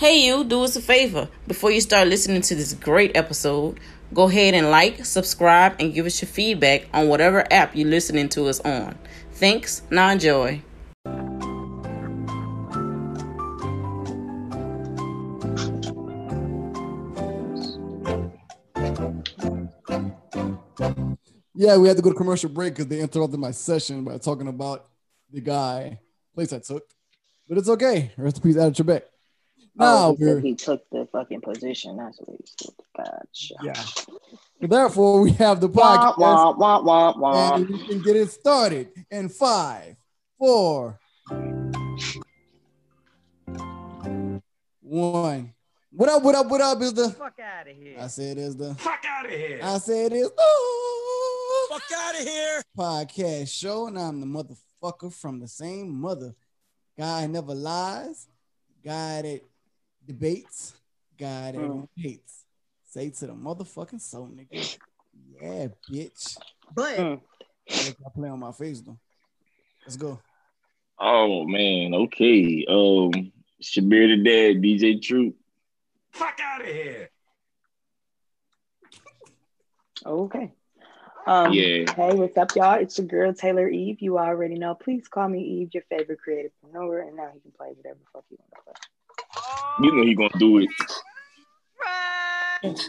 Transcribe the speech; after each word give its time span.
Hey, 0.00 0.24
you, 0.24 0.44
do 0.44 0.64
us 0.64 0.76
a 0.76 0.80
favor. 0.80 1.28
Before 1.46 1.70
you 1.70 1.82
start 1.82 2.08
listening 2.08 2.40
to 2.40 2.54
this 2.54 2.72
great 2.72 3.14
episode, 3.14 3.78
go 4.14 4.30
ahead 4.30 4.54
and 4.54 4.70
like, 4.70 5.04
subscribe, 5.04 5.76
and 5.78 5.92
give 5.92 6.06
us 6.06 6.22
your 6.22 6.30
feedback 6.30 6.86
on 6.94 7.08
whatever 7.08 7.46
app 7.52 7.76
you're 7.76 7.86
listening 7.86 8.30
to 8.30 8.46
us 8.46 8.60
on. 8.60 8.96
Thanks. 9.32 9.82
Now 9.90 10.08
enjoy. 10.08 10.62
Yeah, 21.54 21.76
we 21.76 21.88
had 21.88 21.98
to 21.98 22.02
go 22.02 22.08
to 22.08 22.16
commercial 22.16 22.48
break 22.48 22.72
because 22.72 22.86
they 22.86 23.00
interrupted 23.00 23.38
my 23.38 23.50
session 23.50 24.04
by 24.04 24.16
talking 24.16 24.48
about 24.48 24.86
the 25.30 25.42
guy 25.42 25.98
place 26.34 26.54
I 26.54 26.60
took. 26.60 26.84
But 27.46 27.58
it's 27.58 27.68
okay. 27.68 28.12
Rest 28.16 28.38
in 28.38 28.42
peace, 28.42 28.56
Alex 28.56 28.80
Trebek. 28.80 29.02
Now 29.80 30.08
oh, 30.08 30.16
he, 30.18 30.24
said 30.24 30.42
he 30.42 30.54
took 30.54 30.90
the 30.90 31.08
fucking 31.10 31.40
position. 31.40 31.96
That's 31.96 32.18
what 32.18 32.36
he 32.36 32.44
said. 32.44 32.74
Gotcha. 32.94 33.54
yeah. 33.62 33.82
Therefore, 34.60 35.22
we 35.22 35.32
have 35.32 35.58
the 35.58 35.70
podcast, 35.70 36.18
wah, 36.18 36.52
wah, 36.52 36.82
wah, 36.82 37.14
wah. 37.16 37.54
and 37.54 37.66
we 37.66 37.86
can 37.86 38.02
get 38.02 38.14
it 38.14 38.30
started 38.30 38.90
in 39.10 39.30
five, 39.30 39.96
four, 40.38 41.00
one. 44.82 45.54
What 45.92 46.10
up? 46.10 46.22
What 46.24 46.34
up? 46.34 46.46
What 46.48 46.60
up? 46.60 46.82
Is 46.82 46.92
the 46.92 47.08
Fuck 47.08 47.40
out 47.40 47.66
of 47.66 47.74
here. 47.74 47.96
I 47.98 48.06
said 48.08 48.36
is 48.36 48.56
the 48.56 48.74
Fuck 48.74 49.02
out 49.08 49.24
of 49.24 49.32
here. 49.32 49.60
I 49.62 49.78
said 49.78 50.12
is 50.12 50.30
the 50.30 51.68
Fuck 51.70 51.82
out 51.96 52.20
of 52.20 52.28
here. 52.28 52.62
podcast 52.76 53.48
show, 53.48 53.86
and 53.86 53.98
I'm 53.98 54.20
the 54.20 54.26
motherfucker 54.26 55.10
from 55.10 55.40
the 55.40 55.48
same 55.48 55.98
mother. 55.98 56.34
Guy 56.98 57.26
never 57.28 57.54
lies, 57.54 58.28
guy 58.84 59.22
that 59.22 59.40
debates, 60.12 60.74
God 61.18 61.54
that 61.54 61.60
Mm. 61.60 61.88
hates. 61.96 62.44
Say 62.84 63.10
to 63.10 63.26
the 63.28 63.32
motherfucking 63.34 64.00
soul, 64.00 64.28
nigga. 64.28 64.68
Yeah, 65.40 65.68
bitch. 65.90 66.36
But 66.74 66.98
Mm. 66.98 67.20
I 67.70 68.10
play 68.14 68.28
on 68.28 68.40
my 68.40 68.52
face 68.52 68.80
though. 68.80 68.98
Let's 69.86 69.96
go. 69.96 70.18
Oh 70.98 71.44
man, 71.46 71.94
okay. 71.94 72.64
Um 72.68 73.32
Shabir 73.62 74.08
the 74.08 74.22
Dad, 74.24 74.62
DJ 74.62 74.98
Truth. 75.00 75.34
fuck 76.12 76.38
out 76.42 76.62
of 76.62 76.66
here. 76.66 77.10
Okay. 80.06 80.50
Um, 81.26 81.52
Yeah. 81.52 81.92
Hey, 81.94 82.14
what's 82.14 82.36
up, 82.38 82.56
y'all? 82.56 82.80
It's 82.80 82.96
your 82.98 83.06
girl 83.06 83.34
Taylor 83.34 83.68
Eve. 83.68 84.00
You 84.00 84.18
already 84.18 84.54
know. 84.54 84.74
Please 84.74 85.06
call 85.08 85.28
me 85.28 85.42
Eve, 85.42 85.74
your 85.74 85.82
favorite 85.90 86.20
creative 86.20 86.52
entrepreneur, 86.64 87.00
and 87.02 87.16
now 87.16 87.30
he 87.34 87.40
can 87.40 87.50
play 87.52 87.68
whatever 87.76 87.98
the 87.98 88.06
fuck 88.10 88.24
he 88.30 88.36
want 88.36 88.50
to 88.56 88.62
play. 88.64 88.72
You 89.82 89.92
know 89.92 90.02
he 90.02 90.14
gonna 90.14 90.28
do 90.38 90.58
it. 90.58 90.68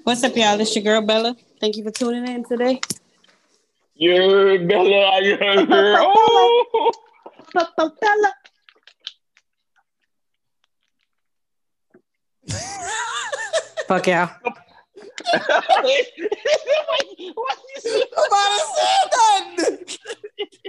What's 0.04 0.22
up, 0.26 0.36
y'all? 0.36 0.60
It's 0.60 0.76
your 0.76 0.84
girl 0.84 1.02
Bella. 1.02 1.38
Thank 1.62 1.78
you 1.78 1.86
for 1.86 1.92
tuning 1.92 2.28
in 2.28 2.44
today. 2.44 2.82
You're 3.96 4.60
Bella, 4.68 5.22
you're 5.24 5.38
oh. 5.42 6.92
Fella. 7.56 8.34
Fuck 13.88 14.08
y'all. 14.08 14.30
Nobody 15.34 16.12
said 18.68 19.08
that. 19.12 19.98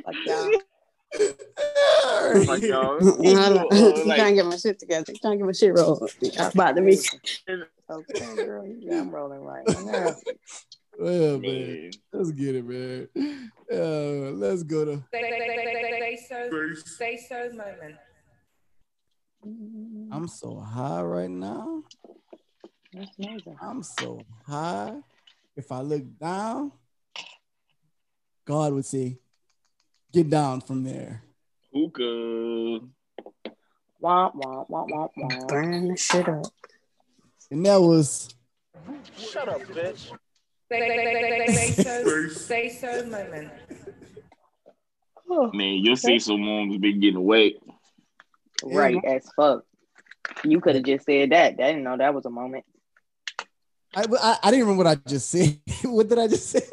Fuck 0.04 0.14
y'all. 0.24 0.50
My 1.18 2.58
God. 2.60 3.02
I'm 3.02 3.08
Uh, 3.72 4.04
like- 4.06 4.16
trying 4.18 4.30
to 4.30 4.34
get 4.34 4.46
my 4.46 4.56
shit 4.56 4.78
together. 4.78 5.12
Trying 5.20 5.32
to 5.32 5.36
get 5.38 5.46
my 5.46 5.52
shit 5.52 5.74
rolled. 5.74 6.10
Y'all 6.20 6.50
bother 6.54 6.80
me. 6.80 6.98
Okay, 7.90 8.36
girl. 8.36 8.66
Yeah, 8.80 9.00
I'm 9.00 9.10
rolling 9.10 9.40
right 9.40 9.66
now. 9.84 10.14
Yeah, 11.00 11.38
man. 11.38 11.40
Man. 11.40 11.90
Let's 12.12 12.30
get 12.32 12.54
it, 12.54 12.64
man. 12.66 13.08
Uh, 13.72 14.30
let's 14.36 14.62
go 14.62 14.84
to 14.84 15.02
Say 15.10 16.18
so, 16.28 16.74
say 16.84 17.16
so 17.16 17.50
moment. 17.56 17.96
I'm 20.12 20.28
so 20.28 20.60
high 20.60 21.00
right 21.02 21.30
now. 21.30 21.82
I'm 23.60 23.82
so 23.82 24.20
high. 24.46 24.96
If 25.56 25.72
I 25.72 25.80
look 25.80 26.04
down, 26.20 26.72
God 28.44 28.74
would 28.74 28.84
say, 28.84 29.18
get 30.12 30.30
down 30.30 30.60
from 30.60 30.84
there. 30.84 31.22
Hookah. 31.74 32.80
Wah, 34.00 34.30
wah, 34.34 34.64
wah, 34.68 34.86
wah, 34.88 35.08
wah. 35.16 35.46
Burn 35.46 35.88
the 35.88 35.96
shit 35.96 36.28
up. 36.28 36.46
And 37.50 37.64
that 37.66 37.80
was 37.80 38.34
Shut 39.16 39.48
up, 39.48 39.62
bitch. 39.62 40.10
Say, 40.70 41.74
say, 41.74 41.82
so, 41.82 42.28
say 42.28 42.68
so 42.70 43.04
moment. 43.06 43.50
Oh, 45.28 45.50
Man, 45.52 45.78
your 45.84 45.96
say 45.96 46.18
so 46.18 46.36
mom's 46.36 46.78
been 46.78 47.00
getting 47.00 47.16
away. 47.16 47.56
right 48.64 48.98
as 49.04 49.28
fuck. 49.36 49.64
You 50.44 50.60
could 50.60 50.76
have 50.76 50.84
just 50.84 51.04
said 51.06 51.30
that. 51.30 51.52
I 51.52 51.72
didn't 51.72 51.84
know 51.84 51.96
that 51.96 52.14
was 52.14 52.24
a 52.26 52.30
moment. 52.30 52.64
I, 53.94 54.04
I, 54.20 54.38
I 54.42 54.50
didn't 54.50 54.66
remember 54.66 54.84
what 54.84 54.98
I 54.98 55.08
just 55.08 55.30
said. 55.30 55.58
what 55.84 56.08
did 56.08 56.18
I 56.18 56.26
just 56.26 56.48
say? 56.50 56.66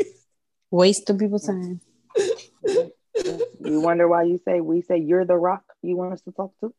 Waste 0.71 1.09
of 1.09 1.17
people's 1.17 1.45
time. 1.45 1.81
You 3.69 3.81
wonder 3.81 4.07
why 4.07 4.23
you 4.23 4.39
say 4.43 4.61
we 4.61 4.81
say 4.81 4.97
you're 4.97 5.25
the 5.25 5.35
rock 5.35 5.63
you 5.83 5.95
want 5.95 6.13
us 6.13 6.21
to 6.21 6.31
talk 6.31 6.51
to? 6.61 6.73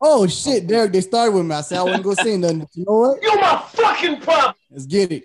Oh 0.00 0.26
shit, 0.26 0.66
Derek, 0.66 0.92
they 0.92 1.00
started 1.00 1.32
with 1.32 1.46
me. 1.46 1.54
I 1.54 1.60
said 1.60 1.78
I 1.78 1.82
wasn't 1.84 2.02
gonna 2.02 2.16
say 2.16 2.36
nothing. 2.38 2.66
You 2.72 2.84
know 2.84 2.98
what? 2.98 3.22
You're 3.22 3.40
my 3.40 3.62
fucking 3.68 4.20
problem. 4.20 4.54
Let's 4.70 4.86
get 4.86 5.12
it. 5.12 5.24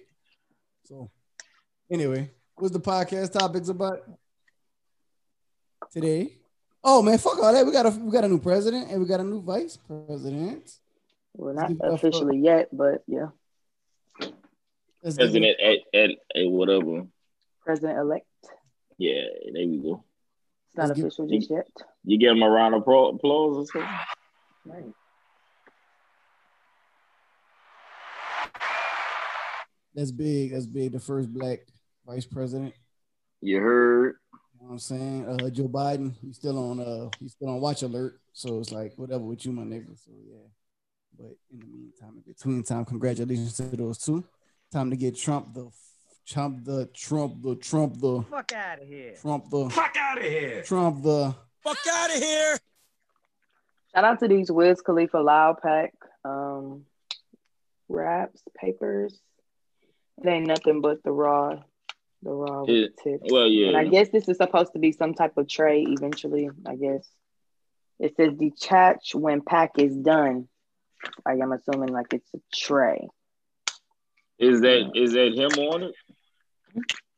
So 0.84 1.10
anyway, 1.92 2.30
what's 2.56 2.72
the 2.72 2.80
podcast 2.80 3.32
topics 3.34 3.70
about 3.70 4.02
today? 5.92 6.34
Oh 6.84 7.02
man, 7.02 7.18
fuck 7.18 7.40
all 7.40 7.52
that. 7.52 7.66
We 7.66 7.72
got 7.72 7.88
a 7.88 7.90
we 7.90 8.12
got 8.12 8.24
a 8.24 8.28
new 8.28 8.40
president 8.40 8.92
and 8.92 9.02
we 9.02 9.08
got 9.08 9.20
a 9.20 9.24
new 9.24 9.42
vice 9.42 9.76
president. 9.76 10.72
Well, 11.34 11.56
not 11.56 11.70
Give 11.70 11.78
it 11.78 11.86
up 11.86 11.94
officially 11.94 12.38
yet, 12.38 12.70
but 12.72 13.04
yeah, 13.08 13.28
Let's 15.02 15.18
President 15.18 15.60
at, 15.60 15.80
at, 15.94 16.10
at 16.36 16.48
whatever. 16.50 17.08
president 17.64 17.98
elect. 18.00 18.26
Yeah, 18.98 19.24
there 19.52 19.68
we 19.68 19.78
go. 19.80 20.04
It's 20.80 20.88
not 20.88 20.88
Let's 20.90 20.98
give- 20.98 21.06
official 21.08 21.28
just 21.28 21.50
yet. 21.52 21.68
You 22.06 22.18
give 22.18 22.32
him 22.32 22.42
a 22.44 22.50
round 22.50 22.74
of 22.74 22.82
applause 22.82 23.58
or 23.58 23.66
something? 23.66 23.90
Right. 24.66 24.94
that's 29.94 30.12
big. 30.12 30.54
That's 30.54 30.66
big. 30.66 30.94
The 30.94 31.00
first 31.00 31.32
black 31.34 31.60
vice 32.06 32.26
president. 32.26 32.74
You 33.42 33.60
heard. 33.60 34.16
You 34.34 34.62
know 34.62 34.68
what 34.68 34.74
I'm 34.74 34.80
saying? 34.80 35.28
Uh, 35.28 35.50
Joe 35.50 35.68
Biden, 35.68 36.14
he's 36.22 36.38
still 36.38 36.58
on 36.58 36.80
uh 36.80 37.10
he's 37.20 37.34
still 37.34 37.50
on 37.50 37.60
watch 37.60 37.82
alert. 37.84 38.20
So 38.34 38.60
it's 38.60 38.72
like 38.72 38.94
whatever 38.96 39.24
with 39.24 39.46
you, 39.46 39.52
my 39.52 39.64
nigga. 39.64 39.98
So 39.98 40.12
yeah. 40.26 40.48
But 41.18 41.36
in 41.52 41.60
the 41.60 41.66
meantime, 41.66 42.14
in 42.16 42.22
between 42.34 42.64
time, 42.64 42.86
congratulations 42.86 43.58
to 43.58 43.64
those 43.64 43.98
two. 43.98 44.24
Time 44.72 44.90
to 44.90 44.96
get 44.96 45.18
Trump 45.18 45.54
the 45.54 45.70
Trump 46.30 46.64
the 46.64 46.86
Trump 46.94 47.42
the 47.42 47.56
Trump 47.56 48.00
the 48.00 48.22
Fuck 48.30 48.54
out 48.54 48.82
of 48.82 48.88
here. 48.88 49.16
Trump 49.20 49.50
the 49.50 49.70
Fuck 49.70 49.96
out 49.98 50.18
of 50.20 50.24
here. 50.24 50.62
Trump 50.64 51.02
the 51.02 51.36
Fuck 51.64 51.78
out 51.92 52.16
of 52.16 52.22
here. 52.22 52.58
Shout 53.96 54.04
out 54.04 54.20
to 54.20 54.28
these 54.28 54.52
Wiz 54.52 54.80
Khalifa 54.82 55.18
Loud 55.18 55.58
Pack 55.64 55.94
um, 56.24 56.84
wraps, 57.88 58.42
papers. 58.56 59.20
It 60.24 60.28
ain't 60.30 60.46
nothing 60.46 60.82
but 60.82 61.02
the 61.04 61.12
raw, 61.12 61.56
the 62.22 62.30
raw 62.30 62.62
with 62.62 62.70
It- 62.70 62.98
tips. 63.04 63.32
Well, 63.32 63.46
And 63.48 63.76
I 63.76 63.86
guess 63.86 64.10
this 64.10 64.30
is 64.30 64.38
supposed 64.38 64.74
to 64.74 64.80
be 64.80 64.92
some 64.92 65.16
type 65.16 65.36
of 65.38 65.48
tray 65.48 65.82
eventually. 65.88 66.50
I 66.68 66.76
guess 66.76 67.10
it 68.00 68.16
says 68.18 68.34
detach 68.36 69.16
when 69.16 69.42
pack 69.42 69.72
is 69.80 69.96
done. 69.96 70.48
I 71.26 71.32
am 71.34 71.52
assuming 71.54 71.90
like 71.90 72.14
it's 72.14 72.30
a 72.36 72.40
tray. 72.54 73.08
Is 74.38 74.62
that 74.62 74.92
is 74.94 75.14
that 75.14 75.34
him 75.34 75.52
on 75.66 75.84
it? 75.84 75.96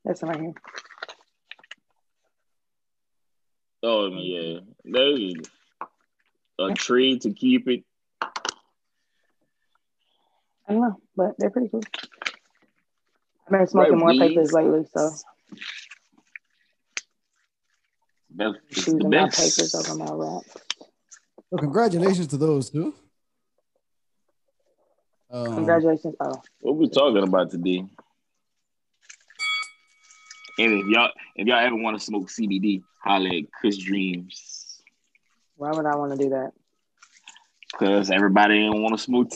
That's 0.06 0.24
right 0.24 0.40
here. 0.40 0.54
Oh 3.84 4.08
yeah. 4.08 4.60
There's 4.84 5.34
a 6.60 6.74
tree 6.76 7.18
to 7.20 7.34
keep 7.34 7.68
it. 7.68 7.84
I 8.22 8.30
don't 10.74 10.82
know, 10.82 10.98
but 11.16 11.32
they're 11.38 11.50
pretty 11.50 11.70
cool. 11.70 11.82
I've 13.48 13.52
been 13.52 13.68
smoking 13.68 13.94
Right, 13.94 14.00
more 14.00 14.10
weeds. 14.10 14.22
papers 14.22 14.54
lately, 14.54 14.86
so 14.94 15.10
That's 18.36 18.56
it's 18.70 18.86
choosing 18.86 19.10
my 19.10 19.30
papers 19.30 19.76
over 19.76 19.96
my 19.96 20.12
wraps. 20.14 20.58
well, 21.50 21.60
congratulations 21.60 22.28
to 22.28 22.38
those 22.38 22.70
two. 22.70 22.94
Um, 25.30 25.56
Congratulations. 25.56 26.16
Oh, 26.20 26.42
What 26.62 26.76
we 26.78 26.90
talking 26.90 27.24
about 27.24 27.52
today? 27.52 27.86
And 30.62 30.74
if 30.74 30.88
y'all 30.88 31.10
if 31.36 31.48
y'all 31.48 31.58
ever 31.58 31.76
want 31.76 31.98
to 31.98 32.06
smoke 32.06 32.28
CBD, 32.28 32.84
holla 33.04 33.30
at 33.30 33.52
Chris 33.52 33.78
Dreams. 33.78 34.80
why 35.56 35.72
would 35.72 35.88
I 35.88 35.96
want 35.96 36.12
to 36.12 36.18
do 36.18 36.30
that? 36.30 36.52
Cause 37.80 38.12
everybody 38.12 38.60
didn't 38.60 38.84
want 38.84 38.96
to 38.96 39.04
smoke 39.04 39.32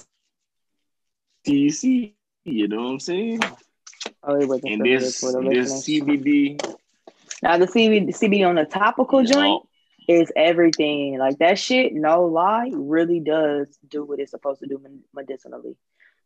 TC. 1.47 2.13
You 2.43 2.67
know 2.67 2.83
what 2.83 2.89
I'm 2.89 2.99
saying? 2.99 3.39
Oh, 4.21 4.35
it 4.35 4.47
wasn't 4.47 4.73
And 4.73 4.85
this 4.85 5.19
for 5.19 5.31
the 5.31 5.49
this. 5.49 5.87
CBD, 5.87 6.63
Now 7.41 7.57
the 7.57 7.65
CBD, 7.65 8.09
CBD 8.09 8.47
on 8.47 8.53
the 8.53 8.65
topical 8.65 9.23
joint 9.23 9.63
is 10.07 10.31
everything. 10.35 11.17
Like 11.17 11.39
that 11.39 11.57
shit, 11.57 11.93
no 11.93 12.25
lie, 12.25 12.69
really 12.71 13.19
does 13.19 13.79
do 13.87 14.05
what 14.05 14.19
it's 14.19 14.29
supposed 14.29 14.59
to 14.59 14.67
do 14.67 14.79
medicinally. 15.11 15.75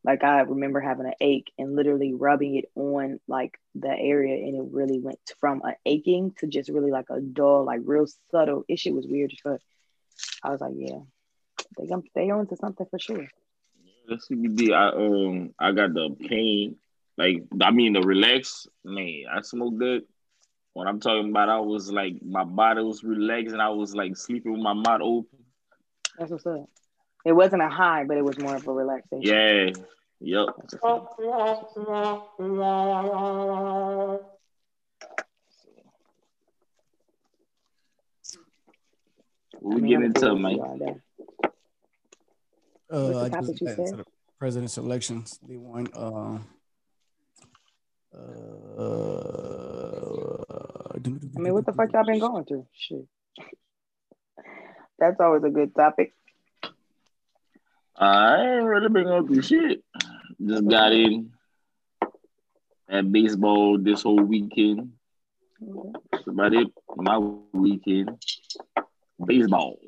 Like 0.04 0.24
I 0.24 0.42
remember 0.42 0.80
having 0.80 1.06
an 1.06 1.14
ache 1.20 1.52
and 1.58 1.76
literally 1.76 2.14
rubbing 2.14 2.56
it 2.56 2.66
on 2.76 3.20
like 3.28 3.60
the 3.76 3.90
area, 3.90 4.46
and 4.46 4.56
it 4.56 4.74
really 4.74 5.00
went 5.00 5.20
from 5.40 5.62
an 5.64 5.76
aching 5.86 6.34
to 6.40 6.48
just 6.48 6.70
really 6.70 6.92
like 6.92 7.10
a 7.10 7.20
dull, 7.20 7.66
like 7.66 7.82
real 7.84 8.08
subtle. 8.32 8.64
It 8.68 8.80
shit 8.80 8.94
was 8.94 9.08
weird 9.08 9.32
as 9.34 9.40
fuck. 9.40 9.62
I 10.44 10.52
was 10.52 10.62
like, 10.62 10.74
yeah, 10.76 11.00
they 11.78 11.88
gon- 11.88 12.04
they 12.16 12.30
on 12.30 12.48
to 12.48 12.56
something 12.56 12.86
for 12.90 13.00
sure. 13.00 13.28
the 14.08 14.16
CBD, 14.16 14.74
I 14.74 14.90
um 14.96 15.54
I 15.60 15.74
got 15.74 15.94
the 15.94 16.16
pain, 16.28 16.78
like 17.18 17.44
I 17.62 17.72
mean 17.72 17.94
the 17.94 18.02
relax, 18.02 18.68
man. 18.86 19.26
I 19.32 19.42
smoked 19.42 19.80
that. 19.80 20.04
What 20.74 20.88
I'm 20.88 21.00
talking 21.02 21.32
about, 21.32 21.50
I 21.50 21.60
was 21.60 21.92
like 21.92 22.24
my 22.24 22.46
body 22.46 22.82
was 22.82 23.04
relaxed 23.04 23.52
and 23.52 23.62
I 23.62 23.70
was 23.70 23.94
like 23.94 24.16
sleeping 24.16 24.54
with 24.54 24.62
my 24.62 24.74
mouth 24.74 25.02
open. 25.02 25.40
That's 26.18 26.32
what's 26.32 26.46
up. 26.46 26.70
It 27.30 27.36
wasn't 27.36 27.62
a 27.62 27.70
high, 27.70 28.06
but 28.06 28.18
it 28.18 28.26
was 28.26 28.40
more 28.40 28.56
of 28.56 28.68
a 28.68 28.74
relaxation. 28.74 29.22
Yeah, 29.22 29.70
yep. 30.20 30.48
That's 30.58 30.74
what's 30.82 30.84
up. 30.84 31.16
I 39.54 39.58
we 39.62 39.76
mean, 39.76 39.92
getting 39.92 40.06
into, 40.06 40.20
curious 40.22 40.42
man? 40.42 40.58
to 40.58 40.64
all 40.64 40.78
that. 40.80 41.52
Uh, 42.92 43.22
I 43.22 43.30
just 43.42 43.62
you 43.62 43.68
said? 43.68 44.00
the 44.00 44.06
presidential 44.40 44.86
elections. 44.86 45.40
They 45.48 45.58
won. 45.58 45.86
Uh, 45.94 46.40
uh, 48.18 48.40
I 50.96 51.40
mean, 51.40 51.54
what 51.54 51.68
the 51.68 51.74
fuck 51.74 51.94
y'all 51.94 52.06
been 52.06 52.18
going 52.28 52.46
through? 52.46 52.66
Shit. 52.74 53.06
That's 54.98 55.20
always 55.20 55.44
a 55.44 55.50
good 55.52 55.76
topic. 55.76 56.16
I 58.00 58.56
ain't 58.56 58.64
really 58.64 58.88
been 58.88 59.04
going 59.04 59.28
through 59.28 59.42
shit. 59.42 59.84
Just 60.46 60.68
got 60.70 60.94
in 60.94 61.32
at 62.90 63.12
baseball 63.12 63.78
this 63.78 64.04
whole 64.04 64.22
weekend. 64.22 64.94
That's 66.12 66.26
about 66.28 66.54
it. 66.54 66.68
My 66.96 67.18
weekend. 67.18 68.12
Baseball. 69.24 69.80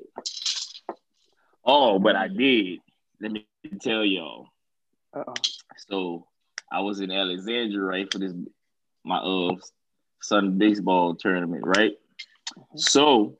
Oh, 1.63 1.99
but 1.99 2.17
I 2.17 2.27
did. 2.27 2.79
Let 3.21 3.31
me 3.31 3.47
tell 3.79 4.03
y'all. 4.03 4.47
Uh-oh. 5.13 5.33
So 5.89 6.27
I 6.69 6.81
was 6.81 6.99
in 6.99 7.11
Alexandria, 7.11 7.79
right, 7.79 8.11
for 8.11 8.19
this 8.19 8.33
my 9.05 9.17
uh 9.17 9.55
son 10.21 10.57
baseball 10.57 11.15
tournament, 11.15 11.63
right? 11.65 11.93
So 12.75 13.37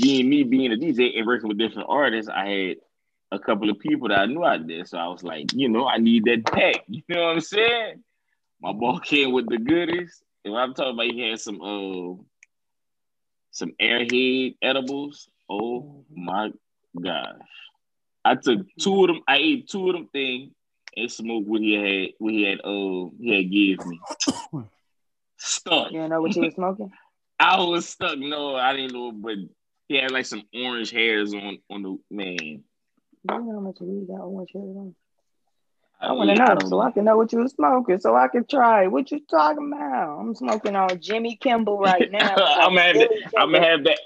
being 0.00 0.28
me 0.28 0.42
being 0.42 0.72
a 0.72 0.76
DJ 0.76 1.16
and 1.16 1.26
working 1.26 1.48
with 1.48 1.58
different 1.58 1.88
artists, 1.88 2.28
I 2.28 2.48
had 2.48 2.76
a 3.32 3.38
couple 3.38 3.70
of 3.70 3.78
people 3.78 4.08
that 4.08 4.20
I 4.20 4.26
knew 4.26 4.44
out 4.44 4.66
there. 4.66 4.84
So 4.84 4.98
I 4.98 5.08
was 5.08 5.22
like, 5.22 5.52
you 5.52 5.68
know, 5.68 5.86
I 5.86 5.98
need 5.98 6.24
that 6.24 6.44
pack. 6.44 6.84
You 6.88 7.02
know 7.08 7.22
what 7.22 7.32
I'm 7.32 7.40
saying? 7.40 8.04
My 8.60 8.72
ball 8.72 9.00
came 9.00 9.32
with 9.32 9.48
the 9.48 9.58
goodies. 9.58 10.22
And 10.44 10.56
I'm 10.56 10.74
talking 10.74 10.94
about, 10.94 11.06
he 11.06 11.28
had 11.28 11.40
some 11.40 11.60
uh 11.60 12.22
some 13.50 13.72
airhead 13.80 14.56
edibles. 14.62 15.28
Oh 15.48 16.04
my 16.14 16.52
gosh. 17.00 17.34
I 18.24 18.34
took 18.36 18.66
two 18.78 19.02
of 19.02 19.08
them, 19.08 19.22
I 19.26 19.36
ate 19.38 19.68
two 19.68 19.88
of 19.88 19.94
them 19.94 20.08
thing 20.12 20.52
and 20.96 21.10
smoked 21.10 21.48
what 21.48 21.60
he 21.60 21.74
had 21.74 22.10
what 22.18 22.32
he 22.32 22.42
had 22.44 22.60
uh 22.60 23.10
he 23.20 23.36
had 23.36 23.50
gave 23.50 23.86
me. 23.86 24.00
Stuck. 25.36 25.92
You 25.92 26.08
know 26.08 26.22
what 26.22 26.34
you 26.34 26.42
were 26.42 26.50
smoking? 26.50 26.92
I 27.40 27.60
was 27.60 27.88
stuck. 27.88 28.18
No, 28.18 28.56
I 28.56 28.74
didn't 28.74 28.94
know, 28.94 29.12
but 29.12 29.34
he 29.88 29.96
had 29.96 30.10
like 30.10 30.26
some 30.26 30.42
orange 30.54 30.90
hairs 30.90 31.34
on 31.34 31.58
on 31.70 31.82
the 31.82 31.98
man. 32.10 32.64
Do 33.26 33.34
you 33.34 33.42
know 33.42 33.52
how 33.54 33.60
much 33.60 33.76
weed 33.80 34.06
got 34.08 34.20
orange 34.20 34.50
hair 34.52 34.62
on? 34.62 34.94
I, 36.00 36.08
I 36.08 36.12
want 36.12 36.30
to 36.30 36.36
know 36.36 36.68
so 36.68 36.80
I 36.80 36.90
can 36.90 37.04
know 37.04 37.16
what 37.16 37.32
you 37.32 37.38
were 37.38 37.48
smoking 37.48 37.98
so 37.98 38.14
I 38.14 38.28
can 38.28 38.44
try 38.44 38.84
it. 38.84 38.92
What 38.92 39.10
you 39.10 39.20
talking 39.28 39.72
about? 39.72 40.20
I'm 40.20 40.34
smoking 40.34 40.76
on 40.76 41.00
Jimmy 41.00 41.36
Kimball 41.36 41.78
right 41.78 42.10
now. 42.12 42.34
I'm 42.36 42.74
gonna 42.74 42.82
have 42.82 42.96
that. 42.96 43.10
I'm 43.36 43.52
gonna 43.52 43.66
have 43.66 43.84
that. 43.84 43.98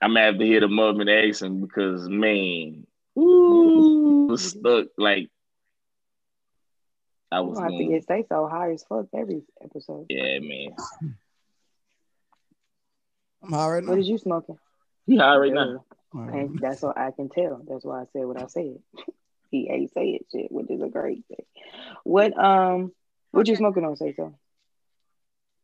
I'm 0.00 0.10
gonna 0.10 0.20
have 0.20 0.38
to 0.38 0.46
hit 0.46 0.62
him 0.62 0.78
up 0.78 0.96
and 0.98 1.10
ask 1.10 1.42
him 1.42 1.60
because 1.60 2.08
man, 2.08 2.86
ooh, 3.18 4.26
was 4.28 4.50
stuck 4.50 4.86
like 4.96 5.28
I 7.32 7.40
was 7.40 7.58
gonna 7.58 7.72
have 7.72 7.78
to 7.78 7.84
get 7.84 8.02
stay 8.04 8.24
so 8.28 8.46
high 8.46 8.72
as 8.72 8.84
fuck 8.84 9.06
every 9.12 9.42
episode. 9.62 10.06
Yeah, 10.08 10.38
man. 10.38 10.76
I'm 13.42 13.52
high 13.52 13.68
right 13.68 13.84
now. 13.84 13.90
What 13.90 13.98
is 13.98 14.08
you 14.08 14.18
smoking? 14.18 14.58
He 15.06 15.16
high 15.16 15.36
right 15.36 15.52
now. 15.52 15.84
Yeah. 16.14 16.20
And 16.20 16.58
that's 16.58 16.82
what 16.82 16.96
I 16.96 17.10
can 17.10 17.28
tell. 17.28 17.60
That's 17.68 17.84
why 17.84 18.02
I 18.02 18.04
said 18.12 18.24
what 18.24 18.40
I 18.40 18.46
said. 18.46 18.78
he 19.50 19.68
ain't 19.70 19.92
say 19.92 20.10
it 20.10 20.26
shit, 20.32 20.50
which 20.50 20.70
is 20.70 20.82
a 20.82 20.88
great 20.88 21.24
thing. 21.28 21.44
What 22.04 22.36
um 22.38 22.92
what 23.30 23.48
you 23.48 23.56
smoking 23.56 23.84
on, 23.84 23.96
Sayso? 23.96 24.34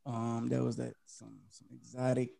Um, 0.06 0.48
there 0.48 0.64
was 0.64 0.76
that 0.76 0.94
some 1.06 1.38
some 1.50 1.68
exotic 1.72 2.30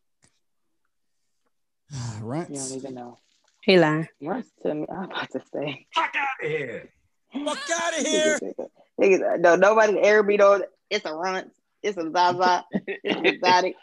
You 2.48 2.56
don't 2.56 2.72
even 2.72 2.94
know. 2.94 3.18
He 3.62 3.78
lying. 3.78 4.08
Runs 4.20 4.46
to 4.62 4.74
me. 4.74 4.86
I'm 4.90 5.04
about 5.04 5.30
to 5.32 5.42
say. 5.52 5.86
Fuck 5.94 6.14
out 6.16 6.44
of 6.44 6.50
here. 6.50 6.90
Fuck 7.32 7.58
out 7.82 7.98
of 7.98 8.06
here. 8.06 8.40
Niggas, 9.00 9.40
no, 9.40 9.56
nobody 9.56 9.98
ever 9.98 10.22
be 10.22 10.36
know 10.36 10.62
it's 10.88 11.04
a 11.04 11.14
runt, 11.14 11.52
it's 11.82 11.96
a 11.96 12.10
zaza, 12.10 12.64
it's 12.72 13.16
an 13.16 13.26
exotic. 13.26 13.74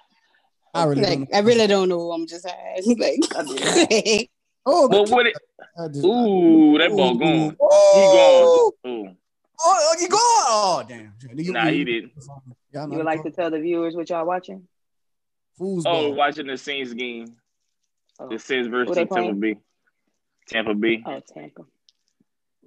I 0.77 0.83
really 0.85 1.01
Like, 1.01 1.09
don't. 1.19 1.35
I 1.35 1.39
really 1.39 1.67
don't 1.67 1.89
know. 1.89 2.11
I'm 2.11 2.27
just 2.27 2.45
asking. 2.45 2.97
Like, 3.33 4.29
Oh, 4.69 4.89
But 4.89 5.09
what? 5.09 5.25
It, 5.25 5.33
I 5.79 5.87
just, 5.87 6.03
ooh, 6.03 6.77
that 6.77 6.89
ball 6.91 7.15
gone. 7.15 7.51
He 7.51 7.55
Oh, 7.61 8.73
gone. 8.83 8.91
Ooh. 8.91 9.15
oh, 9.63 9.95
you 9.99 10.09
going? 10.09 10.21
Oh, 10.21 10.83
damn. 10.87 11.13
You- 11.35 11.53
Nah, 11.53 11.67
he 11.67 11.85
didn't. 11.85 12.11
Y'all 12.73 12.89
you 12.91 12.97
would 12.97 13.05
like 13.05 13.23
to 13.23 13.31
tell 13.31 13.49
the 13.49 13.59
viewers 13.59 13.95
what 13.95 14.09
y'all 14.09 14.25
watching? 14.25 14.67
Foosball. 15.57 15.85
Oh, 15.85 16.09
watching 16.09 16.47
the 16.47 16.57
Saints 16.57 16.93
game. 16.93 17.37
Oh, 18.19 18.27
The 18.29 18.39
Saints 18.39 18.67
versus 18.67 18.95
Tampa 18.95 19.13
playing? 19.13 19.39
Bay. 19.39 19.55
Tampa 20.49 20.73
Bay. 20.73 21.01
oh 21.05 21.21
Tampa. 21.33 21.61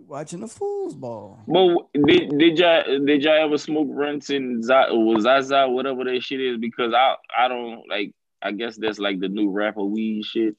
Watching 0.07 0.40
the 0.40 0.47
foosball. 0.47 1.38
But 1.47 2.07
did 2.07 2.37
did 2.38 2.59
y'all 2.59 3.04
did 3.04 3.23
y'all 3.23 3.45
ever 3.45 3.59
smoke 3.59 3.88
runts 3.90 4.30
in 4.30 4.62
Za- 4.62 4.90
or 4.90 5.21
Zaza 5.21 5.69
whatever 5.69 6.04
that 6.04 6.23
shit 6.23 6.40
is? 6.40 6.59
Because 6.59 6.92
I 6.95 7.16
I 7.37 7.49
don't 7.49 7.88
like. 7.88 8.12
I 8.42 8.52
guess 8.52 8.76
that's 8.76 8.99
like 8.99 9.21
the 9.21 9.28
new 9.28 9.50
rapper 9.50 9.85
weed 9.85 10.25
shit. 10.25 10.57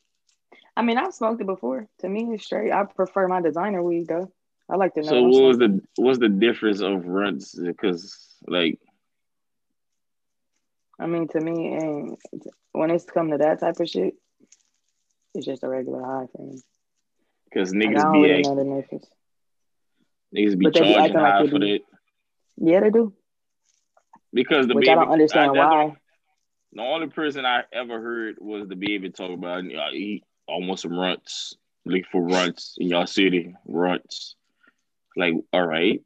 I 0.78 0.84
mean, 0.84 0.98
I've 0.98 1.14
smoked 1.14 1.42
it 1.42 1.48
before. 1.48 1.88
To 2.00 2.10
me, 2.10 2.30
it's 2.34 2.46
straight. 2.46 2.72
I 2.72 2.84
prefer 2.84 3.28
my 3.28 3.42
designer 3.42 3.84
weed 3.84 4.08
though. 4.08 4.32
I 4.70 4.76
like 4.76 4.94
to 4.94 5.02
know. 5.02 5.08
So 5.08 5.24
what's 5.24 5.38
what 5.38 5.48
was 5.48 5.58
the 5.58 5.82
what's 5.96 6.20
the 6.20 6.30
difference 6.30 6.82
of 6.82 7.06
runts? 7.06 7.56
Because 7.56 8.18
like 8.48 8.80
I 11.00 11.08
mean, 11.08 11.28
to 11.30 11.42
me, 11.42 11.74
and 11.74 12.18
when 12.74 12.92
it's 12.92 13.06
come 13.06 13.32
to 13.32 13.38
that 13.40 13.60
type 13.60 13.80
of 13.80 13.90
shit, 13.90 14.14
it's 15.34 15.46
just 15.46 15.64
a 15.64 15.68
regular 15.68 16.04
high 16.04 16.28
for 16.36 16.44
me. 16.46 16.60
because 17.46 17.74
Like, 17.74 17.90
niggas 17.90 18.14
be 18.14 18.22
really 18.22 18.40
act, 18.40 18.48
know 18.48 18.56
the 18.56 18.82
difference. 18.82 19.08
Niggas 20.36 20.58
be 20.58 20.66
But 20.66 20.74
they 20.74 20.80
be 20.82 20.86
charging 20.94 20.98
acting 21.04 21.22
like 21.22 21.34
high 21.34 21.44
they 21.44 21.50
for 21.50 21.60
be- 21.60 21.72
that 21.74 21.82
Yeah, 22.58 22.80
they 22.82 22.90
do. 22.90 23.14
because 24.34 24.68
the 24.68 24.76
Which 24.76 24.86
baby. 24.86 24.92
I 24.92 24.96
don't 25.04 25.12
understand 25.12 25.56
the- 25.56 25.60
why. 25.60 25.96
The 26.74 26.82
only 26.82 27.08
person 27.08 27.46
I 27.46 27.64
ever 27.74 28.00
heard 28.00 28.38
was 28.40 28.66
DaBaby 28.68 29.14
talk 29.14 29.32
about 29.32 29.66
uh, 29.66 29.92
he 29.92 30.24
almost 30.48 30.84
some 30.84 30.98
runts, 30.98 31.56
look 31.86 32.04
for 32.10 32.22
runts 32.22 32.76
in 32.78 32.88
y'all 32.88 33.06
city, 33.06 33.54
runts. 33.68 34.36
Like, 35.18 35.34
all 35.52 35.68
right, 35.68 36.02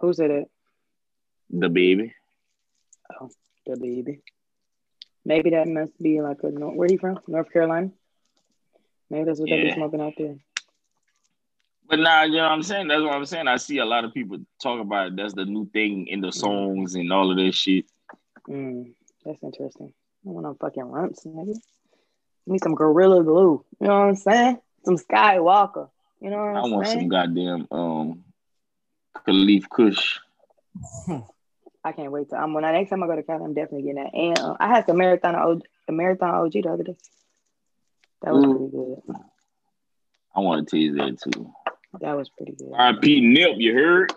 Who 0.00 0.12
said 0.12 0.32
it? 0.32 0.50
DaBaby. 1.52 2.10
Oh, 3.20 3.30
DaBaby. 3.68 4.20
Maybe 5.24 5.50
that 5.50 5.68
must 5.68 5.96
be 6.02 6.20
like 6.20 6.42
a 6.42 6.48
where 6.48 6.88
he 6.88 6.96
from? 6.96 7.20
North 7.28 7.52
Carolina. 7.52 7.90
Maybe 9.10 9.24
that's 9.24 9.38
what 9.38 9.48
they 9.48 9.62
be 9.62 9.72
smoking 9.74 10.00
out 10.00 10.14
there. 10.18 10.36
But 11.94 12.00
now, 12.02 12.24
you 12.24 12.38
know 12.38 12.42
what 12.42 12.50
I'm 12.50 12.62
saying? 12.64 12.88
That's 12.88 13.02
what 13.02 13.14
I'm 13.14 13.24
saying. 13.24 13.46
I 13.46 13.56
see 13.56 13.78
a 13.78 13.84
lot 13.84 14.04
of 14.04 14.12
people 14.12 14.38
talk 14.60 14.80
about 14.80 15.06
it. 15.06 15.16
That's 15.16 15.32
the 15.32 15.44
new 15.44 15.70
thing 15.70 16.08
in 16.08 16.20
the 16.20 16.32
songs 16.32 16.96
and 16.96 17.12
all 17.12 17.30
of 17.30 17.36
this 17.36 17.54
shit. 17.54 17.84
Mm, 18.48 18.94
that's 19.24 19.40
interesting. 19.44 19.92
I 20.26 20.28
want 20.28 20.44
no 20.44 20.56
fucking 20.60 20.82
runts, 20.82 21.24
nigga. 21.24 21.54
Need 22.48 22.64
some 22.64 22.74
gorilla 22.74 23.22
glue. 23.22 23.64
You 23.80 23.86
know 23.86 24.00
what 24.00 24.08
I'm 24.08 24.16
saying? 24.16 24.58
Some 24.84 24.96
Skywalker. 24.96 25.88
You 26.20 26.30
know 26.30 26.38
what 26.38 26.56
I'm 26.56 26.64
I'm 26.64 26.70
want 26.72 26.88
some 26.88 27.06
goddamn 27.06 27.68
um 27.70 28.24
Khalifa 29.24 29.68
Kush. 29.70 30.18
I 31.84 31.92
can't 31.92 32.10
wait 32.10 32.30
to. 32.30 32.36
I'm 32.36 32.42
um, 32.46 32.54
when 32.54 32.64
I 32.64 32.72
next 32.72 32.90
time 32.90 33.04
I 33.04 33.06
go 33.06 33.14
to 33.14 33.22
Cali, 33.22 33.44
I'm 33.44 33.54
definitely 33.54 33.82
getting 33.82 34.02
that. 34.02 34.14
And 34.14 34.38
uh, 34.40 34.56
I 34.58 34.66
had 34.66 34.86
some 34.86 34.96
marathon 34.96 35.36
OG, 35.36 35.62
the 35.86 35.92
marathon 35.92 36.34
OG 36.34 36.52
the 36.54 36.70
other 36.70 36.82
day. 36.82 36.96
That 38.22 38.34
was 38.34 38.44
Ooh. 38.44 38.58
pretty 38.58 39.16
good. 39.16 39.20
I 40.34 40.40
want 40.40 40.68
to 40.68 40.76
tease 40.76 40.96
that 40.96 41.20
too. 41.20 41.54
That 42.00 42.16
was 42.16 42.28
pretty 42.28 42.52
good. 42.52 42.72
R.I.P. 42.74 43.20
Nip, 43.20 43.52
you 43.56 43.74
heard? 43.74 44.12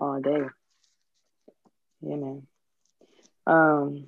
all 0.00 0.20
day. 0.20 0.42
Yeah, 2.02 2.16
man. 2.16 2.46
Um, 3.46 4.06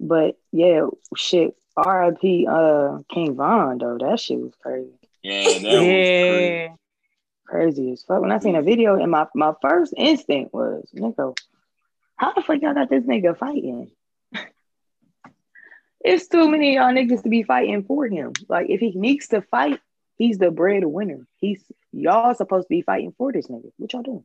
but 0.00 0.36
yeah, 0.52 0.86
shit. 1.16 1.54
R.I.P. 1.76 2.46
Uh, 2.50 2.98
King 3.12 3.36
Von 3.36 3.78
though. 3.78 3.98
That 3.98 4.18
shit 4.18 4.40
was 4.40 4.52
crazy, 4.60 4.90
Yeah, 5.22 5.44
that 5.44 5.80
was 5.82 6.08
crazy. 6.08 6.54
Yeah. 6.54 6.68
crazy 7.46 7.92
as 7.92 8.02
fuck. 8.02 8.20
When 8.20 8.32
I 8.32 8.38
seen 8.38 8.56
a 8.56 8.62
video, 8.62 9.00
and 9.00 9.10
my 9.12 9.26
my 9.34 9.52
first 9.62 9.94
instinct 9.96 10.52
was, 10.52 10.88
nigga, 10.96 11.36
how 12.16 12.32
the 12.32 12.42
fuck 12.42 12.60
y'all 12.60 12.74
got 12.74 12.90
this 12.90 13.04
nigga 13.04 13.38
fighting? 13.38 13.92
it's 16.04 16.26
too 16.26 16.50
many 16.50 16.76
of 16.76 16.82
y'all 16.82 16.92
niggas 16.92 17.22
to 17.22 17.28
be 17.28 17.44
fighting 17.44 17.84
for 17.84 18.08
him. 18.08 18.32
Like 18.48 18.70
if 18.70 18.80
he 18.80 18.90
needs 18.92 19.28
to 19.28 19.40
fight, 19.42 19.80
he's 20.16 20.38
the 20.38 20.50
breadwinner. 20.50 21.26
He's 21.36 21.62
y'all 21.92 22.34
supposed 22.34 22.66
to 22.66 22.70
be 22.70 22.82
fighting 22.82 23.14
for 23.16 23.32
this 23.32 23.46
nigga. 23.48 23.70
What 23.76 23.92
y'all 23.92 24.02
doing? 24.02 24.24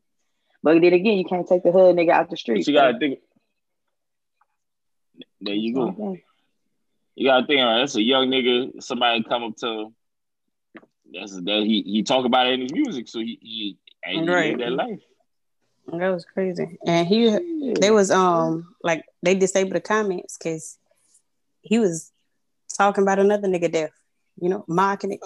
But 0.61 0.81
then 0.81 0.93
again, 0.93 1.17
you 1.17 1.25
can't 1.25 1.47
take 1.47 1.63
the 1.63 1.71
hood 1.71 1.95
nigga 1.95 2.11
out 2.11 2.29
the 2.29 2.37
street. 2.37 2.59
But 2.65 2.67
you 2.67 2.73
gotta 2.73 2.97
think. 2.99 3.19
There 5.41 5.53
you 5.53 5.73
go. 5.75 5.89
Okay. 5.89 6.23
You 7.15 7.27
gotta 7.29 7.45
think. 7.45 7.61
uh, 7.61 7.77
That's 7.79 7.95
a 7.95 8.01
young 8.01 8.29
nigga. 8.29 8.81
Somebody 8.81 9.23
come 9.23 9.43
up 9.43 9.55
to 9.57 9.67
him. 9.67 9.95
That's 11.13 11.33
that 11.35 11.63
he 11.65 11.83
he 11.85 12.03
talk 12.03 12.25
about 12.25 12.47
it 12.47 12.53
in 12.53 12.61
his 12.61 12.73
music. 12.73 13.07
So 13.07 13.19
he 13.19 13.37
he, 13.41 13.77
and 14.03 14.23
he 14.23 14.29
Right. 14.33 14.57
that 14.57 14.71
life. 14.71 14.99
That 15.87 16.09
was 16.09 16.25
crazy. 16.25 16.77
And 16.87 17.05
he 17.05 17.73
they 17.79 17.91
was 17.91 18.09
um 18.09 18.73
like 18.83 19.03
they 19.21 19.35
disabled 19.35 19.75
the 19.75 19.81
comments 19.81 20.37
because 20.37 20.77
he 21.61 21.77
was 21.77 22.11
talking 22.77 23.03
about 23.03 23.19
another 23.19 23.47
nigga 23.47 23.71
death, 23.71 23.91
you 24.41 24.49
know, 24.49 24.63
mocking 24.67 25.11
it. 25.11 25.19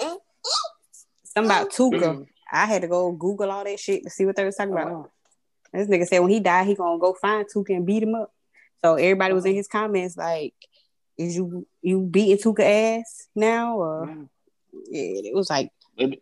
Something 1.38 1.52
about 1.52 1.72
Tooka. 1.72 2.16
Mm. 2.18 2.28
I 2.52 2.66
had 2.66 2.82
to 2.84 2.88
go 2.88 3.12
Google 3.12 3.52
all 3.52 3.64
that 3.64 3.80
shit 3.80 4.04
to 4.04 4.10
see 4.10 4.26
what 4.26 4.36
they 4.36 4.46
was 4.46 4.56
talking 4.56 4.74
about. 4.74 4.88
Oh, 4.92 5.12
This 5.74 5.88
nigga 5.88 6.08
said 6.08 6.20
when 6.20 6.30
he 6.32 6.40
died, 6.40 6.68
he 6.68 6.76
gonna 6.76 7.00
go 7.00 7.14
find 7.14 7.46
Tooka 7.48 7.76
and 7.76 7.86
beat 7.86 8.04
him 8.04 8.16
up. 8.16 8.34
So 8.84 8.96
everybody 8.96 9.34
was 9.34 9.46
in 9.46 9.56
his 9.56 9.68
comments 9.68 10.16
like, 10.18 10.54
"Is 11.18 11.36
you 11.36 11.68
you 11.82 12.02
beating 12.02 12.38
Tooka 12.38 12.62
ass 13.00 13.28
now?" 13.36 13.78
Or 13.78 14.06
mm. 14.08 14.30
yeah, 14.90 15.30
it 15.32 15.36
was 15.36 15.50
like 15.50 15.72
They, 15.98 16.20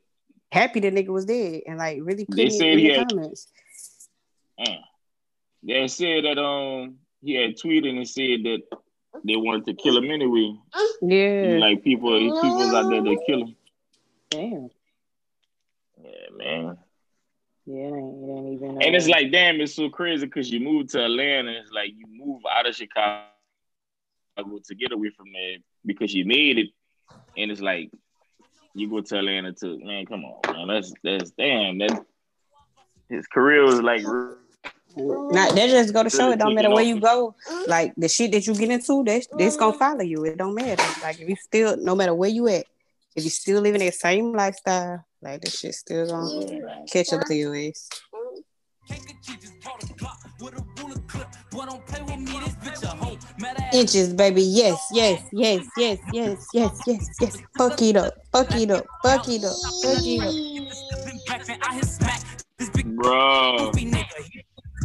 happy 0.52 0.80
the 0.80 0.90
nigga 0.92 1.10
was 1.10 1.26
dead 1.26 1.62
and 1.68 1.78
like 1.78 2.00
really 2.02 2.26
They 2.30 2.50
said 2.50 2.68
in 2.74 2.80
he 2.80 2.88
the 2.90 2.94
had- 3.00 3.10
comments. 3.10 3.48
uh, 4.60 4.66
they 5.64 5.88
said 5.88 6.24
that 6.26 6.38
um 6.38 6.96
he 7.22 7.34
had 7.36 7.56
tweeted 7.58 7.96
and 7.98 8.08
said 8.08 8.44
that 8.44 8.62
they 9.24 9.36
wanted 9.36 9.66
to 9.66 9.74
kill 9.74 9.98
him 9.98 10.10
anyway. 10.12 10.54
Yeah, 11.02 11.58
Like 11.60 11.84
people 11.84 12.12
people 12.42 12.76
out 12.76 12.90
there 12.90 13.02
to 13.04 13.18
kill 13.28 13.42
him. 13.46 13.56
Damn. 14.30 14.70
Yeah, 16.06 16.38
man. 16.38 16.78
Yeah, 17.66 17.76
it 17.76 17.94
ain't, 17.94 18.24
it 18.24 18.32
ain't 18.32 18.54
even. 18.54 18.82
And 18.82 18.96
it's 18.96 19.08
uh, 19.08 19.12
like, 19.12 19.32
damn, 19.32 19.60
it's 19.60 19.76
so 19.76 19.90
crazy 19.90 20.26
because 20.26 20.52
you 20.52 20.60
moved 20.60 20.90
to 20.92 21.04
Atlanta. 21.04 21.52
It's 21.52 21.72
like 21.72 21.92
you 21.96 22.06
move 22.08 22.42
out 22.52 22.68
of 22.68 22.76
Chicago 22.76 23.26
to 24.64 24.76
get 24.76 24.92
away 24.92 25.10
from 25.10 25.28
there 25.34 25.58
because 25.86 26.14
you 26.14 26.26
made 26.26 26.60
it. 26.60 26.68
And 27.38 27.52
it's 27.52 27.62
like 27.62 27.92
you 28.76 28.90
go 28.90 29.02
to 29.02 29.18
Atlanta 29.18 29.54
to 29.54 29.80
man, 29.80 30.06
come 30.06 30.26
on, 30.26 30.42
man. 30.56 30.68
That's 30.68 30.94
that's 31.04 31.32
damn. 31.32 31.80
That 31.80 32.06
his 33.10 33.26
career 33.28 33.64
was 33.64 33.82
like 33.82 34.04
Not 34.04 35.56
that 35.56 35.70
just 35.70 35.94
go 35.94 36.04
to 36.04 36.10
show 36.10 36.32
it 36.32 36.38
don't 36.38 36.54
matter 36.54 36.70
where 36.70 36.84
you 36.84 37.00
go. 37.00 37.36
Like 37.68 37.94
the 37.98 38.08
shit 38.08 38.32
that 38.34 38.46
you 38.46 38.54
get 38.54 38.70
into, 38.70 39.04
that's 39.04 39.28
this 39.38 39.56
gonna 39.56 39.78
follow 39.78 40.02
you. 40.02 40.24
It 40.26 40.38
don't 40.38 40.54
matter. 40.54 40.84
Like 41.02 41.20
if 41.20 41.28
you 41.28 41.36
still, 41.36 41.78
no 41.78 41.96
matter 41.96 42.14
where 42.14 42.30
you 42.30 42.48
at, 42.48 42.66
if 43.16 43.24
you 43.24 43.30
still 43.30 43.62
living 43.62 43.80
that 43.80 43.96
same 43.96 44.34
lifestyle, 44.34 45.06
like 45.26 45.42
this 45.42 45.60
shit 45.60 45.74
still 45.74 46.08
gonna 46.08 46.86
catch 46.92 47.12
up 47.12 47.26
to 47.26 47.36
you 47.36 47.54
ass. 47.54 47.90
Inches, 53.74 54.14
baby. 54.14 54.44
Yes, 54.44 54.80
yes, 54.92 55.24
yes, 55.34 55.66
yes, 55.76 56.00
yes, 56.14 56.40
yes, 56.54 56.82
yes, 56.86 57.10
yes. 57.20 57.42
Fuck 57.58 57.82
it 57.82 57.98
up. 57.98 58.14
Fuck 58.32 58.56
it 58.56 58.70
up. 58.70 58.86
Fuck 59.04 59.28
it 59.28 59.44
up. 59.44 59.56
Fuck 59.82 60.06
it 60.06 60.22
up. 60.22 60.34
bro. 62.96 63.72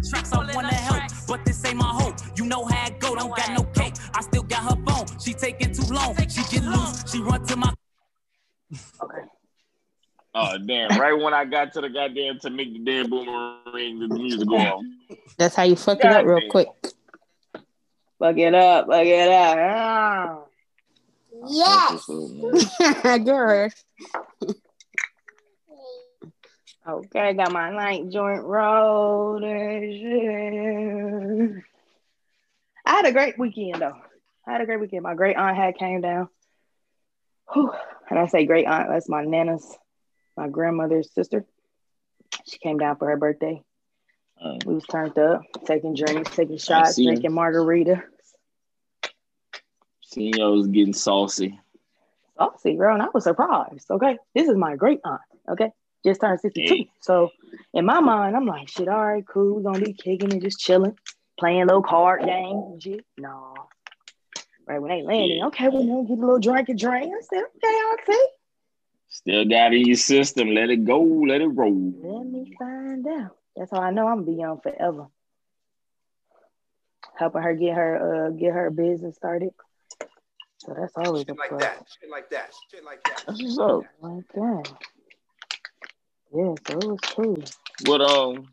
Tracks 0.09 0.33
I 0.33 0.55
wanna 0.55 0.75
help, 0.75 1.03
but 1.29 1.45
this 1.45 1.63
ain't 1.67 1.77
my 1.77 1.85
hope. 1.85 2.15
You 2.37 2.47
know 2.47 2.65
how 2.65 2.87
it 2.87 2.99
go, 2.99 3.15
don't 3.15 3.37
got 3.37 3.51
no 3.51 3.65
cake. 3.65 3.95
I 4.15 4.23
still 4.23 4.43
got 4.43 4.63
her 4.63 4.77
phone. 4.87 5.07
She 5.21 5.35
taking 5.35 5.75
too 5.75 5.93
long. 5.93 6.17
She 6.29 6.43
get 6.45 6.65
loose. 6.65 7.13
She 7.13 7.21
run 7.21 7.45
to 7.47 7.57
my 7.57 7.75
okay. 9.03 9.40
Oh 10.35 10.59
damn! 10.59 10.99
Right 10.99 11.13
when 11.13 11.35
I 11.35 11.45
got 11.45 11.73
to 11.73 11.81
the 11.81 11.89
goddamn 11.89 12.39
to 12.41 12.51
make 12.51 12.73
the 12.73 12.79
damn 12.79 13.11
boomerang, 13.11 13.99
the 13.99 14.09
music 14.09 14.49
go 14.49 14.57
off. 14.57 14.85
That's 15.37 15.57
how 15.57 15.65
you 15.65 15.75
fuck 15.77 15.99
it 15.99 16.07
up 16.07 16.25
real 16.25 16.49
quick. 16.49 16.69
Fuck 18.19 18.37
it 18.37 18.55
up. 18.55 18.87
Fuck 18.87 19.07
it 19.07 19.29
up. 19.29 19.59
Ah. 19.59 20.39
Yes. 21.49 22.07
Girl. 23.25 23.71
Okay, 26.89 27.21
I 27.21 27.33
got 27.33 27.53
my 27.53 27.71
night 27.71 28.09
joint 28.11 28.43
rolled. 28.43 29.45
I 29.45 29.51
had 32.87 33.07
a 33.07 33.13
great 33.13 33.39
weekend 33.39 33.83
though. 33.83 33.97
I 34.47 34.53
had 34.53 34.61
a 34.61 34.67
great 34.67 34.81
weekend. 34.81 35.03
My 35.03 35.15
great 35.15 35.37
aunt 35.37 35.57
had 35.57 35.77
came 35.77 36.01
down. 36.01 36.29
Whew. 37.53 37.73
And 38.09 38.19
I 38.19 38.27
say 38.27 38.47
great 38.47 38.67
aunt, 38.67 38.89
that's 38.89 39.09
my 39.09 39.25
nana's, 39.25 39.77
my 40.41 40.49
grandmother's 40.49 41.13
sister. 41.13 41.45
She 42.47 42.59
came 42.59 42.79
down 42.79 42.97
for 42.97 43.09
her 43.11 43.17
birthday. 43.19 43.63
Mm. 44.43 44.65
We 44.65 44.75
was 44.75 44.85
turned 44.85 45.19
up, 45.19 45.43
taking 45.67 45.95
drinks, 45.95 46.35
taking 46.35 46.57
shots, 46.57 46.97
drinking 46.97 47.35
margarita. 47.35 48.03
Seeing 50.01 50.33
y'all 50.35 50.57
was 50.57 50.67
getting 50.69 50.95
saucy. 50.95 51.61
Saucy, 52.39 52.75
girl, 52.75 52.95
and 52.95 53.03
I 53.03 53.09
was 53.13 53.25
surprised. 53.25 53.91
Okay, 53.91 54.17
this 54.35 54.49
is 54.49 54.57
my 54.57 54.77
great 54.77 55.01
aunt. 55.05 55.21
Okay, 55.47 55.71
just 56.07 56.23
turned 56.23 56.41
62. 56.41 56.75
Hey. 56.75 56.91
So 57.03 57.31
in 57.75 57.85
my 57.85 58.01
mind, 58.01 58.35
I'm 58.35 58.47
like, 58.47 58.69
shit, 58.69 58.89
all 58.89 59.05
right, 59.05 59.25
cool. 59.27 59.57
We're 59.57 59.73
gonna 59.73 59.85
be 59.85 59.93
kicking 59.93 60.33
and 60.33 60.41
just 60.41 60.59
chilling, 60.59 60.97
playing 61.39 61.63
a 61.63 61.67
little 61.67 61.83
card 61.83 62.23
game 62.25 62.57
and 62.57 62.83
shit. 62.83 63.05
No. 63.19 63.55
Right 64.67 64.81
when 64.81 64.91
they 64.91 65.03
landed, 65.03 65.37
Yeah. 65.37 65.47
okay, 65.49 65.69
we're 65.69 65.81
gonna 65.81 66.05
get 66.05 66.17
a 66.17 66.21
little 66.21 66.39
drink 66.39 66.71
and 66.71 66.79
drink. 66.79 67.13
I 67.15 67.21
said, 67.21 67.43
okay, 67.57 68.13
okay. 68.15 68.25
Still 69.11 69.45
got 69.45 69.75
it 69.75 69.81
in 69.81 69.87
your 69.87 69.97
system. 69.97 70.49
Let 70.51 70.71
it 70.71 70.85
go. 70.85 71.03
Let 71.03 71.41
it 71.41 71.49
roll. 71.49 71.93
Let 72.03 72.27
me 72.27 72.55
find 72.59 73.07
out. 73.07 73.37
That's 73.57 73.71
how 73.71 73.81
I 73.81 73.91
know 73.91 74.07
I'm 74.07 74.25
gonna 74.25 74.27
be 74.31 74.41
young 74.41 74.61
forever. 74.61 75.09
Helping 77.17 77.43
her 77.43 77.55
get 77.55 77.75
her 77.77 78.29
uh 78.29 78.31
get 78.31 78.53
her 78.55 78.71
business 78.71 79.17
started. 79.17 79.51
So 80.59 80.75
that's 80.79 80.93
always 80.97 81.25
a 81.25 81.27
Shit 81.27 81.39
like 81.39 81.49
plus. 81.51 81.61
that. 81.63 81.87
Shit 82.01 82.11
like 82.11 82.31
that. 82.31 82.55
Shit 82.71 82.85
like 82.85 83.03
that. 83.05 83.23
That's 83.27 83.43
what's 83.43 83.59
up. 83.59 83.83
Like 84.01 84.29
that. 84.35 84.73
Yeah, 86.33 86.55
so 86.67 86.79
it 86.79 86.85
was 86.85 87.01
cool. 87.15 87.43
But 87.85 88.01
um, 88.03 88.49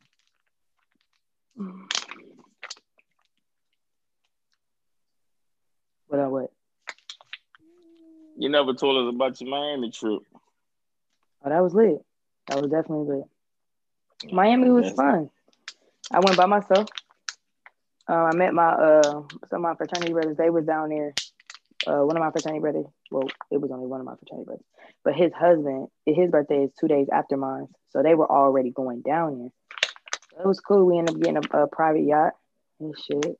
What 6.08 6.20
I 6.20 6.28
what? 6.28 6.52
you 8.38 8.50
never 8.50 8.74
told 8.74 9.08
us 9.08 9.14
about 9.14 9.40
your 9.42 9.50
Miami 9.50 9.92
trip. 9.92 10.22
Oh, 11.44 11.50
that 11.50 11.62
was 11.64 11.74
lit. 11.74 12.00
That 12.48 12.62
was 12.62 12.72
definitely 12.72 13.18
lit. 13.18 14.32
Miami 14.32 14.70
was 14.70 14.92
fun. 14.94 15.30
I 16.12 16.20
went 16.20 16.38
by 16.38 16.46
myself. 16.46 16.88
Uh, 18.10 18.14
I 18.14 18.36
met 18.36 18.54
my 18.54 18.70
uh 18.70 19.24
some 19.50 19.58
of 19.58 19.62
my 19.62 19.76
fraternity 19.76 20.14
brothers. 20.14 20.38
They 20.38 20.50
was 20.50 20.66
down 20.66 20.90
there. 20.90 21.14
Uh, 21.86 22.04
one 22.04 22.18
of 22.18 22.22
my 22.22 22.32
fraternity 22.32 22.62
brothers. 22.62 22.86
Well, 23.12 23.28
it 23.52 23.62
was 23.62 23.72
only 23.72 23.86
one 23.88 24.00
of 24.00 24.06
my 24.06 24.16
fraternity 24.16 24.46
brothers, 24.46 24.66
but 25.04 25.14
his 25.14 25.32
husband, 25.34 25.88
his 26.06 26.32
birthday 26.32 26.64
is 26.64 26.72
two 26.80 26.88
days 26.88 27.08
after 27.12 27.38
mine, 27.38 27.68
so 27.90 28.02
they 28.02 28.16
were 28.16 28.30
already 28.30 28.72
going 28.72 29.02
down 29.02 29.40
there. 29.40 29.50
So 30.32 30.44
it 30.44 30.48
was 30.48 30.60
cool. 30.60 30.86
We 30.86 30.98
ended 30.98 31.16
up 31.16 31.22
getting 31.22 31.38
a, 31.38 31.64
a 31.64 31.68
private 31.68 32.04
yacht 32.04 32.34
and 32.80 32.96
shit. 32.98 33.38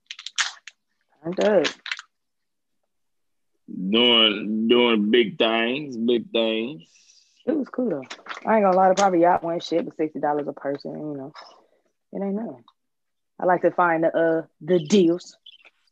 Turned 1.24 1.40
up. 1.44 1.68
Doing 3.68 4.68
doing 4.68 5.12
big 5.12 5.38
things, 5.38 5.98
big 5.98 6.30
things. 6.32 6.84
It 7.48 7.58
was 7.58 7.70
cool 7.70 7.90
though. 7.90 8.04
I 8.46 8.58
ain't 8.58 8.66
gonna 8.66 8.76
lie, 8.78 8.90
the 8.90 8.96
private 8.96 9.20
yacht 9.20 9.44
went 9.44 9.64
shit, 9.64 9.86
but 9.86 9.96
sixty 9.96 10.20
dollars 10.20 10.48
a 10.48 10.54
person. 10.54 10.92
You 10.94 11.18
know, 11.18 11.34
it 12.14 12.24
ain't 12.24 12.36
nothing. 12.36 12.64
I 13.40 13.46
like 13.46 13.62
to 13.64 13.72
find 13.72 14.04
the 14.04 14.16
uh 14.16 14.48
the 14.62 14.80
deals 14.80 15.38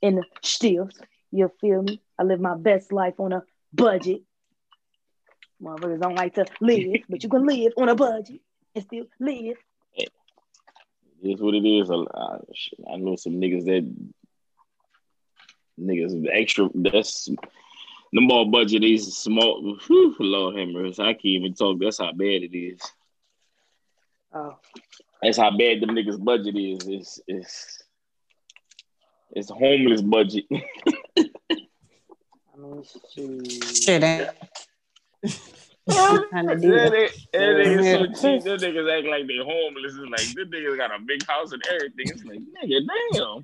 in 0.02 0.16
the 0.16 0.24
steals. 0.44 1.00
You 1.32 1.52
feel 1.62 1.82
me? 1.82 2.02
I 2.20 2.24
live 2.24 2.40
my 2.42 2.56
best 2.56 2.92
life 2.92 3.20
on 3.20 3.34
a 3.34 3.44
budget. 3.74 4.22
Motherfuckers 5.62 6.02
don't 6.02 6.16
like 6.16 6.36
to 6.36 6.46
live, 6.62 7.02
but 7.10 7.24
you 7.24 7.30
can 7.30 7.46
live 7.48 7.74
on 7.78 7.90
a 7.90 7.96
budget 7.96 8.42
and 8.76 8.84
still 8.84 9.06
live. 9.20 9.58
It 9.96 10.12
is 11.24 11.42
what 11.42 11.56
it 11.56 11.66
is. 11.68 11.90
I, 11.90 12.94
I 12.94 12.98
know 12.98 13.16
some 13.16 13.34
niggas 13.34 13.66
that 13.66 13.90
niggas 15.80 16.28
extra. 16.32 16.70
That's 16.76 17.30
The 18.14 18.26
ball 18.28 18.46
budget 18.46 18.84
is 18.84 19.18
small. 19.18 19.78
Whew, 19.88 20.16
Lord 20.20 20.58
have 20.58 20.70
mercy. 20.70 21.02
I 21.02 21.14
can't 21.14 21.26
even 21.26 21.54
talk. 21.54 21.80
That's 21.80 21.98
how 22.00 22.12
bad 22.14 22.44
it 22.44 22.58
is. 22.58 22.80
Oh, 24.34 24.58
That's 25.22 25.38
how 25.38 25.52
bad 25.58 25.82
them 25.82 25.90
niggas' 25.92 26.24
budget 26.24 26.56
is. 26.56 26.80
It's 26.88 27.20
it's 27.28 27.84
it's 29.32 29.50
homeless 29.50 30.02
budget. 30.02 30.46
I 31.18 32.58
mean, 32.58 32.84
shit. 32.84 34.04
Eh? 34.04 34.30
Shit, 35.88 35.94
ain't. 36.24 36.24
that 36.24 36.28
Kinda 36.32 36.56
do 36.56 36.72
that. 36.72 36.92
nigga- 36.92 37.28
that 37.34 37.40
niggas 37.40 38.16
so 38.16 38.40
cheap. 38.40 38.44
Them 38.44 38.58
niggas 38.60 38.98
act 38.98 39.08
like 39.08 39.28
they 39.28 39.38
homeless. 39.38 39.94
It's 39.94 40.10
like 40.10 40.34
this 40.34 40.48
niggas 40.48 40.78
got 40.78 40.92
a 40.96 41.00
big 41.06 41.24
house 41.28 41.52
and 41.52 41.62
everything. 41.68 42.08
It's 42.08 42.24
like 42.26 42.40
nigga, 42.40 42.80
damn. 43.14 43.44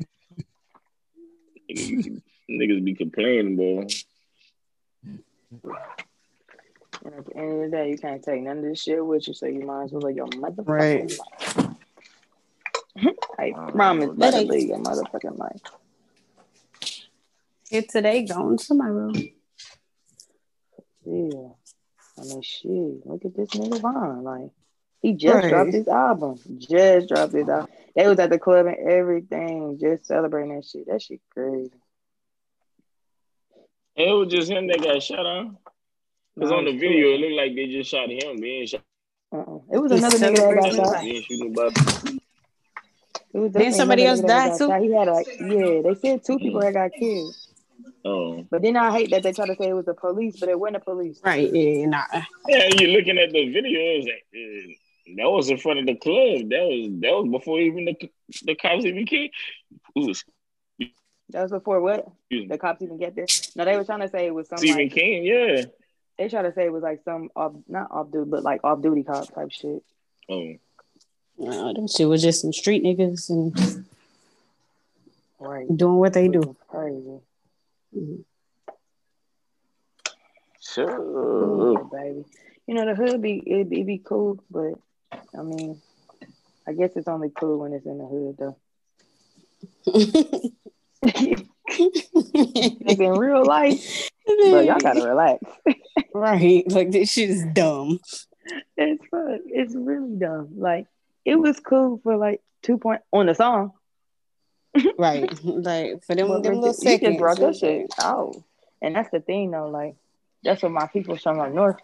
Niggas- 1.69 2.21
Niggas 2.49 2.83
be 2.83 2.95
complaining, 2.95 3.55
boy. 3.55 3.85
And 7.03 7.15
at 7.15 7.25
the 7.25 7.35
end 7.37 7.51
of 7.63 7.71
the 7.71 7.75
day, 7.77 7.89
you 7.89 7.97
can't 7.97 8.23
take 8.23 8.41
none 8.43 8.59
of 8.59 8.63
this 8.63 8.81
shit 8.83 9.03
with 9.05 9.27
you, 9.27 9.33
so 9.33 9.45
you 9.47 9.61
might 9.65 9.85
as 9.85 9.91
well 9.91 10.01
live 10.03 10.15
your 10.15 10.27
motherfucking 10.27 10.67
Right. 10.67 11.11
life. 11.57 11.67
I 13.39 13.51
promise 13.71 14.09
That 14.09 14.17
better 14.19 14.37
ain't- 14.37 14.49
live 14.49 14.61
your 14.61 14.77
motherfucking 14.79 15.37
life. 15.37 15.61
Here 17.69 17.83
today, 17.89 18.23
gone 18.23 18.57
tomorrow. 18.57 19.11
Yeah. 21.05 21.49
I 22.19 22.23
mean, 22.23 22.41
shit. 22.41 23.05
Look 23.07 23.25
at 23.25 23.33
this 23.35 23.49
nigga 23.51 23.79
Von. 23.79 24.23
Like, 24.23 24.51
he 25.01 25.13
just 25.13 25.35
Right. 25.43 25.49
dropped 25.49 25.73
his 25.73 25.87
album. 25.87 26.37
Just 26.57 27.07
dropped 27.07 27.33
his 27.33 27.47
album. 27.49 27.69
They 27.95 28.07
was 28.07 28.19
at 28.19 28.29
the 28.29 28.37
club 28.37 28.67
and 28.67 28.75
everything, 28.77 29.79
just 29.79 30.05
celebrating 30.05 30.55
that 30.55 30.65
shit. 30.65 30.85
That 30.87 31.01
shit 31.01 31.21
crazy. 31.33 31.71
It 33.95 34.13
was 34.13 34.31
just 34.31 34.49
him 34.49 34.67
that 34.67 34.81
got 34.81 35.01
shot 35.03 35.25
on. 35.25 35.57
Because 36.35 36.51
on 36.51 36.65
the 36.65 36.77
video, 36.77 37.13
it 37.13 37.19
looked 37.19 37.33
like 37.33 37.55
they 37.55 37.67
just 37.67 37.89
shot 37.89 38.09
him. 38.09 38.39
They 38.39 38.47
ain't 38.47 38.69
shot. 38.69 38.81
Uh-uh. 39.33 39.59
It 39.71 39.79
was 39.79 39.91
another 39.91 40.17
nigga 40.17 40.35
that 40.35 40.61
got 40.61 40.75
shot. 40.75 40.87
life. 40.87 41.01
They 41.01 41.09
ain't 41.09 41.25
shooting 41.25 41.53
nobody. 41.53 42.19
Then 43.33 43.73
somebody 43.73 44.05
else 44.05 44.21
nigga 44.21 44.27
died, 44.27 44.57
too? 44.57 44.67
shot. 44.67 44.81
He 44.81 44.93
had 44.93 45.07
like, 45.07 45.27
yeah, 45.39 45.81
they 45.83 45.95
said 46.01 46.23
two 46.23 46.37
people 46.39 46.61
that 46.61 46.73
got 46.73 46.91
killed. 46.97 47.35
Oh. 48.03 48.47
But 48.49 48.61
then 48.61 48.77
I 48.77 48.91
hate 48.91 49.11
that 49.11 49.23
they 49.23 49.31
try 49.31 49.45
to 49.47 49.55
say 49.55 49.69
it 49.69 49.73
was 49.73 49.85
the 49.85 49.93
police, 49.93 50.39
but 50.39 50.49
it 50.49 50.59
wasn't 50.59 50.77
the 50.77 50.91
police. 50.91 51.21
Right, 51.23 51.51
yeah, 51.53 51.85
nah. 51.85 52.03
Yeah, 52.47 52.69
you 52.77 52.87
looking 52.87 53.17
at 53.17 53.31
the 53.31 53.51
video, 53.51 53.79
it 53.79 53.97
was 53.97 54.05
like, 54.05 54.25
uh, 54.33 55.15
that 55.17 55.29
was 55.29 55.49
in 55.49 55.57
front 55.57 55.79
of 55.79 55.85
the 55.85 55.95
club. 55.95 56.49
That 56.49 56.63
was 56.63 56.99
that 57.01 57.11
was 57.11 57.29
before 57.31 57.59
even 57.59 57.85
the 57.85 58.11
the 58.43 58.55
cops 58.55 58.85
even 58.85 59.05
came. 59.05 59.29
Ooh, 59.97 60.13
That 61.31 61.43
was 61.43 61.51
before 61.51 61.81
what? 61.81 62.07
excuse. 62.29 62.49
The 62.49 62.57
cops 62.57 62.81
even 62.81 62.97
get 62.97 63.15
there? 63.15 63.25
No, 63.55 63.65
they 63.65 63.75
were 63.77 63.83
trying 63.83 64.01
to 64.01 64.09
say 64.09 64.25
it 64.27 64.33
was 64.33 64.47
some 64.49 64.63
Even 64.63 64.77
like 64.83 64.91
came, 64.93 65.23
yeah. 65.23 65.63
they 66.17 66.27
try 66.29 66.41
to 66.41 66.53
say 66.53 66.65
it 66.65 66.73
was 66.73 66.83
like 66.83 67.01
some 67.03 67.29
off 67.35 67.53
not 67.67 67.89
off 67.91 68.11
duty, 68.11 68.29
but 68.29 68.43
like 68.43 68.61
off 68.63 68.81
duty 68.81 69.03
cop 69.03 69.33
type 69.33 69.51
shit. 69.51 69.83
Oh, 70.29 70.53
Nah, 71.37 71.73
them 71.73 71.87
shit 71.87 72.07
was 72.07 72.21
just 72.21 72.41
some 72.41 72.53
street 72.53 72.83
niggas 72.83 73.29
and 73.29 73.85
Right. 75.39 75.65
doing 75.75 75.95
what 75.95 76.13
they 76.13 76.27
do. 76.27 76.55
Crazy. 76.67 77.19
sure. 80.61 81.73
Yeah, 81.73 81.83
baby. 81.91 82.25
You 82.67 82.75
know 82.75 82.85
the 82.85 82.95
hood 82.95 83.21
be 83.21 83.41
it 83.45 83.69
be, 83.69 83.81
it 83.81 83.85
be 83.87 83.97
cool, 83.97 84.39
but 84.51 84.73
I 85.37 85.41
mean, 85.41 85.81
I 86.67 86.73
guess 86.73 86.91
it's 86.95 87.07
only 87.07 87.31
cool 87.31 87.57
when 87.59 87.73
it's 87.73 87.85
in 87.85 87.97
the 87.97 88.05
hood 88.05 88.37
though. 88.37 88.55
Like 91.03 92.99
in 92.99 93.11
real 93.17 93.45
life, 93.45 94.09
but 94.25 94.65
y'all 94.65 94.79
gotta 94.79 95.03
relax. 95.07 95.43
right, 96.13 96.69
like 96.71 96.91
this 96.91 97.11
shit 97.11 97.29
is 97.29 97.45
dumb. 97.53 97.99
It's 98.77 99.05
fun. 99.07 99.39
It's 99.47 99.73
really 99.75 100.15
dumb. 100.15 100.49
Like 100.57 100.87
it 101.25 101.35
was 101.35 101.59
cool 101.59 101.99
for 102.03 102.17
like 102.17 102.41
two 102.61 102.77
point 102.77 103.01
on 103.11 103.25
the 103.27 103.35
song. 103.35 103.71
Right, 104.97 105.29
like 105.43 106.03
for 106.03 106.15
them, 106.15 106.27
But 106.29 106.43
them 106.43 106.55
little 106.55 106.67
you 106.67 106.73
seconds. 106.73 107.11
just 107.11 107.19
brought 107.19 107.39
that 107.39 107.55
shit 107.57 107.91
out. 108.01 108.35
And 108.81 108.95
that's 108.95 109.09
the 109.11 109.19
thing 109.19 109.51
though, 109.51 109.67
like 109.69 109.95
that's 110.43 110.63
what 110.63 110.71
my 110.71 110.87
people 110.87 111.15
from 111.17 111.39
up 111.39 111.51
north, 111.53 111.77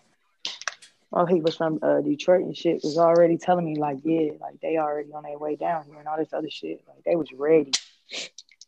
my 1.12 1.26
people 1.26 1.52
from 1.52 1.80
uh, 1.82 2.02
Detroit 2.02 2.44
and 2.46 2.58
shit 2.58 2.82
was 2.84 2.98
already 2.98 3.38
telling 3.38 3.66
me 3.66 3.76
like, 3.80 4.00
yeah, 4.04 4.32
like 4.42 4.60
they 4.62 4.78
already 4.78 5.12
on 5.14 5.24
their 5.24 5.38
way 5.38 5.56
down 5.56 5.86
here 5.86 6.00
and 6.00 6.08
all 6.08 6.18
this 6.18 6.34
other 6.34 6.50
shit. 6.50 6.82
Like 6.88 7.04
they 7.06 7.16
was 7.16 7.32
ready. 7.32 7.72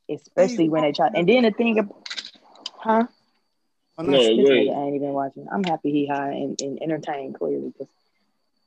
Especially 0.10 0.70
when 0.70 0.82
they 0.82 0.92
tried 0.92 1.14
and 1.16 1.28
then 1.30 1.44
the 1.44 1.52
thing 1.52 1.78
ab- 1.80 1.94
huh? 2.78 3.06
No, 3.98 4.04
no, 4.06 4.18
This 4.18 4.50
nigga 4.50 4.78
ain't 4.78 4.96
even 4.96 5.14
watching. 5.14 5.48
I'm 5.52 5.64
happy 5.64 5.92
he 5.92 6.08
high 6.08 6.32
and, 6.32 6.60
and 6.62 6.82
entertained 6.82 7.36
clearly 7.36 7.70
because 7.70 7.94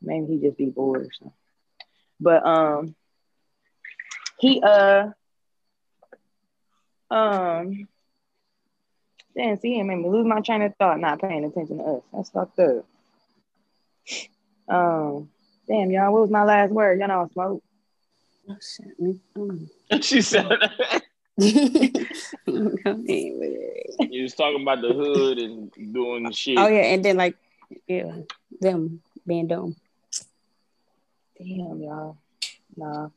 maybe 0.01 0.27
he 0.35 0.39
just 0.41 0.59
be 0.59 0.67
bored 0.67 1.07
or 1.07 1.11
something. 1.19 1.33
But 2.21 2.45
um 2.47 2.95
he 4.39 4.63
uh 4.63 5.09
um 7.11 7.89
damn 9.37 9.59
see 9.59 9.79
it 9.79 9.85
made 9.85 9.97
me 9.97 10.09
lose 10.09 10.27
my 10.27 10.41
train 10.41 10.63
of 10.63 10.75
thought 10.77 11.01
not 11.01 11.21
paying 11.21 11.45
attention 11.45 11.79
to 11.79 11.85
us. 11.85 12.03
That's 12.13 12.31
fucked 12.31 12.59
up. 12.59 12.85
Um 14.69 15.31
damn 15.67 15.91
y'all, 15.91 16.13
what 16.13 16.23
was 16.23 16.31
my 16.31 16.45
last 16.45 16.71
word? 16.73 16.99
Y'all 17.01 17.09
know 17.09 17.23
I 17.23 17.33
smoke. 17.33 17.63
Oh, 18.49 18.57
shit, 18.61 19.01
me- 19.01 19.21
mm. 19.37 19.69
she 20.03 20.21
said 20.21 20.47
Come 22.47 23.05
in 23.07 23.39
with 23.39 23.53
it. 23.53 24.13
you 24.13 24.23
was 24.23 24.35
talking 24.35 24.63
about 24.63 24.81
the 24.81 24.93
hood 24.93 25.39
and 25.39 25.73
doing 25.93 26.31
shit. 26.33 26.59
Oh 26.59 26.69
yeah, 26.69 26.93
and 26.93 27.05
then 27.05 27.17
like 27.17 27.37
yeah, 27.87 28.13
them 28.61 29.01
being 29.27 29.47
dumb. 29.49 29.77
Damn 31.39 31.81
y'all. 31.81 32.17
Nah. 32.77 33.09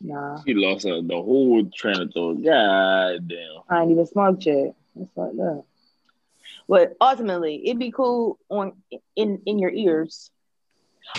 Nah. 0.00 0.40
He 0.46 0.54
lost 0.54 0.86
uh, 0.86 1.02
the 1.02 1.14
whole 1.14 1.64
train 1.74 2.00
of 2.00 2.12
thought. 2.12 2.42
God 2.42 3.28
damn. 3.28 3.62
I 3.68 3.82
ain't 3.82 3.90
even 3.90 4.06
smoked 4.06 4.46
yet. 4.46 4.74
That's 4.96 5.10
fucked 5.14 5.38
up. 5.38 5.66
But 6.68 6.96
ultimately, 7.00 7.62
it'd 7.66 7.78
be 7.78 7.90
cool 7.90 8.38
on 8.48 8.72
in 9.16 9.42
in 9.44 9.58
your 9.58 9.70
ears. 9.70 10.30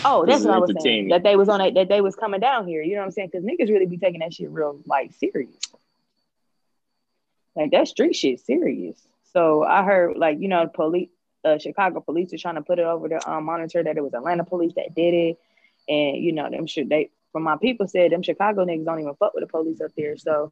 Oh, 0.05 0.25
that's 0.25 0.43
what 0.43 0.53
I 0.53 0.57
was 0.59 0.73
saying. 0.79 1.09
That 1.09 1.23
they 1.23 1.35
was 1.35 1.49
on 1.49 1.61
it. 1.61 1.73
That 1.73 1.89
they 1.89 2.01
was 2.01 2.15
coming 2.15 2.39
down 2.39 2.67
here. 2.67 2.81
You 2.81 2.93
know 2.93 3.01
what 3.01 3.05
I'm 3.07 3.11
saying? 3.11 3.29
Because 3.31 3.45
niggas 3.45 3.69
really 3.69 3.85
be 3.85 3.97
taking 3.97 4.21
that 4.21 4.33
shit 4.33 4.49
real 4.49 4.79
like 4.85 5.11
serious. 5.13 5.53
Like 7.55 7.71
that 7.71 7.87
street 7.87 8.15
shit 8.15 8.39
serious. 8.39 8.97
So 9.33 9.63
I 9.63 9.83
heard 9.83 10.17
like 10.17 10.39
you 10.39 10.47
know 10.47 10.67
police, 10.67 11.09
uh, 11.43 11.57
Chicago 11.57 12.01
police 12.01 12.33
are 12.33 12.37
trying 12.37 12.55
to 12.55 12.61
put 12.61 12.79
it 12.79 12.85
over 12.85 13.09
the 13.09 13.29
um, 13.29 13.45
monitor 13.45 13.83
that 13.83 13.97
it 13.97 14.03
was 14.03 14.13
Atlanta 14.13 14.43
police 14.43 14.73
that 14.75 14.95
did 14.95 15.13
it, 15.13 15.39
and 15.87 16.17
you 16.17 16.31
know 16.31 16.49
them 16.49 16.67
should 16.67 16.89
they 16.89 17.09
from 17.31 17.43
my 17.43 17.57
people 17.57 17.87
said 17.87 18.11
them 18.11 18.23
Chicago 18.23 18.65
niggas 18.65 18.85
don't 18.85 18.99
even 18.99 19.15
fuck 19.15 19.33
with 19.33 19.43
the 19.43 19.47
police 19.47 19.81
up 19.81 19.91
there. 19.97 20.17
So 20.17 20.51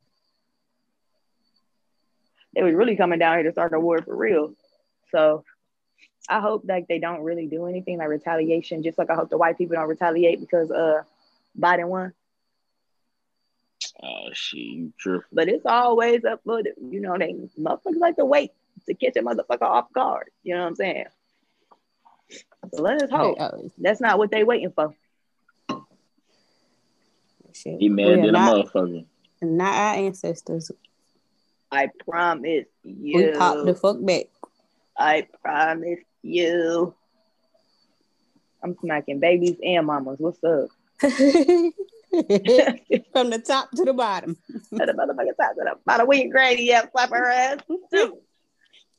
they 2.56 2.64
was 2.64 2.74
really 2.74 2.96
coming 2.96 3.20
down 3.20 3.38
here 3.38 3.44
to 3.44 3.52
start 3.52 3.74
a 3.74 3.80
war 3.80 4.02
for 4.02 4.16
real. 4.16 4.54
So 5.12 5.44
I 6.28 6.40
hope 6.40 6.64
like 6.68 6.88
they 6.88 7.00
don't 7.00 7.22
really 7.22 7.48
do 7.48 7.66
anything 7.66 7.98
like 7.98 8.10
retaliation, 8.10 8.84
just 8.84 8.98
like 8.98 9.10
I 9.10 9.16
hope 9.16 9.30
the 9.30 9.38
white 9.38 9.58
people 9.58 9.76
don't 9.76 9.88
retaliate 9.88 10.40
because 10.40 10.72
uh 10.72 11.04
Biden 11.58 11.88
won. 11.88 12.14
Uh, 14.02 14.06
oh 14.08 14.30
shit, 14.34 14.60
you 14.60 14.94
tripping. 14.98 15.28
But 15.32 15.50
it's 15.50 15.66
always 15.66 16.24
up 16.26 16.42
for 16.46 16.64
the, 16.64 16.74
you 16.90 17.02
know, 17.02 17.18
they 17.18 17.34
motherfuckers 17.60 17.98
like 17.98 18.16
to 18.18 18.26
wait 18.26 18.52
to 18.88 18.94
catch 18.94 19.16
a 19.18 19.22
motherfucker 19.22 19.62
off 19.64 19.92
guard. 19.94 20.30
You 20.44 20.56
know 20.56 20.62
what 20.62 20.68
I'm 20.68 20.76
saying? 20.76 21.06
So 22.74 22.82
let 22.82 23.02
us 23.02 23.10
hope 23.10 23.38
Oh, 23.40 23.70
that's 23.78 24.00
not 24.02 24.18
what 24.18 24.32
they 24.32 24.44
waiting 24.44 24.72
for. 24.72 24.94
shit. 27.54 27.80
He 27.80 27.90
mad 27.90 28.08
We 28.08 28.16
than 28.28 28.36
a 28.36 28.40
motherfucker. 28.40 29.06
not 29.42 29.74
our 29.74 29.96
ancestors. 29.96 30.72
I 31.72 31.90
promise 32.08 32.66
you. 32.84 33.16
We 33.16 33.28
popped 33.38 33.66
the 33.66 33.76
fuck 33.76 33.98
back. 34.06 34.26
I 34.98 35.28
promise 35.44 36.00
you. 36.22 36.94
I'm 38.62 38.76
smacking 38.82 39.20
babies 39.20 39.56
and 39.64 39.88
mamas. 39.88 40.20
What's 40.20 40.44
up? 40.44 40.70
From 43.14 43.30
the 43.30 43.40
top 43.46 43.72
to 43.72 43.86
the 43.86 43.94
bottom. 43.94 44.38
At 44.80 44.88
the 44.88 44.94
motherfucking 44.94 45.38
top 45.40 45.52
of 45.52 45.58
the 45.58 45.76
bottom. 45.86 46.08
Where 46.08 46.18
your 46.18 46.32
granny 46.32 46.68
yeah, 46.68 46.86
slap 46.92 47.10
her 47.12 47.30
ass. 47.30 47.60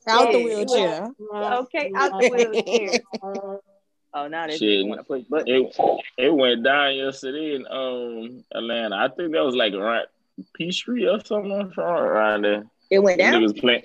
Out 0.07 0.31
the 0.31 0.39
Yeah, 0.39 0.45
wheelchair. 0.45 1.11
Okay, 1.33 1.91
out 1.95 2.11
the 2.19 2.29
wheelchair. 2.29 3.59
Oh, 4.13 4.27
now 4.27 4.45
they 4.45 4.57
Shit. 4.57 4.85
want 4.85 4.99
to 4.99 5.03
push 5.05 5.23
but 5.29 5.47
It 5.47 5.73
it 6.17 6.33
went 6.33 6.63
down 6.65 6.95
yesterday 6.95 7.55
in 7.55 7.65
um 7.67 8.43
Atlanta. 8.53 8.97
I 8.97 9.07
think 9.07 9.31
that 9.31 9.43
was 9.45 9.55
like 9.55 9.73
around 9.73 10.07
Peachtree 10.53 11.07
or 11.07 11.23
something 11.23 11.71
from 11.71 11.85
around 11.85 12.43
there. 12.43 12.65
It 12.89 12.99
went 12.99 13.19
down. 13.19 13.33
down. 13.33 13.41
was 13.43 13.53
playing. 13.53 13.83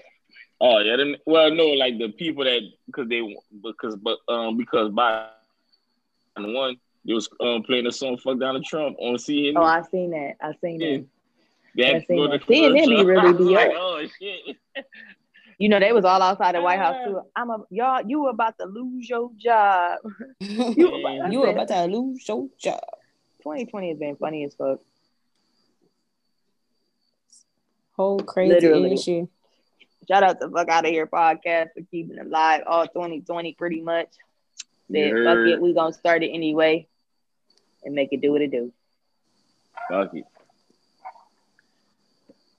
Oh 0.61 0.79
yeah, 0.81 0.97
them, 0.97 1.15
well 1.27 1.55
no, 1.55 1.67
like 1.67 1.99
the 1.99 2.09
people 2.09 2.43
that 2.43 2.61
because 2.87 3.09
they 3.09 3.37
because 3.63 3.95
but 3.97 4.19
um 4.29 4.57
because 4.57 4.91
by 4.91 5.29
one 6.37 6.77
they 7.07 7.13
was 7.15 7.29
um 7.41 7.63
playing 7.63 7.87
a 7.87 7.93
song 7.93 8.17
"Fuck 8.19 8.39
Donald 8.39 8.65
Trump" 8.65 8.97
on 9.01 9.15
CNN. 9.17 9.55
Oh, 9.57 9.63
I 9.63 9.83
seen 9.83 10.11
that. 10.11 10.35
I 10.41 10.53
seen 10.61 10.81
Yeah. 10.81 10.97
that. 10.99 11.07
They 11.77 11.85
had 11.85 11.97
I 11.97 11.99
to 12.01 12.07
seen 12.07 12.17
go 12.17 12.29
that. 12.29 12.43
CNN 12.43 12.87
be 12.89 13.05
really 13.05 13.29
I 13.29 13.33
be 13.33 13.45
like, 13.45 13.73
oh 13.75 14.07
shit. 14.19 14.57
You 15.59 15.71
know, 15.71 15.81
they 15.81 15.91
was 15.91 16.05
all 16.05 16.21
outside 16.21 16.55
the 16.55 16.61
White 16.61 16.79
House 16.79 16.97
too. 17.07 17.19
I'm 17.35 17.49
a 17.49 17.65
y'all. 17.71 18.03
You 18.07 18.21
were 18.25 18.29
about 18.29 18.59
to 18.59 18.67
lose 18.67 19.09
your 19.09 19.31
job. 19.39 20.01
you 20.39 20.91
were 20.91 20.99
about, 20.99 21.33
you 21.33 21.45
about 21.45 21.69
to 21.69 21.85
lose 21.87 22.29
your 22.29 22.47
job. 22.59 22.81
2020 23.43 23.89
has 23.89 23.99
been 23.99 24.17
funny 24.17 24.45
as 24.45 24.55
fuck. 24.55 24.81
Whole 27.93 28.21
crazy 28.21 28.53
Literally. 28.55 28.93
issue. 28.93 29.29
Shout 30.07 30.23
out 30.23 30.41
to 30.41 30.51
Fuck 30.51 30.69
Out 30.69 30.85
of 30.85 30.91
Here 30.91 31.07
podcast 31.07 31.69
for 31.75 31.83
keeping 31.91 32.19
it 32.19 32.29
live 32.29 32.63
all 32.67 32.87
2020 32.87 33.55
pretty 33.55 33.81
much. 33.81 34.09
Said, 34.93 35.09
You 35.09 35.25
fuck 35.25 35.39
it, 35.39 35.61
we 35.61 35.73
gonna 35.73 35.93
start 35.95 36.23
it 36.23 36.29
anyway 36.33 36.87
and 37.87 37.95
make 37.95 38.13
it 38.13 38.21
do 38.21 38.33
what 38.33 38.43
it 38.43 38.51
do. 38.51 38.73
Fuck 39.89 40.15
it. 40.15 40.25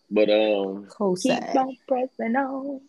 But 0.09 0.29
um, 0.29 0.87
Keep 1.21 1.55
on 1.55 1.77
pressing 1.87 2.35
on. 2.35 2.81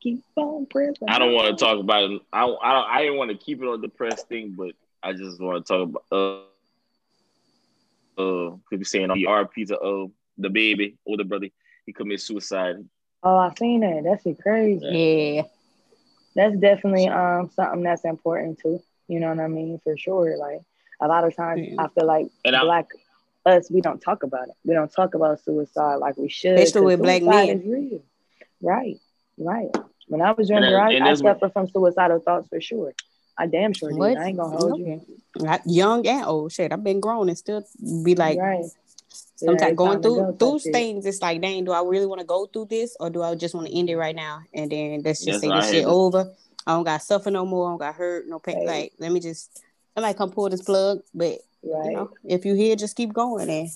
Keep 0.00 0.24
on 0.36 0.66
pressing. 0.66 1.08
I 1.08 1.18
don't 1.18 1.32
want 1.32 1.56
to 1.56 1.64
talk 1.64 1.78
about 1.78 2.10
it. 2.10 2.20
I 2.32 2.42
I 2.42 2.46
don't, 2.46 2.60
I 2.62 3.02
didn't 3.02 3.16
want 3.16 3.30
to 3.30 3.36
keep 3.36 3.62
it 3.62 3.66
on 3.66 3.80
the 3.80 3.88
press 3.88 4.24
thing, 4.24 4.54
but 4.58 4.72
I 5.02 5.12
just 5.12 5.40
want 5.40 5.64
to 5.64 5.72
talk 5.72 5.88
about 5.88 6.04
uh 6.10 6.40
uh 8.20 8.56
people 8.68 8.84
saying 8.84 9.10
on 9.10 9.18
the 9.18 9.24
RP 9.24 9.68
to 9.68 9.78
uh 9.78 10.06
DaBaby 10.40 10.96
older 11.06 11.24
brother 11.24 11.48
he 11.86 11.92
committed 11.92 12.20
suicide. 12.20 12.76
Oh, 13.22 13.36
I 13.36 13.52
seen 13.56 13.80
that. 13.80 14.02
That's 14.04 14.24
shit 14.24 14.40
crazy. 14.40 14.86
Yeah. 14.86 15.42
That's 16.34 16.56
definitely 16.56 17.08
um 17.08 17.50
something 17.54 17.82
that's 17.82 18.04
important 18.04 18.58
too. 18.58 18.80
You 19.06 19.20
know 19.20 19.28
what 19.28 19.40
I 19.40 19.48
mean? 19.48 19.80
For 19.84 19.96
sure. 19.96 20.36
Like 20.36 20.62
a 21.00 21.08
lot 21.08 21.24
of 21.24 21.34
times 21.34 21.62
Yeah. 21.68 21.82
I 21.84 21.88
feel 21.88 22.06
like 22.06 22.26
And 22.44 22.54
I- 22.56 22.62
black 22.62 22.88
us, 23.46 23.70
we 23.70 23.80
don't 23.80 24.00
talk 24.00 24.22
about 24.22 24.48
it. 24.48 24.54
We 24.64 24.74
don't 24.74 24.92
talk 24.92 25.14
about 25.14 25.40
suicide 25.42 25.96
like 25.96 26.16
we 26.18 26.28
should. 26.28 26.54
Especially 26.58 26.80
'cause 26.80 26.98
with 26.98 27.00
black 27.02 27.22
men. 27.22 27.60
Is 27.60 27.66
real. 27.66 28.02
Right. 28.62 28.98
Right. 29.38 29.70
When 30.08 30.20
I 30.20 30.32
was 30.32 30.48
younger, 30.50 30.70
that- 30.70 30.76
I, 30.80 30.92
and 30.92 31.04
I 31.04 31.08
that's 31.08 31.22
what- 31.22 31.36
suffered 31.40 31.52
from 31.54 31.68
suicidal 31.68 32.20
thoughts 32.20 32.48
for 32.48 32.60
sure. 32.60 32.92
I 33.38 33.46
damn 33.46 33.72
sure 33.72 33.90
did. 33.90 34.18
I 34.18 34.26
ain't 34.28 34.36
gonna 34.36 34.54
hold 34.56 34.78
you. 34.78 34.84
Okay. 34.84 35.00
Not 35.38 35.62
young 35.64 36.06
and 36.06 36.26
old. 36.26 36.52
Shit, 36.52 36.72
I've 36.72 36.84
been 36.84 37.00
grown 37.00 37.28
and 37.30 37.38
still 37.38 37.64
be 38.04 38.14
like 38.14 38.38
right. 38.38 38.64
sometimes 39.36 39.62
Yeah, 39.62 39.74
going 39.74 40.02
through 40.02 40.16
go 40.16 40.26
type 40.32 40.38
through 40.38 40.58
shit. 40.58 40.72
things. 40.74 41.06
It's 41.06 41.22
like, 41.22 41.40
dang, 41.40 41.64
do 41.64 41.72
I 41.72 41.82
really 41.82 42.04
want 42.04 42.20
to 42.20 42.26
go 42.26 42.44
through 42.44 42.66
this 42.66 42.94
or 43.00 43.08
do 43.08 43.22
I 43.22 43.34
just 43.36 43.54
want 43.54 43.68
to 43.68 43.74
end 43.74 43.88
it 43.88 43.96
right 43.96 44.14
now? 44.14 44.40
And 44.52 44.70
then 44.70 45.00
let's 45.02 45.24
just 45.24 45.40
That's 45.40 45.40
say 45.40 45.48
what 45.48 45.62
this 45.62 45.70
shit 45.70 45.84
to- 45.84 45.88
over. 45.90 46.30
I 46.66 46.72
don't 46.74 46.84
got 46.84 47.00
suffer 47.02 47.30
no 47.30 47.46
more. 47.46 47.68
I 47.68 47.70
don't 47.70 47.78
got 47.78 47.94
hurt, 47.94 48.28
no 48.28 48.38
pain. 48.38 48.58
Right. 48.58 48.66
Like, 48.66 48.92
let 48.98 49.10
me 49.12 49.20
just 49.20 49.62
somebody 50.00 50.16
come 50.18 50.30
pull 50.30 50.48
this 50.48 50.62
plug. 50.62 51.02
But 51.14 51.38
Right. 51.62 51.90
you 51.90 51.96
know, 51.96 52.10
if 52.24 52.44
you 52.44 52.54
here, 52.54 52.76
just 52.76 52.96
keep 52.96 53.12
going. 53.12 53.50
And 53.50 53.68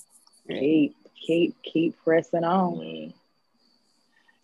Keep, 0.47 0.95
keep, 1.25 1.55
keep 1.63 1.95
pressing 2.03 2.43
on. 2.43 2.77
Man. 2.79 3.13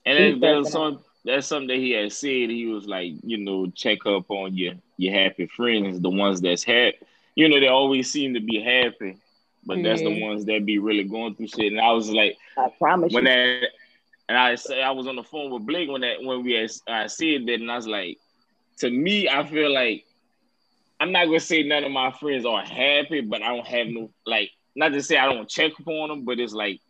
And 0.06 0.18
Keep 0.18 0.18
then 0.18 0.40
there 0.40 0.58
was 0.60 0.72
some 0.72 1.00
that's 1.24 1.48
something 1.48 1.68
that 1.68 1.78
he 1.78 1.92
had 1.92 2.12
said. 2.12 2.50
He 2.50 2.66
was 2.66 2.86
like, 2.88 3.14
you 3.24 3.38
know, 3.38 3.68
check 3.72 4.06
up 4.06 4.30
on 4.30 4.56
your 4.56 4.74
your 4.98 5.14
happy 5.14 5.46
friends, 5.48 6.00
the 6.00 6.10
ones 6.10 6.42
that's 6.42 6.64
happy. 6.64 6.98
You 7.36 7.50
know, 7.50 7.60
they 7.60 7.68
always 7.68 8.12
seem 8.12 8.34
to 8.34 8.40
be 8.40 8.60
happy, 8.62 9.18
but 9.66 9.82
that's 9.84 10.02
the 10.02 10.10
Mhm. 10.10 10.22
ones 10.22 10.46
that 10.46 10.66
be 10.66 10.80
really 10.80 11.04
going 11.04 11.36
through 11.36 11.48
shit. 11.48 11.72
And 11.72 11.80
I 11.82 11.92
was 11.94 12.10
like, 12.10 12.38
I 12.58 12.70
promise 12.78 13.14
when 13.14 13.24
you. 13.24 13.30
that, 13.30 13.70
and 14.28 14.38
I 14.38 14.56
say 14.56 14.82
I 14.82 14.92
was 14.92 15.08
on 15.08 15.16
the 15.16 15.24
phone 15.24 15.52
with 15.52 15.66
Blake 15.66 15.90
when 15.90 16.02
that 16.02 16.24
when 16.24 16.44
we 16.44 16.54
had, 16.54 16.72
I 16.88 17.08
said 17.08 17.46
that, 17.46 17.62
and 17.62 17.72
I 17.72 17.76
was 17.76 17.88
like, 17.88 18.18
to 18.78 18.90
me, 18.90 19.30
I 19.30 19.46
feel 19.48 19.72
like 19.72 20.06
I'm 21.02 21.12
not 21.14 21.26
gonna 21.28 21.42
say 21.42 21.64
none 21.64 21.86
of 21.86 21.92
my 21.92 22.12
friends 22.14 22.46
are 22.46 22.64
happy, 22.64 23.22
but 23.22 23.44
I 23.44 23.56
don't 23.56 23.68
have 23.68 23.88
no 23.88 24.12
like 24.26 24.52
not 24.76 24.94
to 24.94 25.04
say 25.04 25.18
I 25.18 25.26
don't 25.34 25.50
check 25.50 25.74
up 25.80 25.88
on 25.88 26.10
them, 26.10 26.26
but 26.26 26.40
it's 26.40 26.54
like 26.54 26.82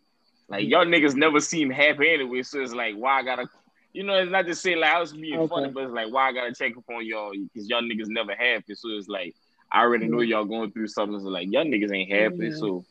like 0.49 0.67
y'all 0.67 0.85
niggas 0.85 1.15
never 1.15 1.39
seem 1.41 1.71
happy 1.71 2.09
anyway. 2.09 2.43
So 2.43 2.61
it's 2.61 2.73
like 2.73 2.95
why 2.95 3.19
I 3.19 3.23
gotta 3.23 3.47
you 3.93 4.03
know, 4.03 4.15
it's 4.15 4.31
not 4.31 4.47
to 4.47 4.55
say 4.55 4.75
like 4.75 4.91
I 4.91 4.99
was 4.99 5.13
being 5.13 5.39
Okay. 5.39 5.47
funny, 5.47 5.69
but 5.69 5.85
it's 5.85 5.93
like 5.93 6.13
why 6.13 6.29
I 6.29 6.33
gotta 6.33 6.53
check 6.53 6.77
up 6.77 6.85
on 6.89 7.05
y'all 7.05 7.33
because 7.53 7.69
y'all 7.69 7.81
niggas 7.81 8.09
never 8.09 8.35
happy. 8.35 8.75
So 8.75 8.89
it's 8.89 9.07
like 9.07 9.35
I 9.71 9.81
already 9.81 10.07
know 10.07 10.21
y'all 10.21 10.45
going 10.45 10.71
through 10.71 10.87
something. 10.87 11.19
So 11.21 11.27
like 11.29 11.47
y'all 11.51 11.65
niggas 11.65 11.93
ain't 11.95 12.11
happy. 12.11 12.51
Yeah. 12.51 12.55
So 12.57 12.85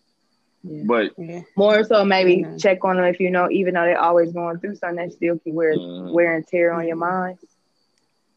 Yeah. 0.62 0.84
but 0.84 1.12
yeah, 1.18 1.40
More 1.56 1.84
so, 1.84 2.04
maybe 2.04 2.46
check 2.58 2.84
on 2.84 2.96
them 2.96 3.06
if 3.06 3.20
you 3.20 3.30
know, 3.30 3.50
even 3.50 3.74
though 3.74 3.84
they're 3.84 4.00
always 4.00 4.32
going 4.32 4.58
through 4.60 4.76
something, 4.76 4.96
that 4.96 5.12
still 5.12 5.38
can 5.38 5.54
wear 5.54 5.76
Mhm. 5.76 6.12
wear 6.12 6.34
and 6.36 6.46
tear 6.46 6.72
on 6.72 6.86
your 6.86 6.96
mind. 6.96 7.38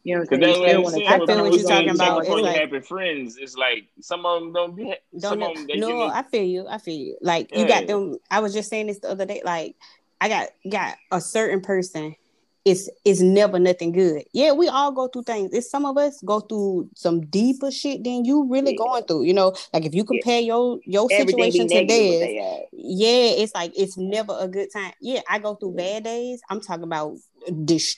You 0.04 0.16
know 0.16 0.20
what 0.20 0.32
I'm 0.34 0.40
saying? 0.42 0.54
You 0.62 0.68
still 0.68 0.82
want 0.82 0.94
to 0.96 1.06
I 1.06 1.16
feel 1.26 1.42
what 1.44 1.52
you're 1.58 1.68
talking 1.68 1.88
about. 1.90 2.18
It's 2.18 2.26
Check 2.28 2.32
up 2.32 2.36
on 2.36 2.42
like- 2.42 2.56
happy 2.56 2.80
friends. 2.80 3.36
It's 3.38 3.56
like 3.56 3.84
some 4.00 4.26
of 4.26 4.40
them 4.42 4.52
don't 4.52 4.76
be. 4.76 4.84
don't 4.84 5.20
Some 5.20 5.38
know. 5.38 5.50
of 5.50 5.56
them, 5.56 5.66
they, 5.66 5.76
no, 5.76 6.02
I 6.08 6.22
feel 6.22 6.42
you. 6.44 6.66
I 6.68 6.76
feel 6.78 6.94
you. 6.98 7.16
Like 7.22 7.56
you 7.56 7.66
got 7.66 7.86
them. 7.86 8.18
I 8.30 8.40
was 8.40 8.52
just 8.52 8.68
saying 8.68 8.88
this 8.88 8.98
the 8.98 9.08
other 9.10 9.24
day. 9.24 9.40
Like 9.44 9.76
I 10.20 10.28
got 10.28 10.48
got 10.70 10.96
a 11.10 11.20
certain 11.22 11.62
person. 11.62 12.16
It's 12.64 12.88
it's 13.04 13.20
never 13.20 13.58
nothing 13.58 13.92
good. 13.92 14.24
Yeah, 14.32 14.52
we 14.52 14.68
all 14.68 14.90
go 14.90 15.08
through 15.08 15.24
things. 15.24 15.50
It's 15.52 15.70
some 15.70 15.84
of 15.84 15.98
us 15.98 16.20
go 16.24 16.40
through 16.40 16.88
some 16.94 17.20
deeper 17.26 17.70
shit 17.70 18.02
than 18.04 18.24
you 18.24 18.48
really 18.50 18.72
Yeah. 18.72 18.78
going 18.78 19.04
through. 19.04 19.24
You 19.24 19.34
know, 19.34 19.54
like 19.74 19.84
if 19.84 19.94
you 19.94 20.02
compare 20.04 20.40
your 20.40 20.78
your 20.86 21.08
Everything 21.10 21.50
situation 21.50 21.68
to 21.68 21.86
theirs, 21.86 22.30
yeah, 22.72 23.42
it's 23.42 23.54
like 23.54 23.72
it's 23.76 23.98
never 23.98 24.34
a 24.40 24.48
good 24.48 24.68
time. 24.72 24.92
Yeah, 25.00 25.20
I 25.28 25.38
go 25.40 25.56
through 25.56 25.74
bad 25.74 26.04
days. 26.04 26.40
I'm 26.48 26.62
talking 26.62 26.84
about 26.84 27.16
this. 27.52 27.96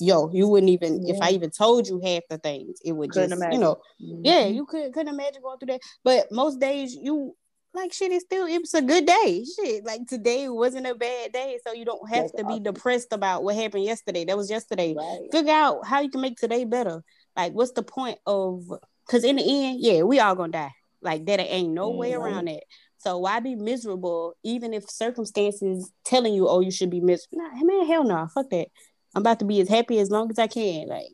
Yo, 0.00 0.30
you 0.32 0.48
wouldn't 0.48 0.70
even 0.70 1.02
if 1.06 1.18
I 1.20 1.32
even 1.32 1.50
told 1.50 1.86
you 1.86 2.00
half 2.02 2.22
the 2.30 2.38
things, 2.38 2.78
it 2.82 2.92
would 2.92 3.10
Couldn't 3.10 3.28
just 3.30 3.42
imagine. 3.42 3.52
you 3.52 3.58
know 3.60 3.76
Mhm. 4.02 4.20
yeah, 4.24 4.46
you 4.46 4.64
could 4.64 4.92
couldn't 4.94 5.12
imagine 5.12 5.42
going 5.42 5.58
through 5.58 5.66
that. 5.74 5.80
But 6.02 6.32
most 6.32 6.60
days 6.60 6.94
you 6.94 7.36
like 7.78 7.92
shit 7.92 8.12
is 8.12 8.22
still 8.22 8.46
it 8.46 8.60
was 8.60 8.74
a 8.74 8.82
good 8.82 9.06
day. 9.06 9.44
Shit. 9.56 9.84
Like 9.84 10.06
today 10.06 10.48
wasn't 10.48 10.86
a 10.86 10.94
bad 10.94 11.32
day. 11.32 11.58
So 11.66 11.72
you 11.72 11.84
don't 11.84 12.08
have 12.10 12.24
That's 12.24 12.32
to 12.32 12.44
be 12.44 12.54
awesome. 12.54 12.62
depressed 12.64 13.12
about 13.12 13.42
what 13.44 13.54
happened 13.56 13.84
yesterday. 13.84 14.24
That 14.24 14.36
was 14.36 14.50
yesterday. 14.50 14.94
Right. 14.96 15.28
Figure 15.32 15.52
out 15.52 15.86
how 15.86 16.00
you 16.00 16.10
can 16.10 16.20
make 16.20 16.36
today 16.36 16.64
better. 16.64 17.02
Like 17.36 17.52
what's 17.52 17.72
the 17.72 17.82
point 17.82 18.18
of 18.26 18.64
because 19.06 19.24
in 19.24 19.36
the 19.36 19.42
end, 19.66 19.80
yeah, 19.80 20.02
we 20.02 20.20
all 20.20 20.34
gonna 20.34 20.52
die. 20.52 20.72
Like 21.00 21.24
that 21.26 21.40
ain't 21.40 21.72
no 21.72 21.90
way 21.90 22.10
Mhm. 22.12 22.20
around 22.20 22.48
it. 22.48 22.64
So 22.98 23.18
why 23.18 23.38
be 23.40 23.54
miserable 23.54 24.34
even 24.42 24.74
if 24.74 24.90
circumstances 24.90 25.92
telling 26.04 26.34
you, 26.34 26.48
oh, 26.48 26.60
you 26.60 26.72
should 26.72 26.90
be 26.90 27.00
miserable? 27.00 27.38
Nah, 27.38 27.64
man, 27.64 27.86
hell 27.86 28.04
no, 28.04 28.26
fuck 28.34 28.50
that. 28.50 28.68
I'm 29.14 29.22
about 29.22 29.38
to 29.38 29.44
be 29.44 29.60
as 29.60 29.68
happy 29.68 29.98
as 30.00 30.10
long 30.10 30.30
as 30.30 30.38
I 30.38 30.46
can. 30.48 30.88
Like 30.88 31.06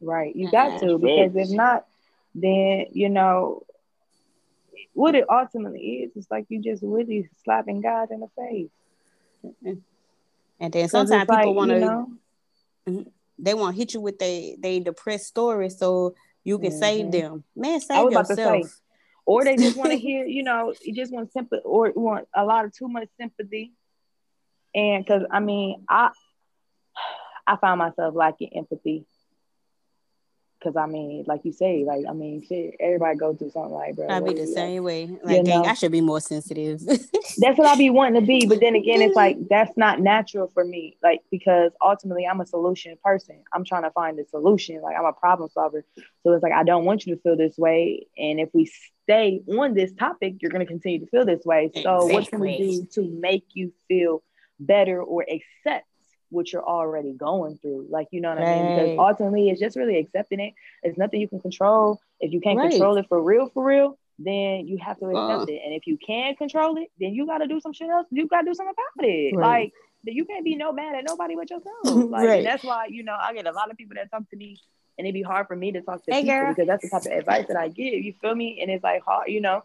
Right. 0.00 0.34
You 0.36 0.50
got 0.50 0.80
to 0.80 0.98
because 0.98 1.34
if 1.34 1.50
not, 1.50 1.86
then 2.34 2.86
you 2.92 3.08
know 3.08 3.64
what 4.94 5.14
it 5.14 5.24
ultimately 5.28 5.80
is. 6.04 6.12
It's 6.16 6.30
like 6.30 6.46
you 6.48 6.62
just 6.62 6.82
really 6.82 7.28
slapping 7.44 7.80
God 7.80 8.10
in 8.10 8.20
the 8.20 8.28
face. 8.36 8.70
and 10.60 10.72
then 10.72 10.88
sometimes 10.88 11.22
it's 11.22 11.28
like, 11.28 11.40
people 11.40 11.54
want 11.54 11.70
to 11.70 11.74
you 11.76 11.80
know, 11.80 13.04
they 13.38 13.54
want 13.54 13.74
to 13.74 13.78
hit 13.78 13.94
you 13.94 14.00
with 14.00 14.18
they 14.18 14.56
they 14.60 14.80
depressed 14.80 15.26
story 15.26 15.68
so 15.68 16.14
you 16.44 16.58
can 16.58 16.70
save 16.70 17.06
Mhm. 17.06 17.10
them. 17.12 17.44
Man, 17.56 17.80
save 17.80 18.10
to 18.10 18.24
say, 18.26 18.58
yourself. 18.58 18.80
or 19.26 19.44
they 19.44 19.56
just 19.56 19.76
want 19.76 19.90
to 19.92 19.98
hear, 20.08 20.24
you 20.26 20.42
know, 20.42 20.74
you 20.82 20.94
just 20.94 21.12
want 21.12 21.32
sympathy 21.32 21.62
or 21.64 21.92
want 21.94 22.28
a 22.34 22.44
lot 22.44 22.64
of 22.64 22.72
too 22.74 22.88
much 22.88 23.08
sympathy. 23.18 23.72
And 24.74 25.04
because 25.04 25.22
I 25.30 25.40
mean, 25.40 25.84
I 25.88 26.10
I 27.46 27.56
found 27.56 27.78
myself 27.78 28.14
lacking 28.14 28.56
empathy. 28.56 29.06
Cause 30.64 30.76
I 30.76 30.86
mean, 30.86 31.24
like 31.26 31.42
you 31.44 31.52
say, 31.52 31.84
like 31.86 32.06
I 32.08 32.14
mean, 32.14 32.42
shit, 32.42 32.76
everybody 32.80 33.18
go 33.18 33.34
through 33.34 33.50
something 33.50 33.72
like, 33.72 33.96
bro. 33.96 34.08
I 34.08 34.18
what 34.18 34.34
be 34.34 34.40
the 34.40 34.46
same 34.46 34.82
way. 34.82 35.08
Like, 35.22 35.44
dang, 35.44 35.44
know? 35.44 35.64
I 35.64 35.74
should 35.74 35.92
be 35.92 36.00
more 36.00 36.20
sensitive. 36.20 36.80
that's 36.86 37.58
what 37.58 37.66
I 37.66 37.76
be 37.76 37.90
wanting 37.90 38.22
to 38.22 38.26
be. 38.26 38.46
But 38.46 38.60
then 38.60 38.74
again, 38.74 39.02
it's 39.02 39.14
like 39.14 39.36
that's 39.50 39.76
not 39.76 40.00
natural 40.00 40.50
for 40.54 40.64
me. 40.64 40.96
Like 41.02 41.20
because 41.30 41.72
ultimately 41.82 42.26
I'm 42.26 42.40
a 42.40 42.46
solution 42.46 42.96
person. 43.04 43.44
I'm 43.52 43.62
trying 43.62 43.82
to 43.82 43.90
find 43.90 44.18
a 44.18 44.26
solution. 44.26 44.80
Like 44.80 44.96
I'm 44.96 45.04
a 45.04 45.12
problem 45.12 45.50
solver. 45.52 45.84
So 46.22 46.32
it's 46.32 46.42
like 46.42 46.54
I 46.54 46.64
don't 46.64 46.86
want 46.86 47.04
you 47.04 47.14
to 47.14 47.20
feel 47.20 47.36
this 47.36 47.58
way. 47.58 48.06
And 48.16 48.40
if 48.40 48.48
we 48.54 48.72
stay 49.02 49.42
on 49.46 49.74
this 49.74 49.92
topic, 49.92 50.36
you're 50.40 50.50
gonna 50.50 50.64
continue 50.64 51.00
to 51.00 51.06
feel 51.06 51.26
this 51.26 51.44
way. 51.44 51.72
So 51.82 52.06
what 52.06 52.26
can 52.26 52.40
we 52.40 52.56
do 52.56 52.86
to 52.94 53.02
make 53.20 53.44
you 53.52 53.74
feel 53.86 54.22
better 54.58 55.02
or 55.02 55.26
accept 55.28 55.86
what 56.34 56.52
you're 56.52 56.64
already 56.64 57.12
going 57.12 57.56
through? 57.58 57.86
Like 57.90 58.08
you 58.10 58.20
know 58.20 58.28
what 58.30 58.38
I 58.38 58.44
mean? 58.44 58.74
Because 58.74 58.90
ultimately 58.98 59.48
it's 59.50 59.60
just 59.60 59.76
really 59.76 59.98
accepting 59.98 60.40
it. 60.40 60.52
It's 60.82 60.98
nothing 60.98 61.20
you 61.20 61.28
can 61.28 61.40
control. 61.40 62.00
If 62.20 62.32
you 62.32 62.40
can't 62.40 62.58
Right. 62.58 62.70
control 62.70 62.96
it 62.98 63.06
for 63.08 63.22
real, 63.22 63.48
for 63.54 63.64
real, 63.64 63.98
then 64.18 64.66
you 64.68 64.78
have 64.78 64.98
to 64.98 65.06
accept 65.06 65.48
Uh. 65.48 65.52
it. 65.52 65.60
And 65.64 65.74
if 65.74 65.86
you 65.86 65.96
can 66.04 66.34
control 66.36 66.76
it, 66.76 66.88
then 67.00 67.14
you 67.14 67.26
got 67.26 67.38
to 67.38 67.46
do 67.46 67.58
some 67.60 67.72
shit 67.72 67.88
else. 67.88 68.06
You 68.10 68.26
got 68.28 68.42
to 68.42 68.46
do 68.46 68.54
something 68.54 68.74
about 68.74 69.08
it. 69.08 69.34
Right. 69.36 69.62
Like 69.64 69.72
that 70.04 70.12
you 70.14 70.24
can't 70.26 70.44
be 70.44 70.54
no 70.56 70.72
mad 70.72 70.94
at 70.94 71.04
nobody 71.04 71.34
but 71.36 71.48
yourself. 71.50 71.72
Like 72.10 72.28
Right. 72.28 72.38
and 72.38 72.46
that's 72.46 72.62
why 72.64 72.86
you 72.90 73.02
know 73.04 73.16
I 73.18 73.32
get 73.34 73.46
a 73.46 73.52
lot 73.52 73.70
of 73.70 73.76
people 73.76 73.94
that 73.96 74.10
talk 74.10 74.28
to 74.30 74.36
me, 74.36 74.58
and 74.98 75.06
it'd 75.06 75.14
be 75.14 75.22
hard 75.22 75.46
for 75.46 75.56
me 75.56 75.72
to 75.72 75.80
talk 75.80 76.04
to 76.04 76.12
Hey, 76.12 76.22
people 76.22 76.34
girl. 76.40 76.48
because 76.54 76.66
that's 76.66 76.82
the 76.84 76.90
type 76.90 77.06
of 77.06 77.12
advice 77.18 77.46
that 77.48 77.56
I 77.56 77.68
give. 77.68 77.94
You 78.04 78.12
feel 78.20 78.34
me? 78.34 78.58
And 78.60 78.70
it's 78.70 78.84
like 78.84 79.02
hard, 79.02 79.28
you 79.28 79.40
know. 79.40 79.62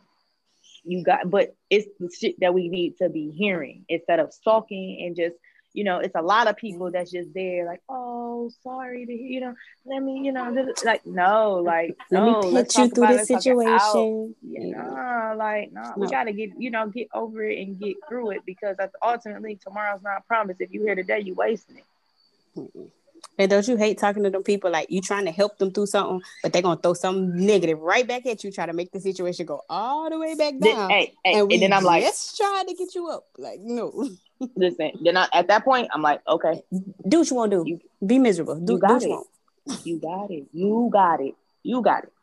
You 0.84 1.04
got, 1.04 1.30
but 1.30 1.56
it's 1.70 1.88
the 2.00 2.10
shit 2.10 2.40
that 2.40 2.54
we 2.54 2.70
need 2.70 2.98
to 3.00 3.10
be 3.10 3.32
hearing 3.32 3.86
instead 3.90 4.20
of 4.20 4.34
sulking 4.34 5.04
and 5.06 5.16
just. 5.16 5.36
You 5.80 5.86
know, 5.86 6.00
it's 6.00 6.16
a 6.16 6.22
lot 6.22 6.48
of 6.48 6.58
people 6.58 6.88
mm-hmm. 6.88 6.92
that's 6.92 7.10
just 7.10 7.34
there, 7.34 7.66
like, 7.66 7.82
oh, 7.88 8.52
sorry 8.62 9.06
to 9.06 9.16
hear, 9.16 9.28
you 9.28 9.40
know, 9.40 9.56
let 9.86 10.04
me, 10.04 10.20
you 10.26 10.34
know, 10.34 10.74
like, 10.84 11.06
no, 11.06 11.62
like, 11.66 11.96
Let 12.12 12.20
no, 12.20 12.42
me 12.42 12.52
put 12.52 12.78
you 12.78 12.90
through 12.90 13.08
this 13.08 13.30
let's 13.30 13.46
talk 13.46 13.46
it 13.46 13.66
out. 13.66 13.82
situation. 13.94 14.36
Yeah. 14.42 14.72
nah, 14.76 15.34
like, 15.38 15.72
nah, 15.72 15.94
we 15.96 16.08
gotta 16.08 16.34
get, 16.34 16.50
you 16.58 16.70
know, 16.70 16.90
get 16.90 17.08
over 17.14 17.46
it 17.46 17.66
and 17.66 17.80
get 17.80 17.96
through 18.10 18.32
it 18.32 18.42
because 18.46 18.76
that's 18.76 18.94
ultimately 19.02 19.56
tomorrow's 19.56 20.04
not 20.04 20.28
promised. 20.28 20.60
If 20.60 20.74
you 20.74 20.82
here 20.82 20.96
today, 20.96 21.22
you 21.22 21.34
wasting 21.34 21.78
it. 21.78 22.92
And 23.38 23.50
don't 23.50 23.66
you 23.66 23.78
hate 23.78 23.98
talking 23.98 24.24
to 24.24 24.30
them 24.30 24.44
people 24.44 24.70
like 24.70 24.92
you 24.92 25.00
trying 25.00 25.24
to 25.26 25.32
help 25.32 25.60
them 25.60 25.72
through 25.72 25.86
something, 25.86 26.22
but 26.44 26.52
they're 26.52 26.62
gonna 26.62 26.82
throw 26.82 26.94
something 26.94 27.46
negative 27.46 27.80
right 27.80 28.06
back 28.06 28.26
at 28.26 28.44
you, 28.44 28.52
try 28.52 28.66
to 28.66 28.74
make 28.74 28.92
the 28.92 29.00
situation 29.00 29.46
go 29.46 29.62
all 29.70 30.10
the 30.10 30.20
way 30.20 30.36
back 30.36 30.56
Then- 30.60 30.76
down. 30.76 30.90
hey, 30.90 31.14
hey, 31.24 31.40
and, 31.40 31.50
and 31.50 31.62
then 31.62 31.72
I'm 31.72 31.86
like, 31.86 32.04
just 32.04 32.36
trying 32.36 32.68
to 32.68 32.74
get 32.74 32.94
you 32.96 33.08
up. 33.08 33.28
Like, 33.38 33.62
no, 33.62 34.10
listen. 34.56 34.92
Then 35.04 35.18
I, 35.18 35.28
at 35.34 35.48
that 35.48 35.64
point, 35.64 35.90
I'm 35.94 36.02
like, 36.02 36.22
okay, 36.28 36.64
do 37.08 37.20
what 37.20 37.30
you 37.30 37.36
want 37.36 37.52
to 37.52 37.64
do. 37.64 37.70
You- 37.70 37.80
Be 38.06 38.20
miserable. 38.20 38.56
Do, 38.56 38.74
you 38.74 38.78
do 38.80 38.88
got 38.88 39.02
you 39.02 39.26
it. 39.68 39.80
you 39.86 40.00
got 40.00 40.32
it, 40.32 40.48
you 40.54 40.90
got 40.92 41.22
it, 41.22 41.36
you 41.64 41.82
got 41.82 42.04
it, 42.06 42.14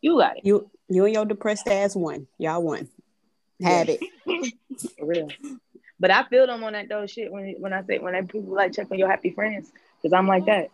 you 0.00 0.18
got 0.18 0.36
it. 0.36 0.44
You 0.44 0.70
you 0.88 1.04
and 1.04 1.14
your 1.14 1.24
depressed 1.26 1.68
ass 1.68 1.94
won. 1.96 2.26
Y'all 2.38 2.62
won. 2.62 2.88
Have 3.62 3.88
it. 3.88 4.00
For 4.98 5.06
real. 5.06 5.28
But 6.00 6.10
I 6.12 6.22
feel 6.24 6.46
them 6.46 6.62
on 6.62 6.74
that 6.74 6.88
though 6.88 7.06
shit 7.06 7.32
when 7.32 7.56
when 7.58 7.72
I 7.72 7.82
say 7.82 7.98
when 7.98 8.14
I 8.14 8.22
people 8.22 8.54
like 8.54 8.72
check 8.72 8.90
on 8.90 8.98
your 8.98 9.10
happy 9.10 9.30
friends 9.30 9.70
because 10.00 10.12
I'm 10.12 10.28
like 10.28 10.46
that. 10.46 10.68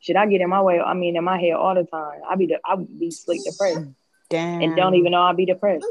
Should 0.00 0.16
I 0.16 0.24
get 0.26 0.40
in 0.40 0.48
my 0.48 0.62
way? 0.62 0.80
I 0.80 0.94
mean, 0.94 1.14
in 1.16 1.24
my 1.24 1.38
head 1.38 1.52
all 1.52 1.74
the 1.74 1.84
time. 1.84 2.20
I 2.28 2.36
be 2.36 2.46
the 2.46 2.58
I 2.64 2.76
be 2.76 3.10
sleep 3.10 3.42
depressed 3.44 3.86
Damn. 4.30 4.62
and 4.62 4.76
don't 4.76 4.94
even 4.94 5.12
know 5.12 5.20
I 5.20 5.34
be 5.34 5.44
depressed. 5.44 5.84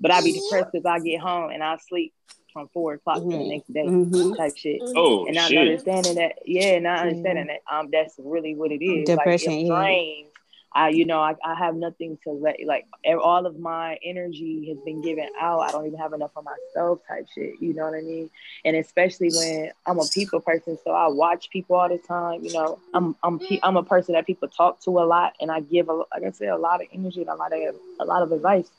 But 0.00 0.10
I 0.10 0.20
be 0.20 0.32
depressed 0.32 0.70
because 0.72 0.86
I 0.86 0.98
get 1.00 1.20
home 1.20 1.50
and 1.50 1.62
I 1.62 1.76
sleep 1.88 2.12
from 2.52 2.68
four 2.68 2.94
o'clock 2.94 3.18
to 3.18 3.28
the 3.28 3.36
Mhm. 3.36 3.48
next 3.48 3.72
day 3.72 3.84
Mhm. 3.84 4.36
type 4.36 4.56
shit. 4.56 4.80
Oh 4.96 5.26
and 5.26 5.34
not 5.34 5.50
shit. 5.50 5.58
understanding 5.58 6.14
that, 6.16 6.38
yeah, 6.46 6.78
not 6.78 7.00
understanding 7.00 7.46
that 7.48 7.60
um 7.70 7.90
that's 7.90 8.14
really 8.18 8.54
what 8.54 8.72
it 8.72 8.82
is. 8.84 9.06
Depression, 9.06 9.66
like, 9.68 9.92
it 9.92 10.16
yeah. 10.22 10.24
I, 10.72 10.90
you 10.90 11.06
know, 11.06 11.18
I, 11.20 11.34
I 11.44 11.54
have 11.54 11.74
nothing 11.76 12.18
to 12.24 12.30
let 12.30 12.56
like 12.64 12.86
all 13.06 13.46
of 13.46 13.58
my 13.58 13.98
energy 14.04 14.68
has 14.68 14.78
been 14.84 15.00
given 15.00 15.26
out. 15.40 15.60
I 15.60 15.70
don't 15.72 15.86
even 15.86 15.98
have 15.98 16.12
enough 16.12 16.32
for 16.34 16.42
myself, 16.42 17.00
type 17.08 17.26
shit. 17.34 17.54
You 17.60 17.72
know 17.74 17.84
what 17.84 17.94
I 17.94 18.02
mean? 18.02 18.30
And 18.64 18.76
especially 18.76 19.30
when 19.30 19.72
I'm 19.86 19.98
a 19.98 20.06
people 20.12 20.40
person, 20.40 20.78
so 20.84 20.90
I 20.90 21.08
watch 21.08 21.48
people 21.50 21.76
all 21.76 21.88
the 21.88 21.98
time. 21.98 22.44
You 22.44 22.52
know, 22.52 22.78
I'm 22.92 23.16
I'm 23.22 23.40
I'm 23.62 23.76
a 23.76 23.82
person 23.82 24.12
that 24.14 24.26
people 24.26 24.48
talk 24.48 24.80
to 24.82 24.90
a 25.00 25.06
lot, 25.06 25.34
and 25.40 25.50
I 25.50 25.60
give 25.60 25.88
a 25.88 25.94
like 25.94 26.22
I 26.26 26.30
said 26.32 26.48
a 26.48 26.58
lot 26.58 26.82
of 26.82 26.88
energy 26.92 27.22
and 27.22 27.30
a 27.30 27.34
lot 27.34 27.52
of 27.52 27.74
a 28.00 28.04
lot 28.04 28.22
of 28.22 28.32
advice. 28.32 28.70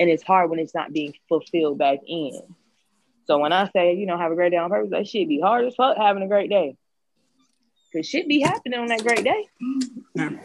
And 0.00 0.10
it's 0.10 0.22
hard 0.24 0.50
when 0.50 0.58
it's 0.58 0.74
not 0.74 0.92
being 0.92 1.14
fulfilled 1.28 1.78
back 1.78 1.98
in. 2.08 2.40
So 3.26 3.38
when 3.38 3.52
I 3.52 3.70
say, 3.70 3.94
you 3.94 4.06
know, 4.06 4.18
have 4.18 4.32
a 4.32 4.34
great 4.34 4.50
day 4.50 4.56
on 4.56 4.70
purpose, 4.70 4.90
that 4.90 5.06
shit 5.06 5.28
be 5.28 5.38
hard 5.40 5.64
as 5.66 5.76
fuck 5.76 5.96
having 5.96 6.22
a 6.22 6.26
great 6.26 6.50
day. 6.50 6.76
Cause 7.92 8.06
shit 8.08 8.28
be 8.28 8.40
happening 8.40 8.78
on 8.78 8.86
that 8.86 9.02
great 9.02 9.24
day. 9.24 9.48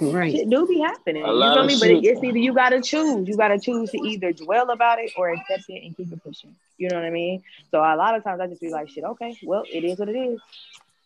Right. 0.01 0.31
Shit 0.31 0.49
do 0.49 0.65
be 0.65 0.79
happening. 0.79 1.23
A 1.23 1.27
You 1.27 1.33
lot 1.33 1.53
feel 1.53 1.61
of 1.63 1.67
me? 1.67 1.75
But 1.79 2.03
shit. 2.03 2.03
it's 2.03 2.23
either 2.23 2.37
you 2.37 2.53
gotta 2.53 2.81
choose. 2.81 3.27
You 3.27 3.37
gotta 3.37 3.59
choose 3.59 3.91
to 3.91 3.97
either 3.97 4.33
dwell 4.33 4.71
about 4.71 4.99
it 4.99 5.11
or 5.15 5.29
accept 5.29 5.63
it 5.69 5.83
and 5.83 5.95
keep 5.95 6.11
it 6.11 6.23
pushing. 6.23 6.55
You 6.77 6.89
know 6.89 6.95
what 6.95 7.05
I 7.05 7.11
mean? 7.11 7.43
So 7.71 7.79
a 7.79 7.95
lot 7.95 8.15
of 8.15 8.23
times 8.23 8.41
I 8.41 8.47
just 8.47 8.61
be 8.61 8.71
like, 8.71 8.89
shit, 8.89 9.03
okay, 9.03 9.37
well, 9.43 9.63
it 9.71 9.83
is 9.83 9.99
what 9.99 10.09
it 10.09 10.15
is. 10.17 10.39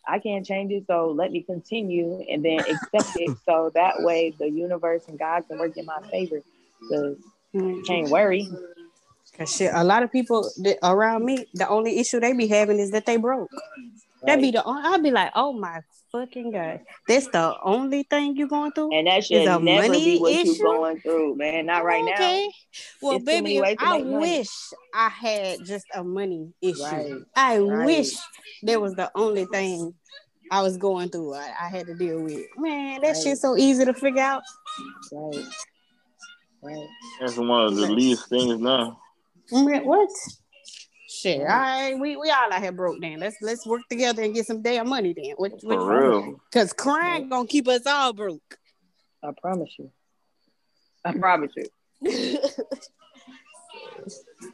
I 0.07 0.19
can't 0.19 0.45
change 0.45 0.71
it, 0.71 0.85
so 0.88 1.12
let 1.12 1.31
me 1.31 1.41
continue 1.43 2.25
and 2.29 2.43
then 2.43 2.59
accept 2.62 3.17
it. 3.17 3.38
So 3.45 3.71
that 3.75 3.95
way 3.99 4.33
the 4.39 4.49
universe 4.49 5.03
and 5.07 5.19
God 5.19 5.43
can 5.47 5.59
work 5.59 5.75
in 5.77 5.85
my 5.85 6.01
favor. 6.09 6.41
Cause 6.89 7.17
Mm-hmm. 7.55 7.81
can't 7.83 8.09
worry. 8.09 8.49
Cause 9.38 9.55
shit, 9.55 9.71
a 9.73 9.83
lot 9.83 10.03
of 10.03 10.12
people 10.12 10.49
that 10.63 10.77
around 10.83 11.23
me, 11.23 11.45
the 11.53 11.67
only 11.69 11.99
issue 11.99 12.19
they 12.19 12.33
be 12.33 12.47
having 12.47 12.79
is 12.79 12.91
that 12.91 13.05
they 13.05 13.17
broke. 13.17 13.49
That 14.23 14.41
be 14.41 14.51
the 14.51 14.63
only. 14.63 14.81
I'll 14.83 15.01
be 15.01 15.12
like, 15.12 15.31
oh 15.33 15.53
my 15.53 15.79
fucking 16.12 16.51
god, 16.51 16.81
that's 17.07 17.27
the 17.27 17.55
only 17.63 18.03
thing 18.03 18.35
you're 18.35 18.47
going 18.49 18.71
through. 18.73 18.93
And 18.93 19.07
that 19.07 19.23
should 19.25 19.38
Is 19.38 19.47
a 19.47 19.59
never 19.59 19.88
money 19.88 20.03
be 20.03 20.17
what 20.19 20.33
issue? 20.33 20.51
you 20.51 20.57
going 20.59 20.99
through, 20.99 21.35
man. 21.35 21.67
Not 21.67 21.85
right 21.85 22.03
now. 22.03 22.13
Okay. 22.13 22.49
Well, 23.01 23.15
It's 23.17 23.25
baby, 23.25 23.62
I 23.79 24.01
wish 24.01 24.49
I 24.93 25.07
had 25.09 25.65
just 25.65 25.85
a 25.95 26.03
money 26.03 26.51
issue. 26.62 26.83
Right. 26.83 27.21
I 27.35 27.59
Right. 27.59 27.85
wish 27.85 28.13
that 28.63 28.81
was 28.81 28.95
the 28.95 29.09
only 29.15 29.45
thing 29.45 29.93
I 30.51 30.62
was 30.62 30.77
going 30.77 31.09
through. 31.09 31.35
I, 31.35 31.53
I 31.62 31.67
had 31.69 31.85
to 31.88 31.93
deal 31.95 32.21
with. 32.23 32.43
Man, 32.57 33.01
that 33.01 33.07
Right. 33.09 33.15
shit's 33.15 33.41
so 33.41 33.55
easy 33.55 33.85
to 33.85 33.93
figure 33.93 34.21
out. 34.21 34.41
Right. 35.13 35.45
Right. 36.62 36.88
That's 37.19 37.38
one 37.38 37.65
of 37.65 37.76
the 37.76 37.88
least 37.91 38.28
things 38.30 38.60
now. 38.60 39.00
Mm, 39.52 39.84
what? 39.86 40.10
Shit, 41.08 41.41
mm. 41.41 41.50
all 41.50 41.58
right, 41.58 42.00
we, 42.00 42.17
we 42.17 42.30
all 42.30 42.54
out 42.54 42.62
here 42.62 42.72
broke 42.72 43.02
then. 43.02 43.19
Let's 43.19 43.38
let's 43.41 43.65
work 43.65 43.82
together 43.89 44.22
and 44.22 44.34
get 44.34 44.45
some 44.45 44.62
damn 44.62 44.88
money 44.88 45.13
then. 45.13 45.34
What, 45.38 45.54
what, 45.63 45.80
For 45.80 46.02
real. 46.02 46.41
Cause 46.54 46.72
crime 46.74 47.30
gonna 47.30 47.48
keep 47.48 47.67
us 47.67 47.86
all 47.86 48.13
broke. 48.13 48.58
I 49.24 49.32
promise 49.41 49.74
you. 49.80 49.91
I 51.04 51.13
promise 51.13 51.52
you. 51.56 51.65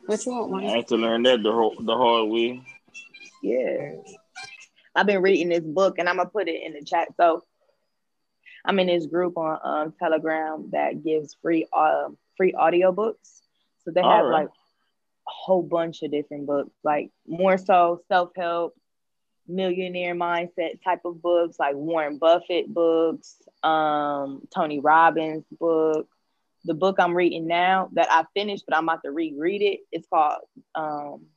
what 0.06 0.26
you 0.26 0.32
want, 0.32 0.54
I 0.54 0.68
man? 0.68 0.76
had 0.76 0.88
to 0.88 0.96
learn 0.96 1.24
that 1.24 1.44
the 1.44 1.52
whole, 1.52 1.76
the 1.80 1.96
hard 1.96 2.30
way. 2.30 2.62
Yeah. 3.44 3.92
I've 4.96 5.06
been 5.06 5.22
reading 5.22 5.50
this 5.50 5.64
book 5.64 6.00
and 6.00 6.08
I'm 6.08 6.18
gonna 6.18 6.30
put 6.30 6.48
it 6.48 6.64
in 6.64 6.74
the 6.74 6.84
chat. 6.84 7.10
So 7.18 7.44
I'm 8.66 8.80
in 8.80 8.88
this 8.88 9.06
group 9.06 9.38
on 9.38 9.60
um, 9.64 9.94
Telegram 10.00 10.70
that 10.72 11.04
gives 11.04 11.36
free 11.42 11.68
um 11.72 12.18
free 12.38 12.54
audiobooks. 12.54 13.42
So 13.84 13.92
they 13.92 14.02
have 14.02 14.26
right. 14.26 14.44
like 14.44 14.48
a 14.48 15.32
whole 15.32 15.64
bunch 15.64 16.02
of 16.02 16.12
different 16.12 16.48
books, 16.48 16.72
like 16.84 17.12
more 17.28 17.58
so 17.58 18.02
self-help, 18.08 18.76
millionaire 19.48 20.16
mindset 20.16 20.84
type 20.84 21.02
of 21.06 21.22
books, 21.22 21.58
like 21.60 21.76
Warren 21.76 22.18
Buffett 22.18 22.74
books, 22.74 23.36
um, 23.64 24.42
Tony 24.54 24.80
Robbins 24.80 25.46
book. 25.60 26.08
The 26.64 26.74
book 26.74 26.96
I'm 26.98 27.16
reading 27.16 27.46
now 27.46 27.90
that 27.94 28.08
I 28.10 28.26
finished, 28.34 28.64
but 28.68 28.76
I'm 28.76 28.86
about 28.86 29.04
to 29.04 29.12
reread 29.12 29.62
it. 29.62 29.82
It's 29.92 30.08
called 30.08 30.42
um, 30.74 31.28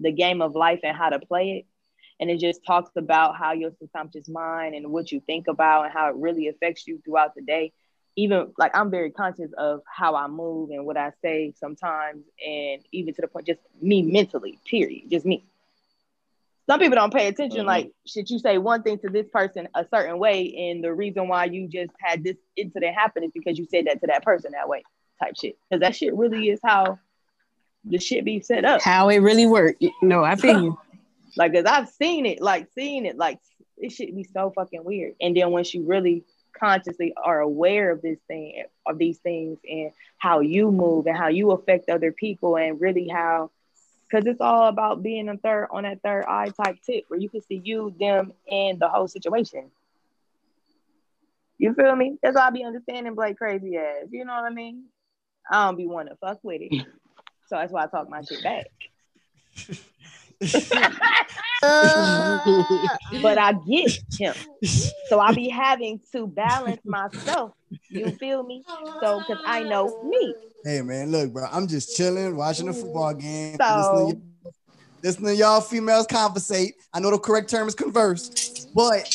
The 0.00 0.12
Game 0.12 0.42
of 0.42 0.54
Life 0.54 0.80
and 0.82 0.94
How 0.94 1.08
to 1.08 1.18
Play 1.18 1.50
It. 1.50 1.66
And 2.20 2.30
it 2.30 2.38
just 2.38 2.64
talks 2.64 2.90
about 2.96 3.36
how 3.36 3.52
your 3.52 3.72
subconscious 3.80 4.28
mind 4.28 4.74
and 4.74 4.92
what 4.92 5.10
you 5.10 5.20
think 5.20 5.48
about 5.48 5.84
and 5.84 5.92
how 5.92 6.10
it 6.10 6.16
really 6.16 6.48
affects 6.48 6.86
you 6.86 7.00
throughout 7.02 7.34
the 7.34 7.40
day. 7.40 7.72
Even 8.14 8.52
like 8.58 8.76
I'm 8.76 8.90
very 8.90 9.10
conscious 9.10 9.50
of 9.56 9.80
how 9.86 10.14
I 10.14 10.26
move 10.28 10.70
and 10.70 10.84
what 10.84 10.98
I 10.98 11.12
say 11.22 11.54
sometimes, 11.58 12.24
and 12.46 12.82
even 12.92 13.14
to 13.14 13.22
the 13.22 13.28
point 13.28 13.46
just 13.46 13.60
me 13.80 14.02
mentally, 14.02 14.58
period, 14.66 15.08
just 15.10 15.24
me. 15.24 15.44
Some 16.66 16.78
people 16.78 16.96
don't 16.96 17.12
pay 17.12 17.26
attention. 17.28 17.62
Mhm. 17.62 17.66
Like, 17.66 17.92
should 18.06 18.28
you 18.30 18.38
say 18.38 18.58
one 18.58 18.82
thing 18.82 18.98
to 18.98 19.08
this 19.08 19.26
person 19.28 19.68
a 19.74 19.86
certain 19.92 20.18
way, 20.18 20.54
and 20.70 20.84
the 20.84 20.92
reason 20.92 21.26
why 21.26 21.46
you 21.46 21.66
just 21.68 21.92
had 21.98 22.22
this 22.22 22.36
incident 22.54 22.94
happen 22.94 23.24
is 23.24 23.30
because 23.32 23.58
you 23.58 23.64
said 23.64 23.86
that 23.86 24.00
to 24.02 24.06
that 24.08 24.22
person 24.24 24.52
that 24.52 24.68
way, 24.68 24.82
type 25.18 25.34
shit. 25.40 25.56
Because 25.68 25.80
that 25.80 25.96
shit 25.96 26.14
really 26.14 26.50
is 26.50 26.60
how 26.62 26.98
the 27.84 27.98
shit 27.98 28.24
be 28.24 28.40
set 28.40 28.64
up. 28.64 28.82
How 28.82 29.08
it 29.08 29.18
really 29.18 29.46
worked. 29.46 29.82
No, 30.02 30.22
I 30.22 30.36
feel 30.36 30.62
you. 30.64 30.78
Like, 31.36 31.52
cause 31.52 31.64
I've 31.66 31.88
seen 31.88 32.26
it, 32.26 32.40
like 32.40 32.68
seen 32.74 33.06
it, 33.06 33.16
like 33.16 33.38
it 33.76 33.92
should 33.92 34.14
be 34.14 34.24
so 34.24 34.52
fucking 34.54 34.84
weird. 34.84 35.14
And 35.20 35.36
then 35.36 35.50
once 35.50 35.72
you 35.74 35.84
really 35.84 36.24
consciously 36.58 37.14
are 37.16 37.40
aware 37.40 37.90
of 37.90 38.02
this 38.02 38.18
thing, 38.28 38.64
of 38.86 38.98
these 38.98 39.18
things, 39.18 39.58
and 39.68 39.92
how 40.18 40.40
you 40.40 40.70
move 40.70 41.06
and 41.06 41.16
how 41.16 41.28
you 41.28 41.50
affect 41.52 41.88
other 41.88 42.12
people, 42.12 42.56
and 42.56 42.80
really 42.80 43.08
how, 43.08 43.50
cause 44.10 44.24
it's 44.26 44.40
all 44.40 44.68
about 44.68 45.02
being 45.02 45.28
a 45.28 45.36
third 45.36 45.68
on 45.70 45.84
that 45.84 46.02
third 46.02 46.24
eye 46.26 46.50
type 46.62 46.78
tip 46.84 47.04
where 47.08 47.20
you 47.20 47.28
can 47.28 47.42
see 47.42 47.60
you, 47.62 47.94
them, 47.98 48.32
and 48.50 48.78
the 48.78 48.88
whole 48.88 49.08
situation. 49.08 49.70
You 51.58 51.74
feel 51.74 51.94
me? 51.94 52.16
That's 52.22 52.36
all 52.36 52.42
I 52.42 52.50
be 52.50 52.64
understanding 52.64 53.14
Blake 53.14 53.36
crazy 53.36 53.76
ass. 53.76 54.06
You 54.10 54.24
know 54.24 54.34
what 54.34 54.50
I 54.50 54.54
mean? 54.54 54.84
I 55.50 55.66
don't 55.66 55.76
be 55.76 55.86
wanting 55.86 56.14
to 56.14 56.16
fuck 56.16 56.40
with 56.42 56.62
it. 56.62 56.86
So 57.46 57.56
that's 57.56 57.72
why 57.72 57.82
I 57.82 57.86
talk 57.88 58.08
my 58.08 58.22
shit 58.22 58.44
back. 58.44 58.66
but 63.22 63.38
I 63.38 63.52
get 63.66 63.98
him. 64.18 64.34
So 65.08 65.20
I 65.20 65.32
be 65.34 65.48
having 65.48 66.00
to 66.12 66.26
balance 66.26 66.80
myself. 66.84 67.52
You 67.88 68.10
feel 68.12 68.42
me? 68.42 68.62
So 69.00 69.20
because 69.20 69.42
I 69.46 69.62
know 69.62 70.02
me. 70.04 70.34
Hey 70.64 70.82
man, 70.82 71.10
look, 71.10 71.32
bro. 71.32 71.46
I'm 71.50 71.66
just 71.66 71.96
chilling, 71.96 72.36
watching 72.36 72.68
a 72.68 72.72
football 72.72 73.14
mm-hmm. 73.14 73.20
game, 73.20 73.56
So- 73.60 74.06
listening, 74.06 74.22
to, 74.44 74.52
listening 75.02 75.26
to 75.34 75.36
y'all 75.36 75.60
females 75.60 76.06
conversate. 76.06 76.74
I 76.92 77.00
know 77.00 77.10
the 77.10 77.18
correct 77.18 77.48
term 77.50 77.68
is 77.68 77.74
converse, 77.74 78.66
but 78.74 79.06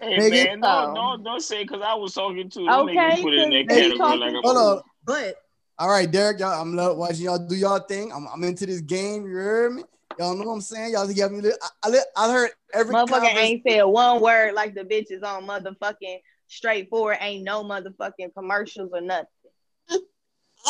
Hey 0.00 0.18
Nigga. 0.18 0.30
man, 0.46 0.60
don't, 0.60 0.64
um, 0.64 0.90
Oh. 0.90 0.94
don't 0.94 1.22
don't 1.24 1.40
say 1.42 1.62
because 1.62 1.80
I 1.82 1.94
was 1.94 2.12
talking 2.14 2.50
to 2.50 2.58
them 2.60 2.68
Okay, 2.68 2.94
niggas 2.96 3.22
put 3.22 3.34
it 3.34 3.38
in 3.42 3.50
that 3.50 3.68
'cause 3.68 3.76
they 3.76 3.82
category 3.82 3.98
talking- 3.98 4.20
like 4.34 4.44
hold 4.44 4.56
on. 4.56 4.82
But 5.06 5.36
All 5.78 5.88
right, 5.88 6.10
Derek, 6.10 6.38
y'all, 6.40 6.60
I'm 6.60 6.74
lo- 6.76 6.94
watching 6.94 7.24
y'all 7.24 7.38
do 7.38 7.54
y'all 7.56 7.78
thing. 7.80 8.12
I'm, 8.12 8.26
I'm 8.28 8.44
into 8.44 8.66
this 8.66 8.80
game. 8.82 9.24
You 9.26 9.34
heard 9.36 9.72
me? 9.74 9.82
Y'all 10.18 10.36
know 10.36 10.44
what 10.44 10.54
I'm 10.54 10.60
saying? 10.60 10.92
Y'all 10.92 11.06
give 11.06 11.32
me. 11.32 11.40
li- 11.40 11.52
I, 11.62 11.88
I, 11.88 12.00
I 12.16 12.32
heard 12.32 12.50
every 12.72 12.94
Motherfucker 12.94 13.34
ain't 13.36 13.62
said 13.66 13.82
one 13.82 14.20
word 14.20 14.54
like 14.54 14.74
the 14.74 14.84
bitches 14.84 15.24
on 15.24 15.46
motherfucking 15.46 16.18
straightforward. 16.46 17.18
Ain't 17.20 17.44
no 17.44 17.64
motherfucking 17.64 18.34
commercials 18.36 18.90
or 18.92 19.00
nothing. 19.00 19.26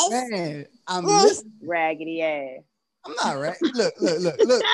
Man, 0.09 0.65
I'm 0.87 1.05
listening. 1.05 1.51
Raggedy 1.61 2.21
ass. 2.21 2.61
I'm 3.05 3.13
not 3.15 3.39
right. 3.39 3.57
Look, 3.73 3.93
look, 3.99 4.19
look, 4.19 4.43
look. 4.43 4.65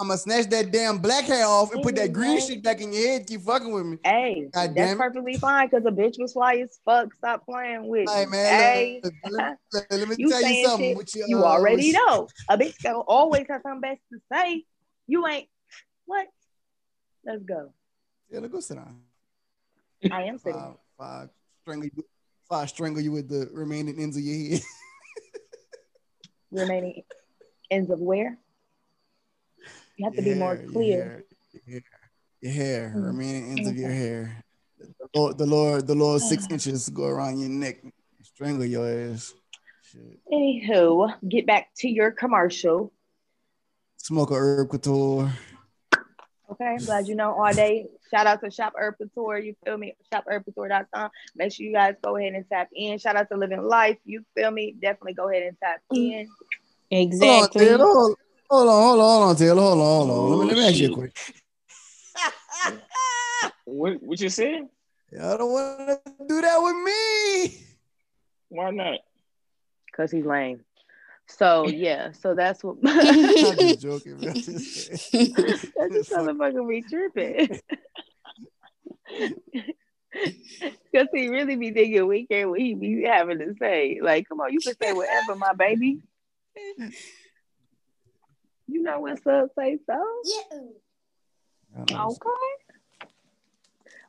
I'm 0.00 0.08
gonna 0.08 0.16
snatch 0.16 0.46
that 0.48 0.72
damn 0.72 0.96
black 0.96 1.24
hair 1.26 1.44
off 1.44 1.74
and 1.74 1.82
put 1.82 1.94
that 1.96 2.14
green 2.14 2.40
shit 2.40 2.62
back 2.62 2.80
in 2.80 2.90
your 2.90 3.06
head. 3.06 3.26
Keep 3.26 3.42
fucking 3.42 3.70
with 3.70 3.84
me. 3.84 3.98
Hey, 4.02 4.48
God 4.50 4.74
that's 4.74 4.96
perfectly 4.96 5.36
fine 5.36 5.68
because 5.68 5.84
a 5.84 5.90
bitch 5.90 6.18
was 6.18 6.32
fly 6.32 6.54
as 6.54 6.78
fuck. 6.86 7.12
Stop 7.12 7.44
playing 7.44 7.86
with 7.86 8.08
Hey 8.08 8.24
me. 8.24 8.30
man, 8.30 8.60
Hey, 8.60 9.02
look, 9.04 9.14
let, 9.72 9.90
let 9.90 10.08
me 10.08 10.16
you 10.18 10.30
tell 10.30 10.40
you 10.40 10.66
something. 10.66 10.96
shit 10.96 11.14
your, 11.16 11.28
you 11.28 11.38
uh, 11.40 11.48
already 11.48 11.92
know. 11.92 12.28
A 12.48 12.56
bitch 12.56 12.76
gonna 12.82 13.00
always 13.00 13.44
have 13.50 13.60
something 13.62 13.82
best 13.82 14.00
to 14.10 14.18
say. 14.32 14.64
You 15.06 15.26
ain't 15.26 15.48
what? 16.06 16.26
Let's 17.26 17.42
go. 17.42 17.74
Taylor, 18.32 18.48
go 18.48 18.60
sit 18.60 18.76
down. 18.76 19.02
I 20.10 20.22
am 20.22 20.38
sitting. 20.38 20.58
Five, 20.58 20.76
five, 20.98 21.28
strangle 21.60 21.90
you, 21.94 22.04
five, 22.48 22.70
strangle 22.70 23.02
you 23.02 23.12
with 23.12 23.28
the 23.28 23.50
remaining 23.52 23.98
ends 24.00 24.16
of 24.16 24.22
your 24.22 24.52
head. 24.52 24.62
Remaining 26.52 27.02
ends 27.70 27.90
of 27.90 28.00
where? 28.00 28.38
You 30.00 30.06
have 30.06 30.14
to 30.16 30.22
be 30.22 30.32
more 30.34 30.56
clear. 30.56 31.26
Your 31.52 31.62
hair, 31.74 31.82
your 32.40 32.52
hair, 32.52 32.92
Mm. 32.96 33.04
remaining 33.04 33.50
ends 33.52 33.68
of 33.68 33.76
your 33.76 33.90
hair. 33.90 34.42
The 34.78 35.08
Lord, 35.14 35.36
the 35.36 35.44
Lord, 35.44 35.86
the 35.86 35.94
Lord, 35.94 36.22
six 36.22 36.46
inches 36.50 36.88
go 36.88 37.04
around 37.04 37.38
your 37.38 37.50
neck, 37.50 37.84
strangle 38.22 38.64
your 38.64 38.88
ass. 38.88 39.34
Shit. 39.82 40.18
Anywho, 40.32 41.12
get 41.28 41.46
back 41.46 41.68
to 41.80 41.88
your 41.90 42.12
commercial. 42.12 42.94
Smoke 43.98 44.30
a 44.30 44.36
herb 44.36 44.70
couture. 44.70 45.30
Okay, 46.50 46.64
I'm 46.64 46.78
glad 46.78 47.06
you 47.06 47.14
know 47.14 47.32
all 47.34 47.52
day. 47.52 47.86
Shout 48.10 48.26
out 48.26 48.40
to 48.42 48.50
Shop 48.50 48.72
Herb 48.74 48.94
Couture. 48.96 49.38
You 49.38 49.54
feel 49.66 49.76
me? 49.76 49.94
ShopHerbCouture.com. 50.10 51.10
Make 51.36 51.52
sure 51.52 51.66
you 51.66 51.74
guys 51.74 51.94
go 52.02 52.16
ahead 52.16 52.32
and 52.32 52.44
tap 52.50 52.70
in. 52.74 52.98
Shout 52.98 53.16
out 53.16 53.28
to 53.28 53.36
Living 53.36 53.62
Life. 53.62 53.98
You 54.06 54.24
feel 54.34 54.50
me? 54.50 54.74
Definitely 54.80 55.12
go 55.12 55.28
ahead 55.28 55.42
and 55.42 55.56
tap 55.62 55.82
in. 55.92 56.26
Exactly. 56.90 57.68
Hold 57.68 57.80
on, 57.82 57.86
Taylor. 58.06 58.14
Hold, 58.50 58.68
hold 58.68 58.68
on, 58.68 58.82
hold 58.82 59.00
on, 59.00 59.06
hold 59.06 59.22
on, 59.30 59.36
Taylor. 59.36 59.62
Hold 59.62 59.78
on, 59.78 60.08
hold 60.08 60.10
on. 60.10 60.30
Let 60.30 60.38
me, 60.40 60.46
let 60.46 60.56
me 60.56 60.66
ask 60.66 60.80
you 60.80 60.86
a 60.86 60.88
oh, 60.90 60.90
shit. 60.90 60.98
question. 61.12 61.34
What 63.64 64.02
what 64.02 64.20
you 64.20 64.28
saying? 64.28 64.68
Y'all 65.12 65.38
don't 65.38 65.52
want 65.52 65.88
to 65.88 66.00
do 66.28 66.40
that 66.40 66.58
with 66.58 66.74
me. 66.74 67.64
Why 68.48 68.70
not? 68.70 68.98
Cause 69.96 70.10
he's 70.10 70.24
lame. 70.24 70.64
So 71.28 71.68
yeah, 71.72 72.10
so 72.10 72.34
that's 72.34 72.64
what 72.64 72.78
I'm 72.84 73.56
just 73.56 73.80
joking, 73.80 74.20
man. 74.20 74.30
I'm 74.30 74.42
just 74.42 74.74
saying. 74.74 74.98
That's 75.76 75.94
just 75.94 76.10
motherfucker 76.10 76.68
be 76.68 76.82
tripping. 76.82 77.60
Cause 80.92 81.06
he 81.14 81.28
really 81.28 81.54
be 81.54 81.70
thinking 81.70 82.08
we 82.08 82.26
care 82.26 82.48
what 82.48 82.58
he 82.58 82.74
be 82.74 83.04
having 83.04 83.38
to 83.38 83.54
say. 83.60 84.00
Like, 84.02 84.28
come 84.28 84.40
on, 84.40 84.52
you 84.52 84.58
can 84.58 84.74
say 84.82 84.92
whatever, 84.92 85.36
my 85.36 85.52
baby. 85.52 86.00
You 88.70 88.82
know 88.82 89.00
what's 89.00 89.26
up, 89.26 89.50
Sayso. 89.56 89.80
Yeah. 90.24 92.04
Okay. 92.06 92.30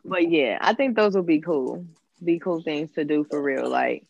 But 0.06 0.30
yeah, 0.30 0.60
I 0.62 0.74
think 0.74 0.96
those 0.96 1.16
will 1.16 1.24
be 1.24 1.42
cool. 1.42 1.86
Be 2.24 2.38
cool 2.38 2.62
things 2.62 2.92
to 2.92 3.04
do 3.04 3.24
for 3.24 3.42
real. 3.42 3.68
Like, 3.68 4.06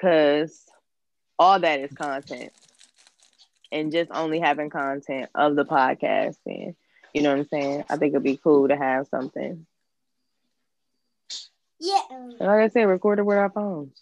cause 0.00 0.66
all 1.38 1.60
that 1.60 1.78
is 1.78 1.92
content. 1.92 2.52
And 3.70 3.92
just 3.92 4.10
only 4.10 4.40
having 4.40 4.70
content 4.70 5.30
of 5.34 5.54
the 5.54 5.64
podcast 5.64 6.38
and 6.46 6.74
you 7.14 7.22
know 7.22 7.30
what 7.30 7.38
I'm 7.38 7.48
saying? 7.48 7.84
I 7.88 7.96
think 7.96 8.12
it'd 8.12 8.22
be 8.22 8.36
cool 8.36 8.68
to 8.68 8.76
have 8.76 9.06
something. 9.08 9.64
Yeah. 11.78 12.00
Like 12.40 12.48
I 12.48 12.68
said, 12.68 12.84
record 12.84 13.18
it 13.20 13.26
with 13.26 13.38
our 13.38 13.50
phones. 13.50 13.96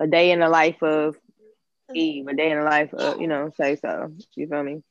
A 0.00 0.06
day 0.06 0.32
in 0.32 0.40
the 0.40 0.48
life 0.48 0.82
of 0.82 1.16
Eve, 1.94 2.26
a 2.26 2.34
day 2.34 2.50
in 2.50 2.58
the 2.58 2.64
life 2.64 2.92
of, 2.94 3.20
you 3.20 3.26
know, 3.26 3.50
Sayso. 3.58 4.12
You 4.36 4.48
feel 4.48 4.62
me? 4.62 4.82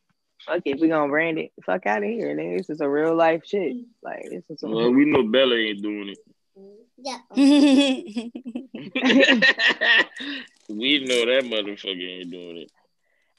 Fuck 0.46 0.62
it, 0.66 0.80
we 0.80 0.88
gonna 0.88 1.10
brand 1.10 1.38
it. 1.38 1.52
Fuck 1.66 1.86
out 1.86 2.04
of 2.04 2.10
here, 2.10 2.36
nigga. 2.36 2.58
This 2.58 2.70
is 2.70 2.82
a 2.82 2.90
real 2.90 3.16
life 3.16 3.44
shit. 3.46 3.76
Like 4.02 4.24
this 4.30 4.44
is 4.50 4.60
some 4.60 4.72
Well, 4.72 4.92
we 4.92 5.06
know 5.06 5.24
Bella 5.24 5.56
ain't 5.56 5.82
doing 5.82 6.10
it. 6.10 6.18
Yeah. 6.98 7.20
we 10.70 11.06
know 11.06 11.26
that 11.26 11.44
motherfucker 11.44 12.20
ain't 12.22 12.32
doing 12.32 12.58
it. 12.58 12.72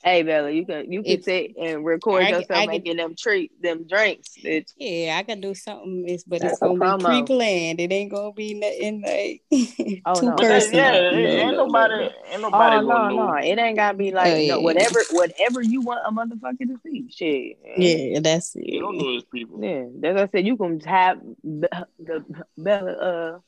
Hey 0.03 0.23
Bella, 0.23 0.51
you 0.51 0.65
can 0.65 0.91
you 0.91 1.03
can 1.03 1.13
It's- 1.13 1.27
sit 1.27 1.57
and 1.61 1.85
record 1.85 2.23
I- 2.23 2.31
yourself 2.31 2.61
I- 2.63 2.67
making 2.67 2.97
them 2.97 3.15
treat 3.15 3.61
them 3.61 3.85
drinks, 3.87 4.31
bitch. 4.43 4.73
yeah, 4.79 5.17
I 5.19 5.23
can 5.25 5.43
do 5.43 5.53
something, 5.55 6.09
it's, 6.09 6.25
but 6.25 6.41
That's 6.41 6.55
it's 6.55 6.61
gonna 6.63 6.73
be 6.75 6.81
promo. 6.87 7.05
pre-planned. 7.05 7.81
It 7.81 7.93
ain't 7.93 8.11
gonna 8.11 8.33
be 8.33 8.55
nothing 8.55 9.03
like 9.03 9.43
Oh, 10.07 10.15
too 10.19 10.27
no. 10.27 10.37
But 10.37 10.39
that, 10.39 10.49
personal. 10.49 10.81
yeah, 10.81 11.11
No, 11.11 11.19
ain't 11.19 11.57
nobody, 11.59 12.09
ain't 12.33 12.41
nobody 12.41 12.77
Oh 12.77 12.81
no, 12.81 12.87
gonna 12.89 13.15
know. 13.15 13.27
no, 13.27 13.35
it 13.37 13.59
ain't 13.59 13.77
gotta 13.77 13.99
be 13.99 14.11
like 14.11 14.33
Oh, 14.33 14.47
no, 14.57 14.61
whatever, 14.61 15.01
whatever 15.11 15.61
you 15.61 15.83
want 15.83 16.01
a 16.07 16.11
motherfucker 16.11 16.67
to 16.67 16.79
see. 16.83 17.07
Shit, 17.11 17.59
Yeah, 17.77 18.21
that's 18.21 18.57
it. 18.57 18.67
You 18.69 18.81
don't 18.81 18.95
it. 18.97 19.03
know 19.03 19.13
his 19.13 19.25
people. 19.25 19.63
Yeah, 19.63 19.85
that's 19.99 20.15
what 20.15 20.23
I 20.23 20.29
said. 20.33 20.47
You 20.47 20.57
can 20.57 20.81
have 20.81 21.21
Be- 21.43 21.69
the 21.99 22.25
Bella, 22.57 22.93
uh, 22.93 23.39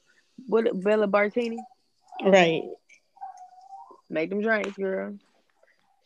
what 0.49 0.67
Bella 0.83 1.09
Bartini. 1.09 1.57
Right. 2.23 2.65
Make 4.11 4.29
them 4.29 4.43
drinks, 4.43 4.77
girl. 4.77 5.15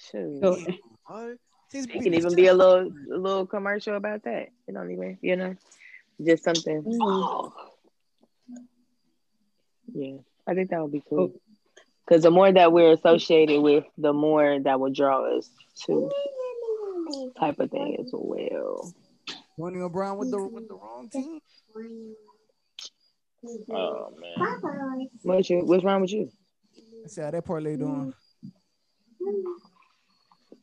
Shoot. 0.00 0.40
So, 0.40 0.58
It 1.72 2.02
can 2.02 2.14
even 2.14 2.34
be 2.34 2.46
a 2.46 2.54
little, 2.54 2.90
a 3.12 3.16
little 3.16 3.46
commercial 3.46 3.96
about 3.96 4.22
that. 4.24 4.48
You 4.66 4.74
don't 4.74 4.90
even, 4.90 5.18
you 5.20 5.36
know, 5.36 5.54
just 6.24 6.44
something. 6.44 6.82
mm, 6.82 7.52
Yeah, 9.94 10.16
I 10.46 10.54
think 10.54 10.70
that 10.70 10.82
would 10.82 10.92
be 10.92 11.02
cool. 11.08 11.32
Because 12.06 12.22
the 12.22 12.30
more 12.30 12.50
that 12.52 12.72
we're 12.72 12.92
associated 12.92 13.60
with, 13.60 13.84
the 13.98 14.12
more 14.12 14.58
that 14.60 14.78
will 14.78 14.92
draw 14.92 15.36
us 15.36 15.50
to 15.86 16.10
type 17.38 17.58
of 17.58 17.70
thing 17.70 17.96
as 18.00 18.10
well. 18.12 18.92
Tony 19.58 19.80
O'Brien 19.80 20.16
with 20.18 20.30
the 20.30 20.38
with 20.38 20.68
the 20.68 20.74
wrong 20.74 21.08
team. 21.10 21.40
Oh 23.70 24.12
man. 24.20 25.08
What's 25.22 25.50
you? 25.50 25.64
What's 25.64 25.82
wrong 25.84 26.00
with 26.02 26.12
you? 26.12 26.30
I 27.04 27.08
see 27.08 27.22
how 27.22 27.30
that 27.30 27.44
parlay 27.44 27.76
doing. 27.76 28.12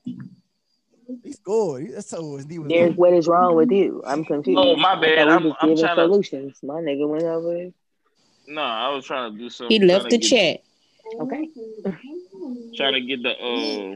He 0.05 1.31
scored. 1.33 1.83
He- 1.83 1.91
That's 1.91 2.09
so 2.09 2.37
he 2.37 2.59
was 2.59 2.69
Derek, 2.69 2.95
what 2.95 3.13
is 3.13 3.27
wrong 3.27 3.55
with 3.55 3.71
you? 3.71 4.01
I'm 4.05 4.25
confused. 4.25 4.59
Oh, 4.61 4.75
my 4.75 4.99
bad. 4.99 5.27
I'm- 5.27 5.43
was 5.45 5.53
I'm 5.61 5.69
giving 5.69 5.83
trying 5.83 5.95
to- 5.97 6.03
solutions. 6.03 6.59
My 6.63 6.75
nigga 6.75 7.07
went 7.07 7.23
over. 7.23 7.71
No, 8.47 8.61
I 8.61 8.89
was 8.89 9.05
trying 9.05 9.31
to 9.31 9.37
do 9.37 9.49
something. 9.49 9.79
he 9.81 9.85
left 9.85 10.09
the 10.09 10.17
get, 10.17 10.27
chat. 10.29 10.63
Okay. 11.21 11.49
Trying 12.75 12.93
to 12.93 13.01
get 13.01 13.21
the 13.23 13.29
uh 13.31 13.95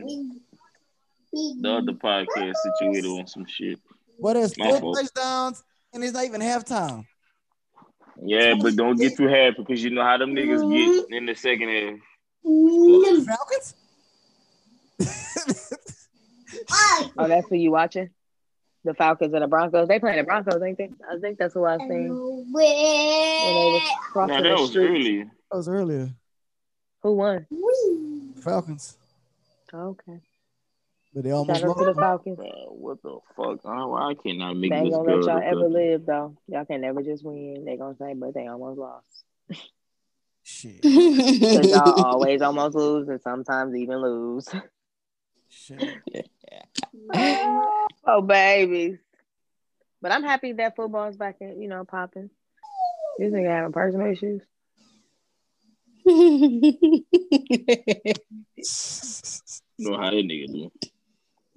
the 1.62 1.70
other 1.70 1.92
podcast 1.94 2.54
situated 2.64 3.06
on 3.08 3.28
some 3.28 3.46
shit. 3.46 3.80
But 4.22 4.34
there's 4.34 4.58
My 4.58 4.80
four 4.80 4.96
touchdowns 4.96 5.64
and 5.94 6.04
it's 6.04 6.14
not 6.14 6.26
even 6.26 6.42
halftime. 6.42 7.06
Yeah, 8.22 8.56
but 8.62 8.76
don't 8.76 8.98
get 8.98 9.18
too 9.18 9.28
happy 9.28 9.56
because 9.58 9.84
you 9.84 9.90
know 9.90 10.04
how 10.04 10.18
them 10.18 10.34
niggas 10.34 10.62
get 10.72 11.18
in 11.18 11.26
the 11.26 11.36
second 11.36 11.70
half. 11.70 13.26
Falcons? 13.26 13.76
Oh, 16.70 17.28
that's 17.28 17.48
who 17.50 17.56
you 17.56 17.72
watching? 17.72 18.10
The 18.84 18.94
Falcons 18.94 19.34
and 19.34 19.44
the 19.44 19.48
Broncos. 19.48 19.88
They 19.88 20.00
playing 20.00 20.18
the 20.18 20.24
Broncos, 20.24 20.62
ain't 20.62 20.78
they? 20.78 20.90
I 21.10 21.20
think 21.20 21.38
that's 21.38 21.54
who 21.54 21.66
I 21.66 21.78
seen 21.78 22.10
when 22.52 22.64
they 22.64 23.72
was 23.74 23.82
crossing 24.12 24.36
Now 24.36 24.42
the 24.44 24.50
that 24.50 24.60
was 24.60 24.70
street. 24.70 24.88
early. 24.88 25.24
That 25.24 25.58
was 25.58 25.68
earlier. 25.70 26.10
Who 27.04 27.14
won? 27.14 27.46
Falcons. 28.42 28.98
Oh, 29.74 29.90
okay. 29.90 30.20
But 31.14 31.24
they 31.24 31.32
almost 31.32 31.60
Shout 31.60 31.70
out 31.70 31.78
to 31.80 31.84
the 31.86 31.90
lost. 31.92 32.00
Falcons. 32.00 32.38
Man, 32.40 32.52
what 32.70 33.02
the 33.02 33.18
fuck? 33.36 33.60
Oh, 33.66 33.96
I 33.96 34.14
cannot 34.14 34.56
make 34.56 34.72
They 34.72 34.78
ain't 34.78 34.86
this 34.88 34.96
gonna 34.96 35.08
girl 35.10 35.20
let 35.22 35.26
y'all 35.34 35.44
ever 35.44 35.60
fucking- 35.62 35.74
live 35.74 36.06
though. 36.06 36.38
Y'all 36.48 36.66
can 36.66 36.82
never 36.82 37.02
just 37.02 37.24
win. 37.26 37.66
They 37.66 37.76
gonna 37.78 37.96
say, 37.98 38.14
but 38.14 38.34
they 38.34 38.48
almost 38.48 38.80
lost. 38.80 39.08
Shit. 40.44 40.82
Cause 40.84 41.70
y'all 41.70 42.04
always 42.06 42.42
almost 42.42 42.76
lose 42.76 43.10
and 43.10 43.22
sometimes 43.22 43.76
even 43.76 43.98
lose. 44.02 44.48
Shit. 45.58 46.30
oh 48.06 48.22
babies. 48.22 49.00
But 50.02 50.12
I'm 50.12 50.24
happy 50.24 50.54
that 50.54 50.76
football's 50.76 51.18
back 51.18 51.38
in, 51.42 51.62
you 51.62 51.68
know, 51.68 51.84
popping. 51.84 52.30
This 53.18 53.34
nigga 53.34 53.50
having 53.50 53.74
personal 53.74 54.12
issues. 54.12 54.42
You 59.80 59.80
know 59.80 59.98
how 59.98 60.12
that 60.12 60.16
nigga 60.16 60.48
do. 60.48 60.72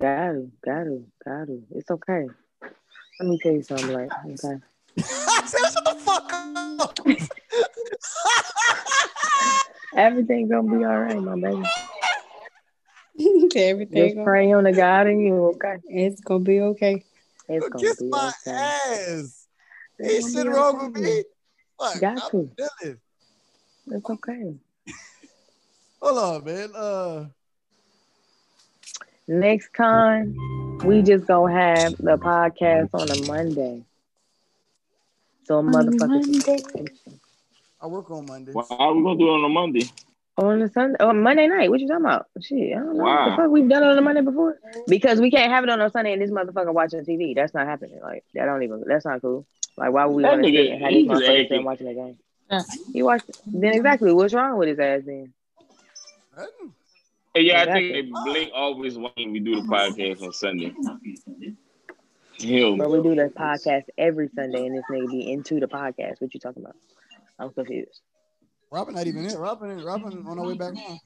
Got 0.01 0.33
to, 0.33 0.51
got 0.65 0.85
to, 0.85 1.05
got 1.25 1.47
to. 1.47 1.63
It's 1.75 1.91
okay. 1.91 2.27
Let 3.21 3.29
me 3.29 3.39
tell 3.43 3.53
you 3.53 3.63
something, 3.63 3.93
like, 3.93 4.11
okay. 4.25 4.59
Shut 4.99 5.85
the 5.85 5.95
fuck 5.99 6.33
up. 6.33 6.99
Everything 9.95 10.49
gonna 10.49 10.79
be 10.79 10.85
all 10.85 11.01
right, 11.01 11.21
my 11.21 11.39
baby. 11.39 11.63
Everything 13.57 13.97
Just 13.97 14.15
gonna, 14.17 14.25
pray 14.25 14.53
on 14.53 14.65
the 14.65 14.73
God 14.73 15.07
in 15.07 15.21
you, 15.21 15.47
okay? 15.57 15.77
it's 15.85 16.21
gonna 16.21 16.45
be 16.45 16.61
okay. 16.61 17.05
It's 17.49 17.69
gonna 17.69 17.85
Kiss 17.85 17.99
be 18.01 18.09
my 18.09 18.33
okay. 18.47 18.57
ass. 18.57 19.47
It's 19.99 20.27
Ain't 20.27 20.35
gonna 20.35 20.45
shit 20.45 20.53
wrong 20.53 20.93
with 20.93 21.03
me. 21.03 21.25
Fuck, 21.79 22.01
Got 22.01 22.23
I'm 22.23 22.31
to. 22.31 22.51
chilling. 22.59 22.99
It's 23.89 24.11
okay. 24.11 24.55
Hold 26.03 26.19
on, 26.19 26.45
man. 26.45 26.71
Uh, 26.75 27.27
Next 29.29 29.71
time, 29.77 30.35
we 30.85 31.03
just 31.03 31.27
gonna 31.27 31.53
have 31.53 31.97
the 31.99 32.19
podcast 32.19 32.89
on 32.95 33.11
a 33.11 33.27
Monday. 33.27 33.85
So 35.45 35.63
motherfuckers. 35.63 36.89
I 37.81 37.87
work 37.87 38.11
on 38.11 38.27
Monday. 38.27 38.53
Well, 38.53 38.67
how 38.69 38.93
we 38.93 39.03
gonna 39.05 39.19
do 39.19 39.29
it 39.29 39.31
on 39.31 39.45
a 39.45 39.49
Monday? 39.49 39.89
On 40.41 40.59
the 40.59 40.69
Sunday, 40.71 40.97
on 41.05 41.23
Monday 41.23 41.47
night. 41.49 41.69
What 41.69 41.81
you 41.81 41.87
talking 41.87 42.05
about? 42.07 42.27
Shit, 42.41 42.73
I 42.75 42.79
don't 42.81 42.97
know. 42.97 43.05
Wow. 43.05 43.31
The 43.31 43.37
fuck 43.37 43.51
we've 43.51 43.69
done 43.69 43.83
it 43.83 43.87
on 43.87 43.99
a 43.99 44.01
Monday 44.01 44.23
before? 44.23 44.59
Because 44.89 45.21
we 45.21 45.31
can't 45.31 45.53
have 45.53 45.65
it 45.65 45.71
on 45.71 45.81
a 45.83 45.91
Sunday 45.91 46.15
and 46.15 46.23
this 46.23 46.31
motherfucker 46.31 46.73
watching 46.73 47.05
TV. 47.05 47.35
That's 47.35 47.53
not 47.53 47.67
happening. 47.67 48.01
Like 48.03 48.25
that 48.33 48.47
don't 48.47 48.63
even. 48.63 48.83
That's 48.87 49.05
not 49.05 49.21
cool. 49.21 49.45
Like 49.77 49.93
why 49.93 50.07
would 50.07 50.17
we 50.17 50.23
That 50.23 50.33
want 50.33 50.45
to 50.45 50.49
nigga, 50.51 50.71
sit 50.71 50.81
have 50.81 50.91
he 50.93 51.03
this 51.03 51.09
was 51.11 51.19
motherfucker 51.21 51.27
sitting 51.27 51.43
acting- 51.45 51.65
watching 51.65 51.87
the 51.89 51.95
game? 51.95 52.19
Yeah. 52.51 52.63
He 52.93 53.03
watched. 53.03 53.31
Then 53.47 53.75
exactly, 53.75 54.13
what's 54.15 54.33
wrong 54.33 54.57
with 54.57 54.69
his 54.69 54.79
ass 54.79 55.03
then? 55.05 55.33
Nothing. 56.37 56.73
Hey, 57.35 57.43
yeah, 57.43 57.63
I 57.69 57.73
think 57.73 58.09
Blake 58.25 58.51
always 58.55 58.97
wanted 58.97 59.31
we 59.31 59.41
do 59.41 59.57
the 59.57 59.69
podcast 59.69 60.23
on 60.23 60.33
Sunday. 60.33 60.73
Him. 62.39 62.79
But 62.79 62.91
we 62.91 63.03
do 63.03 63.15
the 63.15 63.31
podcast 63.37 63.85
every 63.99 64.31
Sunday, 64.35 64.65
and 64.67 64.75
this 64.77 64.85
nigga 64.91 65.11
be 65.11 65.31
into 65.31 65.61
the 65.61 65.69
podcast. 65.69 66.21
What 66.21 66.33
you 66.33 66.41
talking 66.41 66.63
about? 66.63 66.77
I'm 67.39 67.51
confused. 67.51 68.01
Robin 68.73 68.95
not 68.95 69.07
even 69.07 69.29
here. 69.29 69.39
Robin, 69.39 69.83
Robin 69.83 70.25
on 70.27 70.39
our 70.39 70.47
way 70.47 70.55
back 70.55 70.75
home. 70.77 71.01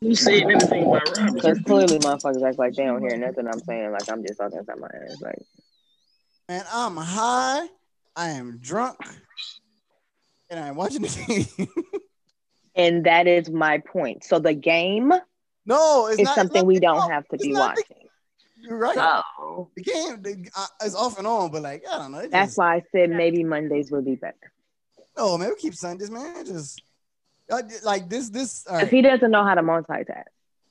You 0.00 0.14
said 0.14 0.42
anything 0.42 0.84
about 0.86 1.08
Robin? 1.16 1.34
Because 1.34 1.58
clearly, 1.60 1.98
motherfuckers 1.98 2.46
act 2.46 2.58
like 2.58 2.74
they 2.74 2.84
don't 2.84 3.00
hear 3.00 3.16
nothing 3.16 3.46
I'm 3.46 3.60
saying. 3.60 3.92
Like 3.92 4.10
I'm 4.10 4.22
just 4.26 4.38
talking 4.38 4.58
inside 4.58 4.78
my 4.78 4.88
ass. 5.08 5.20
Like 5.20 5.38
Man, 6.48 6.64
I'm 6.72 6.96
high. 6.96 7.66
I 8.14 8.28
am 8.30 8.58
drunk. 8.58 8.98
And 10.50 10.60
I'm 10.60 10.76
watching 10.76 11.02
the 11.02 11.46
game. 11.58 11.68
And 12.74 13.04
that 13.04 13.26
is 13.26 13.50
my 13.50 13.78
point. 13.78 14.22
So 14.24 14.38
the 14.38 14.54
game 14.54 15.12
no, 15.64 16.06
it's 16.06 16.20
is 16.20 16.24
not 16.24 16.34
something 16.36 16.58
it's 16.60 16.66
we 16.66 16.78
don't 16.78 16.98
no, 16.98 17.08
have 17.08 17.26
to 17.28 17.36
be 17.38 17.50
not 17.52 17.74
the- 17.76 17.82
watching. 17.88 18.06
You're 18.62 18.78
right. 18.78 18.94
So 18.94 19.70
The 19.76 19.82
game 19.82 20.22
the, 20.22 20.48
uh, 20.56 20.66
is 20.84 20.94
off 20.94 21.18
and 21.18 21.26
on, 21.26 21.50
but 21.50 21.62
like 21.62 21.84
I 21.90 21.98
don't 21.98 22.12
know. 22.12 22.26
that's 22.28 22.50
just- 22.50 22.58
why 22.58 22.76
I 22.76 22.82
said 22.92 23.10
maybe 23.10 23.42
Mondays 23.44 23.90
would 23.90 24.04
be 24.04 24.14
better. 24.16 24.36
No, 25.16 25.38
man, 25.38 25.48
we 25.50 25.56
keep 25.56 25.74
saying 25.74 25.98
this, 25.98 26.10
man. 26.10 26.44
Just 26.44 26.82
y'all 27.48 27.62
like 27.84 28.08
this, 28.08 28.28
this. 28.28 28.66
If 28.70 28.90
he 28.90 29.02
doesn't 29.02 29.30
know 29.30 29.44
how 29.44 29.54
to 29.54 29.62
multitask. 29.62 30.24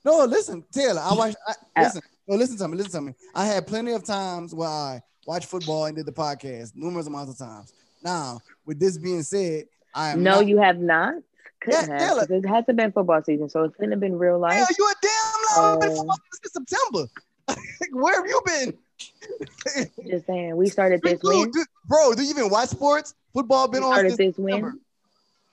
No, 0.03 0.25
listen, 0.25 0.63
Taylor. 0.71 1.01
I 1.03 1.13
watched. 1.13 1.37
I, 1.75 1.83
listen, 1.83 2.01
no, 2.27 2.35
listen 2.35 2.57
to 2.57 2.67
me. 2.67 2.77
Listen 2.77 2.91
to 2.91 3.01
me. 3.01 3.13
I 3.33 3.45
had 3.45 3.65
plenty 3.65 3.91
of 3.93 4.03
times 4.03 4.53
where 4.53 4.69
I 4.69 5.01
watched 5.25 5.47
football 5.47 5.85
and 5.85 5.95
did 5.95 6.05
the 6.05 6.11
podcast 6.11 6.73
numerous 6.75 7.07
amounts 7.07 7.31
of 7.31 7.37
times. 7.47 7.73
Now, 8.03 8.39
with 8.65 8.79
this 8.79 8.97
being 8.99 9.23
said, 9.23 9.65
I 9.95 10.09
am 10.11 10.21
No, 10.21 10.35
not- 10.35 10.47
you 10.47 10.57
have 10.59 10.77
not. 10.79 11.15
Couldn't 11.61 11.87
Yeah, 11.89 11.99
have. 11.99 12.27
Taylor. 12.27 12.37
It 12.37 12.45
hasn't 12.47 12.77
been 12.77 12.91
football 12.91 13.23
season, 13.23 13.49
so 13.49 13.63
it 13.63 13.73
couldn't 13.73 13.91
have 13.91 13.99
been 13.99 14.19
real 14.19 14.37
life. 14.37 14.53
Hell, 14.53 14.67
you 14.77 14.85
a 14.87 14.93
damn 15.01 15.63
long 15.63 15.79
been 15.79 15.89
Uh, 15.89 15.95
football 15.95 16.17
since 16.43 16.53
September. 16.53 17.07
Where 17.93 18.15
have 18.15 18.27
you 18.27 18.41
been? 18.45 18.77
Just 20.07 20.25
saying, 20.27 20.55
we 20.55 20.69
started 20.69 21.01
this 21.01 21.19
Dude, 21.19 21.23
win. 21.23 21.51
dude, 21.51 21.67
bro, 21.85 22.13
do 22.13 22.23
you 22.23 22.29
even 22.29 22.49
watch 22.49 22.69
sports? 22.69 23.13
Football 23.33 23.67
We 23.67 23.73
been 23.73 23.83
on 23.83 23.93
started 23.93 24.15
since 24.15 24.35
this 24.35 24.43
win. 24.43 24.79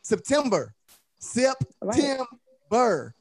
September. 0.03 0.75
September. 1.19 1.65
Right. 1.81 1.95
September. 1.95 3.15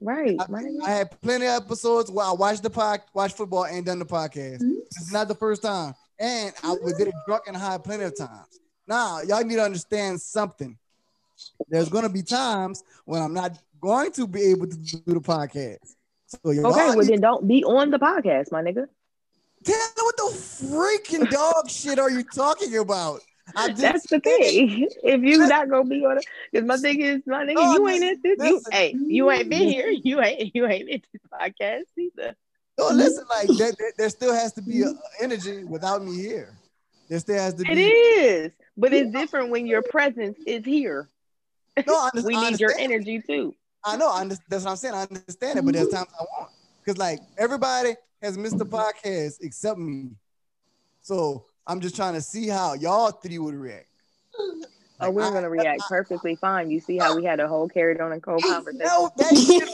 Right. 0.00 0.36
I, 0.40 0.46
my. 0.50 0.64
I 0.84 0.90
had 0.90 1.20
plenty 1.20 1.46
of 1.46 1.62
episodes 1.62 2.10
where 2.10 2.26
I 2.26 2.32
watched 2.32 2.62
the 2.62 2.70
pod, 2.70 3.00
watched 3.12 3.36
football 3.36 3.66
and 3.66 3.84
done 3.84 3.98
the 3.98 4.06
podcast. 4.06 4.62
Mm-hmm. 4.62 4.78
It's 4.86 5.12
not 5.12 5.28
the 5.28 5.34
first 5.34 5.62
time, 5.62 5.94
and 6.18 6.54
I 6.62 6.72
was 6.72 6.94
did 6.94 7.08
it 7.08 7.10
mm-hmm. 7.10 7.30
drunk 7.30 7.44
and 7.48 7.56
high 7.56 7.78
plenty 7.78 8.04
of 8.04 8.16
times. 8.16 8.60
Now 8.86 9.20
y'all 9.20 9.44
need 9.44 9.56
to 9.56 9.64
understand 9.64 10.20
something. 10.20 10.76
There's 11.68 11.88
gonna 11.88 12.08
be 12.08 12.22
times 12.22 12.82
when 13.04 13.20
I'm 13.20 13.34
not 13.34 13.58
going 13.80 14.12
to 14.12 14.26
be 14.26 14.42
able 14.44 14.66
to 14.68 14.76
do 14.76 15.02
the 15.06 15.20
podcast. 15.20 15.96
So 16.26 16.38
Okay, 16.44 16.62
well 16.62 17.04
then 17.04 17.20
don't 17.20 17.46
be 17.46 17.64
on 17.64 17.90
the 17.90 17.98
podcast, 17.98 18.52
my 18.52 18.62
nigga. 18.62 18.86
Me 19.66 19.74
what 19.96 20.16
the 20.16 20.38
freaking 20.66 21.30
dog 21.30 21.68
shit 21.68 21.98
are 21.98 22.10
you 22.10 22.24
talking 22.24 22.76
about? 22.78 23.20
I 23.56 23.68
just 23.68 23.80
That's 23.80 24.06
the 24.06 24.20
thing. 24.20 24.88
If 25.02 25.22
you 25.22 25.46
not 25.48 25.68
gonna 25.68 25.84
be 25.84 26.04
on 26.04 26.18
it, 26.18 26.24
because 26.52 26.66
my 26.66 26.76
thing 26.76 27.00
is, 27.00 27.22
my 27.26 27.44
nigga, 27.44 27.54
No, 27.54 27.72
you 27.74 27.88
ain't 27.88 28.04
at 28.04 28.22
this. 28.22 28.38
You, 28.38 28.62
hey, 28.70 28.94
you 28.98 29.30
ain't 29.30 29.48
been 29.48 29.68
here. 29.68 29.88
You 29.90 30.22
ain't. 30.22 30.54
You 30.54 30.66
ain't 30.66 30.90
at 30.90 31.00
this 31.12 31.22
podcast 31.32 31.84
either. 31.98 32.36
No, 32.78 32.88
listen, 32.88 33.24
like 33.28 33.48
there, 33.58 33.72
there, 33.98 34.08
still 34.08 34.32
has 34.32 34.52
to 34.54 34.62
be 34.62 34.82
a, 34.82 34.92
energy 35.20 35.64
without 35.64 36.02
me 36.02 36.16
here. 36.16 36.56
There 37.08 37.18
still 37.18 37.38
has 37.38 37.54
to 37.54 37.64
be. 37.64 37.72
It 37.72 37.78
is, 37.78 38.52
but 38.76 38.92
it's 38.94 39.10
different 39.10 39.50
when 39.50 39.66
your 39.66 39.82
presence 39.82 40.38
is 40.46 40.64
here. 40.64 41.08
No, 41.86 41.94
I, 41.94 42.10
We 42.24 42.34
I 42.34 42.50
need 42.50 42.60
your 42.60 42.72
energy 42.78 43.20
too. 43.20 43.54
I 43.84 43.96
know. 43.96 44.08
I 44.08 44.24
that's 44.48 44.64
what 44.64 44.70
I'm 44.70 44.76
saying. 44.76 44.94
I 44.94 45.02
understand 45.02 45.58
it, 45.58 45.64
but 45.64 45.74
there's 45.74 45.88
mm-hmm. 45.88 45.96
times 45.96 46.08
I 46.18 46.22
want 46.22 46.50
because 46.84 46.98
like 46.98 47.20
everybody 47.38 47.94
has 48.22 48.36
missed 48.36 48.58
the 48.58 48.66
podcast 48.66 49.38
except 49.40 49.78
me. 49.78 50.10
So 51.00 51.46
I'm 51.66 51.80
just 51.80 51.96
trying 51.96 52.14
to 52.14 52.20
see 52.20 52.48
how 52.48 52.74
y'all 52.74 53.10
three 53.10 53.38
would 53.38 53.54
react. 53.54 53.86
Oh, 55.02 55.10
we're 55.10 55.30
gonna 55.32 55.48
react 55.48 55.80
perfectly 55.88 56.36
fine. 56.36 56.70
You 56.70 56.78
see 56.80 56.98
how 56.98 57.14
we 57.16 57.24
had 57.24 57.40
a 57.40 57.48
whole 57.48 57.68
carried 57.68 58.00
on 58.00 58.12
and 58.12 58.22
cold 58.22 58.42
conversation. 58.42 58.84
No, 58.86 59.10
that 59.16 59.34
shit, 59.34 59.68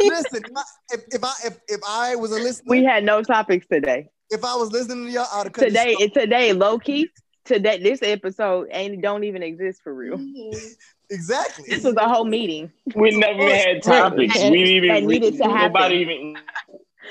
listen. 0.00 0.42
if 0.44 0.56
I- 0.56 0.62
If, 0.94 1.04
if 1.10 1.24
I 1.24 1.32
if, 1.44 1.58
if 1.68 1.80
I 1.86 2.16
was 2.16 2.30
a 2.32 2.36
listener, 2.36 2.64
We 2.70 2.84
had 2.84 3.04
no 3.04 3.22
topics 3.22 3.66
today. 3.66 4.08
if 4.30 4.44
I 4.44 4.54
was 4.56 4.72
listening 4.72 5.06
to 5.06 5.10
y'all, 5.12 5.26
I'd 5.32 5.44
have 5.44 5.52
cut 5.52 5.66
Today, 5.68 5.94
today, 6.14 6.52
low 6.54 6.78
key. 6.78 7.08
Today, 7.44 7.82
this 7.82 8.02
episode 8.02 8.68
ain't 8.70 9.02
don't 9.02 9.24
even 9.24 9.42
exist 9.42 9.82
for 9.82 9.92
real. 9.94 10.14
off. 10.14 10.62
Exactly. 11.12 11.64
This 11.68 11.84
is 11.84 11.94
a 11.96 12.08
whole 12.08 12.24
meeting, 12.24 12.72
We 12.96 13.16
never 13.16 13.42
had 13.54 13.82
topics. 13.82 14.36
And- 14.38 14.50
we 14.52 14.64
didn't 14.64 14.90
and 14.90 14.98
even. 15.04 15.06
needed 15.08 15.36
to 15.38 15.44
happen. 15.44 15.72
nobody 15.72 15.94
even. 15.96 16.36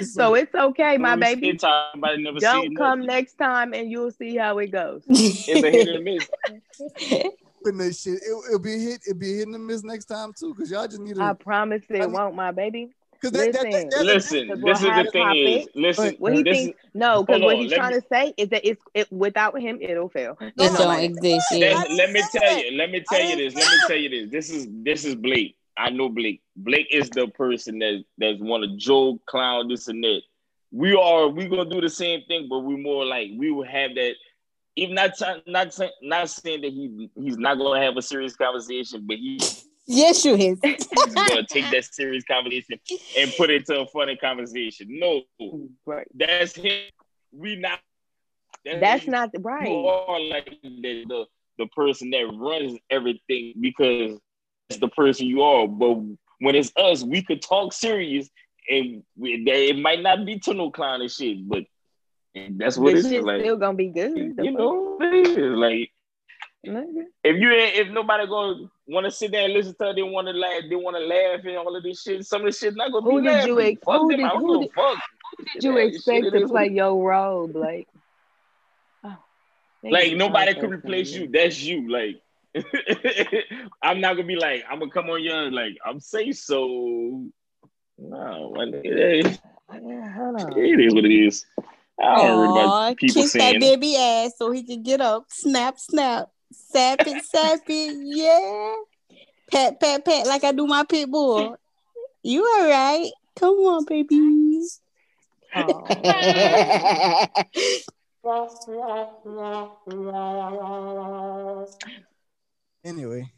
so 0.05 0.33
it's 0.35 0.53
okay, 0.55 0.97
my 0.97 1.15
baby. 1.15 1.53
time, 1.57 1.85
Nobody 1.95 2.23
never 2.23 2.39
Don't 2.39 2.63
seen 2.63 2.75
come 2.75 2.99
nothing. 2.99 3.07
next 3.07 3.33
time, 3.35 3.73
and 3.73 3.89
you'll 3.91 4.11
see 4.11 4.35
how 4.37 4.57
it 4.59 4.71
goes. 4.71 5.03
It's 5.07 5.47
a 5.63 5.69
hit 5.69 5.87
and 5.89 6.03
miss. 6.03 6.27
Putting 7.63 7.77
that 7.77 7.95
shit, 7.95 8.13
it, 8.15 8.43
it'll 8.47 8.59
be 8.59 8.79
hit. 8.79 9.01
It'll 9.07 9.19
be 9.19 9.33
a 9.33 9.37
hit 9.37 9.47
and 9.47 9.67
miss 9.67 9.83
next 9.83 10.05
time 10.05 10.33
too, 10.37 10.53
because 10.55 10.71
y'all 10.71 10.87
just 10.87 10.99
need 10.99 11.19
I 11.19 11.33
promise 11.33 11.83
it 11.89 12.09
won't, 12.09 12.33
my 12.35 12.51
baby. 12.51 12.89
Because 13.21 13.53
that, 13.53 13.53
that, 13.53 13.91
that, 13.91 14.05
listen. 14.05 14.47
Listen, 14.47 14.61
this 14.61 14.79
is 14.79 14.85
the 14.85 15.09
thing 15.11 15.35
is, 15.35 15.67
listen, 15.75 16.15
What 16.17 16.33
he 16.33 16.43
this 16.43 16.57
thinks, 16.57 16.79
no, 16.95 17.23
because 17.23 17.41
what 17.41 17.55
on, 17.55 17.61
he's 17.61 17.73
trying 17.73 17.93
me- 17.93 17.99
to 17.99 18.07
say 18.11 18.33
is 18.35 18.49
that 18.49 18.65
it's 18.67 18.81
it 18.95 19.11
without 19.11 19.59
him, 19.59 19.77
it'll 19.79 20.09
fail. 20.09 20.37
It 20.41 20.53
No, 20.57 20.73
don't 20.75 20.99
exist 21.03 21.51
Let, 21.51 21.91
let 21.91 22.11
me 22.11 22.23
tell 22.31 22.57
you. 22.57 22.77
Let 22.77 22.89
me 22.89 23.01
tell 23.01 23.23
you 23.23 23.35
this. 23.35 23.55
Let 23.55 23.69
me 23.69 23.77
tell 23.87 23.97
you 23.97 24.09
this. 24.09 24.31
This 24.31 24.49
is 24.49 24.67
this 24.83 25.05
is 25.05 25.15
Blake. 25.15 25.55
I 25.77 25.91
know 25.91 26.09
Blake. 26.09 26.41
Blake 26.55 26.87
is 26.91 27.09
the 27.11 27.27
person 27.27 27.77
that 27.79 28.03
that's 28.17 28.41
want 28.41 28.63
to 28.63 28.75
joke, 28.77 29.23
clown, 29.27 29.67
this 29.67 29.87
and 29.87 30.03
that. 30.03 30.21
We 30.71 30.95
are 30.95 31.27
we 31.27 31.47
gonna 31.47 31.69
do 31.69 31.79
the 31.79 31.89
same 31.89 32.23
thing, 32.27 32.47
but 32.49 32.59
we 32.59 32.75
more 32.75 33.05
like 33.05 33.29
we 33.37 33.51
will 33.51 33.65
have 33.65 33.93
that. 33.95 34.13
Even 34.77 34.95
not 34.95 35.11
not 35.45 35.77
not 36.01 36.29
saying 36.29 36.61
that 36.61 36.71
he 36.71 37.11
he's 37.15 37.37
not 37.37 37.59
gonna 37.59 37.81
have 37.81 37.97
a 37.97 38.01
serious 38.01 38.35
conversation, 38.35 39.03
but 39.05 39.17
he 39.17 39.39
Yes, 39.87 40.23
you 40.23 40.35
is. 40.35 40.59
gonna 40.61 41.45
take 41.47 41.69
that 41.71 41.87
serious 41.91 42.23
conversation 42.23 42.79
and 43.17 43.33
put 43.35 43.49
it 43.49 43.65
to 43.65 43.81
a 43.81 43.87
funny 43.87 44.15
conversation. 44.15 44.87
No, 44.89 45.21
Right. 45.85 46.07
that's 46.13 46.55
him. 46.55 46.83
We 47.31 47.55
not. 47.57 47.79
That's 48.63 49.03
him. 49.05 49.11
not 49.11 49.29
right. 49.39 49.67
are 49.67 50.19
like 50.19 50.57
the, 50.63 51.05
the 51.07 51.25
the 51.57 51.65
person 51.67 52.09
that 52.11 52.29
runs 52.33 52.77
everything 52.89 53.53
because 53.59 54.19
it's 54.69 54.79
the 54.79 54.87
person 54.89 55.27
you 55.27 55.41
are. 55.41 55.67
But 55.67 55.95
when 56.39 56.55
it's 56.55 56.71
us, 56.75 57.03
we 57.03 57.23
could 57.23 57.41
talk 57.41 57.73
serious, 57.73 58.29
and 58.69 59.03
we, 59.17 59.43
that 59.45 59.55
it 59.55 59.77
might 59.77 60.01
not 60.01 60.25
be 60.25 60.39
to 60.39 60.53
no 60.53 60.71
clown 60.71 61.01
and 61.01 61.11
shit, 61.11 61.47
but 61.47 61.63
that's 62.35 62.77
what 62.77 62.93
This 62.93 63.05
it 63.05 63.07
is. 63.07 63.11
shit's 63.13 63.25
Like 63.25 63.41
still 63.41 63.57
gonna 63.57 63.77
be 63.77 63.87
good. 63.89 64.35
you 64.37 64.51
know, 64.51 64.97
it 65.01 65.27
is. 65.27 65.37
like. 65.37 65.91
If 66.63 67.37
you 67.39 67.51
ain't- 67.51 67.75
if 67.75 67.87
nobody 67.89 68.27
gonna 68.27 68.69
want 68.87 69.05
to 69.05 69.11
sit 69.11 69.31
there 69.31 69.45
and 69.45 69.53
listen 69.53 69.73
to 69.79 69.89
it, 69.89 69.95
they 69.95 70.03
want 70.03 70.27
to 70.27 70.33
laugh, 70.33 70.61
they 70.69 70.75
want 70.75 70.95
to 70.95 71.03
laugh 71.03 71.43
and 71.43 71.57
all 71.57 71.75
of 71.75 71.81
this 71.83 72.03
shit. 72.03 72.23
Some 72.25 72.41
of 72.41 72.45
this 72.47 72.59
shit 72.59 72.75
not 72.75 72.91
gonna 72.91 73.03
Who 73.09 73.19
be 73.21 73.27
did 73.27 73.33
laughing. 73.33 73.47
you 73.49 73.61
ex- 73.61 73.81
fuck 73.83 74.01
who 74.01 74.07
them. 74.09 74.17
did- 74.17 74.25
I 74.25 74.29
don't 74.29 74.41
who 74.41 74.59
give 74.59 74.69
did- 74.69 74.73
fuck. 74.75 74.99
Did 75.53 75.63
you 75.63 75.77
expect 75.77 76.23
to 76.25 76.31
play 76.31 76.47
what- 76.47 76.71
your 76.71 77.03
role, 77.09 77.47
Blake? 77.47 77.87
Oh, 79.03 79.17
Like 79.83 80.13
nobody 80.13 80.53
could 80.53 80.69
replace 80.71 81.11
nigga. 81.13 81.19
you. 81.21 81.27
That's 81.29 81.61
you. 81.61 81.89
Like 81.89 82.21
I'm 83.81 84.01
not 84.01 84.15
gonna 84.17 84.27
be 84.27 84.35
like 84.35 84.63
I'm 84.69 84.79
gonna 84.79 84.91
come 84.91 85.09
on 85.09 85.23
you 85.23 85.33
like 85.51 85.77
I'm 85.85 85.99
Sayso. 85.99 87.31
No, 87.97 88.53
it 88.57 88.85
is- 88.85 89.39
Yeah, 89.73 90.13
hold 90.13 90.41
on. 90.41 90.57
it 90.57 90.79
is 90.79 90.93
what 90.93 91.05
it 91.05 91.11
is. 91.11 91.45
I 91.99 92.15
don't 92.17 92.37
worry 92.37 92.49
about 92.49 92.97
people 92.97 93.21
kiss 93.23 93.31
saying 93.31 93.59
that 93.59 93.59
baby 93.61 93.95
ass 93.95 94.33
so 94.37 94.51
he 94.51 94.63
can 94.63 94.83
get 94.83 95.01
up. 95.01 95.25
Snap, 95.29 95.79
snap. 95.79 96.29
Sap 96.51 96.99
it, 97.07 97.23
sap 97.25 97.61
it. 97.67 97.95
Yeah. 98.03 98.75
Pat, 99.51 99.79
pat, 99.79 100.05
pat, 100.05 100.27
like 100.27 100.43
I 100.43 100.51
do 100.51 100.65
my 100.67 100.83
pit 100.83 101.09
bull. 101.09 101.57
You 102.23 102.45
all 102.45 102.69
right? 102.69 103.11
Come 103.35 103.55
on, 103.55 103.85
babies. 103.85 104.81
Aw. 105.55 105.65
anyway. 112.83 113.31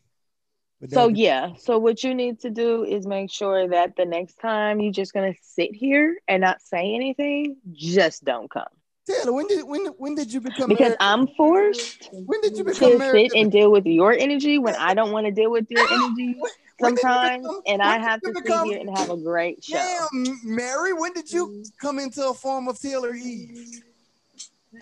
So 0.89 1.07
yeah, 1.07 1.53
so 1.57 1.79
what 1.79 2.03
you 2.03 2.13
need 2.13 2.41
to 2.41 2.49
do 2.49 2.83
is 2.83 3.07
make 3.07 3.31
sure 3.31 3.69
that 3.69 3.95
the 3.95 4.05
next 4.05 4.35
time 4.35 4.81
you're 4.81 4.91
just 4.91 5.13
gonna 5.13 5.33
sit 5.41 5.73
here 5.73 6.17
and 6.27 6.41
not 6.41 6.61
say 6.61 6.93
anything, 6.93 7.55
just 7.71 8.25
don't 8.25 8.51
come. 8.51 8.65
Taylor, 9.07 9.33
when 9.33 9.47
did 9.47 9.63
when 9.65 9.85
when 9.97 10.15
did 10.15 10.31
you 10.31 10.39
become 10.39 10.69
Because 10.69 10.81
married? 10.89 10.97
I'm 11.01 11.27
forced 11.35 12.09
when 12.13 12.39
did 12.41 12.57
you 12.57 12.63
become 12.63 12.91
to 12.93 12.97
married? 12.97 13.31
sit 13.31 13.39
and 13.41 13.51
deal 13.51 13.69
with 13.71 13.85
your 13.85 14.13
energy 14.13 14.57
when 14.59 14.75
I 14.75 14.93
don't 14.93 15.11
want 15.11 15.25
to 15.25 15.31
deal 15.31 15.51
with 15.51 15.65
your 15.69 15.81
energy 15.91 16.35
When 16.79 16.95
did 16.95 17.03
you 17.03 17.09
sometimes, 17.09 17.43
become- 17.43 17.61
and 17.67 17.81
I 17.81 17.97
have 17.99 18.21
you 18.23 18.29
to 18.31 18.35
sit 18.37 18.43
become- 18.45 18.67
here 18.69 18.79
and 18.79 18.97
have 18.97 19.09
a 19.09 19.17
great 19.17 19.63
show. 19.63 19.75
Damn, 19.75 20.37
Mary, 20.43 20.93
when 20.93 21.11
did 21.13 21.29
you 21.31 21.47
mm-hmm. 21.47 21.61
come 21.85 21.99
into 21.99 22.27
a 22.29 22.33
form 22.33 22.67
of 22.69 22.79
Taylor 22.79 23.13
Eve? 23.13 23.81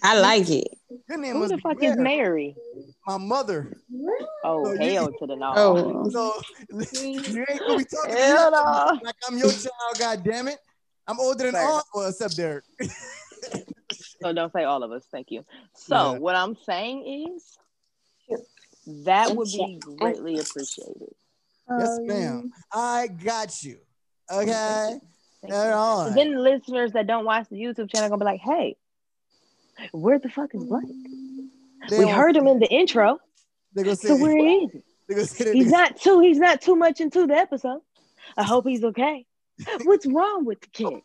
I 0.04 0.20
like 0.20 0.50
it. 0.50 0.68
Your 1.10 1.18
name 1.18 1.36
Who 1.36 1.48
the 1.48 1.58
fuck 1.58 1.82
is 1.84 1.98
Mary? 1.98 2.56
My 3.08 3.18
mother. 3.18 3.76
Oh 4.44 4.64
So 4.66 4.74
you- 4.74 4.92
hell 4.94 5.08
to 5.12 5.26
the 5.28 5.36
no! 5.36 5.54
Oh, 5.56 6.10
So 6.12 6.34
you 6.94 7.46
ain't 7.50 7.60
gonna 7.60 7.78
be 7.78 7.86
talking 7.86 8.12
to 8.12 8.16
me 8.16 8.20
Hell 8.22 8.52
like, 8.52 8.66
no. 8.66 9.00
like 9.04 9.16
I'm 9.28 9.38
your 9.38 9.50
child, 9.50 9.98
god 10.00 10.24
damn 10.24 10.48
it. 10.48 10.60
I'm 11.08 11.20
older 11.20 11.46
than 11.52 11.56
all 11.56 11.82
of 11.96 12.02
us 12.04 12.22
up 12.22 12.32
Derek. 12.34 12.64
So 14.22 14.34
don't 14.34 14.54
say 14.54 14.64
all 14.64 14.84
of 14.84 14.92
us. 14.92 15.04
Thank 15.12 15.32
you. 15.32 15.46
So 15.74 16.14
Yeah. 16.14 16.20
what 16.20 16.36
I'm 16.36 16.56
saying 16.56 17.34
is 17.36 17.58
that 19.06 19.36
would 19.36 19.48
be 19.48 19.80
greatly 19.80 20.40
appreciated. 20.40 21.14
yes, 21.78 21.98
oh, 22.00 22.06
ma'am. 22.06 22.52
I 22.72 23.08
got 23.08 23.64
you. 23.64 23.80
Okay. 24.32 25.00
Thank 25.42 25.54
you. 25.54 25.60
right. 25.60 26.08
And 26.08 26.18
then 26.18 26.34
the 26.34 26.40
listeners 26.40 26.92
that 26.94 27.08
don't 27.08 27.26
watch 27.26 27.48
the 27.50 27.56
YouTube 27.56 27.90
channel 27.90 28.10
gonna 28.10 28.20
be 28.20 28.26
like, 28.26 28.42
"Hey, 28.42 28.78
where 29.92 30.20
the 30.20 30.30
fuck 30.30 30.54
is 30.54 30.64
Blake? 30.64 30.84
They 31.90 32.00
We 32.00 32.08
heard 32.08 32.36
him 32.36 32.46
in 32.48 32.60
the 32.60 32.68
intro, 32.68 33.20
They 33.74 33.84
gonna 33.84 33.96
say, 33.96 34.10
so 34.10 34.16
where 34.16 34.38
is 34.38 34.72
he? 34.72 34.84
they 35.08 35.16
gonna 35.16 35.26
say 35.26 35.46
that 35.46 35.56
He's 35.56 35.72
not 35.72 35.98
too. 35.98 36.20
He's 36.20 36.38
not 36.38 36.62
too 36.62 36.76
much 36.76 37.02
into 37.02 37.26
the 37.26 37.36
episode. 37.36 37.82
I 38.38 38.44
hope 38.44 38.68
he's 38.68 38.84
okay. 38.84 39.26
What's 39.84 40.06
wrong 40.06 40.46
with 40.46 40.62
the 40.62 40.68
kid? 40.68 41.02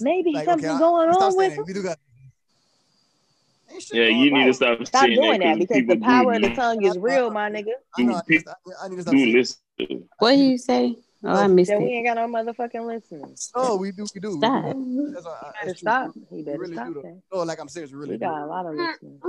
Maybe 0.00 0.32
like, 0.32 0.44
something 0.44 0.70
okay, 0.70 0.78
going 0.78 1.08
we 1.08 1.14
stop 1.14 1.22
on 1.24 1.32
saying 1.32 1.36
with 1.36 1.50
that. 1.50 1.60
him. 1.60 1.64
We 1.66 1.72
do 1.74 1.82
got. 1.82 1.98
Ain't 1.98 1.98
shit 1.98 3.57
Yeah, 3.92 4.04
you 4.06 4.30
need 4.32 4.40
on. 4.42 4.46
to 4.46 4.54
stop, 4.54 4.86
Stop 4.86 5.06
doing 5.06 5.40
that 5.40 5.58
because 5.58 5.86
the 5.86 5.96
power 5.98 6.32
of 6.34 6.42
the 6.42 6.54
tongue 6.54 6.82
is 6.84 6.96
real, 6.98 7.30
my 7.30 7.50
nigga. 7.50 7.72
I 7.96 8.02
know. 8.02 8.14
I 8.14 8.16
need, 8.16 8.26
people 8.26 8.52
to, 8.66 8.72
I 8.82 8.88
need 8.88 8.96
to 8.96 9.02
stop 9.02 9.12
do 9.12 9.18
saying. 9.18 9.34
listen. 9.34 10.08
what 10.18 10.36
you 10.36 10.58
say? 10.58 10.96
Oh, 11.24 11.28
I 11.30 11.44
oh, 11.44 11.48
missed 11.48 11.70
That 11.70 11.80
we 11.80 11.86
ain't 11.88 12.06
got 12.06 12.14
no 12.14 12.28
motherfucking 12.28 12.86
listeners. 12.86 13.50
Oh, 13.54 13.76
we 13.76 13.90
do. 13.90 14.06
We 14.14 14.20
do. 14.20 14.30
we 14.30 14.34
do. 14.34 14.38
Stop. 14.38 14.64
That's 14.64 15.24
why 15.26 15.32
I- 15.42 15.66
He 15.66 15.66
better 15.66 15.66
that's 15.66 15.80
stop. 15.80 16.10
We- 16.30 16.36
He 16.36 16.42
better 16.44 16.58
really 16.58 16.74
stop 16.74 16.86
do. 16.88 16.94
though. 16.94 17.02
that. 17.02 17.20
No, 17.32 17.42
like 17.42 17.60
I'm 17.60 17.68
serious. 17.68 17.90
We 17.90 17.98
really 17.98 18.10
We 18.12 18.16
do. 18.18 18.20
got 18.26 18.42
a 18.42 18.46
lot 18.46 18.66
of 18.66 18.74
listeners. 18.76 19.20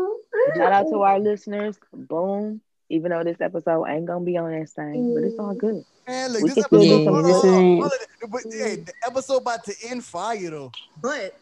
Shout 0.56 0.72
out 0.72 0.90
to 0.90 1.02
our 1.02 1.20
listeners. 1.20 1.80
Boom. 1.94 2.62
Even 2.92 3.12
though 3.12 3.24
this 3.24 3.42
episode 3.42 3.86
ain't 3.88 4.06
gonna 4.06 4.24
be 4.26 4.38
on 4.38 4.52
that 4.52 4.70
thing, 4.70 5.14
but 5.16 5.24
it's 5.24 5.38
all 5.40 5.54
good. 5.56 5.84
Man, 6.08 6.34
look, 6.34 6.42
We 6.44 6.50
this 6.50 6.56
can 6.56 6.64
still 6.64 6.80
episode, 6.82 6.98
do 6.98 7.04
some 7.06 7.14
hold 7.14 7.18
on, 7.18 7.24
good 7.24 7.32
hold 7.34 7.46
on, 7.46 7.52
things. 7.52 7.80
hold 7.82 7.92
on. 8.24 8.30
But, 8.32 8.42
hey, 8.54 8.76
the 8.78 8.94
episode 9.06 9.38
about 9.38 9.64
to 9.66 9.76
end 9.88 10.04
fire 10.06 10.50
though. 10.50 10.72
But 11.02 11.38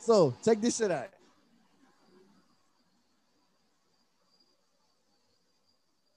so 0.00 0.34
check 0.44 0.60
this 0.60 0.76
shit 0.78 0.90
out. 0.90 1.08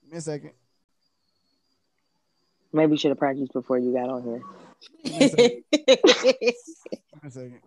Give 0.10 0.14
me 0.14 0.18
a 0.18 0.22
second. 0.22 0.52
Maybe 2.74 2.94
you 2.94 2.98
should 2.98 3.10
have 3.12 3.20
practiced 3.20 3.54
before 3.54 3.78
you 3.78 3.94
got 3.94 4.10
on 4.10 4.24
here. 4.24 4.42
Give 5.04 5.14
me 5.14 5.26
a 5.26 5.30
second. 5.30 5.64
Give 5.72 5.88
me 6.42 6.54
a 7.28 7.30
second. 7.30 7.60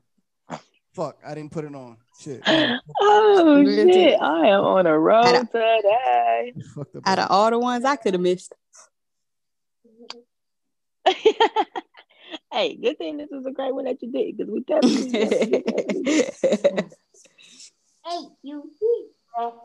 Fuck, 0.92 1.18
I 1.24 1.36
didn't 1.36 1.52
put 1.52 1.64
it 1.64 1.72
on. 1.72 1.98
Shit. 2.20 2.42
Oh 3.00 3.64
shit! 3.64 4.20
I 4.20 4.48
am 4.48 4.64
on 4.64 4.86
a 4.88 4.98
road 4.98 5.24
Out 5.24 5.42
of- 5.42 5.52
today. 5.52 6.52
Fucked 6.74 6.96
up. 6.96 7.02
Out 7.06 7.18
of 7.20 7.26
all 7.30 7.48
the 7.50 7.60
ones 7.60 7.84
I 7.84 7.94
could 7.94 8.14
have 8.14 8.20
missed. 8.20 8.52
hey, 12.52 12.74
good 12.74 12.98
thing 12.98 13.18
this 13.18 13.30
is 13.30 13.46
a 13.46 13.52
great 13.52 13.72
one 13.72 13.84
that 13.84 14.02
you 14.02 14.10
did 14.10 14.36
because 14.36 14.52
we 14.52 14.62
definitely. 14.62 15.22
So 19.38 19.56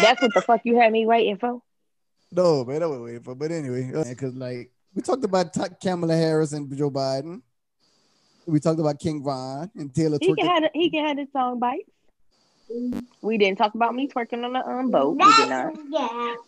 that's 0.00 0.22
what 0.22 0.34
the 0.34 0.42
fuck 0.46 0.60
you 0.64 0.76
had 0.78 0.92
me 0.92 1.06
waiting 1.06 1.36
for. 1.36 1.60
No, 2.32 2.64
man, 2.64 2.82
I 2.82 2.86
was 2.86 3.00
waiting 3.00 3.20
for. 3.22 3.34
But 3.34 3.50
anyway, 3.52 3.92
uh, 3.94 4.04
because 4.08 4.34
like 4.34 4.70
we 4.94 5.02
talked 5.02 5.24
about 5.24 5.52
Ta- 5.52 5.68
Kamala 5.82 6.16
Harris 6.16 6.52
and 6.52 6.74
Joe 6.76 6.90
Biden. 6.90 7.42
We 8.46 8.60
talked 8.60 8.80
about 8.80 8.98
King 8.98 9.22
Von 9.22 9.70
and 9.74 9.94
Taylor 9.94 10.18
He 10.20 10.34
can 10.34 10.36
twerking. 10.36 10.48
have 10.48 10.70
he 10.74 10.90
can 10.90 11.06
have 11.06 11.18
his 11.18 11.28
song 11.32 11.58
bites. 11.58 11.88
We 13.20 13.38
didn't 13.38 13.58
talk 13.58 13.74
about 13.74 13.94
me 13.94 14.08
twerking 14.08 14.44
on 14.44 14.52
the 14.52 14.66
um, 14.66 14.90
boat. 14.90 15.16
We 15.16 15.36
did 15.36 15.48
not. 15.48 15.76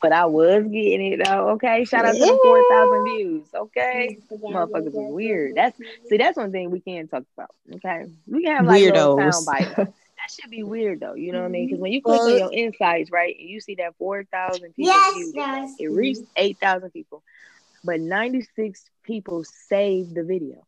But 0.00 0.12
I 0.12 0.26
was 0.26 0.64
getting 0.64 1.12
it 1.12 1.24
though. 1.24 1.50
Okay. 1.50 1.84
Shout 1.84 2.04
out 2.04 2.12
to 2.12 2.18
the 2.18 2.38
four 2.42 2.62
thousand 2.70 3.04
views. 3.04 3.46
Okay. 3.54 4.18
Motherfuckers 4.30 4.88
is 4.88 4.94
weird. 4.94 5.54
That's 5.54 5.78
see, 6.08 6.16
that's 6.16 6.36
one 6.36 6.52
thing 6.52 6.70
we 6.70 6.80
can't 6.80 7.10
talk 7.10 7.24
about. 7.36 7.50
Okay. 7.74 8.06
We 8.26 8.42
can 8.42 8.56
have 8.56 8.66
like 8.66 8.82
little 8.82 9.16
Weirdos. 9.16 9.32
sound 9.32 9.46
bites. 9.46 9.92
That 10.16 10.32
should 10.32 10.50
be 10.50 10.64
weird 10.64 10.98
though. 10.98 11.14
You 11.14 11.30
know 11.30 11.40
what 11.40 11.46
I 11.46 11.50
mean? 11.50 11.66
Because 11.66 11.80
when 11.80 11.92
you 11.92 12.02
click 12.02 12.20
on 12.20 12.36
your 12.36 12.52
insights, 12.52 13.12
right, 13.12 13.36
and 13.38 13.48
you 13.48 13.60
see 13.60 13.76
that 13.76 13.94
four 13.96 14.24
thousand 14.24 14.74
people 14.74 14.92
yes, 14.92 15.14
views, 15.14 15.76
it 15.78 15.86
reached 15.86 16.22
eight 16.34 16.58
thousand 16.58 16.90
people, 16.90 17.22
but 17.84 18.00
ninety 18.00 18.44
six 18.56 18.90
people 19.04 19.44
saved 19.44 20.16
the 20.16 20.24
video. 20.24 20.66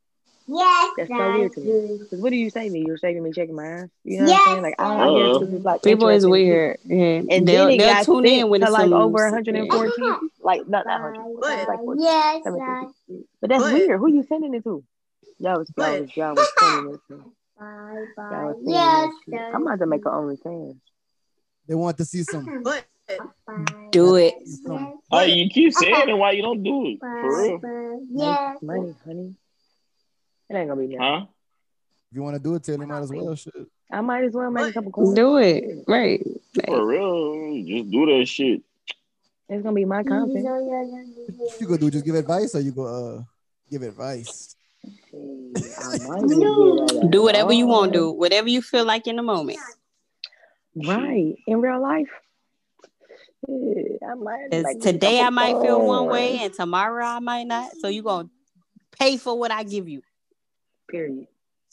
That's 0.97 1.09
so 1.09 1.39
weird 1.39 1.53
to 1.53 1.61
me. 1.61 1.99
Because 1.99 2.21
what 2.21 2.31
do 2.31 2.37
you 2.37 2.49
say 2.51 2.65
to 2.69 2.71
me? 2.71 2.83
You're 2.87 2.97
saving 2.97 3.23
me 3.23 3.33
checking 3.33 3.55
my 3.55 3.67
ass. 3.67 3.89
You 4.05 4.23
know 4.23 4.25
what 4.33 4.41
I'm 4.41 4.47
saying? 4.55 4.63
Like 4.63 4.75
I, 4.79 4.95
I 4.95 5.33
guess 5.33 5.41
this 5.41 5.59
is 5.59 5.65
like 5.65 5.83
People 5.83 6.09
is 6.09 6.27
weird. 6.27 6.79
Yeah. 6.85 7.23
and 7.31 7.47
they'll, 7.47 7.67
then 7.67 7.71
it 7.73 7.79
they'll 7.79 7.95
got 7.95 8.05
tune 8.07 8.27
in 8.27 8.49
when 8.49 8.63
it's 8.63 8.73
like 8.73 8.83
some- 8.83 8.93
over 8.95 9.31
114, 9.31 10.31
like 10.41 10.67
not 10.69 10.85
that 10.87 11.01
100, 11.03 11.41
like 11.69 11.79
14, 11.79 12.03
Yes, 12.03 12.43
17. 12.45 13.25
But 13.41 13.51
that's 13.51 13.65
weird. 13.65 14.01
Who 14.01 14.11
you 14.13 14.25
sending 14.29 14.55
it 14.55 14.65
to? 14.65 14.83
Y'all 15.39 15.59
was, 15.59 15.71
y'all 15.77 16.01
was, 16.01 16.17
y'all 16.17 16.35
was 16.35 16.49
sending 16.59 16.95
it 16.95 17.01
to. 17.09 17.33
Y'all 17.61 17.95
was 18.47 18.57
sending 18.57 18.71
Yes, 18.73 19.13
it. 19.29 19.55
I'm 19.55 19.63
about 19.67 19.79
to 19.81 19.87
make 19.87 20.05
an 20.07 20.13
OnlyFans. 20.13 20.79
They 21.69 21.75
want 21.75 21.99
to 21.99 22.05
see 22.05 22.23
some. 22.23 22.63
But 22.63 22.85
Do 23.93 24.17
it. 24.17 24.35
Oh, 25.11 25.21
you 25.23 25.49
keep 25.51 25.73
saying 25.75 26.09
it. 26.09 26.15
Why 26.17 26.33
you 26.33 26.43
don't 26.43 26.63
do 26.63 26.87
it? 26.87 26.99
For 27.01 27.59
real? 27.61 28.07
Yes. 28.11 28.59
Money, 28.63 28.95
honey. 29.05 29.35
It 30.51 30.57
ain't 30.57 30.69
gonna 30.69 30.81
be 30.81 30.87
nothing. 30.89 31.01
Huh? 31.01 31.27
if 32.11 32.17
you 32.17 32.23
want 32.23 32.37
to 32.37 32.43
do 32.43 32.55
it, 32.55 32.63
Taylor, 32.63 32.87
might 32.87 33.01
as 33.01 33.11
well. 33.13 33.35
Shit. 33.35 33.55
I 33.93 34.01
might 34.01 34.25
as 34.25 34.33
well 34.33 34.51
make 34.51 34.71
a 34.71 34.73
couple 34.73 34.93
coins. 34.93 35.15
Do 35.15 35.37
it. 35.39 35.85
Right. 35.87 36.23
For 36.67 36.87
real? 36.87 37.65
Just 37.65 37.91
do 37.91 38.07
that 38.07 38.27
shit. 38.27 38.63
It's 39.51 39.63
gonna 39.63 39.75
be 39.75 39.85
my 39.85 40.03
content. 40.03 40.45
What 40.45 41.61
you 41.61 41.67
gonna 41.67 41.79
do? 41.79 41.91
Just 41.91 42.05
give 42.05 42.15
advice, 42.15 42.55
or 42.55 42.61
you 42.61 42.73
go 42.73 42.85
uh 42.85 43.23
give 43.71 43.83
advice? 43.83 44.57
I 44.85 44.89
might 45.99 46.21
just 46.21 46.35
get 46.35 46.41
that 46.41 47.09
Do 47.11 47.23
whatever 47.23 47.53
you 47.53 47.67
want 47.67 47.93
to 47.93 47.99
do. 47.99 48.11
Whatever 48.13 48.49
you 48.49 48.63
feel 48.63 48.85
like 48.85 49.07
in 49.07 49.17
the 49.17 49.23
moment. 49.23 49.59
Right. 50.77 51.35
In 51.47 51.61
real 51.61 51.81
life. 51.81 52.09
I 53.49 54.15
might 54.15 54.51
'Cause 54.51 54.65
make 54.65 54.77
a 54.77 54.81
today 54.81 55.21
I 55.21 55.31
might 55.31 55.61
feel 55.63 55.87
one 55.87 56.07
way 56.09 56.39
and 56.41 56.53
tomorrow 56.53 57.05
I 57.05 57.19
might 57.21 57.47
not. 57.47 57.73
So 57.77 57.89
you 57.89 58.03
gonna 58.03 58.29
pay 58.99 59.17
for 59.17 59.39
what 59.39 59.51
I 59.51 59.63
give 59.63 59.89
you. 59.89 60.03
Period. 60.89 61.27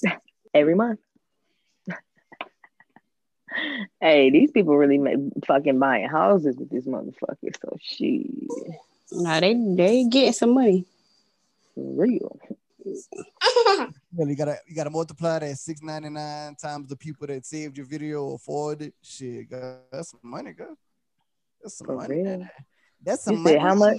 Every 0.53 0.75
month. 0.75 0.99
hey, 4.01 4.29
these 4.29 4.51
people 4.51 4.75
really 4.77 4.97
make 4.97 5.17
fucking 5.45 5.79
buying 5.79 6.07
houses 6.09 6.55
with 6.57 6.69
this 6.69 6.85
motherfucker. 6.85 7.55
So 7.61 7.77
shit, 7.81 8.25
No, 9.11 9.39
they 9.39 9.53
they 9.75 10.05
getting 10.05 10.33
some 10.33 10.53
money. 10.53 10.85
for 11.73 12.01
real. 12.01 12.39
Well, 14.13 14.29
you 14.29 14.35
gotta 14.37 14.57
you 14.65 14.75
gotta 14.75 14.89
multiply 14.91 15.39
that 15.39 15.57
six 15.57 15.81
ninety 15.81 16.09
nine 16.09 16.55
times 16.55 16.87
the 16.87 16.95
people 16.95 17.27
that 17.27 17.45
saved 17.45 17.75
your 17.77 17.85
video 17.85 18.23
or 18.23 18.39
forwarded. 18.39 18.93
Shit, 19.01 19.49
girl, 19.49 19.81
that's 19.91 20.11
some 20.11 20.21
money, 20.23 20.53
girl. 20.53 20.77
That's 21.61 21.77
some 21.79 21.87
For 21.87 21.95
money. 21.95 22.23
real. 22.23 22.47
That's 23.03 23.23
some 23.23 23.35
You 23.35 23.39
money. 23.41 23.55
said 23.55 23.61
how 23.61 23.75
much? 23.75 23.97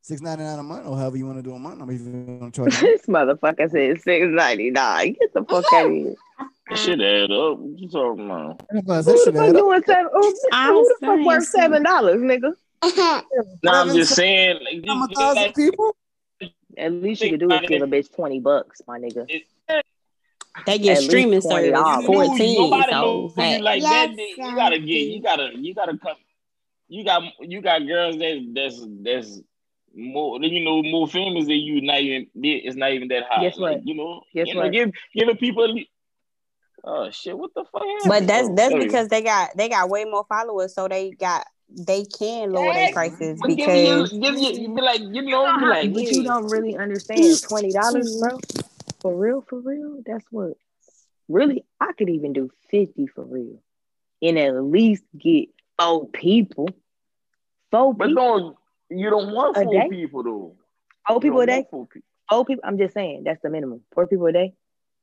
Six 0.00 0.20
ninety 0.22 0.44
nine 0.44 0.58
a 0.58 0.62
month, 0.62 0.86
or 0.86 0.96
however 0.96 1.16
you 1.16 1.26
want 1.26 1.38
to 1.38 1.42
do 1.42 1.54
a 1.54 1.58
month. 1.58 1.82
I'm 1.82 1.90
even 1.90 2.38
gonna 2.38 2.50
charge. 2.52 2.80
this 2.80 3.06
motherfucker 3.06 3.70
said 3.70 4.00
six 4.00 4.26
ninety 4.28 4.70
nine. 4.70 5.16
Get 5.18 5.34
the 5.34 5.44
fuck 5.44 5.64
out 5.72 5.86
of 5.86 5.92
here. 5.92 6.14
That 6.68 6.78
shit 6.78 7.00
add 7.00 7.30
up. 7.30 7.58
What 7.58 7.78
you 7.78 7.88
talking 7.88 8.24
about? 8.26 8.60
Who 8.70 9.24
the 9.24 9.32
fuck 9.32 9.54
doing 9.54 9.82
seven? 9.86 10.10
Who, 10.12 10.20
who 10.22 10.34
the 10.50 10.96
fuck 11.00 11.26
worth 11.26 11.44
seven 11.44 11.82
dollars, 11.82 12.20
nigga? 12.20 12.52
No, 13.62 13.72
I'm 13.72 13.88
just 13.94 14.14
saying. 14.14 14.60
Like, 14.64 14.84
I'm 14.88 15.02
a 15.02 15.08
thousand 15.08 15.42
like, 15.42 15.54
people. 15.54 15.96
At 16.76 16.92
least 16.92 17.22
you 17.22 17.30
could 17.30 17.40
do 17.40 17.50
is 17.50 17.60
give 17.68 17.82
a 17.82 17.86
bitch 17.86 18.14
twenty 18.14 18.40
bucks, 18.40 18.80
my 18.86 18.98
nigga. 18.98 19.26
They 20.66 20.78
get 20.78 20.98
At 20.98 21.02
streaming 21.04 21.40
$20. 21.40 21.42
service 21.42 22.06
fourteen. 22.06 22.54
Nobody 22.56 22.92
So 22.92 23.00
knows 23.00 23.36
you 23.36 23.42
hey, 23.42 23.60
like 23.60 23.82
Yes, 23.82 24.16
that. 24.16 24.48
You 24.48 24.54
gotta 24.54 24.78
get. 24.78 24.86
You 24.86 25.22
gotta. 25.22 25.50
You 25.54 25.74
gotta 25.74 25.98
come. 25.98 26.16
You 26.88 27.04
got. 27.04 27.22
You 27.40 27.60
got 27.60 27.86
girls 27.86 28.18
that 28.18 28.52
that's 28.54 28.86
that's 29.02 29.40
more. 29.98 30.40
You 30.42 30.64
know, 30.64 30.82
more 30.82 31.08
famous 31.08 31.46
than 31.46 31.58
you. 31.58 31.82
Not 31.82 32.00
even. 32.00 32.26
It's 32.34 32.76
not 32.76 32.92
even 32.92 33.08
that 33.08 33.24
high. 33.28 33.42
Guess 33.42 33.58
what? 33.58 33.72
Like, 33.72 33.82
you 33.84 33.94
know. 33.94 34.22
Guess 34.34 34.48
you 34.48 34.54
know, 34.54 34.62
what? 34.62 34.72
Give 34.72 34.90
giving 35.14 35.36
people. 35.36 35.64
a 35.64 35.88
Oh 36.84 37.10
shit! 37.10 37.36
What 37.36 37.50
the 37.54 37.64
fuck? 37.64 37.82
but 38.04 38.12
happened? 38.12 38.28
that's 38.28 38.48
Oh, 38.48 38.54
that's 38.54 38.70
there 38.70 38.80
because 38.80 39.08
they 39.08 39.22
got 39.22 39.56
they 39.56 39.68
got 39.68 39.90
way 39.90 40.04
more 40.04 40.24
followers, 40.28 40.74
so 40.74 40.86
they 40.86 41.10
got 41.10 41.44
they 41.68 42.04
can 42.04 42.50
lower 42.50 42.72
their 42.72 42.92
prices 42.92 43.38
But 43.40 43.48
give 43.48 43.68
you, 43.68 44.06
give 44.20 44.38
you, 44.38 44.52
you 44.52 44.74
be 44.74 44.80
like, 44.80 45.00
you 45.00 45.22
know, 45.22 45.58
be 45.58 45.66
like, 45.66 45.92
but 45.92 46.02
yeah. 46.02 46.10
you 46.12 46.22
don't 46.22 46.46
really 46.50 46.76
understand 46.76 47.42
twenty 47.42 47.72
dollars, 47.72 48.20
bro. 48.20 48.38
For 49.00 49.14
real, 49.14 49.44
for 49.46 49.60
real, 49.60 50.02
that's 50.06 50.24
what. 50.30 50.52
Really, 51.28 51.64
I 51.78 51.92
could 51.92 52.08
even 52.08 52.32
do 52.32 52.50
fifty 52.70 53.06
for 53.06 53.24
real, 53.24 53.60
and 54.22 54.38
at 54.38 54.54
least 54.62 55.02
get 55.18 55.48
four 55.78 56.08
people. 56.08 56.70
Four 57.70 57.92
But 57.92 58.08
people. 58.08 58.57
Don't 58.90 58.98
you 58.98 59.10
don't 59.10 59.34
want 59.34 59.56
A 59.56 59.62
four 59.62 59.72
day? 59.72 59.88
people 59.88 60.22
though. 60.22 60.56
Old 61.08 61.22
people 61.22 61.40
a 61.40 61.46
don't 61.46 61.54
day. 61.54 61.58
want 61.58 61.70
Four 61.70 61.86
people. 61.86 62.06
Four 62.30 62.44
people. 62.44 62.62
I'm 62.66 62.78
just 62.78 62.94
saying 62.94 63.24
that's 63.24 63.40
the 63.42 63.50
minimum. 63.50 63.82
Four 63.94 64.06
people 64.06 64.26
a 64.26 64.32
day. 64.32 64.52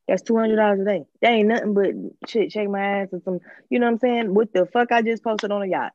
That's 0.07 0.21
two 0.21 0.37
hundred 0.37 0.57
dollars 0.57 0.81
a 0.81 0.85
day. 0.85 1.05
That 1.21 1.31
ain't 1.31 1.47
nothing 1.47 1.73
but 1.73 2.29
shit. 2.29 2.51
Shake 2.51 2.69
my 2.69 2.79
ass 3.01 3.07
and 3.11 3.23
some. 3.23 3.39
You 3.69 3.79
know 3.79 3.87
what 3.87 3.93
I'm 3.93 3.99
saying? 3.99 4.33
What 4.33 4.53
the 4.53 4.65
fuck 4.67 4.91
I 4.91 5.01
just 5.01 5.23
posted 5.23 5.51
on 5.51 5.63
a 5.63 5.67
yacht. 5.67 5.93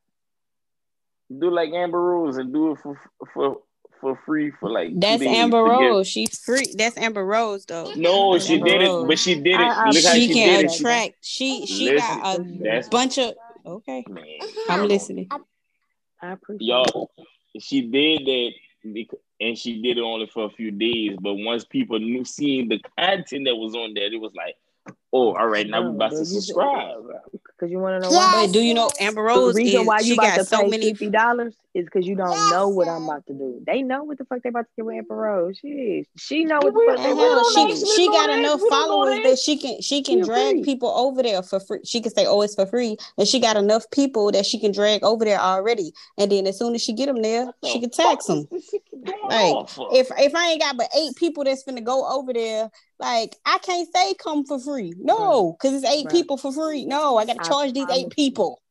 Do 1.39 1.51
like 1.51 1.71
Amber 1.73 2.03
Rose 2.03 2.37
and 2.37 2.53
do 2.53 2.73
it 2.73 2.79
for 2.83 2.99
for 3.33 3.59
for 4.01 4.19
free 4.27 4.51
for 4.59 4.69
like. 4.69 4.91
That's 4.95 5.23
Amber 5.23 5.63
Rose. 5.63 6.09
She's 6.09 6.37
free. 6.37 6.75
That's 6.77 6.97
Amber 6.97 7.25
Rose 7.25 7.67
though. 7.67 7.93
No, 7.95 8.33
That's 8.33 8.47
she 8.47 8.55
Amber 8.55 8.67
did 8.67 8.83
it, 8.83 9.07
but 9.07 9.19
she 9.19 9.35
did 9.37 9.47
it. 9.47 9.61
I- 9.61 9.85
I- 9.87 9.91
Look 9.91 10.05
how 10.05 10.15
she 10.15 10.27
she 10.27 10.35
can 10.35 10.59
did 10.59 10.65
it. 10.65 10.75
attract. 10.77 11.15
She 11.21 11.67
she 11.67 11.85
Listen, 11.85 12.21
got 12.21 12.37
a 12.37 12.89
bunch 12.91 13.19
of. 13.19 13.35
Okay, 13.65 14.05
Man, 14.09 14.25
I'm 14.69 14.89
listening. 14.89 15.29
I 16.23 16.33
appreciate. 16.33 16.67
y'all. 16.67 17.11
She 17.59 17.83
did 17.83 18.27
that, 18.27 18.51
bec- 18.85 19.21
and 19.41 19.59
she 19.59 19.83
did 19.83 19.99
it 19.99 20.03
only 20.03 20.27
for 20.27 20.45
a 20.45 20.51
few 20.51 20.71
days. 20.71 21.17
But 21.21 21.35
once 21.35 21.65
people 21.65 21.99
knew 21.99 22.25
seeing 22.25 22.69
the 22.69 22.81
content 22.99 23.47
that 23.47 23.57
was 23.57 23.75
on 23.75 23.95
there, 23.95 24.13
it 24.13 24.21
was 24.21 24.33
like, 24.37 24.57
oh, 25.13 25.35
all 25.35 25.49
right, 25.49 25.69
now 25.69 25.83
we 25.83 25.95
about 25.97 26.11
to 26.11 26.25
subscribe. 26.25 27.03
Because 27.33 27.71
you 27.71 27.79
want 27.79 28.03
to 28.03 28.09
know 28.09 28.17
why? 28.17 28.49
Do 28.53 28.61
you 28.61 28.75
know 28.75 28.91
Amber 29.01 29.23
Rose? 29.23 29.35
The 29.35 29.41
Rose 29.41 29.55
reason 29.57 29.81
is 29.83 29.87
why 29.87 29.99
you 30.01 30.05
she 30.05 30.13
about 30.15 30.37
got 30.37 30.47
so 30.47 30.67
many 30.67 30.91
fifty 30.91 31.11
dollars 31.11 31.55
is 31.75 31.85
because 31.85 32.07
you 32.07 32.17
don't 32.17 32.51
know 32.51 32.69
what 32.69 32.89
I'm 32.89 33.05
about 33.05 33.27
to 33.27 33.33
do. 33.33 33.63
They 33.65 33.83
know 33.83 34.03
what 34.05 34.19
the 34.19 34.25
fuck 34.25 34.43
they 34.43 34.49
about 34.49 34.63
to 34.63 34.71
get 34.77 34.85
with 34.87 34.97
Amber 34.97 35.15
Rose. 35.17 35.59
Shit, 35.59 36.09
she 36.17 36.45
know 36.45 36.59
what 36.61 36.75
the 36.75 36.85
fuck 36.87 36.97
they 37.05 37.15
want. 37.15 37.47
She 37.55 37.87
she 37.95 38.07
got 38.09 38.31
enough 38.31 38.61
followers 38.69 39.21
that 39.23 39.39
she 39.39 39.57
can 39.57 39.81
she 39.81 40.03
can 40.03 40.19
She 40.19 40.25
drag 40.25 40.51
free. 40.57 40.63
people 40.65 40.89
over 40.89 41.23
there 41.23 41.43
for 41.43 41.61
free. 41.61 41.81
She 41.85 42.01
can 42.01 42.13
say, 42.13 42.27
"Oh, 42.27 42.41
it's 42.43 42.55
for 42.55 42.67
free," 42.67 42.97
and 43.19 43.27
she 43.29 43.39
got 43.41 43.57
enough 43.57 43.89
people 43.91 44.33
that 44.33 44.47
she 44.47 44.59
can 44.59 44.73
drag 44.73 45.05
over 45.05 45.25
there 45.25 45.39
already. 45.41 45.93
And 46.19 46.31
then 46.33 46.47
as 46.47 46.59
soon 46.59 46.75
as 46.75 46.83
she 46.83 46.93
get 46.93 47.07
them 47.07 47.23
there, 47.23 47.53
she 47.65 47.81
can 47.81 47.91
tax 47.91 48.27
them. 48.27 48.49
Like 49.29 49.69
if 49.93 50.11
if 50.19 50.35
I 50.35 50.51
ain't 50.51 50.61
got 50.61 50.77
but 50.77 50.89
eight 50.97 51.15
people 51.17 51.45
that's 51.45 51.65
finna 51.65 51.85
go 51.85 52.07
over 52.07 52.33
there, 52.33 52.71
like 52.99 53.37
I 53.47 53.59
can't 53.59 53.89
say 53.95 54.15
come 54.15 54.45
for 54.45 54.59
free. 54.59 54.95
No, 54.99 55.53
because 55.53 55.75
it's 55.75 55.91
eight 55.91 56.07
Right. 56.07 56.13
people 56.13 56.37
for 56.37 56.53
free. 56.53 56.85
No, 56.85 57.17
I 57.17 57.27
gotta 57.27 57.41
I 57.41 57.49
charge 57.49 57.73
these 57.73 57.85
eight 57.85 58.11
promise 58.11 58.15
people. 58.15 58.63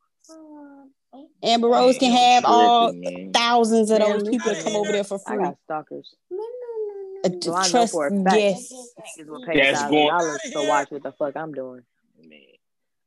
Amber 1.42 1.68
Rose 1.70 1.98
can 1.98 2.12
have 2.12 2.44
all 2.46 2.94
thousands 3.34 3.90
of 3.92 4.00
Man, 4.00 4.10
those 4.20 4.24
people 4.30 4.46
to 4.46 4.50
listen, 4.50 4.64
come 4.72 4.76
over 4.82 4.92
there 4.92 5.04
for 5.04 5.20
I 5.26 5.36
free. 5.36 5.44
got 5.44 5.58
stalkers. 5.64 6.16
Uh, 6.32 7.30
So 7.42 7.54
I 7.54 7.64
know 7.64 7.70
trust, 7.70 7.92
for 7.94 8.08
a 8.08 8.24
fact 8.24 8.36
yes. 8.38 8.74
niggas 9.18 9.28
will 9.28 9.46
pay 9.46 9.58
That's 9.62 9.80
thousand 9.82 9.92
going- 9.92 10.08
dollars 10.10 10.42
to 10.54 10.68
watch 10.68 10.92
what 10.92 11.04
the 11.04 11.12
fuck 11.14 11.36
I'm 11.36 11.54
doing. 11.54 11.82
Man. 12.28 12.40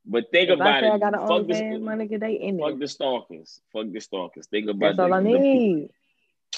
But 0.05 0.31
think 0.33 0.51
If 0.51 0.61
I 0.61 0.63
about 0.65 0.81
say 0.83 0.89
I 0.89 0.95
it. 0.97 0.99
got 1.01 1.15
an 1.15 1.21
Fuck, 1.29 1.47
the, 1.47 1.55
OnlyFans, 1.55 1.83
my 1.83 1.95
nigga, 1.97 2.21
they 2.21 2.33
in 2.35 2.59
fuck 2.59 2.69
there. 2.71 2.79
the 2.79 2.89
stalkers. 2.89 3.61
Fuck 3.73 3.87
the 3.93 4.01
stalkers. 4.01 4.47
Think 4.49 4.69
about 4.69 4.87
it. 4.93 4.97
That's 4.97 4.99
all 4.99 5.09
the, 5.09 5.15
I 5.15 5.23
the- 5.33 5.39
need. 5.39 5.91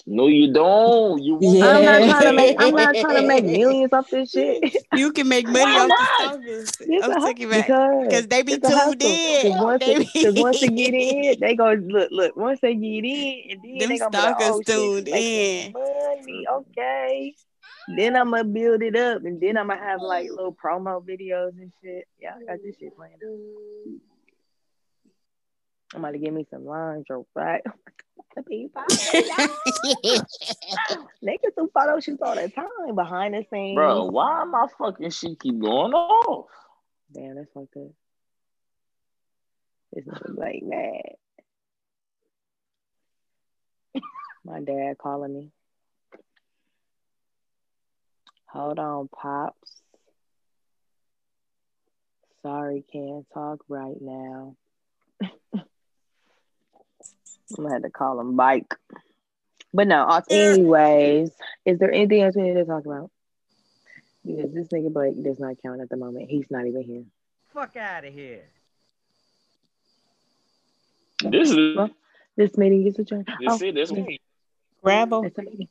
No, 0.07 0.27
you 0.27 0.53
don't. 0.53 1.23
You. 1.23 1.39
Yeah. 1.41 1.65
I'm 1.67 1.85
not 1.85 2.11
trying 2.11 2.23
to 2.25 2.33
make. 2.35 2.57
I'm 2.59 2.75
not 2.75 2.95
trying 3.01 3.17
to 3.23 3.27
make 3.27 3.45
millions 3.45 3.91
off 3.95 4.11
this 4.11 4.31
shit. 4.33 4.77
You 4.93 5.13
can 5.13 5.29
make 5.29 5.47
money 5.47 5.61
Why 5.65 5.79
off 5.81 5.89
not? 5.89 6.43
the 6.43 6.67
stalkers. 6.67 7.03
I'm 7.05 7.11
a 7.11 7.21
hu- 7.21 7.27
taking 7.27 7.49
back 7.49 7.67
because 7.67 8.03
because 8.05 8.27
they 8.29 8.43
be 8.43 8.53
it's 8.53 8.69
a 8.69 8.71
hustle. 8.77 8.93
tuned 8.93 9.03
in. 9.03 9.43
Because 9.43 9.63
once, 9.63 9.85
They 9.87 9.95
they, 9.95 10.33
be- 10.33 10.43
once 10.43 10.61
they 10.61 10.69
get 10.69 10.95
in, 10.95 11.41
they 11.41 11.57
go 11.57 11.73
look, 11.73 12.11
look. 12.13 12.37
Once 12.37 12.61
they 12.61 12.75
get 12.75 13.05
in, 13.05 13.51
and 13.53 13.61
then 13.63 13.79
Them 13.79 13.89
they 13.89 13.99
gonna 13.99 14.11
be 14.11 14.17
like, 14.19 14.37
stalkers 14.37 14.49
"Oh 14.51 14.59
shit, 14.59 14.67
tuned 14.67 15.09
in. 15.09 15.73
money." 15.73 16.47
Okay. 16.53 17.35
Then 17.97 18.17
I'm 18.17 18.31
gonna 18.31 18.45
build 18.45 18.83
it 18.83 18.97
up, 18.97 19.25
and 19.25 19.41
then 19.41 19.57
I'm 19.57 19.69
gonna 19.69 19.81
have 19.81 20.03
like 20.03 20.29
little 20.29 20.55
promo 20.55 21.03
videos 21.03 21.53
and 21.59 21.73
shit. 21.83 22.07
Yeah, 22.21 22.35
I 22.37 22.45
got 22.57 22.63
this 22.63 22.77
shit 22.79 22.95
planned 22.95 23.15
out. 23.15 24.01
I'm 25.95 26.01
about 26.01 26.13
to 26.13 26.19
give 26.19 26.35
me 26.35 26.45
some 26.51 26.67
lingerie, 26.67 27.23
right? 27.35 27.63
Niggas 31.23 31.55
do 31.57 31.71
photo 31.73 32.01
shoots 32.01 32.21
all 32.21 32.35
the 32.35 32.49
time 32.49 32.97
behind 32.97 33.35
the 33.35 33.45
scenes. 33.51 33.77
Bro, 33.77 34.07
why 34.07 34.43
my 34.45 34.67
fucking 34.77 35.11
shit 35.11 35.39
keep 35.39 35.61
going 35.61 35.93
off? 35.93 36.47
Damn, 37.13 37.37
that's 37.37 37.49
fucked 37.55 37.77
up. 37.77 37.93
This 39.93 40.05
nigga 40.05 40.37
like 40.37 40.63
mad. 40.65 41.15
My 44.45 44.61
dad 44.61 44.99
calling 44.99 45.33
me. 45.33 45.51
Hold 48.47 48.79
on, 48.81 49.09
pops. 49.09 49.81
Sorry, 52.43 52.85
can't 52.93 53.27
talk 53.33 53.61
right 53.69 53.97
now. 54.01 54.57
I'm 57.59 57.65
gonna 57.65 57.75
have 57.75 57.83
to 57.83 57.91
call 57.91 58.21
him 58.21 58.35
Mike. 58.35 58.75
But 59.73 59.89
no, 59.89 60.21
anyways, 60.31 61.31
is 61.65 61.79
there 61.79 61.93
anything 61.93 62.23
else 62.23 62.37
we 62.37 62.43
need 62.43 62.55
to 62.55 62.65
talk 62.65 62.87
about? 62.87 63.11
Because 64.25 64.53
this 64.55 64.69
nigga 64.69 64.93
Blake 64.93 65.23
does 65.23 65.39
not 65.39 65.57
count 65.63 65.81
at 65.81 65.89
the 65.91 65.97
moment. 65.97 66.31
He's 66.31 66.47
not 66.51 66.67
even 66.67 66.83
here. 66.83 67.05
Fuck 67.53 67.77
out 67.77 68.05
of 68.05 68.13
here. 68.15 68.45
This 71.23 71.51
is 71.51 71.77
Well, 71.77 71.91
This 72.37 72.57
meeting 72.57 72.87
is 72.87 72.99
adjourned. 72.99 73.27
this 73.27 73.63
Oh, 73.63 73.65
it. 73.65 73.75
This 73.75 73.91
yeah. 73.91 74.01
one. 74.03 74.17
gravel. 74.83 75.25
It's 75.25 75.39
a 75.39 75.43
meeting. 75.43 75.69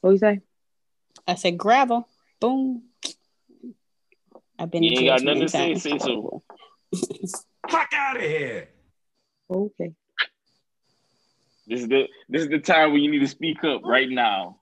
What 0.00 0.10
you 0.10 0.18
say? 0.18 0.40
I 1.26 1.34
said 1.36 1.56
gravel. 1.58 2.06
Boom. 2.40 2.82
I've 4.58 4.70
been 4.70 4.82
You 4.82 4.98
ain't 4.98 5.06
got 5.06 5.22
nothing 5.22 5.40
to 5.42 5.48
say, 5.48 5.72
times. 5.72 5.82
say 5.82 5.98
so. 5.98 6.42
Fuck 7.70 7.92
out 7.94 8.16
of 8.16 8.22
here. 8.22 8.68
Okay. 9.50 9.92
This 11.66 11.80
is 11.80 11.88
the 11.88 12.08
this 12.28 12.42
is 12.42 12.48
the 12.48 12.58
time 12.58 12.90
where 12.90 13.00
you 13.00 13.10
need 13.10 13.20
to 13.20 13.28
speak 13.28 13.64
up 13.64 13.82
right 13.84 14.08
now. 14.08 14.58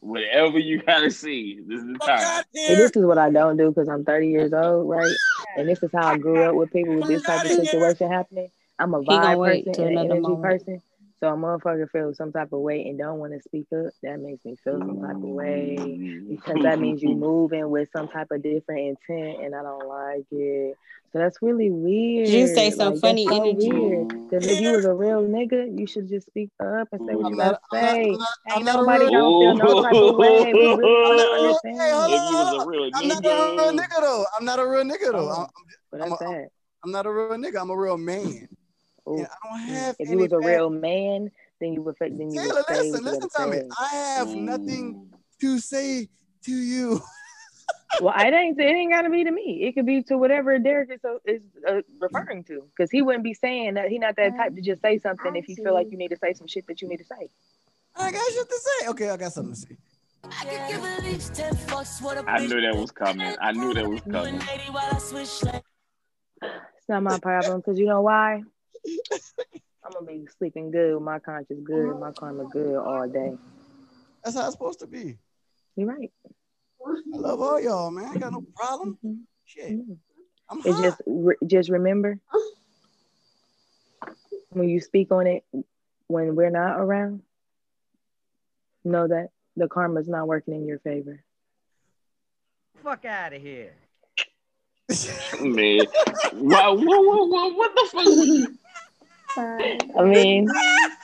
Whatever 0.00 0.58
you 0.58 0.82
gotta 0.82 1.10
see, 1.10 1.60
this 1.66 1.80
is 1.80 1.86
the 1.86 1.98
time. 1.98 2.44
And 2.54 2.78
this 2.78 2.92
is 2.94 3.04
what 3.04 3.18
I 3.18 3.30
don't 3.30 3.56
do 3.56 3.70
because 3.70 3.88
I'm 3.88 4.04
30 4.04 4.28
years 4.28 4.52
old, 4.52 4.88
right? 4.88 5.16
And 5.56 5.68
this 5.68 5.82
is 5.82 5.90
how 5.92 6.08
I 6.08 6.18
grew 6.18 6.48
up 6.48 6.54
with 6.54 6.72
people 6.72 6.94
with 6.96 7.08
this 7.08 7.22
type 7.22 7.44
of 7.44 7.50
situation 7.50 8.10
happening. 8.10 8.50
I'm 8.78 8.94
a 8.94 9.00
He 9.00 9.08
vibe 9.08 9.44
person 9.44 9.72
till 9.72 9.84
and 9.86 9.98
an 9.98 10.04
energy 10.06 10.20
moment. 10.20 10.42
person. 10.42 10.82
So 11.20 11.28
a 11.28 11.36
motherfucker 11.36 11.90
feels 11.90 12.18
some 12.18 12.32
type 12.32 12.52
of 12.52 12.60
way 12.60 12.86
and 12.86 12.98
don't 12.98 13.18
want 13.18 13.32
to 13.32 13.40
speak 13.40 13.66
up. 13.72 13.92
That 14.02 14.20
makes 14.20 14.44
me 14.44 14.56
feel 14.62 14.78
some 14.80 15.00
type 15.00 15.16
of 15.16 15.22
way 15.22 15.76
because 16.28 16.62
that 16.62 16.78
means 16.78 17.02
you're 17.02 17.14
moving 17.16 17.70
with 17.70 17.88
some 17.96 18.08
type 18.08 18.30
of 18.30 18.42
different 18.42 18.98
intent, 19.08 19.42
and 19.42 19.54
I 19.54 19.62
don't 19.62 19.88
like 19.88 20.26
it. 20.30 20.76
So 21.14 21.20
that's 21.20 21.40
really 21.40 21.70
weird. 21.70 22.26
You 22.28 22.48
say 22.48 22.72
some 22.72 22.94
Like, 22.94 23.00
funny 23.00 23.24
that's 23.24 23.36
so 23.36 23.44
energy. 23.44 24.16
Because 24.28 24.46
if 24.48 24.60
you 24.60 24.72
was 24.72 24.84
a 24.84 24.92
real 24.92 25.22
nigga, 25.22 25.78
you 25.78 25.86
should 25.86 26.08
just 26.08 26.26
speak 26.26 26.50
up 26.58 26.88
and 26.90 27.06
say 27.06 27.14
what 27.14 27.20
you 27.20 27.26
I'm 27.26 27.36
gotta 27.36 27.52
not- 27.52 27.60
I'm 27.70 27.80
not- 27.80 27.92
say. 27.92 28.18
I'm 28.50 28.56
Ain't 28.56 28.64
nobody 28.66 29.04
real- 29.04 29.12
gonna 29.12 29.38
feel 29.38 29.74
no 29.76 29.82
type 29.84 29.94
of 29.94 30.16
way. 30.16 30.52
We 30.52 30.60
really 30.60 30.82
don't 30.82 31.38
understand. 31.38 31.80
Hey, 31.80 31.90
hold 31.92 32.10
If 32.10 32.20
on, 32.20 32.32
you 32.32 32.36
was 32.36 32.52
a 32.52 32.60
on. 32.62 32.66
real 32.66 32.90
I'm 32.94 33.06
not 33.08 33.24
a 33.24 33.28
real 33.28 33.72
nigga, 33.72 33.78
nigga 33.78 34.00
though. 34.00 34.24
I'm 34.36 34.44
not 34.44 34.58
a 34.58 34.66
real 34.66 34.82
nigga 34.82 35.12
though. 35.12 35.30
Oh, 35.30 35.46
I'm, 35.92 36.02
I'm 36.02 36.08
that's 36.10 36.20
a- 36.20 36.24
sad. 36.24 36.48
I'm 36.84 36.90
not 36.90 37.06
a 37.06 37.12
real 37.12 37.28
nigga. 37.38 37.60
I'm 37.62 37.70
a 37.70 37.76
real 37.76 37.96
man. 37.96 38.48
Ooh. 39.08 39.18
And 39.18 39.26
I 39.28 39.48
don't 39.48 39.60
mm. 39.60 39.66
have 39.68 39.96
If 40.00 40.10
you 40.10 40.18
was 40.18 40.32
a 40.32 40.38
real 40.40 40.68
man, 40.68 41.30
then 41.60 41.74
you 41.74 41.82
would 41.82 41.94
then 42.00 42.32
you 42.32 42.40
Taylor, 42.40 42.54
would 42.56 42.66
say 42.66 42.90
listen, 42.90 43.04
listen 43.04 43.28
gotta 43.36 43.50
to 43.52 43.62
me. 43.62 43.68
I 43.78 43.86
have 43.94 44.28
mm. 44.28 44.40
nothing 44.40 45.12
to 45.42 45.58
say 45.60 46.08
to 46.46 46.50
you. 46.52 47.00
Well, 48.00 48.14
it 48.16 48.34
ain't 48.34 48.58
it 48.58 48.64
ain't 48.64 48.92
gotta 48.92 49.10
be 49.10 49.24
to 49.24 49.30
me. 49.30 49.62
It 49.62 49.72
could 49.72 49.86
be 49.86 50.02
to 50.04 50.18
whatever 50.18 50.58
Derek 50.58 50.90
is, 50.90 51.04
uh, 51.04 51.18
is 51.24 51.42
uh, 51.68 51.82
referring 52.00 52.44
to, 52.44 52.64
because 52.76 52.90
he 52.90 53.02
wouldn't 53.02 53.24
be 53.24 53.34
saying 53.34 53.74
that. 53.74 53.88
He 53.88 53.98
not 53.98 54.16
that 54.16 54.36
type 54.36 54.54
to 54.54 54.60
just 54.60 54.82
say 54.82 54.98
something 54.98 55.36
if 55.36 55.48
you 55.48 55.56
feel 55.56 55.74
like 55.74 55.90
you 55.90 55.96
need 55.96 56.08
to 56.08 56.16
say 56.16 56.32
some 56.34 56.46
shit 56.46 56.66
that 56.66 56.82
you 56.82 56.88
need 56.88 56.98
to 56.98 57.04
say. 57.04 57.28
I 57.96 58.10
got 58.10 58.32
shit 58.32 58.48
to 58.48 58.58
say. 58.58 58.88
Okay, 58.88 59.10
I 59.10 59.16
got 59.16 59.32
something 59.32 59.54
to 59.54 59.60
say. 59.60 59.76
I 62.26 62.38
knew 62.46 62.60
that 62.60 62.76
was 62.76 62.90
coming. 62.90 63.36
I 63.40 63.52
knew 63.52 63.74
that 63.74 63.88
was 63.88 64.00
coming. 64.02 64.40
It's 66.42 66.88
not 66.88 67.02
my 67.02 67.18
problem, 67.18 67.60
because 67.60 67.78
you 67.78 67.86
know 67.86 68.02
why? 68.02 68.42
I'm 69.84 69.92
gonna 69.92 70.06
be 70.06 70.26
sleeping 70.38 70.70
good, 70.70 71.00
my 71.00 71.18
conscience 71.18 71.60
good, 71.62 71.98
my 72.00 72.10
karma 72.12 72.44
good 72.46 72.76
all 72.76 73.06
day. 73.08 73.36
That's 74.22 74.36
how 74.36 74.44
it's 74.44 74.52
supposed 74.52 74.80
to 74.80 74.86
be. 74.86 75.18
You're 75.76 75.88
right. 75.88 76.10
I 76.86 77.16
love 77.16 77.40
all 77.40 77.60
y'all, 77.60 77.90
man. 77.90 78.10
I 78.14 78.18
got 78.18 78.32
no 78.32 78.44
problem. 78.54 78.98
Shit. 79.44 79.72
Mm-hmm. 79.72 79.92
I'm 80.50 80.58
It's 80.64 80.74
hot. 80.76 80.82
just 80.82 81.02
re- 81.06 81.36
just 81.46 81.70
remember 81.70 82.18
when 84.50 84.68
you 84.68 84.80
speak 84.80 85.10
on 85.10 85.26
it 85.26 85.44
when 86.06 86.36
we're 86.36 86.50
not 86.50 86.78
around, 86.78 87.22
know 88.84 89.08
that 89.08 89.30
the 89.56 89.68
karma's 89.68 90.08
not 90.08 90.28
working 90.28 90.54
in 90.54 90.66
your 90.66 90.78
favor. 90.80 91.22
Fuck 92.82 93.04
out 93.06 93.32
of 93.32 93.40
here. 93.40 93.72
Man, 95.40 95.86
what, 96.32 96.78
what, 96.78 96.84
what, 96.84 97.28
what, 97.30 97.56
what 97.56 97.74
the 97.74 98.48
fuck? 99.34 99.36
I 99.98 100.04
mean, 100.04 100.46
what, 100.46 100.92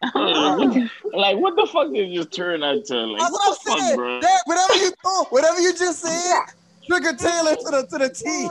Like, 1.12 1.38
what 1.38 1.56
the 1.56 1.66
fuck 1.72 1.92
did 1.92 2.10
it 2.10 2.14
just 2.14 2.32
turn 2.32 2.62
out 2.62 2.84
to? 2.86 2.96
Like, 2.96 3.20
That's 3.20 3.32
what 3.32 3.40
what 3.48 3.58
the 3.64 3.70
I'm 3.70 3.78
fuck, 3.78 3.86
saying. 3.86 3.96
bro? 3.96 4.20
Derek, 4.20 4.46
whatever 4.46 4.74
you 4.74 4.92
thought, 5.02 5.32
whatever 5.32 5.60
you 5.60 5.74
just 5.74 6.00
said, 6.00 6.40
trigger 6.86 7.14
Taylor 7.14 7.54
to 7.56 7.64
the 7.64 7.86
to 7.90 7.98
the 7.98 8.08
T. 8.10 8.48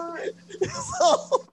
so 1.00 1.46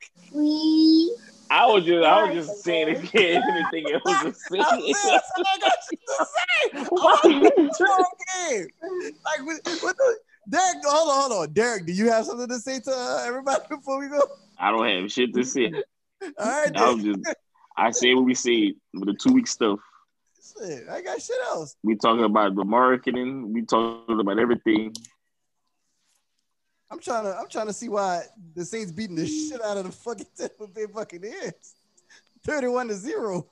I 1.50 1.66
was 1.66 1.84
just, 1.84 2.04
I 2.04 2.22
was 2.24 2.46
just 2.48 2.64
saying 2.64 2.88
if 2.88 3.14
you 3.14 3.20
had 3.20 3.42
anything 3.48 3.92
else 3.92 4.02
to 4.02 4.10
I'm 4.26 4.32
say. 4.32 4.62
saying, 4.62 4.94
that's 5.04 5.30
all 5.36 5.44
I 5.46 5.58
got 5.60 5.72
shit 5.88 6.00
to 6.06 6.26
say. 6.26 6.78
I'm 6.78 6.86
about 6.86 7.22
to 7.22 7.40
play 7.40 7.64
a 7.68 7.74
strong 7.74 8.10
game. 8.34 8.66
Like 9.24 9.46
what, 9.46 9.82
what 9.82 9.96
the 9.96 10.16
Derek, 10.48 10.76
hold 10.84 11.08
on, 11.10 11.30
hold 11.30 11.48
on. 11.48 11.52
Derek, 11.52 11.86
do 11.86 11.92
you 11.92 12.10
have 12.10 12.26
something 12.26 12.48
to 12.48 12.58
say 12.58 12.80
to 12.80 12.90
uh, 12.90 13.24
everybody 13.24 13.62
before 13.70 13.98
we 13.98 14.08
go? 14.08 14.20
I 14.58 14.70
don't 14.70 14.86
have 14.86 15.10
shit 15.10 15.32
to 15.34 15.44
say. 15.44 15.72
All 16.22 16.30
right, 16.38 16.76
I 16.76 16.90
was 16.90 17.02
Derek. 17.02 17.22
just, 17.24 17.36
I 17.76 17.90
say 17.90 18.14
what 18.14 18.24
we 18.24 18.34
said 18.34 18.74
with 18.92 19.06
the 19.06 19.14
two 19.14 19.32
week 19.32 19.46
stuff. 19.46 19.80
Shit, 20.58 20.88
I 20.88 21.00
got 21.02 21.20
shit 21.20 21.36
else. 21.48 21.76
We 21.82 21.96
talking 21.96 22.24
about 22.24 22.54
the 22.54 22.64
marketing. 22.64 23.52
We 23.52 23.62
talking 23.62 24.20
about 24.20 24.38
everything. 24.38 24.94
I'm 26.90 27.00
trying 27.00 27.24
to 27.24 27.36
I'm 27.36 27.48
trying 27.48 27.66
to 27.66 27.72
see 27.72 27.88
why 27.88 28.22
the 28.54 28.64
Saints 28.64 28.92
beating 28.92 29.16
the 29.16 29.26
shit 29.26 29.60
out 29.62 29.76
of 29.76 29.84
the 29.84 29.92
fucking 29.92 30.26
Tampa 30.36 30.66
Bay 30.68 30.86
Buccaneers. 30.86 31.74
31 32.44 32.88
to 32.88 32.94
0. 32.94 33.46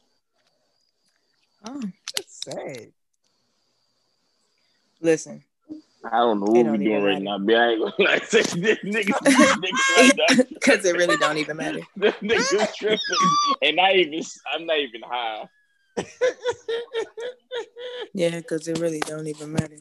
Oh, 1.64 1.80
That's 2.14 2.44
sad. 2.44 2.92
listen. 5.00 5.42
I 6.04 6.18
don't 6.18 6.40
know 6.40 6.46
what 6.46 6.52
we 6.54 6.62
don't 6.64 6.78
doing 6.80 6.90
even 6.96 7.04
right 7.04 7.22
now, 7.22 7.38
but 7.38 7.54
I 7.54 7.68
ain't 7.70 7.80
gonna 7.80 8.10
like 8.10 8.24
say 8.24 8.42
this 8.42 8.78
nigga, 8.78 9.12
nigga. 9.22 10.48
Because 10.48 10.84
it 10.84 10.96
really 10.96 11.16
don't 11.16 11.38
even 11.38 11.56
matter. 11.56 11.80
This 11.96 12.14
nigga 12.16 12.74
tripping, 12.74 13.36
and 13.62 13.80
I 13.80 13.92
even, 13.92 14.22
I'm 14.52 14.66
not 14.66 14.78
even 14.78 15.02
high. 15.04 15.48
Yeah, 18.14 18.36
because 18.38 18.68
it 18.68 18.78
really 18.78 19.00
don't 19.00 19.26
even 19.26 19.52
matter. 19.52 19.76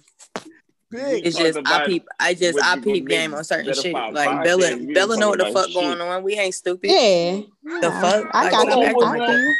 Big. 0.89 1.25
It's 1.25 1.37
just 1.37 1.57
I 1.65 1.85
peep. 1.85 2.07
I 2.19 2.33
just 2.33 2.61
I 2.61 2.77
peep 2.79 3.07
game 3.07 3.33
on 3.33 3.43
certain 3.43 3.73
shit. 3.73 3.93
Like 3.93 4.43
Bella, 4.43 4.75
Bella 4.93 5.17
know 5.17 5.29
what 5.29 5.39
the 5.39 5.45
fuck 5.45 5.69
about 5.69 5.73
going 5.73 6.01
on. 6.01 6.23
We 6.23 6.33
ain't 6.35 6.53
stupid. 6.53 6.91
Yeah. 6.91 7.41
The 7.63 7.79
Yeah. 7.81 8.01
fuck? 8.01 8.27
I 8.33 8.43
Like, 8.43 8.51
got 8.51 8.67
stop 8.67 8.77
it. 8.77 8.83
acting 8.85 9.03
I 9.03 9.09
like 9.09 9.19
got 9.19 9.27
that. 9.27 9.55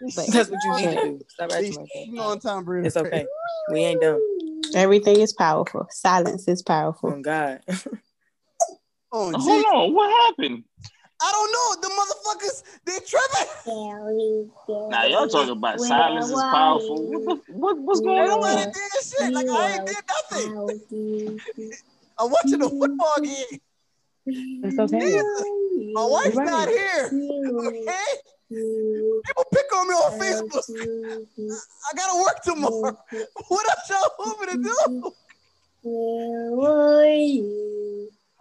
it. 0.00 0.32
That's 0.32 0.50
what 0.50 0.64
you 0.64 0.72
need 0.76 0.96
to 0.96 1.02
do. 1.02 1.20
Stop 1.28 1.52
acting 1.52 1.74
like 1.76 1.88
You 1.94 2.06
that. 2.06 2.12
know 2.12 2.22
on 2.24 2.40
Tom 2.40 2.64
Brady. 2.64 2.86
It's 2.86 2.96
okay. 2.96 3.26
We 3.70 3.80
ain't 3.80 4.00
dumb. 4.00 4.20
Everything 4.74 5.20
is 5.20 5.32
powerful. 5.32 5.86
Silence 5.90 6.48
is 6.48 6.62
powerful. 6.62 7.14
Oh 7.16 7.20
God. 7.20 7.60
Oh, 9.14 9.30
Hold 9.30 9.44
gee. 9.44 9.68
on, 9.68 9.92
what 9.92 10.10
happened? 10.26 10.64
I 11.20 11.30
don't 11.30 11.52
know. 11.52 11.76
The 11.82 11.90
motherfuckers, 11.94 12.62
they 12.86 12.98
tripping. 13.06 14.50
Now 14.90 15.04
y'all 15.04 15.28
talking 15.28 15.50
about 15.50 15.80
silence 15.80 16.30
is 16.30 16.42
powerful. 16.50 17.02
What 17.02 17.38
what, 17.48 17.78
what's 17.78 18.00
going 18.00 18.26
Nobody 18.26 18.56
on? 18.56 18.64
did 18.64 18.74
this 18.74 19.14
shit. 19.18 19.34
Like 19.34 19.46
I 19.50 19.76
ain't 19.76 19.86
did 19.86 20.04
nothing. 20.08 21.78
I'm 22.18 22.30
watching 22.30 22.62
a 22.62 22.68
football 22.70 23.14
game. 23.22 23.60
It's 24.64 24.78
okay. 24.78 25.20
My 25.92 26.06
wife's 26.06 26.36
Right. 26.36 26.46
not 26.46 26.68
here. 26.70 27.10
Okay? 27.52 28.12
People 29.24 29.44
pick 29.52 29.72
on 29.74 29.88
me 29.88 29.94
on 29.94 30.12
Facebook. 30.20 30.66
I 31.90 31.96
gotta 31.96 32.16
work 32.22 32.42
tomorrow. 32.42 32.98
What 33.48 33.66
else 33.70 33.90
y'all 33.90 34.10
want 34.18 34.40
me 34.40 34.46
to 34.46 34.58
do? 34.62 34.72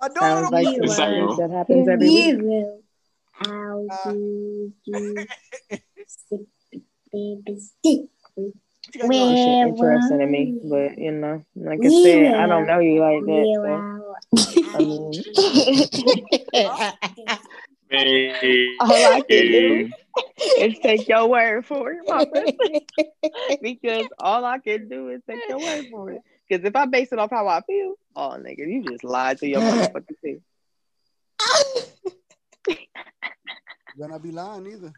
My 0.02 0.08
daughter 0.08 0.20
Sounds 0.20 0.42
don't 0.42 0.52
like 0.52 0.66
want 0.66 0.78
It's 0.78 0.88
like, 0.90 0.98
something 0.98 1.18
yo. 1.20 1.36
that 1.36 1.50
happens 1.52 1.88
every 1.88 2.10
week. 2.10 2.40
She 8.92 9.00
got 9.00 9.14
your- 9.14 9.30
That 9.30 9.38
shit 9.38 9.48
interesting 9.68 10.20
to 10.20 10.26
me, 10.28 10.60
but 10.64 10.98
you 10.98 11.12
know, 11.12 11.44
like 11.56 11.80
I 11.86 11.90
said, 12.04 12.34
I 12.36 12.48
don't 12.48 12.66
know 12.66 12.80
you 12.80 13.00
like 13.00 13.24
that. 13.26 13.46
So, 13.56 14.16
I 14.74 14.80
mean, 14.80 15.12
Hey, 17.92 18.68
all 18.80 19.06
I 19.06 19.20
can 19.22 19.52
do 19.52 19.90
is 20.58 20.80
take 20.80 21.10
your 21.10 21.28
word 21.28 21.66
for 21.66 21.92
it, 21.92 22.00
my 22.08 22.26
friend. 22.26 22.54
because 23.62 24.08
all 24.18 24.46
I 24.46 24.60
can 24.60 24.88
do 24.88 25.10
is 25.10 25.22
take 25.30 25.40
your 25.50 25.60
word 25.60 25.86
for 25.92 26.12
it. 26.12 26.22
Because 26.48 26.66
if 26.66 26.76
I 26.76 26.86
base 26.86 27.12
it 27.12 27.20
off 27.20 27.32
how 27.32 27.48
I 27.48 27.62
feel, 27.62 27.96
oh 28.16 28.38
nigga, 28.40 28.60
you 28.60 28.84
just 28.84 29.04
lied 29.04 29.40
to 29.40 29.48
your 29.48 29.62
motherfucking 29.62 30.16
self. 30.24 30.42
You 33.94 34.00
better 34.00 34.12
not 34.14 34.24
be 34.24 34.32
lying 34.32 34.68
either. 34.68 34.94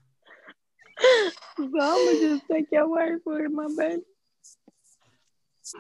So 1.58 1.64
I'm 1.66 2.06
gonna 2.06 2.20
just 2.20 2.44
take 2.52 2.68
your 2.72 2.89
word 2.89 3.22
for 3.24 3.39
it, 3.41 3.52
my 3.52 3.68
baby. 3.76 4.02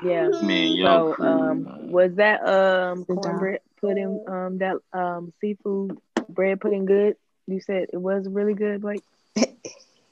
Yeah. 0.03 0.29
man, 0.41 0.71
y'all 0.77 1.15
So 1.17 1.23
um 1.23 1.67
was 1.91 2.15
that 2.15 2.41
um 2.47 3.03
Good 3.03 3.17
job. 3.17 3.23
cornbread 3.23 3.59
pudding 3.79 4.23
um 4.27 4.57
that 4.59 4.77
um 4.93 5.31
seafood 5.39 5.97
bread 6.33 6.59
pudding 6.61 6.85
good? 6.85 7.15
You 7.47 7.59
said 7.61 7.87
it 7.93 7.97
was 7.97 8.27
really 8.27 8.53
good, 8.53 8.81
Blake. 8.81 9.03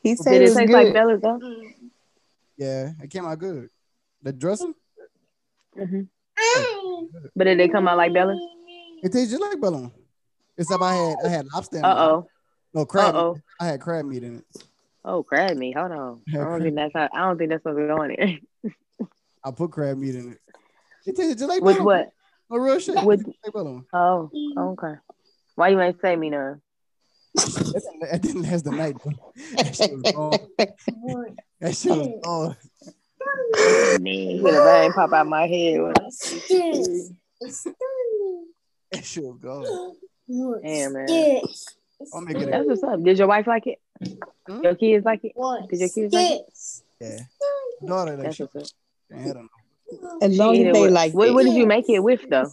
He 0.04 0.16
said 0.16 0.32
Did 0.32 0.42
it 0.42 0.46
it 0.46 0.50
was 0.50 0.58
taste 0.58 0.68
good. 0.72 0.74
like 0.86 0.94
Bella's 0.94 1.22
though? 1.22 1.40
Yeah, 2.58 2.90
it 3.04 3.12
came 3.12 3.24
out 3.24 3.38
good. 3.38 3.70
The 4.24 4.34
dressing, 4.34 4.74
hmm 5.78 6.02
But 7.36 7.44
did 7.44 7.60
they 7.60 7.68
come 7.68 7.88
out 7.88 7.98
like 7.98 8.12
Bella's? 8.12 8.40
it 9.04 9.12
tastes 9.12 9.30
just 9.30 9.42
like 9.44 9.62
bellum. 9.62 9.92
Except 10.58 10.82
I 10.82 10.94
had 10.96 11.16
I 11.24 11.30
had 11.30 11.46
lobster. 11.54 11.82
Uh 11.86 11.96
oh. 11.98 12.28
No 12.74 12.86
crab. 12.86 13.14
Uh 13.16 13.18
oh. 13.20 13.38
I 13.60 13.66
had 13.68 13.80
crab 13.82 14.06
meat 14.06 14.24
in 14.24 14.38
it. 14.38 14.64
Oh, 15.06 15.22
crab 15.24 15.56
meat. 15.58 15.78
Hold 15.78 15.92
on. 15.92 16.22
I 16.30 16.38
don't 16.38 16.62
think 16.64 16.76
that's 16.76 16.94
how, 16.96 17.08
I 17.14 17.20
don't 17.28 17.38
think 17.38 17.50
that's 17.52 17.64
what's 17.66 17.78
going 17.78 18.12
in. 18.12 18.40
I 19.44 19.52
put 19.52 19.70
crab 19.72 19.98
meat 19.98 20.16
in 20.16 20.32
it. 20.34 20.40
It 21.06 21.16
tastes 21.16 21.36
just 21.36 21.50
like 21.50 21.62
With 21.62 21.76
bellum. 21.76 21.86
what? 21.86 22.12
No 22.50 22.58
real 22.58 22.80
shit. 22.80 23.04
With- 23.06 23.22
It 23.22 23.36
like 23.46 23.54
bellum. 23.54 23.86
Oh, 23.94 24.32
okay. 24.58 24.94
Why 25.56 25.70
you 25.70 25.82
ain't 25.82 26.00
say 26.02 26.16
me 26.16 26.30
none? 26.30 26.62
I 27.40 28.18
didn't- 28.18 28.42
that 28.44 28.52
last 28.52 28.66
the 28.66 28.72
night. 28.72 28.96
Though. 29.04 29.34
That 29.58 29.76
shit 29.76 29.92
was 29.94 30.12
gone. 30.12 31.38
That 31.60 31.76
shit 31.76 31.92
was 31.92 32.22
gone. 32.24 32.56
man. 34.02 34.44
Get 34.44 34.54
a 34.54 34.64
vein 34.64 34.94
pop 34.94 35.14
out 35.14 35.28
my 35.28 35.48
head. 35.48 35.82
when 35.82 35.94
I 36.00 36.10
see 36.10 37.10
That 38.92 39.04
shit 39.06 39.24
was 39.24 39.38
gone. 39.40 39.96
Damn, 40.64 40.94
man. 40.94 41.42
I'll 42.14 42.22
make 42.22 42.38
it. 42.38 42.50
That's 42.52 42.68
what's 42.68 42.84
up. 42.84 43.04
Did 43.04 43.18
your 43.20 43.28
wife 43.28 43.48
like 43.48 43.68
it? 43.68 43.80
Hmm? 44.48 44.64
Your 44.64 44.76
kids 44.76 45.06
like 45.06 45.22
it? 45.24 45.34
Did 45.70 45.80
your 45.80 45.90
kids 45.90 46.14
like 46.14 46.32
it? 46.32 46.42
Yeah. 47.00 47.20
Daughter, 47.88 48.14
like 48.16 48.24
That's 48.24 48.36
she, 48.38 48.44
what's 48.44 48.74
up. 48.74 49.18
I 49.20 49.24
don't 49.24 49.36
know. 49.44 50.18
As 50.22 50.38
long 50.38 50.56
as 50.58 50.74
they 50.74 50.82
with- 50.82 50.92
like 50.92 51.14
what, 51.14 51.28
it. 51.30 51.34
what 51.34 51.46
did 51.46 51.54
you 51.54 51.66
make 51.68 51.90
it 51.90 52.00
with 52.00 52.28
though? 52.30 52.50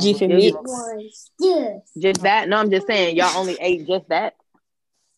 Jiffy 0.00 0.26
Did 0.26 0.54
mix. 0.54 1.30
you- 1.38 1.82
Just 1.98 2.22
that? 2.22 2.48
No, 2.48 2.56
I'm 2.58 2.70
just 2.70 2.86
saying 2.86 3.16
y'all 3.16 3.38
only 3.38 3.56
ate 3.60 3.86
just 3.86 4.08
that. 4.08 4.34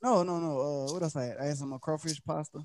No, 0.03 0.23
no, 0.23 0.39
no. 0.39 0.61
Uh, 0.61 0.93
what 0.93 1.03
else 1.03 1.17
I 1.17 1.25
had? 1.25 1.37
I 1.39 1.45
had 1.47 1.57
some 1.57 1.73
uh, 1.73 1.79
crawfish 1.79 2.23
pasta. 2.25 2.61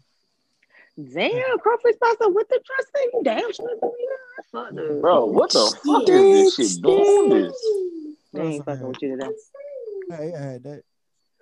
Damn, 0.97 1.58
crawfish 1.60 1.95
pasta 1.99 2.30
with 2.30 2.47
the 2.49 2.62
dressing. 2.64 3.24
Damn, 3.24 3.51
she 3.54 3.64
was 3.64 3.80
doing 3.82 4.76
that. 4.76 5.01
Bro, 5.01 5.26
what 5.28 5.51
the 5.51 5.66
fuck 5.86 6.04
is 6.10 6.56
this 6.58 6.74
shit 6.74 6.84
doing 6.84 7.30
this? 7.30 7.66
They 8.34 8.41
ain't 8.41 8.66
fucking 8.66 8.88
with 8.88 9.01
you 9.01 9.18
today. 9.18 9.32
Hey, 10.10 10.34
I 10.38 10.41
had 10.41 10.64
that. 10.64 10.84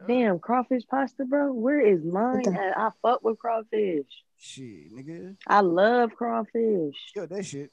Damn, 0.08 0.40
crawfish 0.40 0.84
pasta, 0.90 1.26
bro. 1.26 1.52
Where 1.52 1.82
is 1.82 2.04
mine 2.04 2.56
at? 2.56 2.78
I 2.78 2.90
fuck 3.02 3.24
with 3.24 3.38
crawfish. 3.40 4.06
Shit, 4.38 4.94
nigga. 4.96 5.36
I 5.46 5.60
love 5.60 6.16
crawfish. 6.16 6.96
Yo, 7.16 7.26
that 7.26 7.46
shit. 7.46 7.72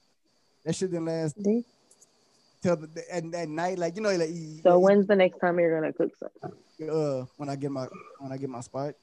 That 0.64 0.74
shit 0.74 0.90
didn't 0.90 1.06
last 1.06 1.36
See? 1.42 1.64
Till 2.62 2.76
the, 2.76 3.02
at, 3.10 3.24
at 3.34 3.48
night. 3.48 3.78
Like 3.78 3.96
you 3.96 4.02
know, 4.02 4.10
like 4.14 4.30
you- 4.30 4.60
So 4.62 4.74
you- 4.74 4.80
when's 4.80 5.06
the 5.06 5.16
next 5.16 5.38
time 5.38 5.58
you're 5.58 5.80
gonna 5.80 5.92
cook 5.92 6.12
something? 6.18 6.58
uh 6.90 7.24
when 7.36 7.48
I 7.48 7.56
get 7.56 7.70
my 7.72 7.86
when 8.20 8.30
I 8.32 8.36
get 8.36 8.48
my 8.48 8.60
spot. 8.60 8.94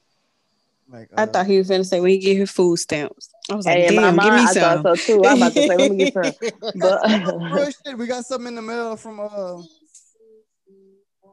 Like 0.88 1.10
I 1.16 1.22
uh, 1.24 1.26
thought 1.26 1.46
he 1.46 1.58
was 1.58 1.68
gonna 1.68 1.84
say 1.84 2.00
when 2.00 2.10
he 2.10 2.18
get 2.18 2.36
his 2.36 2.50
food 2.50 2.76
stamps. 2.78 3.28
I 3.50 3.54
was 3.56 3.66
like, 3.66 3.76
Hey, 3.78 3.88
in 3.88 3.94
my 3.96 4.02
damn, 4.02 4.14
give 4.14 4.24
mind, 4.24 4.34
me 4.34 4.40
I 4.50 4.52
some. 4.54 4.82
thought 4.84 4.98
so 4.98 5.14
too. 5.20 5.26
I'm 5.26 5.36
about 5.42 5.52
to 5.54 5.62
say, 5.62 5.76
let 5.76 5.90
me 5.90 5.96
get 5.96 6.12
some. 6.12 6.32
we 6.40 6.50
But 6.80 7.74
shit. 7.86 7.98
We 7.98 8.06
got 8.06 8.24
something 8.24 8.48
in 8.48 8.54
the 8.54 8.62
mail 8.62 8.96
from 8.96 9.20
uh 9.20 9.62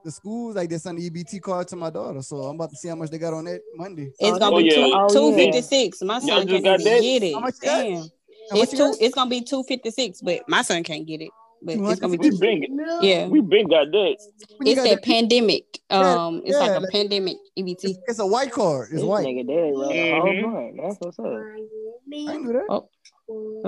the 0.03 0.11
schools. 0.11 0.55
Like 0.55 0.69
they 0.69 0.77
sent 0.79 0.97
the 0.99 1.09
EBT 1.09 1.41
card 1.41 1.67
to 1.69 1.75
my 1.75 1.89
daughter, 1.89 2.21
so 2.21 2.37
I'm 2.43 2.55
about 2.55 2.71
to 2.71 2.75
see 2.75 2.89
how 2.89 2.95
much 2.95 3.09
they 3.09 3.17
got 3.19 3.33
on 3.33 3.45
that 3.45 3.61
Monday. 3.75 4.11
It's 4.19 4.35
Oh, 4.35 4.39
gonna 4.39 4.55
Oh, 4.55 4.59
be 4.59 4.65
yeah. 4.65 4.73
two 4.73 4.91
Oh, 4.93 5.13
two 5.13 5.41
yeah. 5.41 5.61
My 6.01 6.19
son 6.19 6.47
just 6.47 6.63
can't 6.63 6.63
got 6.63 6.79
get 6.79 7.23
it. 7.23 7.33
How 7.35 7.39
much? 7.39 7.55
Damn. 7.61 8.11
How 8.51 8.57
It's 8.57 8.71
you 8.73 8.77
two. 8.79 8.83
got? 8.89 8.97
It's 9.01 9.15
gonna 9.15 9.29
be 9.29 9.41
two 9.41 9.63
fifty 9.63 9.91
six, 9.91 10.19
but 10.21 10.47
my 10.49 10.61
son 10.61 10.83
can't 10.83 11.05
get 11.05 11.21
it. 11.21 11.29
But 11.65 11.75
it's 11.77 11.99
gonna 11.99 12.17
be 12.17 12.29
We 12.29 12.29
two. 12.31 12.37
been, 12.39 12.79
Yeah, 13.01 13.27
we 13.27 13.39
been 13.41 13.67
got 13.67 13.91
that. 13.91 14.15
It's 14.15 14.27
you 14.49 14.57
it's 14.71 14.75
got 14.81 14.89
that 14.89 15.01
the- 15.01 15.07
pandemic. 15.13 15.79
Um, 15.89 16.41
it's 16.45 16.57
like 16.57 16.71
a 16.71 16.79
like- 16.81 16.89
pandemic 16.91 17.37
EBT. 17.57 17.83
It's, 17.83 17.99
it's 18.07 18.19
a 18.19 18.25
white 18.27 18.51
card. 18.51 18.89
It's 18.91 18.95
this 19.01 19.03
white. 19.03 19.25
nigga 19.25 19.47
dead, 19.47 19.73
bro. 19.73 19.87
The 19.87 20.11
whole 20.11 20.23
Mhm. 20.23 20.51
month. 20.51 20.77
That's 20.81 20.97
what's 20.99 21.19
up. 21.19 21.25
I 21.25 22.37
knew 22.37 22.53
that. 22.53 22.81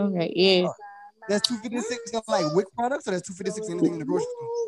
Okay, 0.02 0.34
yeah. 0.36 0.68
That's 1.28 1.48
two 1.48 1.56
fifty 1.58 1.80
six 1.80 2.14
on 2.14 2.22
like 2.28 2.54
WIC 2.54 2.68
products, 2.78 3.08
or 3.08 3.12
that's 3.12 3.28
two 3.28 3.34
fifty 3.34 3.52
six 3.52 3.68
anything 3.70 3.94
in 3.94 4.00
the 4.00 4.06
grocery 4.06 4.26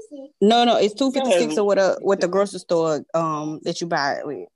store. 0.07 0.28
No, 0.41 0.63
no, 0.63 0.78
it's 0.78 0.93
two 0.95 1.11
fifty 1.11 1.32
six 1.34 1.53
Yeah. 1.53 1.59
or 1.61 1.65
what? 1.65 1.78
Uh, 1.78 1.95
what 2.01 2.19
the 2.21 2.28
grocery 2.28 2.59
store 2.59 3.03
um 3.13 3.59
that 3.63 3.80
you 3.82 3.88
buy 3.88 4.13
it 4.13 4.25
with. 4.25 4.47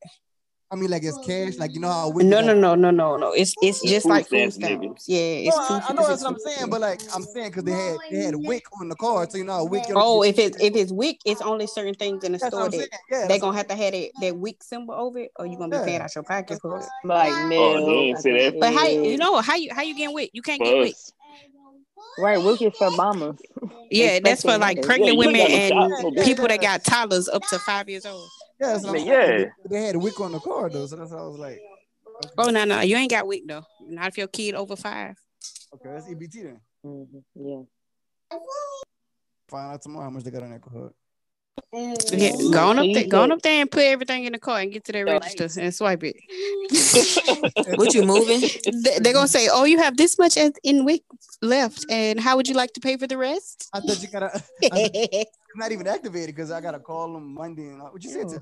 I 0.71 0.75
mean, 0.77 0.89
like 0.89 1.03
it's 1.03 1.17
cash. 1.17 1.57
Like 1.57 1.73
you 1.73 1.81
know 1.81 1.89
how 1.89 2.09
we 2.09 2.23
No, 2.23 2.39
no, 2.39 2.53
no, 2.53 2.75
no, 2.75 2.91
no, 2.91 3.17
no. 3.17 3.33
It's 3.33 3.53
it's 3.61 3.83
It's 3.83 3.91
just 3.91 4.05
like 4.07 4.25
food 4.27 4.53
stamps, 4.53 4.57
nigga. 4.57 4.79
stamps. 4.83 5.09
Yeah, 5.09 5.19
it's 5.19 5.57
No, 5.57 5.63
I, 5.63 5.81
I 5.89 5.93
know 5.93 6.07
that's 6.07 6.23
what 6.23 6.31
I'm 6.31 6.39
saying, 6.39 6.69
but 6.69 6.79
like 6.79 7.01
I'm 7.13 7.23
saying 7.23 7.49
because 7.49 7.65
they 7.65 7.73
had 7.73 7.99
they 8.09 8.17
had 8.19 8.35
WIC 8.35 8.63
on 8.79 8.87
the 8.87 8.95
card, 8.95 9.31
so 9.31 9.37
you 9.37 9.43
know 9.43 9.53
how 9.53 9.65
WIC. 9.65 9.83
Oh, 9.93 10.23
if 10.23 10.39
it's 10.39 10.55
if 10.61 10.73
it's 10.75 10.91
WIC, 10.93 11.19
it's 11.25 11.41
only 11.41 11.67
certain 11.67 11.93
things 11.95 12.23
in 12.23 12.31
the 12.31 12.39
store 12.39 12.69
that 12.69 12.89
Yeah, 13.09 13.21
they 13.21 13.27
that's 13.27 13.41
gonna 13.41 13.57
have 13.57 13.67
to 13.67 13.75
have 13.75 13.91
that, 13.91 14.11
that 14.21 14.37
WIC 14.37 14.63
symbol 14.63 14.93
over 14.93 15.19
it, 15.19 15.31
or 15.35 15.45
you 15.45 15.57
gonna 15.57 15.71
be 15.71 15.77
Yeah. 15.77 15.85
paying 15.85 16.01
out 16.01 16.15
your 16.15 16.23
pocket 16.23 16.61
for 16.61 16.79
it. 16.79 16.85
Like 17.03 17.33
Oh, 17.33 17.73
milk. 17.73 17.85
they 17.85 17.91
ain't 17.91 18.19
say 18.19 18.31
that. 18.49 18.59
But 18.61 18.73
how 18.73 18.87
you 18.87 19.17
know 19.17 19.41
how 19.41 19.55
you 19.55 19.73
how 19.73 19.81
you 19.81 19.93
getting 19.93 20.15
WIC? 20.15 20.29
You 20.31 20.41
can't 20.41 20.63
get 20.63 20.71
For 20.71 20.79
WIC. 20.79 20.95
Right, 22.17 22.37
WIC 22.37 22.61
is 22.61 22.77
for 22.77 22.91
mamas. 22.91 23.35
Yeah, 23.89 24.19
that's 24.21 24.41
for 24.43 24.57
like 24.57 24.81
pregnant 24.83 25.17
Yeah, 25.17 25.19
women 25.19 25.41
ain't 25.41 25.69
got 25.73 25.89
no 25.89 26.07
and 26.07 26.17
people 26.25 26.47
that 26.47 26.61
got 26.61 26.85
toddlers 26.85 27.27
up 27.27 27.43
to 27.47 27.59
five 27.59 27.89
years 27.89 28.05
old. 28.05 28.29
Yeah, 28.61 28.73
that's 28.73 28.85
what 28.85 28.97
I'm 28.99 29.05
Yeah. 29.05 29.25
saying. 29.25 29.51
They, 29.69 29.79
they 29.79 29.85
had 29.87 29.95
a 29.95 29.99
WIC 29.99 30.19
on 30.19 30.31
the 30.33 30.39
card 30.39 30.73
though, 30.73 30.85
so 30.85 30.95
that's 30.95 31.11
why 31.11 31.17
I 31.17 31.23
was 31.23 31.39
like, 31.39 31.59
Oh 32.37 32.49
no, 32.51 32.63
no, 32.65 32.81
you 32.81 32.95
ain't 32.95 33.09
got 33.09 33.25
WIC 33.25 33.47
though. 33.47 33.65
Not 33.87 34.09
if 34.09 34.17
your 34.17 34.27
kid 34.27 34.53
over 34.53 34.75
five. 34.75 35.15
okay, 35.73 35.89
that's 35.89 36.07
EBT 36.07 36.43
then. 36.43 36.61
Mhm, 36.85 37.23
Yeah. 37.35 38.37
Find 39.49 39.73
out 39.73 39.81
tomorrow 39.81 40.05
how 40.05 40.09
much 40.11 40.23
they 40.23 40.31
got 40.31 40.43
on 40.43 40.51
that 40.51 40.61
card. 40.61 40.93
Yeah, 41.73 42.31
go 42.51 42.69
on 42.69 42.79
up 42.79 42.85
there, 42.93 43.07
go 43.07 43.21
on 43.21 43.31
up 43.31 43.41
there 43.41 43.61
and 43.61 43.69
put 43.71 43.83
everything 43.83 44.25
in 44.25 44.33
the 44.33 44.39
car 44.39 44.59
and 44.59 44.71
get 44.71 44.83
to 44.85 44.91
that 44.91 45.05
register 45.05 45.47
and 45.59 45.73
swipe 45.73 46.03
it. 46.03 46.15
What 47.77 47.93
you 47.93 48.03
moving? 48.05 48.41
They- 48.83 48.99
They're 48.99 49.13
gonna 49.13 49.27
say, 49.27 49.47
"Oh, 49.51 49.63
you 49.65 49.77
have 49.79 49.95
this 49.97 50.17
much 50.19 50.35
as 50.37 50.51
in 50.63 50.83
WIC 50.85 51.03
left, 51.41 51.85
and 51.89 52.19
how 52.19 52.35
would 52.35 52.47
you 52.47 52.55
like 52.55 52.73
to 52.73 52.79
pay 52.81 52.97
for 52.97 53.07
the 53.07 53.17
rest?" 53.17 53.69
I 53.73 53.79
thought 53.79 54.01
you 54.01 54.07
gotta. 54.09 54.27
I 54.35 54.39
thought 54.39 54.41
it's 54.93 55.37
not 55.55 55.71
even 55.71 55.87
activated 55.87 56.35
because 56.35 56.51
I 56.51 56.59
gotta 56.61 56.79
call 56.79 57.13
them 57.13 57.33
Monday. 57.33 57.67
And 57.69 57.81
what 57.81 58.03
you 58.03 58.09
said 58.09 58.27
to? 58.29 58.39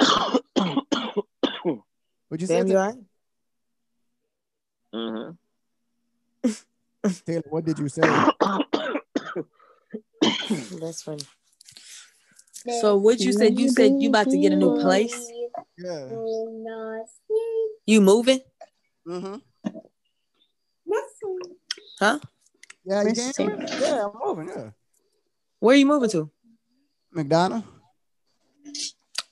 What 2.30 2.40
you 2.42 2.46
Damn, 2.46 2.56
said 2.58 2.68
you 2.68 2.74
to? 2.74 2.80
alright? 2.80 2.98
Mhm. 4.94 5.36
Taylor? 7.24 7.42
What 7.48 7.64
did 7.64 7.78
you 7.78 7.88
say? 7.88 8.02
That's 10.80 11.02
funny. 11.02 11.22
So 12.80 12.96
what 12.96 13.20
you 13.20 13.32
said? 13.32 13.58
You 13.58 13.68
said 13.68 13.92
you 13.98 14.08
about 14.08 14.28
to 14.30 14.38
get 14.38 14.52
a 14.52 14.56
new 14.56 14.78
place. 14.80 15.14
Yeah. 15.78 16.08
You 17.86 18.00
moving? 18.00 18.40
Mm-hmm. 19.06 19.36
Huh? 22.00 22.18
Yeah, 22.84 23.02
you 23.02 23.12
Yeah, 23.38 24.06
I'm 24.06 24.12
moving. 24.24 24.48
Yeah. 24.48 24.70
Where 25.58 25.74
are 25.74 25.78
you 25.78 25.86
moving 25.86 26.10
to? 26.10 26.30
McDonough. 27.14 27.64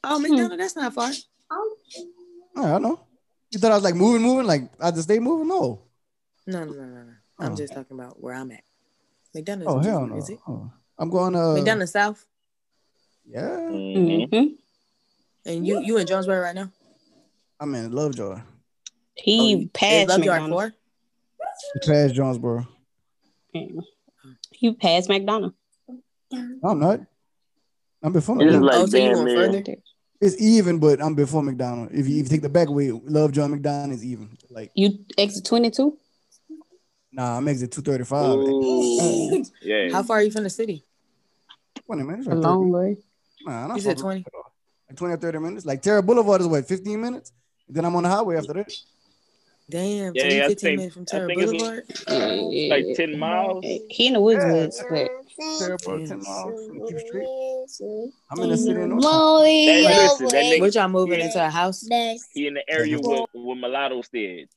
Oh, 0.03 0.18
McDonald. 0.18 0.59
That's 0.59 0.76
not 0.76 0.93
far. 0.95 1.11
Yeah, 1.12 1.18
I 2.57 2.62
don't 2.72 2.82
know. 2.82 3.01
You 3.51 3.59
thought 3.59 3.72
I 3.72 3.76
was 3.76 3.84
like 3.84 3.95
moving, 3.95 4.22
moving, 4.22 4.47
like 4.47 4.70
I 4.80 4.91
just 4.91 5.05
stay 5.05 5.18
moving? 5.18 5.49
No. 5.49 5.82
No, 6.47 6.64
no, 6.64 6.72
no, 6.72 6.84
no, 6.84 7.03
no. 7.05 7.12
I'm 7.39 7.53
Oh. 7.53 7.57
just 7.57 7.74
talking 7.74 7.99
about 7.99 8.20
where 8.20 8.34
I'm 8.34 8.51
at. 8.51 8.64
McDonald's. 9.37 9.72
Oh 9.72 9.78
hell 9.78 10.07
no. 10.07 10.16
Is 10.16 10.30
it? 10.30 10.39
Oh, 10.49 10.70
I'm 10.99 11.11
going 11.11 11.34
uh 11.37 11.55
McDonald's 11.55 11.93
South, 11.93 12.24
Yeah. 13.28 13.41
Mhm. 13.70 14.30
Mhm. 14.30 14.57
and 15.45 15.66
you 15.66 15.80
you 15.80 15.99
in 15.99 16.07
Jonesboro 16.07 16.41
right 16.41 16.55
now? 16.55 16.70
I'm 17.61 17.74
in 17.74 17.93
Lovejoy. 17.93 18.41
He 19.14 19.64
Oh, 19.66 19.70
passed 19.72 20.03
is 20.03 20.09
Lovejoy 20.09 20.32
McDonald's. 20.41 20.53
four? 20.53 20.74
Past 21.87 22.14
Jonesboro. 22.14 22.66
He 24.53 24.72
passed 24.74 25.09
McDonald's. 25.09 25.55
I'm 26.32 26.78
not. 26.80 27.01
I'm 28.03 28.12
before 28.12 28.37
It's 28.37 28.45
McDonald's. 28.53 28.74
like 28.74 28.82
oh, 28.82 28.87
so 28.87 28.97
you 28.99 29.05
damn 29.14 29.24
going 29.24 29.37
further? 29.37 29.74
It's 30.20 30.41
even, 30.41 30.78
but 30.78 31.03
I'm 31.03 31.14
before 31.14 31.43
McDonald's. 31.43 31.93
If 31.95 32.09
you, 32.09 32.16
if 32.20 32.24
you 32.24 32.28
take 32.30 32.43
the 32.43 32.49
back 32.49 32.68
way, 32.70 32.91
Lovejoy 32.91 33.49
McDonald's 33.49 34.03
is 34.03 34.05
even. 34.07 34.37
Like, 34.51 34.70
You 34.74 34.99
exit 35.18 35.45
twenty 35.45 35.70
two. 35.70 35.99
Nah, 37.16 37.38
I'm 37.38 37.48
exit 37.48 37.72
235. 37.72 39.40
Eh. 39.40 39.44
Yeah. 39.62 39.90
How 39.90 40.02
far 40.02 40.18
are 40.18 40.22
you 40.22 40.30
from 40.30 40.44
the 40.44 40.50
city? 40.50 40.84
20 41.86 42.02
minutes. 42.02 42.26
A 42.26 42.34
Like 42.34 42.44
long 42.44 42.70
30. 42.70 42.70
way. 42.72 42.96
Nah, 43.46 43.66
not 43.68 43.76
You 43.76 43.82
said 43.82 43.96
far. 43.96 44.12
20. 44.12 44.24
Like 44.90 44.96
20 44.98 45.14
or 45.14 45.16
30 45.16 45.38
minutes. 45.38 45.64
Like 45.66 45.80
Tara 45.82 46.02
Boulevard 46.02 46.42
is 46.42 46.46
what, 46.46 46.66
15 46.68 47.00
minutes? 47.00 47.32
Then 47.68 47.84
I'm 47.86 47.96
on 47.96 48.02
the 48.02 48.10
highway 48.10 48.36
after 48.36 48.52
that. 48.52 48.70
Damn, 49.68 50.14
Yeah, 50.14 50.22
so 50.22 50.28
you 50.28 50.42
I 50.44 50.48
15 50.48 50.56
think- 50.56 50.78
minutes 50.78 50.94
from 50.94 51.04
Tara 51.06 51.26
think 51.26 51.42
it's- 51.42 51.50
Boulevard? 52.06 52.70
Like 52.70 52.96
ten 52.96 53.18
miles. 53.18 53.64
He 53.64 54.06
in 54.06 54.12
the 54.12 54.20
woods, 54.20 54.44
Yeah. 54.44 54.52
woods, 54.52 54.84
but 54.88 55.08
Tara 55.58 55.76
Boulevard, 55.84 56.08
10 56.08 56.18
Yes. 56.18 56.28
miles 56.28 56.66
from 56.68 56.86
Keep 56.86 56.98
Street. 57.00 58.12
I'm 58.30 58.42
in 58.42 58.50
the 58.50 58.56
city 58.58 58.80
in 58.80 58.88
North. 58.90 59.44
Hey, 59.44 59.82
listen, 59.84 60.26
that 60.28 60.34
nigga, 60.44 60.60
What 60.60 60.74
y'all 60.76 60.88
moving 60.88 61.18
into 61.20 61.44
a 61.44 61.50
house? 61.50 61.80
he 62.34 62.46
in 62.46 62.54
the 62.54 62.70
area 62.70 62.98
where, 63.00 63.24
where 63.32 63.56
Mulatto 63.56 64.02
stayed. 64.02 64.48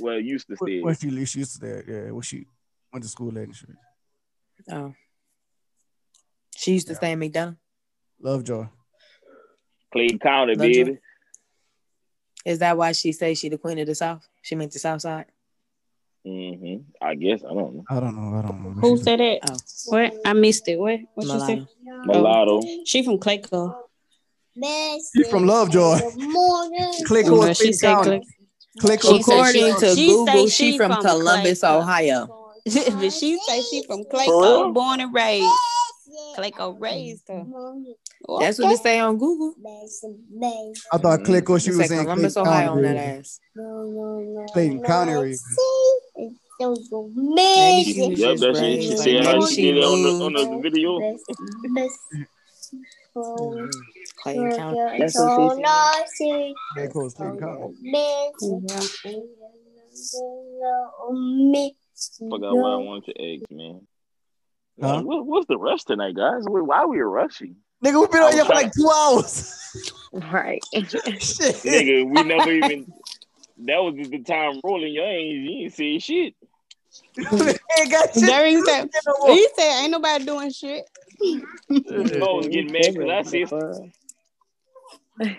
Well, 0.00 0.18
used 0.18 0.48
to 0.48 0.56
stay. 0.56 0.80
Where 0.80 0.94
she, 0.94 1.10
she 1.26 1.38
used 1.40 1.52
to 1.52 1.56
stay 1.56 1.82
yeah, 1.86 2.10
where 2.10 2.22
she 2.22 2.46
went 2.92 3.02
to 3.02 3.08
school 3.08 3.30
at 3.38 3.44
and 3.44 3.54
shit. 3.54 3.70
Oh. 4.70 4.94
She 6.56 6.72
used 6.72 6.86
to 6.88 6.94
stay 6.94 7.12
in 7.12 7.18
McDonald. 7.18 7.56
Lovejoy. 8.20 8.66
Clayton 9.92 10.18
County, 10.18 10.54
Lovejoy? 10.54 10.84
baby. 10.84 10.98
Is 12.44 12.58
that 12.60 12.76
why 12.76 12.92
she 12.92 13.12
say 13.12 13.34
she 13.34 13.48
the 13.48 13.58
queen 13.58 13.78
of 13.78 13.86
the 13.86 13.94
South? 13.94 14.26
She 14.42 14.54
meant 14.54 14.72
the 14.72 14.78
South 14.78 15.00
Side. 15.00 15.26
hmm 16.24 16.76
I 17.00 17.14
guess 17.14 17.42
I 17.44 17.54
don't 17.54 17.74
know. 17.76 17.84
I 17.88 18.00
don't 18.00 18.14
know. 18.16 18.38
I 18.38 18.42
don't 18.42 18.62
know. 18.62 18.70
who 18.80 18.96
said 18.98 19.20
that? 19.20 19.40
Oh, 19.50 19.56
What? 19.86 20.14
I 20.24 20.32
missed 20.32 20.68
it. 20.68 20.78
What? 20.78 21.00
What 21.14 21.26
you 21.26 21.40
say? 21.40 21.66
Mulatto. 22.06 22.06
Mulatto. 22.06 22.62
She 22.84 23.02
from 23.02 23.18
Clayco. 23.18 23.74
She 25.16 25.24
from 25.30 25.46
Lovejoy. 25.46 25.98
Click 27.06 27.26
No, 27.26 27.42
on 27.42 27.54
she 27.54 27.72
said 27.72 27.94
County. 27.94 28.22
Click. 28.80 29.00
Click 29.00 29.02
She 29.02 29.08
on 29.08 29.22
said 29.22 29.32
According 29.34 29.76
to 29.80 29.94
she 29.94 30.06
Google, 30.06 30.26
say 30.26 30.46
she, 30.46 30.72
she 30.72 30.78
from, 30.78 30.92
from 30.92 31.02
Columbus, 31.02 31.60
Clayco. 31.60 31.80
Ohio. 31.80 32.40
but 32.64 33.10
she 33.12 33.38
say 33.46 33.62
she 33.62 33.82
from 33.86 34.04
For 34.10 34.20
real? 34.20 34.30
Clayco, 34.30 34.74
born 34.74 35.00
and 35.00 35.14
raised. 35.14 35.48
Clayco 36.36 36.80
raised 36.80 37.28
her. 37.28 37.44
That's 38.40 38.58
what 38.58 38.68
they 38.68 38.76
say 38.76 39.00
on 39.00 39.18
Google. 39.18 39.54
I 40.92 40.98
thought 40.98 41.20
mm-hmm. 41.20 41.24
Click 41.24 41.50
on 41.50 41.58
she 41.58 41.70
It 41.70 41.76
was 41.76 41.80
say 41.80 41.86
saying 41.88 42.04
Columbus, 42.04 42.34
Clayton 42.34 42.52
Ohio 42.52 42.72
on 42.72 42.82
that 42.82 42.96
ass. 42.96 43.40
Clayton 44.52 44.82
County. 44.82 45.12
area. 45.12 45.36
Maybe 46.60 47.92
she 47.92 48.08
was 48.08 48.18
Yep, 48.18 48.30
just 48.38 48.42
that's 48.42 48.58
she. 48.60 48.80
She 48.82 48.96
said 48.96 49.24
how 49.24 49.46
she 49.46 49.54
she 49.54 49.62
did 49.62 49.76
it 49.78 49.84
on 49.84 50.02
the 50.02 50.24
on 50.24 50.32
the 50.32 50.60
video. 50.62 51.00
Clayton 54.24 54.50
County. 54.56 54.98
That's 54.98 55.18
what 55.18 55.56
she 55.56 56.16
said. 56.16 56.54
Click 56.72 56.96
on 56.96 57.10
Clayton 57.10 57.38
Forgot 62.30 62.56
what 62.56 62.68
I 62.68 62.76
wanted 62.76 63.14
to 63.14 63.34
ask, 63.34 63.50
man. 63.50 63.86
Huh? 64.80 64.96
Man, 64.96 65.04
what, 65.04 65.26
what's 65.26 65.46
the 65.46 65.58
rush 65.58 65.84
tonight, 65.84 66.16
guys? 66.16 66.44
Why 66.46 66.60
why 66.62 66.78
are 66.78 66.88
we 66.88 66.98
rushing? 67.00 67.56
Nigga, 67.84 68.00
we've 68.00 68.10
been 68.10 68.22
on 68.22 68.32
here 68.32 68.44
for 68.44 68.54
like 68.54 68.72
two 68.72 68.90
hours. 68.90 69.60
Right. 70.32 70.62
Nigga, 70.72 72.08
we 72.08 72.22
never 72.22 72.48
even. 72.52 72.86
That 73.58 73.78
was 73.78 73.96
just 73.96 74.12
the 74.12 74.22
time 74.22 74.60
rolling. 74.62 74.92
You 74.92 75.02
ain't, 75.02 75.42
you 75.42 75.50
ain't 75.64 75.74
say 75.74 75.98
shit. 75.98 76.34
Ain't 77.16 77.90
got 77.90 78.14
shit. 78.14 78.26
There 78.26 78.46
you 78.46 78.64
said, 78.64 78.88
he 79.24 79.48
said, 79.56 79.82
ain't 79.82 79.90
nobody 79.90 80.24
doing 80.24 80.52
shit. 80.52 80.84
I 81.28 81.72
was 81.72 82.46
getting 82.46 82.70
mad 82.70 82.94
because 82.94 83.10
I 83.10 83.22
said 83.22 83.50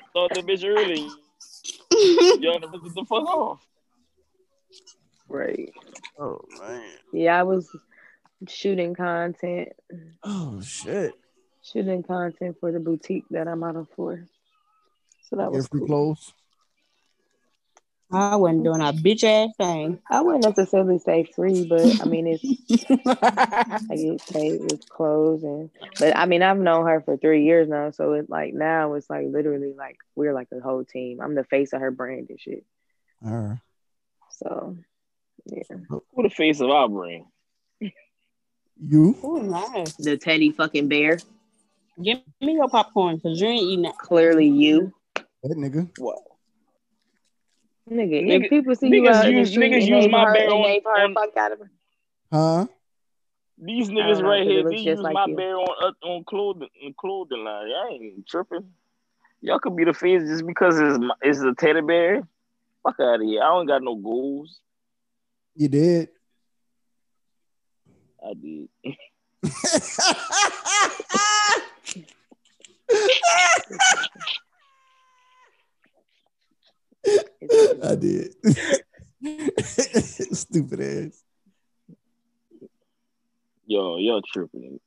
start 0.10 0.32
the 0.34 0.42
bitch 0.42 0.66
early. 0.66 1.10
Y'all 2.42 2.60
never 2.60 2.78
get 2.80 2.96
the 2.96 3.06
fuck 3.06 3.26
off. 3.26 3.66
Right. 5.28 5.74
Oh 6.20 6.40
man. 6.60 6.84
Yeah, 7.14 7.40
I 7.40 7.44
was 7.44 7.70
shooting 8.48 8.94
content, 8.94 9.70
Oh 10.24 10.62
shit. 10.62 11.14
shooting 11.64 12.04
content 12.04 12.58
for 12.60 12.72
the 12.72 12.80
boutique 12.80 13.26
that 13.32 13.48
I'm 13.48 13.64
out 13.64 13.76
of 13.76 13.88
for. 13.96 14.24
So 15.30 15.38
that 15.38 15.46
Get 15.46 15.52
was 15.54 15.68
free 15.68 15.80
cool. 15.82 15.88
clothes. 15.88 16.34
I 18.12 18.36
wasn't 18.36 18.64
doing 18.64 18.82
a 18.82 18.94
bitch 18.94 19.24
ass 19.24 19.56
thing. 19.58 20.00
I 20.10 20.22
wouldn't 20.22 20.44
necessarily 20.44 21.00
say 21.00 21.24
free, 21.24 21.66
but 21.68 22.02
I 22.02 22.06
mean 22.06 22.28
it's 22.28 22.44
I 22.98 23.96
get 23.96 24.28
paid 24.28 24.62
with 24.62 24.88
clothes 24.90 25.44
and 25.44 25.70
but 26.00 26.16
I 26.16 26.26
mean 26.26 26.44
I've 26.44 26.58
known 26.58 26.86
her 26.88 27.02
for 27.02 27.18
three 27.18 27.44
years 27.46 27.68
now, 27.68 27.92
so 27.92 28.14
it's 28.14 28.30
like 28.30 28.54
now 28.54 28.94
it's 28.94 29.10
like 29.10 29.26
literally 29.30 29.74
like 29.76 29.98
we're 30.16 30.34
like 30.34 30.48
a 30.52 30.60
whole 30.60 30.84
team. 30.84 31.20
I'm 31.22 31.36
the 31.36 31.44
face 31.44 31.74
of 31.74 31.82
her 31.82 31.92
brand 31.92 32.30
and 32.30 32.40
shit. 32.40 32.64
All 33.26 33.32
right. 33.32 33.60
So 34.30 34.78
yeah. 35.46 35.64
Oh. 35.92 36.04
Who 36.14 36.24
the 36.24 36.30
face 36.30 36.60
of 36.62 36.70
our 36.70 36.88
brand? 36.88 37.26
You? 38.78 39.18
Oh, 39.24 39.38
nice. 39.38 39.94
The 39.96 40.18
teddy 40.18 40.52
fucking 40.52 40.90
bear. 40.90 41.20
Give 42.02 42.20
me 42.42 42.54
your 42.54 42.68
popcorn 42.68 43.16
because 43.16 43.40
you 43.40 43.48
ain't 43.48 43.64
eating 43.64 43.84
that. 43.84 43.98
Clearly 43.98 44.48
you. 44.48 44.94
That 45.16 45.58
nigga. 45.58 45.90
What? 45.98 46.20
Nigga, 47.90 48.24
Nigga- 48.24 48.44
if 48.46 48.50
people 48.50 48.74
see 48.76 48.88
you 48.88 49.04
niggas 49.04 49.14
out 49.14 49.26
in 49.28 49.34
the 49.36 49.40
use- 49.42 49.56
niggas 49.56 49.64
and 49.64 49.74
use 49.74 49.90
name 49.90 50.12
my 50.12 50.26
her, 50.26 50.34
bear 50.34 50.44
and 50.46 50.54
on- 50.54 50.82
on- 51.02 51.14
fuck 51.14 51.38
out 51.38 51.52
of 51.52 51.60
her. 51.60 51.72
Huh? 52.32 52.66
These 53.60 53.90
I 53.90 53.94
niggas 53.94 54.14
don't 54.16 54.24
know, 54.24 54.30
right 54.30 54.40
'cause 54.40 54.48
here, 54.48 54.58
looks 54.64 54.70
they 54.72 54.76
just 54.78 54.86
use 54.88 55.00
like 55.02 55.14
my 55.14 55.26
you. 55.28 55.36
bear 55.36 55.58
on 55.58 55.68
uh, 55.82 55.92
on 56.08 56.24
clothing 56.26 56.70
on 56.84 56.94
clothing 56.98 57.44
line. 57.44 57.72
I 57.72 57.88
ain't 57.92 58.28
tripping. 58.28 58.74
Y'all 59.42 59.60
could 59.60 59.76
be 59.76 59.84
the 59.84 59.94
fans 59.94 60.28
just 60.30 60.46
because 60.48 60.80
it's 60.80 60.98
my- 60.98 61.14
it's 61.22 61.40
a 61.42 61.54
teddy 61.54 61.82
bear. 61.82 62.28
Fuck 62.84 63.00
out 63.00 63.16
of 63.16 63.22
here. 63.22 63.44
I 63.44 63.48
don't 63.50 63.68
got 63.68 63.84
no 63.84 63.96
goals. 63.96 64.60
You 65.56 65.68
did. 65.70 66.10
I 68.28 68.34
did. 68.34 68.70
I 77.84 77.96
did. 77.96 78.36
Stupid 80.36 80.80
ass. 80.82 81.24
Yo, 83.68 83.98
y'all 83.98 84.22
tripping. 84.22 84.80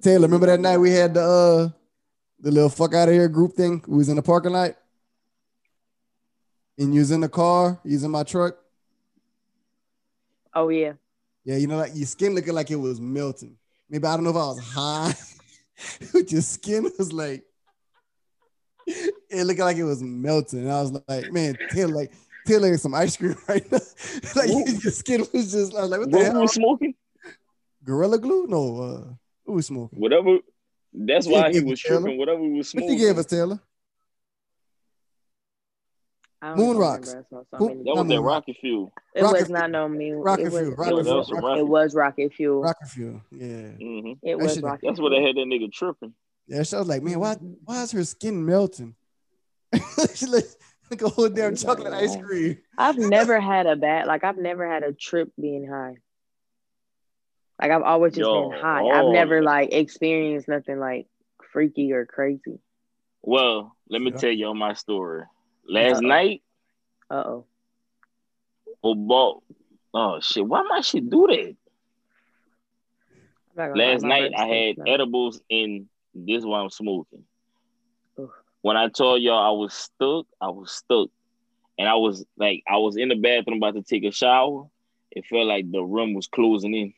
Taylor, 0.00 0.26
remember 0.26 0.46
that 0.46 0.60
night 0.60 0.78
we 0.78 0.90
had 0.90 1.14
the 1.14 1.22
uh 1.22 1.68
the 2.40 2.50
little 2.50 2.70
fuck 2.70 2.94
out 2.94 3.08
of 3.08 3.14
here 3.14 3.28
group 3.28 3.52
thing? 3.52 3.84
We 3.86 3.98
was 3.98 4.08
in 4.08 4.16
the 4.16 4.22
parking 4.22 4.52
lot. 4.52 4.76
And 6.78 6.94
you 6.94 7.00
was 7.00 7.10
in 7.10 7.20
the 7.20 7.28
car, 7.28 7.78
you 7.84 7.92
was 7.92 8.04
in 8.04 8.10
my 8.10 8.22
truck. 8.22 8.56
Oh 10.54 10.70
yeah. 10.70 10.94
Yeah, 11.44 11.56
you 11.56 11.66
know, 11.66 11.76
like 11.76 11.92
your 11.94 12.06
skin 12.06 12.34
looking 12.34 12.54
like 12.54 12.70
it 12.70 12.76
was 12.76 13.00
melting. 13.00 13.56
Maybe 13.88 14.06
I 14.06 14.14
don't 14.14 14.24
know 14.24 14.30
if 14.30 14.36
I 14.36 14.38
was 14.38 14.72
high, 14.72 15.14
but 16.12 16.32
your 16.32 16.42
skin 16.42 16.90
was 16.98 17.12
like 17.12 17.44
it 19.30 19.44
looked 19.44 19.60
like 19.60 19.76
it 19.76 19.84
was 19.84 20.02
melting. 20.02 20.60
And 20.60 20.72
I 20.72 20.80
was 20.82 20.92
like, 21.08 21.32
man, 21.32 21.56
Taylor, 21.70 21.94
like 21.94 22.12
Taylor 22.46 22.72
ate 22.72 22.80
some 22.80 22.94
ice 22.94 23.16
cream 23.16 23.36
right 23.48 23.70
now. 23.70 23.78
like 24.36 24.48
your 24.50 24.92
skin 24.92 25.26
was 25.32 25.52
just 25.52 25.74
I 25.74 25.82
was 25.82 25.90
like, 25.90 26.00
what 26.00 26.10
the 26.10 26.16
What 26.16 26.26
hell? 26.26 26.40
we 26.40 26.46
smoking? 26.48 26.94
Gorilla 27.84 28.18
glue? 28.18 28.46
No, 28.48 28.80
uh 28.82 29.12
who 29.46 29.52
was 29.54 29.66
smoking? 29.66 29.98
Whatever. 29.98 30.38
That's 30.92 31.26
What 31.26 31.36
you 31.36 31.42
why 31.42 31.52
he 31.52 31.60
was 31.60 31.72
us, 31.78 31.82
Taylor? 31.82 32.00
tripping. 32.00 32.18
Whatever 32.18 32.40
we 32.42 32.48
was 32.52 32.74
What 32.74 32.82
smoking. 32.82 32.98
you 32.98 32.98
gave 33.06 33.18
us, 33.18 33.26
Taylor? 33.26 33.60
I 36.42 36.54
Moon 36.54 36.78
rocks. 36.78 37.08
remember. 37.08 37.26
I 37.26 37.28
smoked 37.28 37.50
so 37.50 37.56
Who- 37.58 37.68
That 37.68 37.76
was 37.76 37.84
Not 37.84 38.08
that 38.08 38.14
Moon 38.14 38.22
rocket 38.24 38.56
fuel. 38.60 38.92
It 39.14 39.22
Rocket 39.22 39.38
was 39.40 39.46
Fuel. 39.48 39.58
not 39.60 39.70
no 39.70 39.88
me. 39.88 40.12
Rocket 40.12 40.40
it 40.40 40.44
was, 40.52 40.60
Fuel, 40.60 40.72
It 40.72 40.78
Rocket 40.78 40.94
was, 40.94 41.06
That 41.06 41.14
was 41.16 41.28
some 41.28 41.36
rocket 41.38 41.58
it 41.60 41.68
was 41.68 41.94
rocket 41.94 42.32
fuel. 42.32 42.62
Rocket 42.62 42.88
fuel. 42.88 43.20
Yeah. 43.30 43.46
hmm 43.46 44.06
It 44.08 44.18
That 44.24 44.38
was 44.38 44.54
shit- 44.54 44.64
rocket. 44.64 44.86
That's 44.86 45.00
what 45.00 45.10
they 45.10 45.22
had 45.22 45.36
that 45.36 45.46
nigga 45.46 45.70
tripping. 45.70 46.14
Yeah, 46.46 46.62
she 46.64 46.76
was 46.76 46.88
like, 46.88 47.02
man, 47.02 47.20
why 47.20 47.34
why 47.64 47.82
is 47.82 47.92
her 47.92 48.04
skin 48.04 48.44
melting? 48.44 48.94
she 50.14 50.26
like, 50.26 50.44
like 50.90 51.02
a 51.02 51.08
whole 51.08 51.28
damn 51.28 51.54
chocolate 51.54 51.92
ice 51.92 52.16
cream. 52.16 52.58
I've 52.76 52.98
never 52.98 53.38
had 53.40 53.66
a 53.66 53.76
bad 53.76 54.06
like 54.06 54.24
I've 54.24 54.38
never 54.38 54.68
had 54.68 54.82
a 54.82 54.92
trip 54.92 55.30
being 55.40 55.68
high. 55.68 55.94
Like 57.60 57.70
I've 57.70 57.82
always 57.82 58.12
just 58.14 58.20
Yo, 58.20 58.50
been 58.50 58.58
high. 58.58 58.80
oh, 58.82 58.90
I've 58.90 59.12
never 59.12 59.38
yeah. 59.40 59.44
like 59.48 59.72
experienced 59.72 60.48
nothing 60.48 60.78
like 60.80 61.06
freaky 61.52 61.92
or 61.92 62.06
crazy. 62.06 62.58
Well, 63.22 63.76
let 63.90 64.00
me 64.00 64.10
Yeah. 64.12 64.16
tell 64.16 64.30
y'all 64.30 64.54
my 64.54 64.72
story. 64.72 65.24
Last 65.68 65.96
Uh-oh. 65.98 66.08
night, 66.08 66.42
Uh 67.10 67.14
oh. 67.26 67.44
football. 68.82 69.42
Oh 69.92 70.18
shit! 70.20 70.46
Why 70.46 70.62
my 70.62 70.80
shit 70.80 71.10
do 71.10 71.26
that? 71.28 71.56
Last 73.76 74.02
night 74.04 74.32
I 74.36 74.46
had 74.46 74.76
edibles 74.86 75.42
in 75.50 75.88
this 76.14 76.38
is 76.38 76.46
why 76.46 76.60
I'm 76.60 76.70
smoking. 76.70 77.24
When 78.62 78.76
I 78.76 78.88
told 78.88 79.22
y'all 79.22 79.38
I 79.38 79.58
was 79.58 79.72
stuck, 79.72 80.26
I 80.40 80.48
was 80.48 80.70
stuck. 80.70 81.08
And 81.78 81.88
I 81.88 81.94
was 81.94 82.24
like, 82.36 82.62
I 82.68 82.76
was 82.76 82.96
in 82.96 83.08
the 83.08 83.14
bathroom 83.14 83.56
about 83.56 83.74
to 83.74 83.82
take 83.82 84.04
a 84.04 84.12
shower. 84.12 84.66
It 85.10 85.24
felt 85.26 85.46
like 85.46 85.70
the 85.70 85.82
room 85.82 86.12
was 86.12 86.26
closing 86.26 86.74
in. 86.74 86.94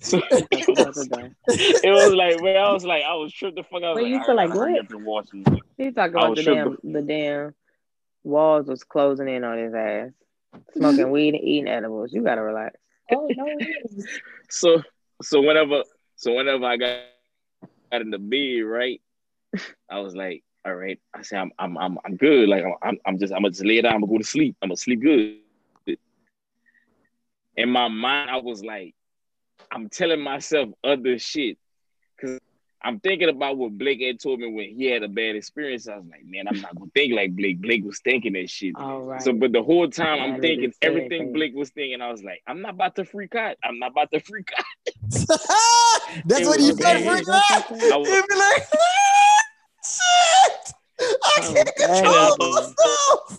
So- 0.00 0.20
it 0.30 1.90
was 1.90 2.14
like, 2.14 2.40
man, 2.42 2.56
I 2.56 2.72
was 2.72 2.84
like, 2.84 3.02
I 3.04 3.14
was 3.14 3.32
tripped 3.32 3.56
the 3.56 3.64
fuck 3.64 3.82
out. 3.82 3.96
Wait, 3.96 4.08
you 4.08 4.16
like, 4.18 4.26
feel 4.26 4.38
I 4.38 4.44
like 4.44 4.54
what? 4.54 4.78
up 4.78 4.90
and 4.90 5.04
watch 5.04 5.28
this. 5.32 5.60
He 5.76 5.90
talking 5.90 6.14
about 6.14 6.36
the 6.36 6.42
damn 6.44 6.78
the 6.84 7.02
damn 7.02 7.54
walls 8.24 8.66
was 8.68 8.84
closing 8.84 9.28
in 9.28 9.44
on 9.44 9.58
his 9.58 9.74
ass. 9.74 10.10
Smoking 10.76 11.10
weed 11.12 11.34
and 11.34 11.42
eating 11.42 11.68
edibles. 11.68 12.12
You 12.12 12.22
gotta 12.22 12.42
relax. 12.42 12.76
Oh 13.12 13.28
no. 13.36 13.58
So, 14.48 14.82
so 15.22 15.40
whenever, 15.40 15.82
so 16.16 16.34
whenever 16.34 16.64
I 16.64 16.76
got, 16.76 16.98
got 17.92 18.00
in 18.00 18.10
the 18.10 18.18
bed, 18.18 18.62
right, 18.64 19.00
I 19.90 20.00
was 20.00 20.16
like, 20.16 20.42
all 20.64 20.74
right. 20.74 20.98
I 21.14 21.22
said, 21.22 21.40
I'm, 21.40 21.52
I'm, 21.58 21.76
I'm, 21.76 21.98
I'm 22.04 22.16
good. 22.16 22.48
Like, 22.48 22.64
I'm, 22.82 22.98
I'm, 23.04 23.18
just, 23.18 23.32
I'm 23.32 23.42
gonna 23.42 23.50
just 23.50 23.64
lay 23.64 23.80
down. 23.80 23.94
I'm 23.94 24.00
gonna 24.00 24.12
go 24.12 24.18
to 24.18 24.24
sleep. 24.24 24.56
I'm 24.62 24.68
gonna 24.68 24.76
sleep 24.76 25.00
good. 25.02 25.38
In 27.56 27.68
my 27.68 27.88
mind, 27.88 28.30
I 28.30 28.36
was 28.38 28.64
like, 28.64 28.94
I'm 29.70 29.88
telling 29.88 30.20
myself 30.20 30.70
other 30.82 31.18
shit 31.18 31.58
I'm 32.84 32.98
thinking 33.00 33.28
about 33.28 33.56
what 33.56 33.76
Blake 33.78 34.00
had 34.00 34.18
told 34.20 34.40
me 34.40 34.52
when 34.52 34.74
he 34.76 34.86
had 34.86 35.02
a 35.02 35.08
bad 35.08 35.36
experience. 35.36 35.86
I 35.88 35.96
was 35.96 36.06
like, 36.10 36.24
man, 36.24 36.48
I'm 36.48 36.60
not 36.60 36.74
gonna 36.74 36.90
think 36.94 37.14
like 37.14 37.34
Blake. 37.36 37.60
Blake 37.60 37.84
was 37.84 38.00
thinking 38.00 38.32
that 38.32 38.50
shit. 38.50 38.74
All 38.76 39.02
right. 39.02 39.22
So, 39.22 39.32
but 39.32 39.52
the 39.52 39.62
whole 39.62 39.88
time 39.88 40.20
I 40.20 40.24
I'm 40.34 40.40
thinking 40.40 40.72
everything 40.82 41.26
that. 41.26 41.32
Blake 41.34 41.54
was 41.54 41.70
thinking. 41.70 42.00
I 42.00 42.10
was 42.10 42.22
like, 42.24 42.42
I'm 42.46 42.60
not 42.60 42.74
about 42.74 42.96
to 42.96 43.04
freak 43.04 43.34
out. 43.34 43.56
I'm 43.62 43.78
not 43.78 43.92
about 43.92 44.10
to 44.12 44.20
freak 44.20 44.48
out. 44.58 44.64
That's 46.26 46.46
what 46.46 46.58
was 46.58 46.68
you 46.68 46.74
said, 46.74 47.04
freak 47.04 47.28
out. 47.28 47.70
what 47.70 47.80
you 47.82 47.92
I 47.92 47.96
was- 47.96 48.08
He'd 48.08 48.24
be 48.28 48.34
like, 48.36 48.62
shit. 49.84 50.72
I 51.00 51.38
Oh, 51.38 51.52
can't 51.54 51.76
control 51.76 52.36
dang. 52.36 52.54
myself. 52.54 53.38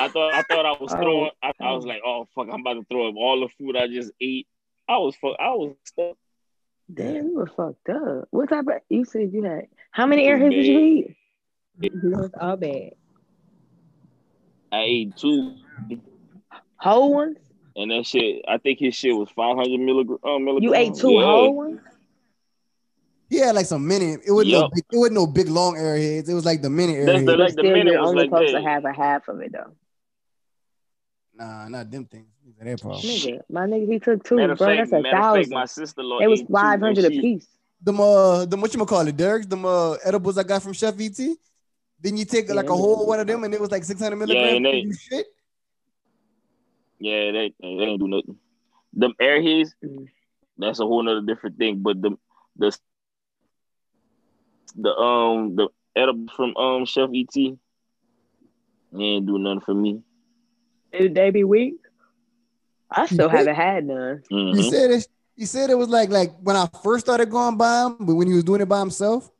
I 0.00 0.08
thought 0.08 0.34
I 0.34 0.42
thought 0.42 0.66
I 0.66 0.72
was 0.80 0.92
Oh. 0.92 0.96
throwing. 0.96 1.30
I, 1.42 1.52
I 1.60 1.72
was 1.72 1.84
like, 1.84 2.00
oh 2.04 2.26
fuck, 2.34 2.48
I'm 2.52 2.60
about 2.60 2.74
to 2.74 2.84
throw 2.90 3.08
up 3.08 3.14
all 3.16 3.40
the 3.40 3.48
food 3.58 3.76
I 3.76 3.86
just 3.86 4.10
ate. 4.20 4.46
I 4.88 4.96
was 4.98 5.14
fuck. 5.16 5.36
I 5.38 5.50
was 5.50 5.74
stuck. 5.84 6.16
Damn, 6.92 7.28
you 7.30 7.34
were 7.36 7.46
fucked 7.56 7.88
up. 7.88 8.28
What 8.30 8.48
type 8.48 8.66
of 8.68 8.74
you 8.88 9.04
said 9.04 9.32
you 9.32 9.42
had 9.42 9.66
how 9.90 10.06
many 10.06 10.26
airheads 10.26 10.50
did 10.50 10.66
you 10.66 10.78
eat? 10.78 11.16
It's 11.82 12.34
all 12.40 12.56
bad. 12.56 12.92
I 14.72 14.80
ate 14.82 15.16
two, 15.16 15.54
Whole 16.76 17.12
ones? 17.14 17.38
and 17.74 17.90
that 17.90 18.06
shit. 18.06 18.44
I 18.48 18.58
think 18.58 18.78
his 18.78 18.94
shit 18.94 19.14
was 19.16 19.28
500 19.30 19.78
milligram. 19.80 20.18
Uh, 20.24 20.38
milligrams. 20.38 20.62
You 20.62 20.74
ate 20.74 20.94
two 20.94 21.12
Yeah. 21.12 21.24
whole 21.24 21.54
ones? 21.56 21.80
He 23.28 23.38
had 23.38 23.54
like 23.56 23.66
some 23.66 23.86
mini. 23.86 24.12
It 24.24 24.30
wasn't 24.30 24.52
no 24.52 24.68
big. 24.72 24.84
It 24.92 24.96
wasn't 24.96 25.14
no 25.16 25.26
big 25.26 25.48
long 25.48 25.74
airheads. 25.74 26.28
It 26.28 26.34
was 26.34 26.44
like 26.44 26.62
the 26.62 26.70
mini 26.70 26.94
That's 27.04 27.24
the 27.24 27.32
airheads. 27.32 27.38
like 27.38 27.46
the 27.48 27.52
still, 27.62 27.72
minute 27.72 27.92
you're 27.92 28.00
was 28.00 28.10
only 28.10 28.22
like 28.22 28.30
supposed 28.30 28.54
that. 28.54 28.60
to 28.60 28.64
have 28.68 28.84
a 28.84 28.92
half 28.92 29.26
of 29.28 29.40
it 29.40 29.52
though. 29.52 29.72
Nah, 31.36 31.68
not 31.68 31.90
them 31.90 32.04
things. 32.06 32.26
These 32.44 32.54
are 32.60 32.64
their 32.64 32.76
problem. 32.78 33.02
Nigga, 33.02 33.40
my 33.50 33.66
nigga, 33.66 33.92
he 33.92 33.98
took 33.98 34.24
two, 34.24 34.36
Matter 34.36 34.56
bro. 34.56 34.66
fact, 34.68 34.78
That's 34.78 34.92
a 34.92 35.02
matter 35.02 35.08
of 35.18 35.24
fact, 35.24 35.34
thousand. 35.34 35.54
my 35.54 35.64
sister 35.66 36.02
law. 36.02 36.20
It 36.20 36.28
was 36.28 36.42
five 36.50 36.80
hundred 36.80 37.04
a 37.04 37.10
piece. 37.10 37.46
Them 37.82 38.00
uh, 38.00 38.46
them 38.46 38.60
what 38.62 38.72
you 38.74 38.84
call 38.86 39.06
it, 39.06 39.16
Derek? 39.16 39.48
Them 39.48 39.64
uh 39.66 39.92
edibles 40.04 40.38
I 40.38 40.44
got 40.44 40.62
from 40.62 40.72
Chef 40.72 40.98
ET. 40.98 41.18
Then 42.00 42.16
you 42.16 42.24
take 42.24 42.48
like 42.48 42.66
Yeah, 42.66 42.72
a 42.72 42.76
whole 42.76 43.06
one 43.06 43.20
of 43.20 43.26
them, 43.26 43.44
and 43.44 43.52
it 43.52 43.60
was 43.60 43.70
like 43.70 43.84
six 43.84 44.00
hundred 44.00 44.16
Yeah, 44.16 44.26
milligrams. 44.26 44.56
and 44.56 44.64
they- 44.64 44.78
You 44.80 44.92
shit. 44.94 45.26
Yeah, 46.98 47.32
they 47.32 47.54
they 47.60 47.66
ain't 47.68 48.00
do 48.00 48.08
nothing. 48.08 48.38
Them 48.94 49.12
airheads, 49.20 49.70
Mhm. 49.84 50.06
that's 50.56 50.80
a 50.80 50.86
whole 50.86 51.02
nother 51.02 51.20
different 51.20 51.58
thing. 51.58 51.80
But 51.82 52.00
the 52.00 52.16
the 52.56 52.74
the 54.74 54.90
um 54.96 55.54
the 55.56 55.68
edible 55.94 56.32
from 56.34 56.56
um 56.56 56.86
Chef 56.86 57.10
ET, 57.12 57.34
they 57.34 59.02
ain't 59.04 59.26
do 59.26 59.38
nothing 59.38 59.60
for 59.60 59.74
me. 59.74 60.02
Did 60.98 61.14
they 61.14 61.30
be 61.30 61.44
weak? 61.44 61.74
I 62.90 63.06
still 63.06 63.28
haven't 63.28 63.54
had 63.54 63.84
none. 63.86 64.22
He 64.28 64.34
Mhm. 64.34 64.70
said 64.70 64.90
it. 64.92 65.08
He 65.34 65.44
said 65.44 65.70
it 65.70 65.74
was 65.76 65.88
like 65.88 66.08
like 66.08 66.34
when 66.40 66.56
I 66.56 66.66
first 66.82 67.04
started 67.04 67.30
going 67.30 67.56
by 67.56 67.84
him, 67.86 67.96
but 68.00 68.14
when 68.14 68.26
he 68.28 68.34
was 68.34 68.44
doing 68.44 68.60
it 68.60 68.68
by 68.68 68.78
himself, 68.80 69.30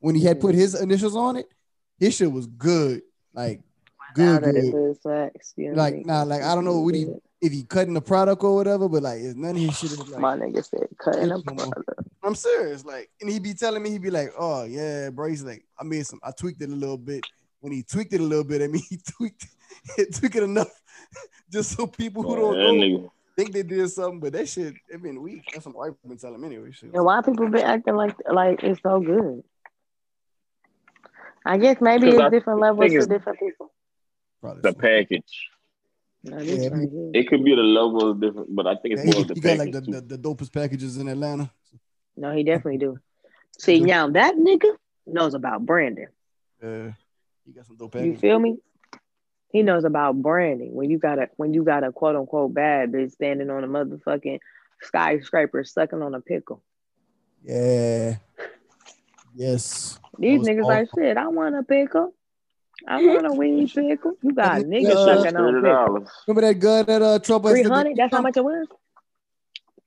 when 0.00 0.14
he 0.14 0.24
had 0.24 0.40
put 0.40 0.54
his 0.54 0.74
initials 0.74 1.14
on 1.14 1.36
it, 1.36 1.46
his 1.98 2.14
shit 2.14 2.32
was 2.32 2.46
good. 2.46 3.02
Like 3.32 3.60
good, 4.14 4.42
good. 4.42 4.56
it 4.56 4.74
is 4.74 4.98
facts, 5.02 5.52
you 5.56 5.66
know 5.66 5.74
what 5.74 5.80
I 5.80 5.84
Like 5.84 5.94
mean? 5.94 6.06
nah, 6.06 6.22
like 6.24 6.42
I 6.42 6.54
don't 6.54 6.64
know 6.64 6.80
what 6.80 6.94
he 6.94 7.06
if 7.40 7.52
he 7.52 7.62
cutting 7.62 7.94
the 7.94 8.00
product 8.00 8.42
or 8.42 8.54
whatever, 8.56 8.88
but 8.88 9.02
like 9.02 9.20
it's 9.20 9.36
none 9.36 9.50
of 9.52 9.56
his 9.58 9.78
shit 9.78 9.92
is 9.92 9.98
like 10.08 10.18
My 10.20 10.36
nigga 10.36 10.64
said 10.64 10.88
cutting 10.98 11.28
No 11.28 11.36
up 11.36 11.46
more. 11.54 11.66
product. 11.66 12.08
I'm 12.22 12.34
serious. 12.34 12.84
Like, 12.86 13.10
and 13.20 13.30
he 13.30 13.38
be 13.38 13.52
telling 13.52 13.82
me, 13.82 13.90
he 13.90 13.98
be 13.98 14.10
like, 14.10 14.32
"Oh 14.38 14.64
yeah, 14.64 15.10
bro." 15.10 15.28
He's 15.28 15.44
like, 15.44 15.62
"I 15.78 15.84
made 15.84 16.06
some. 16.06 16.20
I 16.24 16.30
tweaked 16.30 16.62
it 16.62 16.70
a 16.70 16.74
little 16.74 16.96
bit. 16.96 17.22
When 17.60 17.70
he 17.72 17.82
tweaked 17.82 18.14
it 18.14 18.20
a 18.20 18.24
little 18.24 18.44
bit, 18.44 18.62
I 18.62 18.66
mean, 18.66 18.82
he 18.88 18.96
tweaked, 18.96 19.46
it 19.98 20.14
tweaked 20.14 20.36
it 20.36 20.42
enough, 20.42 20.70
just 21.50 21.76
so 21.76 21.86
people 21.86 22.22
who 22.22 22.36
don't 22.36 22.58
that 22.58 22.88
know 22.88 23.12
think 23.36 23.52
they 23.52 23.62
did 23.62 23.88
something. 23.90 24.20
But 24.20 24.32
that 24.34 24.48
shit, 24.48 24.74
it 24.88 25.02
been 25.02 25.20
weak. 25.20 25.42
That's 25.52 25.66
what 25.66 25.88
I've 25.88 26.08
been 26.08 26.18
telling 26.18 26.36
him 26.36 26.44
anyway. 26.44 26.70
Shit. 26.72 26.94
And 26.94 27.04
why 27.04 27.20
people 27.22 27.48
been 27.48 27.64
acting 27.64 27.96
like 27.96 28.16
like 28.30 28.62
it's 28.62 28.80
so 28.82 29.00
good? 29.00 29.42
I 31.44 31.58
guess 31.58 31.76
maybe 31.80 32.08
it's 32.08 32.18
I 32.18 32.30
different 32.30 32.60
levels 32.60 32.90
think 32.90 33.02
for 33.02 33.06
different 33.06 33.38
people. 33.38 33.72
The 34.42 34.74
package. 34.74 35.48
No, 36.22 36.38
Yeah, 36.38 36.68
right. 36.68 36.88
It 37.14 37.28
could 37.28 37.44
be 37.44 37.54
the 37.54 37.62
level 37.62 38.12
is 38.12 38.20
different, 38.20 38.54
but 38.54 38.66
I 38.66 38.76
think 38.76 38.94
it's 38.94 39.04
Yeah, 39.04 39.12
more 39.12 39.14
he, 39.16 39.20
of 39.22 39.28
the 39.28 39.34
he 39.34 39.40
got 39.40 39.58
like 39.58 39.72
package. 39.72 39.86
the, 39.90 40.00
the, 40.00 40.16
the 40.16 40.18
dopest 40.18 40.52
packages 40.52 40.96
in 40.98 41.08
Atlanta. 41.08 41.50
No, 42.16 42.32
he 42.32 42.44
definitely 42.44 42.78
do. 42.78 42.98
See 43.58 43.78
do. 43.78 43.86
now 43.86 44.08
that 44.10 44.36
nigga 44.36 44.70
knows 45.06 45.34
about 45.34 45.64
branding. 45.64 46.08
Uh, 46.62 46.90
he 47.44 47.52
got 47.52 47.66
some 47.66 47.76
dope 47.76 47.94
You 47.96 48.16
feel 48.16 48.38
me? 48.38 48.56
He 49.54 49.62
knows 49.62 49.84
about 49.84 50.20
branding. 50.20 50.74
When 50.74 50.90
you 50.90 50.98
got 50.98 51.20
a 51.20 51.28
when 51.36 51.54
you 51.54 51.62
got 51.62 51.84
a 51.84 51.92
quote 51.92 52.16
unquote 52.16 52.52
bad 52.52 52.90
bitch 52.90 53.12
standing 53.12 53.50
on 53.50 53.62
a 53.62 53.68
motherfucking 53.68 54.40
skyscraper 54.82 55.62
sucking 55.62 56.02
on 56.02 56.12
a 56.12 56.20
pickle. 56.20 56.60
Yeah, 57.44 58.16
Yes. 59.32 60.00
These 60.18 60.40
was 60.40 60.48
niggas 60.48 60.64
like 60.66 60.88
shit. 60.98 61.16
I 61.16 61.28
want 61.28 61.54
a 61.54 61.62
pickle. 61.62 62.14
I 62.88 62.98
want 62.98 63.26
a 63.28 63.32
weed 63.32 63.70
pickle. 63.74 64.14
You 64.22 64.32
got 64.32 64.58
That 64.58 64.66
niggas 64.66 64.90
uh, 64.90 65.22
sucking 65.22 65.36
on 65.36 65.52
Thirty 65.52 65.60
pickle. 65.68 65.72
dollars. 65.72 66.08
Remember 66.26 66.40
that 66.48 66.54
girl 66.58 66.82
that 66.84 67.02
uh 67.02 67.18
trouble 67.20 67.50
Three 67.50 67.62
hundred. 67.62 67.96
That's 67.96 68.12
how 68.12 68.22
much 68.22 68.36
it 68.36 68.44
was. 68.44 68.66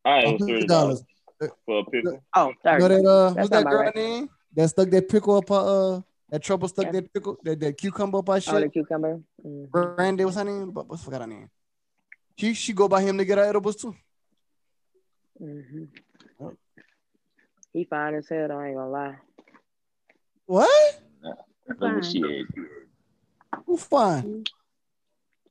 All 0.05 0.13
right, 0.13 0.27
it 0.27 0.31
was 0.31 0.41
thirty 0.47 0.65
dollars. 0.67 1.03
dollars 1.39 1.51
for 1.65 1.79
a 1.79 1.83
pickle. 1.91 2.23
Oh, 2.33 2.47
You 2.47 2.79
know 2.79 2.87
thirty. 2.87 3.03
that 3.03 3.05
uh 3.05 3.29
That's 3.33 3.35
what's 3.35 3.49
not 3.51 3.63
that 3.65 3.69
girl 3.69 3.81
right. 3.81 3.95
name? 3.97 4.29
That 4.55 4.69
stuck 4.69 4.89
that 4.91 5.09
pickle 5.09 5.35
up 5.35 5.49
her 5.49 5.55
uh 5.97 6.01
that 6.29 6.43
trouble 6.43 6.67
stuck 6.67 6.85
Yeah. 6.85 6.91
that 6.91 7.13
pickle 7.13 7.37
that, 7.43 7.59
that 7.59 7.77
cucumber 7.77 8.17
up 8.19 8.27
her 8.27 8.33
Oh, 8.33 8.37
the 8.37 8.41
shit. 8.61 8.73
cucumber. 8.73 9.21
Mhm. 9.45 9.69
Brandy, 9.71 10.25
what's 10.25 10.37
her 10.37 10.43
name? 10.43 10.71
But 10.71 10.87
what's 10.87 11.03
forgot 11.03 11.21
her 11.21 11.27
name? 11.27 11.49
She 12.37 12.53
she 12.53 12.73
go 12.73 12.87
by 12.87 13.01
him 13.01 13.17
to 13.17 13.25
get 13.25 13.37
her 13.37 13.45
edibles 13.45 13.75
too. 13.77 13.95
Mhm. 15.41 15.87
Oh. 16.39 16.53
He 17.73 17.85
fine 17.85 18.15
as 18.15 18.27
hell. 18.29 18.51
I 18.51 18.67
ain't 18.67 18.75
gonna 18.77 18.89
lie. 18.89 19.15
What? 20.45 21.01
Look 21.67 21.79
what 21.79 22.05
she 22.05 22.21
had. 22.21 22.45
Who 23.65 23.77
fine? 23.77 24.43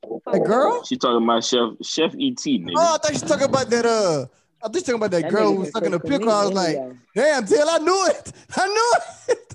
The 0.03 0.39
girl? 0.39 0.85
She 0.85 0.97
talking 0.97 1.25
about 1.25 1.45
Chef 1.45 1.71
Chef 1.83 2.13
ET 2.15 2.37
nigga. 2.59 2.73
Oh, 2.77 2.95
I 2.95 2.99
thought 2.99 3.13
she 3.13 3.21
talking 3.21 3.45
about 3.49 3.69
that 3.71 3.87
uh 3.87 4.27
I 4.63 4.69
think 4.69 4.77
she 4.79 4.93
talking 4.93 4.95
about 4.97 5.11
that, 5.11 5.23
That 5.23 5.31
girl 5.31 5.53
who 5.53 5.61
was 5.61 5.71
sucking 5.71 5.91
the 5.91 5.99
cook 6.01 6.11
for 6.11 6.19
pickle. 6.19 6.33
I 6.33 6.45
was 6.45 6.53
like, 6.55 6.77
damn, 7.15 7.45
Till, 7.47 7.69
I 7.69 7.79
knew 7.79 8.07
it. 8.07 8.33
I 8.57 8.67
knew 8.67 9.35
it. 9.35 9.55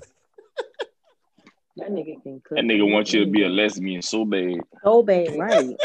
That 1.76 1.90
nigga 1.90 2.22
can 2.22 2.40
cook. 2.44 2.56
That 2.56 2.64
nigga 2.64 2.90
wants 2.90 3.12
you 3.12 3.24
to 3.24 3.30
be 3.30 3.44
a 3.44 3.48
lesbian 3.48 4.02
so 4.02 4.24
bad. 4.24 4.60
So 4.82 5.02
bad. 5.02 5.28
Right. 5.38 5.76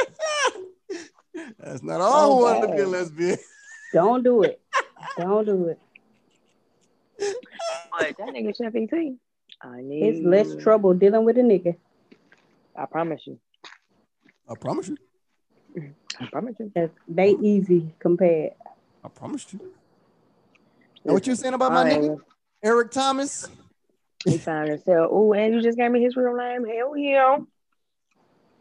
That's 1.60 1.84
not 1.84 2.02
all 2.02 2.36
who 2.36 2.42
Oh, 2.42 2.44
wanted 2.44 2.68
to 2.68 2.76
be 2.76 2.82
a 2.82 2.88
lesbian. 2.88 3.38
Don't 3.94 4.24
do 4.24 4.44
it. 4.44 4.60
Don't 5.18 5.46
do 5.46 5.68
it. 5.68 5.80
But 7.18 8.16
that 8.18 8.28
nigga 8.30 8.56
Chef 8.56 8.76
ET. 8.76 8.94
I 9.62 9.82
need. 9.82 10.04
It's 10.04 10.26
less 10.26 10.62
trouble 10.62 10.94
dealing 10.94 11.24
with 11.26 11.38
a 11.38 11.42
nigga. 11.42 11.76
I 12.76 12.86
promise 12.86 13.22
you. 13.26 13.40
I 14.50 14.56
promise 14.56 14.90
you. 14.90 14.98
I 16.20 16.26
promise 16.26 16.56
you. 16.60 16.72
That's 16.76 16.94
they 17.08 17.32
easy 17.42 17.94
compared. 18.00 18.54
I 19.04 19.10
promise 19.10 19.46
you. 19.54 19.60
Now, 21.06 21.14
what 21.14 21.26
you 21.28 21.36
saying 21.36 21.54
about 21.54 21.72
my 21.72 21.82
I 21.84 21.94
nigga? 21.94 22.20
Eric 22.64 22.92
Thomas? 22.92 23.48
He 24.28 24.38
found 24.38 24.70
himself. 24.70 25.10
Oh, 25.12 25.34
and 25.34 25.54
you 25.54 25.62
just 25.62 25.78
gave 25.78 25.92
me 25.92 26.02
his 26.04 26.16
real 26.16 26.36
name. 26.36 26.66
Hell 26.66 26.98
yeah. 26.98 27.38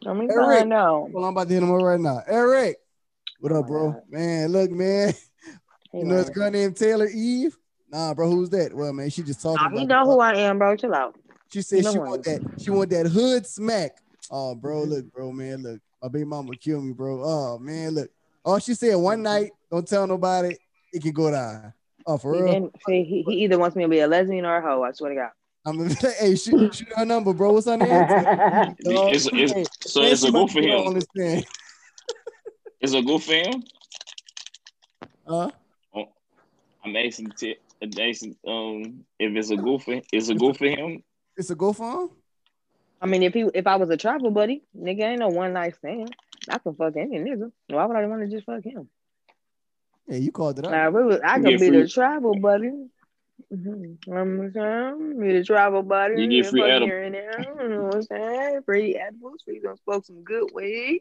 Let 0.02 0.16
me 0.16 0.28
Eric. 0.30 0.46
find 0.46 0.72
out. 0.72 1.10
Well, 1.10 1.24
I'm 1.24 1.32
about 1.32 1.48
to 1.48 1.54
hit 1.54 1.62
him 1.62 1.72
up 1.72 1.80
right 1.82 1.98
now. 1.98 2.22
Eric, 2.26 2.76
what 3.40 3.52
up, 3.52 3.66
bro? 3.66 3.92
God. 3.92 4.02
Man, 4.08 4.52
look, 4.52 4.70
man. 4.70 5.12
He 5.92 5.98
You 5.98 6.04
know 6.06 6.16
this 6.16 6.26
lying. 6.26 6.34
girl 6.34 6.50
named 6.50 6.76
Taylor 6.76 7.08
Eve? 7.08 7.56
Nah, 7.90 8.12
bro, 8.14 8.28
who's 8.28 8.50
that? 8.50 8.74
Well, 8.74 8.92
man, 8.92 9.08
she 9.10 9.22
just 9.22 9.40
talking 9.40 9.64
Nah, 9.64 9.68
about 9.68 9.80
he 9.80 9.86
know 9.86 10.04
who 10.04 10.20
I 10.20 10.34
am, 10.34 10.58
bro. 10.58 10.76
Chill 10.76 10.94
out. 10.94 11.16
She 11.52 11.62
said 11.62 11.84
know 11.84 11.92
she 11.92 11.98
I 11.98 12.00
want 12.00 12.24
that. 12.24 12.40
She 12.58 12.70
want 12.70 12.90
that 12.90 13.06
hood 13.06 13.46
smack. 13.46 13.92
Oh, 14.30 14.54
bro, 14.54 14.80
Mm-hmm. 14.82 14.90
look, 14.90 15.12
bro, 15.12 15.32
man, 15.32 15.62
look. 15.62 15.80
My 16.02 16.08
baby 16.08 16.24
mama 16.24 16.54
kill 16.56 16.82
me, 16.82 16.92
bro. 16.92 17.22
Oh 17.24 17.58
man, 17.58 17.90
look. 17.92 18.10
Oh, 18.44 18.58
she 18.58 18.74
said 18.74 18.94
Mm-hmm. 18.94 19.02
one 19.02 19.22
night, 19.22 19.52
don't 19.70 19.86
tell 19.88 20.06
nobody, 20.06 20.56
it 20.92 21.02
can 21.02 21.12
go 21.12 21.30
down. 21.30 21.72
Oh, 22.06 22.18
for 22.18 22.32
He, 22.32 22.42
real. 22.42 22.70
see, 22.86 23.04
he, 23.04 23.22
he 23.22 23.44
either 23.44 23.58
wants 23.58 23.74
me 23.76 23.84
to 23.84 23.88
be 23.88 24.00
a 24.00 24.06
lesbian 24.06 24.44
or 24.44 24.56
a 24.58 24.62
hoe. 24.62 24.82
I 24.82 24.92
swear 24.92 25.10
to 25.10 25.16
God. 25.16 25.30
I'm 25.66 25.78
gonna 25.78 25.88
be 25.88 25.94
like, 26.06 26.14
hey, 26.16 26.36
shoot, 26.36 26.74
shoot 26.74 26.88
her 26.94 27.04
number, 27.04 27.34
bro. 27.34 27.52
What's 27.52 27.66
her 27.66 27.76
name? 27.76 27.88
Dog. 27.88 28.76
It's, 29.12 29.26
it's, 29.32 29.52
Hey, 29.52 29.64
so 29.80 30.02
it's 30.02 30.22
a 30.22 30.30
go 30.30 30.44
about 30.44 30.50
for 30.52 30.60
to 30.60 30.66
get 30.66 30.76
on 30.76 30.86
him. 30.96 31.02
this. 31.14 31.44
It's 32.80 32.94
a 32.94 33.02
go 33.02 33.18
for 33.18 33.32
him. 33.34 33.62
Huh? 35.26 35.50
I'm 36.84 36.94
asking, 36.94 37.32
t- 37.32 37.56
I'm 37.82 37.90
asking 38.00 38.36
um, 38.46 39.04
if 39.18 39.34
it's 39.34 39.50
a 39.50 39.56
go 39.56 39.78
for 39.78 40.00
it's 40.12 40.28
a 40.28 40.36
go 40.36 40.52
for 40.52 40.66
him. 40.66 41.02
It's 41.36 41.50
a 41.50 41.56
go 41.56 41.72
for 41.72 42.02
him? 42.02 42.10
I 43.02 43.06
mean, 43.06 43.24
if 43.24 43.34
he 43.34 43.44
if 43.52 43.66
I 43.66 43.74
was 43.74 43.90
a 43.90 43.96
travel 43.96 44.30
buddy, 44.30 44.62
nigga 44.78 45.02
ain't 45.02 45.18
no 45.18 45.28
one 45.28 45.52
night 45.52 45.74
stand. 45.74 46.14
I 46.48 46.58
can 46.58 46.76
fuck 46.76 46.96
any 46.96 47.18
nigga. 47.18 47.50
Why 47.66 47.84
would 47.86 47.96
I 47.96 48.06
want 48.06 48.22
to 48.22 48.28
just 48.28 48.46
fuck 48.46 48.62
him? 48.62 48.88
Yeah, 50.06 50.18
you 50.18 50.30
called 50.30 50.60
it 50.60 50.66
out. 50.66 50.70
Now, 50.70 50.88
if 50.90 50.94
it 50.94 51.02
was, 51.02 51.20
I 51.24 51.36
You 51.38 51.42
could 51.42 51.58
get 51.58 51.60
be 51.60 51.70
the 51.70 51.88
travel 51.88 52.38
buddy. 52.38 52.70
Mm-hmm. 53.52 54.12
I'm 54.12 54.52
saying, 54.52 55.20
be 55.20 55.32
the 55.32 55.44
travel 55.44 55.82
buddy. 55.82 56.22
You 56.22 56.28
get 56.28 56.38
and 56.38 56.46
free 56.48 56.60
fuck 56.60 56.70
edible. 56.70 56.86
here 56.86 57.02
and 57.02 57.14
there. 57.14 57.40
You 57.62 57.68
know 57.68 57.82
what 57.84 57.94
I'm 57.96 58.02
saying? 58.02 58.62
Free 58.64 58.96
edibles. 58.96 59.42
Free 59.44 59.60
gonna 59.60 59.76
smoke 59.84 60.04
some 60.04 60.22
good 60.22 60.50
weed. 60.54 61.00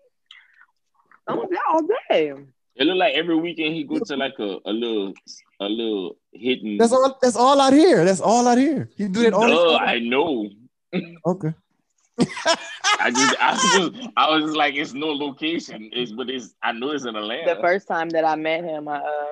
I'm 1.27 1.39
all 1.39 1.81
day. 2.09 2.33
It 2.75 2.85
look 2.85 2.97
like 2.97 3.15
every 3.15 3.35
weekend 3.35 3.73
he 3.73 3.83
go 3.83 3.99
to 3.99 4.17
like 4.17 4.37
a, 4.37 4.57
a 4.65 4.71
little 4.71 5.13
a 5.59 5.65
little 5.65 6.17
hidden. 6.33 6.77
That's 6.77 6.91
all. 6.91 7.17
That's 7.21 7.37
all 7.37 7.59
out 7.59 7.73
here. 7.73 8.03
That's 8.03 8.19
all 8.19 8.47
out 8.47 8.57
here. 8.57 8.89
You 8.97 9.07
do 9.07 9.21
that 9.23 9.33
all 9.33 9.47
Duh, 9.47 9.71
the 9.71 9.77
I 9.79 9.99
know. 9.99 10.49
Okay. 11.25 11.53
I 12.99 13.11
just 13.11 13.35
I 13.41 13.51
was 13.51 13.93
just 13.93 14.09
I 14.15 14.29
was 14.29 14.43
just 14.43 14.57
like 14.57 14.75
it's 14.75 14.93
no 14.93 15.07
location. 15.07 15.89
It's 15.93 16.11
but 16.11 16.29
it's 16.29 16.53
I 16.61 16.73
know 16.73 16.91
it's 16.91 17.05
in 17.05 17.15
Atlanta. 17.15 17.55
The 17.55 17.61
first 17.61 17.87
time 17.87 18.09
that 18.09 18.25
I 18.25 18.35
met 18.35 18.63
him, 18.63 18.87
I 18.87 18.97
uh, 18.97 19.25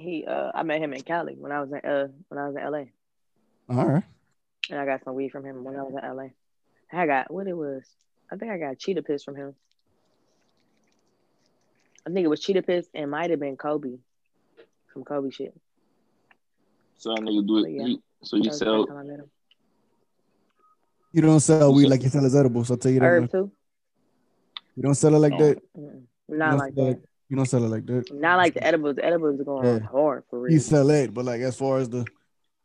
he 0.00 0.24
uh, 0.26 0.50
I 0.54 0.62
met 0.62 0.80
him 0.82 0.92
in 0.92 1.02
Cali 1.02 1.34
when 1.38 1.52
I 1.52 1.60
was 1.60 1.70
in 1.72 1.78
uh 1.88 2.08
when 2.28 2.38
I 2.38 2.48
was 2.48 2.56
in 2.56 2.62
LA, 2.62 2.84
All 3.76 3.86
right. 3.86 4.04
and 4.70 4.78
I 4.80 4.84
got 4.86 5.04
some 5.04 5.14
weed 5.14 5.30
from 5.30 5.44
him 5.44 5.62
when 5.64 5.76
I 5.76 5.82
was 5.82 5.94
in 6.02 6.16
LA. 6.16 6.28
I 6.92 7.06
got 7.06 7.30
what 7.32 7.46
it 7.46 7.56
was. 7.56 7.84
I 8.32 8.36
think 8.36 8.50
I 8.50 8.58
got 8.58 8.78
cheetah 8.78 9.02
piss 9.02 9.22
from 9.24 9.36
him. 9.36 9.54
I 12.06 12.10
think 12.10 12.24
it 12.24 12.28
was 12.28 12.40
cheetah 12.40 12.62
piss 12.62 12.86
and 12.94 13.10
might 13.10 13.30
have 13.30 13.40
been 13.40 13.56
Kobe, 13.56 13.98
some 14.92 15.04
Kobe 15.04 15.30
shit. 15.30 15.54
so 16.96 17.10
that 17.14 17.20
nigga 17.22 17.46
do 17.46 17.64
it. 17.64 17.70
Yeah. 17.70 17.86
he- 17.86 18.02
so 18.22 18.36
you 18.36 18.52
sell 18.52 18.86
I 18.90 19.02
met 19.02 19.20
him. 19.20 19.30
You 21.12 21.22
don't 21.22 21.40
sell 21.40 21.72
weed 21.74 21.88
like 21.88 22.02
you 22.02 22.08
sell 22.10 22.24
as 22.24 22.36
edibles. 22.36 22.70
I'll 22.70 22.76
tell 22.76 22.92
you 22.92 23.00
that. 23.00 23.06
Herb 23.06 23.22
much. 23.22 23.30
too. 23.32 23.50
You 24.76 24.82
don't 24.82 24.94
sell 24.94 25.14
it 25.14 25.18
like 25.18 25.32
Oh. 25.34 25.38
that. 25.38 25.58
Mm-mm. 25.76 26.02
Not 26.28 26.58
like 26.58 26.74
that. 26.74 26.86
it- 26.90 27.04
You 27.30 27.36
don't 27.36 27.46
sell 27.46 27.64
it 27.64 27.68
like 27.68 27.86
that. 27.86 28.12
Not 28.12 28.36
like 28.36 28.54
the 28.54 28.62
edibles. 28.66 28.96
The 28.96 29.04
edibles 29.04 29.40
are 29.40 29.44
going 29.44 29.64
Yeah. 29.82 29.86
hard 29.88 30.24
for 30.28 30.40
real. 30.40 30.52
You 30.52 30.58
sell 30.58 30.90
it, 30.90 31.14
but 31.14 31.24
like 31.24 31.40
as 31.40 31.56
far 31.56 31.78
as 31.78 31.88
the, 31.88 32.04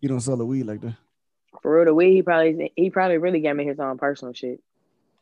you 0.02 0.10
don't 0.10 0.20
sell 0.20 0.36
the 0.36 0.46
weed 0.46 0.64
like 0.64 0.82
that. 0.82 0.96
For 1.62 1.76
real, 1.78 1.86
the 1.86 1.94
weed 1.94 2.14
he 2.16 2.22
probably 2.24 2.74
he 2.76 2.90
probably 2.90 3.18
really 3.18 3.40
gave 3.40 3.56
me 3.56 3.64
his 3.66 3.80
own 3.80 3.98
personal 3.98 4.34
shit. 4.34 4.60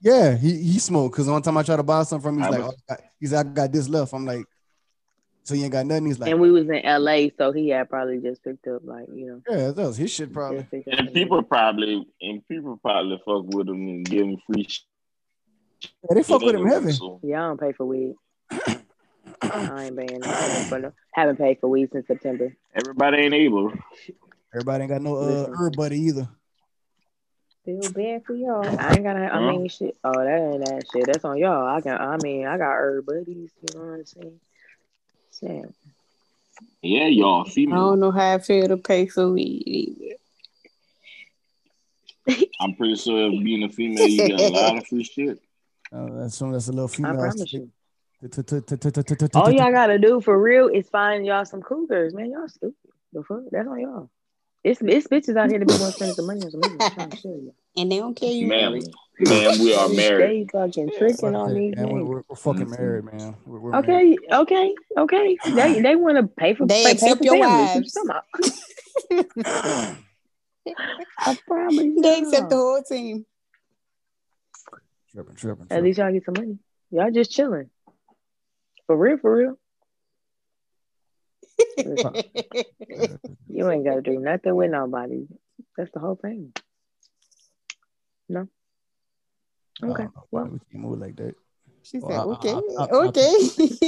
Yeah, 0.01 0.35
he 0.35 0.57
he 0.63 0.79
smoked. 0.79 1.15
Cause 1.15 1.27
one 1.29 1.41
time 1.41 1.57
I 1.57 1.63
tried 1.63 1.75
to 1.77 1.83
buy 1.83 2.03
something 2.03 2.23
from 2.23 2.35
him, 2.37 2.43
he's 2.45 2.47
I 2.47 2.57
like, 2.57 2.67
was- 2.67 2.75
oh, 2.89 2.93
I 2.93 2.95
got- 2.95 3.03
he's 3.19 3.33
like, 3.33 3.45
I 3.45 3.49
got 3.49 3.71
this 3.71 3.87
left. 3.89 4.13
I'm 4.13 4.25
like, 4.25 4.45
so 5.43 5.55
you 5.55 5.63
ain't 5.63 5.73
got 5.73 5.85
nothing. 5.85 6.05
He's 6.05 6.19
like, 6.19 6.31
and 6.31 6.39
we 6.39 6.49
was 6.51 6.69
in 6.69 6.81
LA, 6.85 7.27
so 7.37 7.51
he 7.51 7.67
had 7.69 7.89
probably 7.89 8.19
just 8.19 8.41
picked 8.45 8.65
up 8.67 8.81
like 8.85 9.07
you 9.13 9.27
know. 9.27 9.41
yeah, 9.49 9.71
that 9.71 9.87
was 9.87 9.97
his 9.97 10.09
shit 10.11 10.31
probably. 10.33 10.59
just 10.59 10.71
picked 10.71 10.87
up 10.87 10.99
and 10.99 11.07
some 11.09 11.13
people 11.13 11.43
probably 11.43 12.07
and 12.21 12.47
people 12.47 12.77
probably 12.81 13.17
fuck 13.25 13.43
with 13.53 13.67
him 13.67 13.75
and 13.89 14.05
give 14.05 14.21
him 14.25 14.37
free 14.47 14.63
shit. 14.69 14.83
Yeah, 16.09 16.15
they 16.15 16.23
fuck 16.23 16.41
with 16.41 16.55
him 16.55 16.65
heavy. 16.65 16.93
So, 16.93 17.19
Yeah, 17.23 17.43
I 17.43 17.47
don't 17.49 17.59
pay 17.59 17.73
for 17.73 17.85
weed. 17.85 18.15
I 19.41 19.85
ain't 19.85 19.97
paying 19.97 20.21
for 20.69 20.79
no- 20.79 20.93
haven't 21.13 21.37
paid 21.37 21.59
for 21.59 21.67
weed 21.69 21.89
since 21.91 22.07
September. 22.07 22.55
everybody 22.75 23.17
ain't 23.17 23.33
able. 23.33 23.71
Everybody 24.53 24.83
ain't 24.83 24.91
got 24.91 25.01
no 25.01 25.15
uh 25.17 25.47
herb 25.55 25.75
buddy 25.75 25.99
either. 25.99 26.27
Feel 27.65 27.89
bad 27.89 28.25
for 28.25 28.35
y'all. 28.35 28.67
I 28.77 28.95
ain't 28.95 29.03
got. 29.03 29.15
I 29.15 29.27
Huh? 29.29 29.41
mean, 29.41 29.69
shit. 29.69 29.95
Oh, 30.03 30.11
that 30.13 30.51
ain't 30.53 30.65
that 30.65 30.85
shit. 30.91 31.05
That's 31.07 31.23
on 31.23 31.37
y'all. 31.37 31.65
I 31.65 31.79
got. 31.79 32.01
I 32.01 32.17
mean, 32.17 32.45
I 32.45 32.57
got 32.57 32.73
herb 32.73 33.05
buddies. 33.05 33.51
You 33.61 33.69
know 33.73 33.79
what 33.85 33.93
I'm 33.99 34.05
saying? 34.05 34.39
Sam. 35.31 35.73
Yeah, 36.81 37.07
y'all 37.07 37.45
female. 37.45 37.75
I 37.75 37.79
don't 37.79 37.99
know 38.01 38.11
how 38.11 38.33
I 38.33 38.39
feel 38.39 38.67
to 38.67 38.75
pay 38.77 39.07
for 39.07 39.31
weed 39.31 39.63
either. 42.27 42.45
I'm 42.59 42.75
pretty 42.75 42.95
sure 42.95 43.29
being 43.31 43.63
a 43.63 43.69
female, 43.69 44.05
you 44.07 44.27
get 44.27 44.39
a 44.39 44.49
lot 44.49 44.77
of 44.77 44.85
free 44.87 45.03
shit. 45.03 45.39
Uh, 45.91 46.07
that's 46.19 46.35
some 46.35 46.51
that's 46.51 46.67
a 46.67 46.71
little 46.71 46.87
I 46.89 46.91
female. 46.91 47.15
promise 47.19 47.53
you. 47.53 47.71
You. 48.23 49.39
All 49.39 49.51
y'all 49.51 49.71
gotta 49.71 49.99
do 49.99 50.21
for 50.21 50.39
real 50.41 50.67
is 50.67 50.87
find 50.89 51.25
y'all 51.25 51.45
some 51.45 51.61
cougars, 51.61 52.13
man. 52.13 52.31
Y'all 52.31 52.47
stupid. 52.47 52.73
The 53.11 53.23
fuck? 53.23 53.41
That's 53.51 53.67
on 53.67 53.79
y'all. 53.79 54.09
It's 54.63 54.81
it's 54.81 55.07
bitches 55.07 55.35
out 55.37 55.49
here 55.49 55.59
to 55.59 55.65
be 55.65 55.71
want 55.73 55.93
to 55.93 55.97
spend 55.97 56.15
some 56.15 56.25
money 56.25 56.41
on 56.41 56.51
some 56.51 56.61
niggas. 56.61 56.81
I'm 56.81 56.89
trying 56.91 57.11
to 57.11 57.17
show 57.17 57.29
you. 57.29 57.53
And 57.75 57.91
they 57.91 57.97
don't 57.97 58.15
care 58.15 58.31
you 58.31 58.47
Ma'am, 58.47 58.71
married. 58.71 58.85
ma'am, 59.19 59.59
we 59.59 59.73
are 59.75 59.89
married. 59.89 60.49
They 60.49 60.51
fucking 60.51 60.91
tricking 60.97 61.35
on 61.35 61.53
these 61.53 61.75
Man, 61.75 61.89
we're, 61.89 62.03
we're, 62.03 62.23
we're 62.29 62.35
fucking 62.35 62.67
Mhm. 62.67 62.79
married, 62.79 63.03
man. 63.05 63.35
We're, 63.45 63.59
we're 63.59 63.81
married. 63.81 64.19
Okay, 64.31 64.35
okay, 64.35 64.75
okay. 64.97 65.37
They 65.53 65.79
they 65.81 65.95
want 65.95 66.17
to 66.17 66.27
pay 66.27 66.53
for 66.53 66.65
They 66.65 66.83
pay, 66.85 66.91
accept 66.91 67.21
pay 67.21 67.27
for 67.29 67.35
your 67.35 67.45
families. 67.45 67.75
Wives. 67.75 67.95
you 69.11 69.23
talking? 69.35 69.97
I 71.19 71.37
promise. 71.45 71.85
They 72.01 72.19
accept 72.19 72.49
the 72.49 72.55
whole 72.55 72.81
team. 72.83 73.25
Tripping, 75.11 75.35
tripping, 75.35 75.67
At 75.69 75.83
least 75.83 75.99
y'all 75.99 76.11
get 76.11 76.23
some 76.25 76.33
money. 76.35 76.57
Y'all 76.89 77.11
just 77.11 77.31
chilling. 77.31 77.69
For 78.87 78.97
real, 78.97 79.17
for 79.17 79.35
real. 79.35 79.57
You 83.47 83.69
ain't 83.69 83.85
gotta 83.85 84.01
do 84.01 84.19
nothing 84.19 84.55
with 84.55 84.71
nobody. 84.71 85.27
That's 85.77 85.91
the 85.91 85.99
whole 85.99 86.15
thing. 86.15 86.53
No. 88.27 88.47
Okay. 89.83 90.03
Oh, 90.17 90.23
Well, 90.31 90.45
we 90.45 90.59
can't 90.71 90.83
move 90.83 90.99
like 90.99 91.15
that. 91.17 91.35
She 91.83 91.99
said, 91.99 92.09
Well, 92.09 92.31
I- 92.31 92.33
okay, 92.33 92.53
I- 92.53 92.55
I- 92.55 92.85
I- 92.85 93.05
okay. 93.07 93.35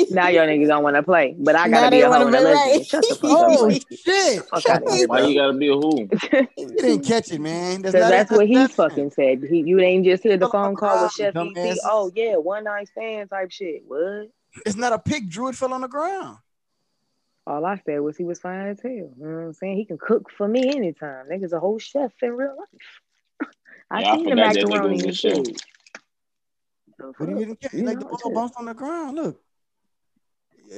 Now 0.12 0.28
your 0.28 0.46
niggas 0.46 0.68
don't 0.68 0.84
want 0.84 0.96
to 0.98 1.04
play, 1.04 1.36
but 1.38 1.56
I 1.56 1.68
gotta 1.68 1.90
be 1.90 2.02
a 2.02 2.06
hoe 2.06 2.12
wanna 2.12 2.26
and 2.28 2.36
a 2.36 2.40
be 2.40 2.46
right. 2.46 2.86
Shut 2.86 3.02
the 3.10 3.16
fuck 3.16 3.32
Oh 3.42 3.66
up. 3.72 3.82
shit! 3.92 4.44
Fuck 4.50 4.70
out 4.70 4.84
of 4.84 4.94
here, 4.94 5.08
Why 5.08 5.22
you 5.22 5.40
gotta 5.40 5.54
be 5.54 5.70
a 5.70 5.74
who? 5.74 6.08
You 6.58 6.76
didn't 6.82 7.06
catch 7.06 7.32
it, 7.32 7.40
man. 7.42 7.82
That's, 7.82 7.96
Because 7.96 8.10
that's 8.10 8.32
it. 8.32 8.36
what 8.36 8.48
he 8.48 8.56
That's 8.56 8.74
fucking 8.76 9.12
said. 9.12 9.44
He, 9.50 9.60
you 9.62 9.80
ain't 9.80 10.06
just 10.06 10.22
hear 10.24 10.38
the 10.38 10.48
phone 10.48 10.76
call 10.76 11.04
with 11.04 11.12
Chef 11.14 11.34
ground, 11.34 11.58
ET. 11.58 11.80
Oh 11.86 12.12
yeah, 12.14 12.36
one 12.36 12.66
night 12.66 12.88
stand 12.90 13.30
type 13.32 13.52
shit. 13.52 13.84
What? 13.88 14.30
It's 14.66 14.76
not 14.76 14.94
a 14.94 15.00
pig. 15.00 15.30
Drew 15.30 15.48
it 15.50 15.56
fell 15.56 15.74
on 15.74 15.82
the 15.82 15.88
ground. 15.88 16.38
All 17.48 17.64
I 17.66 17.80
said 17.86 18.00
was 18.00 18.18
he 18.18 18.24
was 18.24 18.40
fine 18.40 18.68
as 18.70 18.82
hell. 18.82 18.92
You 18.92 19.14
know 19.18 19.36
what 19.38 19.44
I'm 19.46 19.54
saying? 19.54 19.78
He 19.78 19.86
can 19.86 19.98
cook 20.00 20.32
for 20.36 20.48
me 20.48 20.76
anytime. 20.76 21.28
Nigga's 21.30 21.54
a 21.54 21.60
whole 21.60 21.78
chef 21.78 22.12
in 22.24 22.32
real 22.32 22.56
life. 22.58 23.50
I 23.92 24.02
Yeah, 24.02 24.12
I 24.14 24.16
seen 24.16 24.24
the 24.26 24.30
forgot 24.32 24.54
that 24.54 24.66
nigga 24.66 24.70
macaroni 24.72 24.96
was 24.96 25.04
a 25.04 25.08
and 25.08 25.16
chef. 25.16 25.36
shit. 25.46 25.62
The 26.98 27.14
But 27.20 27.28
he 27.28 27.34
fuck? 27.34 27.40
didn't 27.40 27.62
catch 27.62 27.74
it. 27.74 27.78
You 27.78 27.84
Like 27.86 28.00
the 28.00 28.06
ball 28.06 28.18
shit. 28.24 28.34
bounced 28.34 28.56
on 28.58 28.66
the 28.66 28.74
ground. 28.74 29.16
Look, 29.18 29.42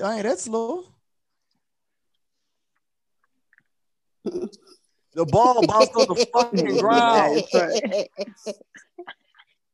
I 0.04 0.16
ain't 0.16 0.24
that 0.24 0.40
slow. 0.40 0.86
The 5.14 5.26
ball 5.26 5.66
bounced 5.66 5.96
on 5.96 6.06
the 6.10 6.16
fucking 6.32 6.78
ground. 6.78 7.16
That 7.16 7.32
is 7.32 7.50
funny. 7.50 8.10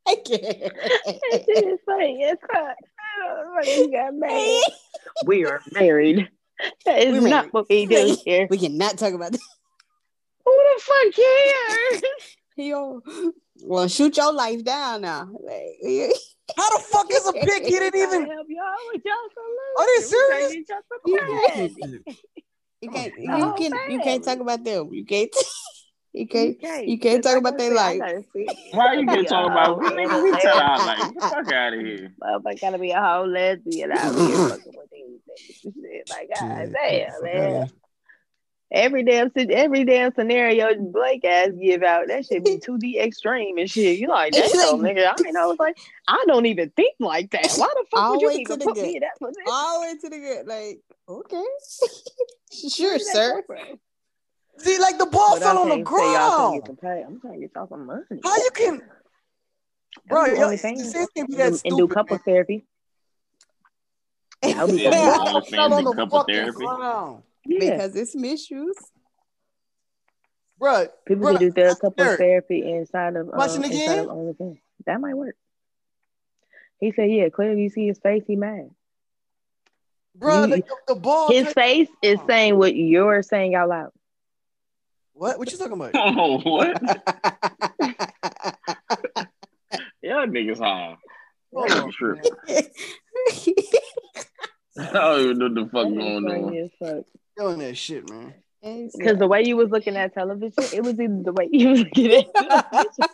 I 0.07 0.15
can't. 0.15 0.73
That 0.73 1.43
shit 1.45 1.67
is 1.67 1.79
funny. 1.85 2.21
It's 2.21 2.41
fun. 3.17 3.91
Got 3.91 4.13
married. 4.15 4.63
We 5.25 5.45
are 5.45 5.61
married. 5.71 6.29
That 6.85 6.99
is 7.03 7.13
We 7.23 7.29
not 7.29 7.29
married. 7.29 7.53
what 7.53 7.69
we 7.69 7.85
do 7.85 8.17
here. 8.25 8.47
We 8.49 8.57
cannot 8.57 8.97
talk 8.97 9.13
about 9.13 9.31
that. 9.31 9.41
Who 10.45 10.51
the 10.51 10.81
fuck 10.81 11.13
cares? 11.13 12.01
Yo, 12.57 13.01
well, 13.63 13.87
shoot 13.87 14.15
your 14.17 14.33
life 14.33 14.63
down 14.63 15.01
now. 15.01 15.29
Like, 15.43 15.77
How 16.57 16.69
the 16.77 16.83
fuck 16.83 17.07
is 17.11 17.27
a 17.27 17.33
pig? 17.33 17.63
He 17.63 17.71
didn't 17.71 17.95
even. 17.99 18.25
help 18.25 18.47
y'all 18.49 18.73
with 18.91 19.01
y'all 19.05 19.29
solution. 19.33 19.75
Are 19.79 19.87
they 19.87 20.01
serious? 20.05 20.27
trying 20.29 20.49
to 20.49 20.55
get 20.55 20.69
y'all 20.69 20.83
some 20.89 22.05
bread. 22.05 22.15
you 22.81 22.89
can't, 22.91 23.13
you 23.17 23.31
Oh, 23.31 23.53
can, 23.57 23.91
you 23.91 23.99
can't 24.01 24.23
talk 24.23 24.39
about 24.39 24.63
them. 24.63 24.89
You 24.93 25.05
can't, 25.05 25.33
you 26.13 26.27
can't, 26.27 26.59
can't. 26.61 26.87
you 26.87 26.99
can't 26.99 27.23
talk 27.23 27.37
about 27.37 27.57
their 27.57 27.73
life. 27.73 27.99
Why 28.71 28.87
are 28.87 28.95
you 28.95 29.05
get 29.07 29.27
talking 29.27 29.51
about 29.51 29.79
we 29.79 29.85
Yeah. 29.85 29.91
nigga? 30.07 30.23
We 30.23 30.31
tell 30.41 30.57
our 30.59 30.77
life. 30.77 30.99
Get 30.99 31.13
the 31.15 31.21
fuck 31.21 31.51
out 31.51 31.73
of 31.73 31.79
here. 31.85 32.13
Motherfucker 32.21 32.61
gotta 32.61 32.77
be 32.77 32.91
a 32.91 33.01
whole 33.01 33.27
lesbian 33.27 33.91
out 33.91 34.15
here 34.15 34.37
fucking 34.49 34.73
with 34.75 34.89
these 34.91 35.73
niggas. 35.73 36.09
Like, 36.09 36.29
god 36.29 36.59
Shit, 36.59 36.73
damn, 36.73 37.23
man. 37.23 37.71
Every 38.71 39.03
damn 39.03 39.31
every 39.35 39.85
damn 39.85 40.13
scenario 40.15 40.73
Blake 40.91 41.23
ass 41.25 41.49
give 41.61 41.83
out, 41.83 42.07
that 42.07 42.25
shit 42.25 42.43
be 42.43 42.57
2D 42.57 42.99
extreme 42.99 43.59
and 43.59 43.69
shit. 43.69 43.99
You 43.99 44.07
like, 44.07 44.33
damn, 44.33 44.45
It's 44.45 44.55
nigga. 44.55 45.13
I 45.15 45.21
mean, 45.21 45.37
I 45.37 45.45
was 45.45 45.57
like, 45.59 45.77
I 46.07 46.23
don't 46.27 46.47
even 46.47 46.71
think 46.71 46.95
like 46.99 47.29
that. 47.31 47.53
Why 47.55 47.67
the 47.75 47.85
fuck 47.91 48.11
would 48.11 48.21
you 48.21 48.31
even 48.31 48.57
put 48.59 48.73
good. 48.73 48.83
me 48.83 48.95
in 48.95 49.01
that 49.01 49.19
position? 49.19 49.43
All 49.47 49.79
the 49.79 49.87
way 49.87 49.93
to 49.99 50.09
the 50.09 50.17
good. 50.17 50.47
Like, 50.47 50.79
okay, 51.07 51.35
Where 52.61 52.69
sure, 52.69 52.97
sir. 52.99 53.43
Come 54.55 54.63
from? 54.63 54.71
See, 54.73 54.79
like 54.79 54.97
the 54.97 55.05
ball 55.05 55.35
But 55.35 55.41
fell 55.43 55.57
I 55.57 55.61
on 55.61 55.69
the 55.69 55.75
can't 55.75 55.87
y'all 55.87 55.97
trying 55.97 56.13
ground. 56.13 56.53
get 56.55 56.67
some 56.67 56.75
pay. 56.77 57.03
I'm 57.05 57.19
trying 57.21 57.33
to 57.33 57.39
get 57.39 57.51
y'all 57.55 57.67
some 57.67 57.85
money. 57.85 58.01
How 58.23 58.35
you 58.37 58.49
can, 58.53 58.81
bro? 60.07 60.25
do 60.25 60.31
Yo, 60.31 60.47
OnlyFans. 60.49 60.91
the 60.93 61.07
can't 61.15 61.29
be 61.29 61.35
that 61.37 61.49
do- 61.51 61.55
stupid. 61.57 61.71
and 61.71 61.77
do 61.77 61.87
couple 61.93 62.17
therapy. 62.19 62.65
That 64.43 64.67
would 64.67 64.75
be 64.75 64.81
Yeah, 64.83 64.89
The 64.89 64.95
fun. 64.97 65.25
OnlyFans 65.27 65.31
ball 65.33 65.41
fell 65.41 65.73
on 65.73 65.83
the 65.83 65.93
couple 65.93 66.19
fucking 66.19 66.35
therapy. 66.35 66.65
ground, 66.65 67.23
Yeah. 67.45 67.59
Because 67.59 67.95
it's 67.95 68.15
misuse. 68.15 68.75
bro. 70.59 70.87
People 71.07 71.23
bro, 71.23 71.37
can 71.37 71.39
do 71.39 71.51
the 71.51 71.75
couple 71.79 71.91
Derek, 72.03 72.19
therapy 72.19 72.69
inside 72.73 73.15
of 73.15 73.27
Watch 73.27 73.51
um, 73.51 73.63
it 73.63 73.71
inside 73.71 73.83
again? 73.93 73.99
of 73.99 74.07
OnlyFans. 74.07 74.59
That 74.85 74.99
might 74.99 75.13
work. 75.15 75.35
He 76.79 76.91
said, 76.91 77.09
"Yeah, 77.09 77.29
clearly 77.29 77.61
you 77.63 77.69
see 77.69 77.87
his 77.87 77.99
face. 77.99 78.23
He 78.27 78.35
mad. 78.35 78.69
bro. 80.15 80.43
You- 80.43 80.57
The, 80.57 80.63
the 80.89 80.95
ball. 80.95 81.31
His 81.31 81.53
face 81.53 81.87
is 82.01 82.19
saying 82.27 82.57
what 82.57 82.75
you're 82.75 83.23
saying 83.23 83.55
out 83.55 83.69
loud. 83.69 83.91
What? 85.13 85.37
What 85.39 85.51
you 85.51 85.57
talking 85.57 85.73
about? 85.73 85.91
Oh, 85.95 86.39
what? 86.39 86.81
Y'all 90.01 90.25
niggas 90.27 90.59
high. 90.59 90.95
Hold 91.53 91.71
on, 91.71 91.91
True. 91.91 92.19
I 94.77 94.91
don't 94.91 95.21
even 95.21 95.37
know 95.37 95.45
what 95.45 95.55
the 95.55 95.69
fuck 95.71 95.73
That 95.73 95.87
is 95.87 95.93
going 95.97 96.27
on. 96.27 96.57
as 96.57 96.69
fuck. 96.79 97.05
Doing 97.37 97.59
that 97.59 97.77
shit, 97.77 98.09
man. 98.09 98.33
Because 98.97 99.17
the 99.17 99.27
way 99.27 99.43
you 99.45 99.55
was 99.57 99.69
looking 99.69 99.95
at 99.97 100.13
television, 100.13 100.63
it 100.73 100.83
was 100.83 100.99
either 100.99 101.21
the 101.23 101.33
way 101.33 101.49
you 101.51 101.69
was 101.69 101.79
looking 101.79 102.11
at 102.13 102.33
television, 102.35 103.05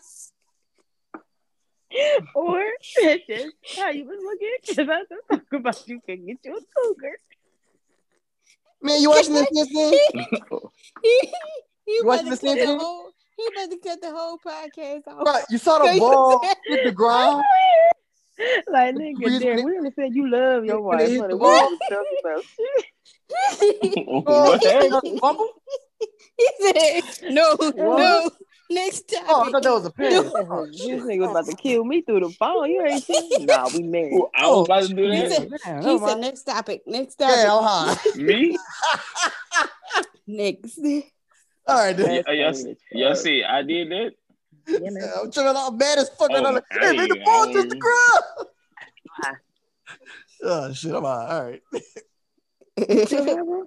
or 2.36 2.62
it's 2.98 3.26
just 3.28 3.48
how 3.78 3.90
you 3.90 4.06
was 4.06 4.20
looking. 4.24 4.56
Because 4.68 4.90
I 4.90 5.00
was 5.00 5.08
talking 5.32 5.60
about 5.60 5.88
you 5.88 6.00
can 6.06 6.26
get 6.26 6.38
you 6.44 6.56
a 6.56 6.62
cougar. 6.76 7.18
Man, 8.82 9.02
you 9.02 9.10
watching 9.10 9.34
this 9.34 9.48
this 9.52 9.68
thing? 9.70 10.00
He 11.90 11.96
he 11.98 12.02
watching 12.04 12.26
the 12.26 12.32
cut 12.32 12.40
same 12.40 12.58
the 12.58 12.66
thing? 12.66 12.80
whole. 12.80 13.12
He 13.38 13.48
about 13.54 13.70
to 13.72 13.78
cut 13.78 14.02
the 14.02 14.12
whole 14.12 14.38
podcast 14.38 15.08
off. 15.08 15.24
Bro, 15.24 15.34
you 15.50 15.58
saw 15.58 15.80
the 15.80 15.94
you 15.94 16.00
ball 16.02 16.42
hit 16.68 16.84
the 16.84 16.92
ground. 16.92 17.44
Like 18.72 18.96
The 18.96 19.02
nigga, 19.02 19.16
breeze 19.22 19.40
Derek, 19.42 19.58
when 19.66 19.74
we 19.74 19.78
understand 19.80 20.16
you 20.16 20.30
love 20.32 20.64
your 20.64 20.80
wife, 20.82 21.10
hit 21.10 21.20
honey. 21.20 21.34
the 21.34 21.36
We 21.38 21.42
wall. 21.44 21.70
want 21.70 21.82
about 22.22 22.44
shit. 24.64 25.18
what? 25.20 25.42
He 26.38 26.48
said, 26.62 27.04
"No, 27.34 27.58
no, 27.76 28.30
next 28.70 29.10
topic." 29.10 29.28
Oh, 29.30 29.42
I 29.42 29.52
thought 29.52 29.64
that 29.64 29.72
was 29.74 29.86
a 29.86 29.90
pass. 29.92 30.24
No. 30.34 30.66
This 30.72 31.02
nigga 31.04 31.20
was 31.20 31.30
about 31.32 31.46
to 31.48 31.56
kill 31.58 31.84
me 31.84 32.02
through 32.02 32.22
the 32.22 32.30
phone. 32.40 32.70
You 32.72 32.86
ain't 32.86 33.04
seen? 33.04 33.46
Nah, 33.46 33.68
we 33.74 33.84
married. 33.84 34.14
Who- 34.14 34.30
I 34.34 34.48
was 34.48 34.66
about 34.68 34.88
to 34.88 34.94
do 34.94 35.12
He 35.12 35.18
that. 35.22 35.32
said, 35.32 35.50
Damn, 35.66 35.82
he 35.84 35.90
oh 35.90 36.08
said, 36.08 36.20
"Next 36.20 36.44
topic, 36.44 36.82
next 36.88 37.16
topic, 37.16 37.36
oh, 37.50 37.96
Yeah, 37.98 38.12
I'm. 38.16 38.26
Me? 38.26 38.58
next." 40.28 40.80
All 41.68 41.78
right, 41.78 41.96
then. 41.96 42.08
That's 42.16 42.28
Uh, 42.28 42.32
y'all, 42.32 42.54
funny 42.54 42.76
y'all 42.92 43.16
see, 43.16 43.44
I 43.44 43.62
did 43.64 43.90
that. 43.92 44.12
Yeah, 44.68 44.80
man. 44.90 45.10
I'm 45.22 45.32
tripping 45.32 45.54
out 45.56 45.78
mad 45.78 45.98
as 46.00 46.10
fuck. 46.10 46.30
Oh, 46.32 46.36
I'm 46.36 46.54
like, 46.56 46.64
hey, 46.72 46.96
man, 46.98 47.10
the 47.10 47.22
ball 47.26 47.50
I 47.50 47.54
touched 47.54 47.70
the 47.70 47.76
ground. 47.78 48.24
Oh, 50.44 50.74
shit, 50.74 50.94
I'm 50.96 51.04
high. 51.04 51.28
All 51.36 51.44
right. 51.44 51.62
I 52.90 53.36
know. 53.44 53.66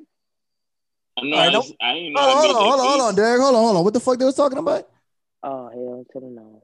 All 1.16 1.23
right, 1.24 1.48
I, 1.48 1.51
no- 1.52 1.59
was- 1.59 1.74
I 1.81 1.93
ain't 1.93 2.14
know. 2.14 2.20
Hold 2.23 2.35
on, 2.35 2.55
hold 2.55 2.56
on, 2.56 2.62
hold 2.62 2.81
on, 2.81 2.86
hold 2.86 3.01
on, 3.02 3.14
Derek. 3.14 3.40
Hold 3.40 3.55
on, 3.55 3.62
hold 3.62 3.77
on. 3.77 3.85
What 3.85 3.93
the 3.94 4.01
fuck 4.01 4.19
they 4.19 4.24
was 4.24 4.35
talking 4.35 4.59
about? 4.59 4.89
Oh 5.43 5.69
hell 5.69 6.06
to 6.12 6.20
the 6.20 6.27
no. 6.27 6.62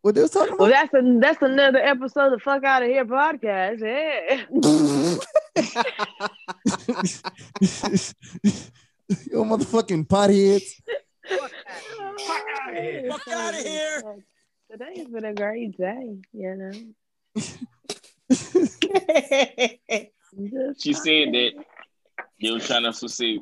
What 0.00 0.14
they 0.14 0.22
was 0.22 0.30
talking 0.30 0.54
about? 0.54 0.60
Well, 0.60 0.70
that's 0.70 0.94
a, 0.94 1.18
that's 1.20 1.42
another 1.42 1.78
episode 1.78 2.32
of 2.32 2.40
Fuck 2.42 2.64
Out 2.64 2.82
of 2.82 2.88
Here 2.88 3.04
podcast. 3.04 3.80
Yeah. 3.82 4.46
Yo, 9.32 9.44
motherfucking 9.44 10.06
potheads. 10.06 10.80
Fuck 11.28 11.52
out 12.48 12.70
of 12.70 12.76
here. 12.82 13.10
Fuck 13.10 13.28
out 13.28 13.54
of 13.54 13.60
here. 13.60 14.24
Today's 14.70 15.08
been 15.08 15.24
a 15.24 15.34
great 15.34 15.76
day, 15.76 16.18
you 16.32 16.56
know. 16.56 16.72
She 20.78 20.94
said 20.94 21.28
that 21.34 21.50
they 22.40 22.50
were 22.50 22.58
trying 22.58 22.90
to 22.90 22.94
say 22.94 23.38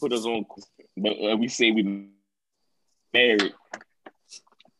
put 0.00 0.14
us 0.14 0.24
on, 0.24 0.46
but 0.96 1.10
uh, 1.10 1.36
we 1.36 1.48
say 1.48 1.72
we 1.72 2.08
married. 3.12 3.52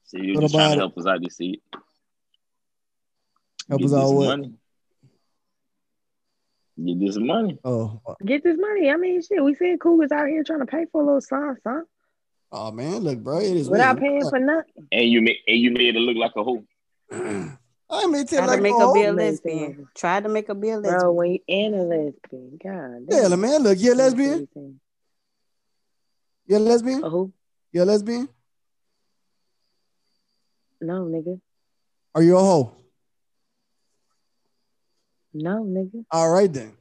So 0.05 0.17
you're 0.17 0.41
just 0.41 0.55
trying 0.55 0.73
to 0.73 0.79
help 0.79 0.97
us 0.97 1.07
out. 1.07 1.23
You 1.23 1.29
see, 1.29 1.61
Help 3.69 3.83
us 3.83 3.93
out 3.93 4.05
this 4.05 4.13
what? 4.13 4.39
money. 4.39 4.55
Get 6.83 6.99
this 6.99 7.17
money. 7.17 7.59
Oh, 7.65 8.01
get 8.25 8.43
this 8.43 8.57
money. 8.59 8.91
I 8.91 8.97
mean, 8.97 9.23
shit, 9.23 9.43
we 9.43 9.55
see 9.55 9.77
cougars 9.81 10.11
out 10.13 10.27
here 10.29 10.43
trying 10.43 10.61
to 10.61 10.67
pay 10.67 10.87
for 10.91 11.03
a 11.03 11.05
little 11.05 11.21
sauce, 11.21 11.59
huh? 11.67 11.83
oh 12.53 12.71
man, 12.73 13.01
look, 13.03 13.19
bro, 13.21 13.39
it 13.39 13.57
is. 13.57 13.69
Without 13.69 13.95
what 13.97 14.01
paying 14.01 14.23
is. 14.23 14.29
for 14.29 14.39
nothing. 14.41 14.89
And 14.91 15.09
you 15.09 15.23
made 15.23 15.37
and 15.47 15.59
you 15.59 15.71
made 15.71 15.95
it 15.95 16.01
look 16.01 16.17
like 16.17 16.33
a 16.37 16.43
hoe. 16.43 16.65
I 17.91 18.07
made 18.07 18.21
it 18.23 18.29
Tried 18.31 18.47
like 18.47 18.57
to 18.57 18.63
make 18.63 18.75
her 18.77 18.93
be 18.93 19.03
a 19.03 19.13
man, 19.13 19.17
lesbian. 19.17 19.89
Try 19.95 20.21
to 20.21 20.29
make 20.29 20.49
her 20.49 20.55
be 20.55 20.71
a 20.71 20.81
Bro, 20.81 20.91
lesbian. 20.91 21.15
when 21.17 21.33
you 21.33 21.39
in 21.47 21.75
a 21.75 21.83
lesbian, 21.83 22.59
God 22.63 23.07
Yeah, 23.09 23.29
damn. 23.29 23.41
man, 23.41 23.63
look, 23.63 23.79
you 23.79 23.93
a 23.93 23.95
lesbian? 23.95 24.49
You 26.47 26.57
a 26.57 26.59
lesbian? 26.59 27.05
A 27.05 27.11
who? 27.11 27.33
You 27.73 27.83
a 27.83 27.85
lesbian? 27.85 28.29
No, 30.81 31.05
nigga. 31.05 31.41
Are 32.15 32.23
you 32.23 32.37
a 32.37 32.41
hoe? 32.41 32.77
No, 35.35 35.65
nigga. 35.65 36.05
All 36.11 36.31
right 36.31 36.53
then. 36.53 36.73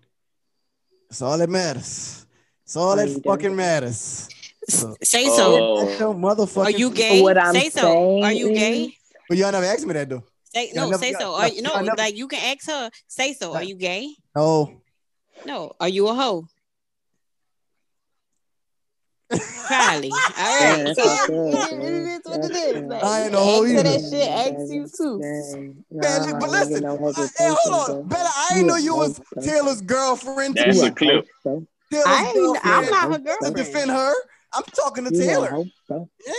That's 1.10 1.22
all 1.22 1.38
that 1.38 1.50
matters. 1.50 2.26
It's 2.64 2.76
all 2.76 2.92
Are 2.94 2.96
that 2.98 3.10
you 3.10 3.20
fucking 3.22 3.48
done? 3.48 3.56
matters. 3.56 4.30
So, 4.70 4.96
Say 5.04 5.26
Oh. 5.28 5.36
so. 5.36 5.86
that's 5.86 6.00
your 6.00 6.14
motherfucking. 6.16 6.66
Are 6.66 6.72
you 6.72 6.90
gay? 6.92 7.22
What 7.22 7.38
I'm 7.38 7.54
Sayso. 7.54 8.24
Are 8.24 8.32
you 8.32 8.54
gay? 8.54 8.84
is- 8.86 8.92
But 9.28 9.38
y'all 9.38 9.52
never 9.52 9.66
asked 9.66 9.86
me 9.86 9.94
that 9.94 10.10
though. 10.10 10.24
Say 10.54 10.68
Y'all 10.68 10.86
no. 10.86 10.92
never- 10.92 11.04
say 11.04 11.12
y'all- 11.12 11.20
so. 11.20 11.34
Are 11.36 11.48
you 11.50 11.56
y'all 11.64 11.76
no? 11.78 11.82
never- 11.82 11.98
Like 11.98 12.16
you 12.16 12.28
can 12.28 12.40
ask 12.40 12.68
her. 12.68 12.90
Sayso. 13.10 13.54
Are 13.56 13.64
you 13.64 13.76
gay? 13.76 14.16
No. 14.36 14.82
No. 15.46 15.74
Are 15.80 15.90
you 15.90 16.08
a 16.08 16.14
hoe? 16.14 16.48
Kylie. 19.40 20.12
All 20.38 20.60
Damn, 20.60 20.86
right. 20.86 20.86
that's 20.86 21.00
So 21.00 21.04
fucked 21.04 21.30
up, 21.30 21.72
it 21.72 21.78
man. 21.78 22.08
is 22.08 22.22
what 22.26 22.36
it 22.36 22.42
That's 22.42 22.50
is. 22.50 22.72
crazy. 22.72 22.88
Like, 22.88 23.04
I 23.04 23.24
ain't 23.24 23.32
no 23.32 23.40
hoe 23.40 23.64
that 23.64 24.02
shit. 24.10 24.30
Ask 24.30 24.74
you 24.74 24.88
too. 24.98 25.20
Dang. 25.22 25.86
Man, 25.92 26.30
Nah, 26.30 26.40
but 26.40 26.50
listen, 26.50 26.74
get 26.74 26.84
no 26.84 27.08
uh, 27.08 27.14
hey, 27.38 27.50
hold 27.50 27.90
on, 27.90 28.08
Bella. 28.08 28.30
I 28.36 28.50
You 28.54 28.58
ain't 28.60 28.68
know 28.68 28.76
you 28.76 28.96
was. 28.96 29.22
Taylor's 29.42 29.82
girlfriend 29.82 30.56
That's 30.56 30.80
too. 30.80 30.86
a 30.88 30.92
clip. 30.92 31.26
bro. 31.44 31.66
Taylor's 31.92 32.08
I 32.08 32.34
ain't, 32.36 32.60
I'm 32.66 32.86
not 32.90 33.26
her 33.28 33.38
hoe, 33.42 33.50
to 33.50 33.54
defend 33.56 33.92
her. 33.92 34.14
I'm 34.54 34.64
talking 34.76 35.06
to 35.06 35.16
You 35.16 35.26
Taylor. 35.26 35.50
hoe. 35.50 35.68
Yeah, 35.90 36.34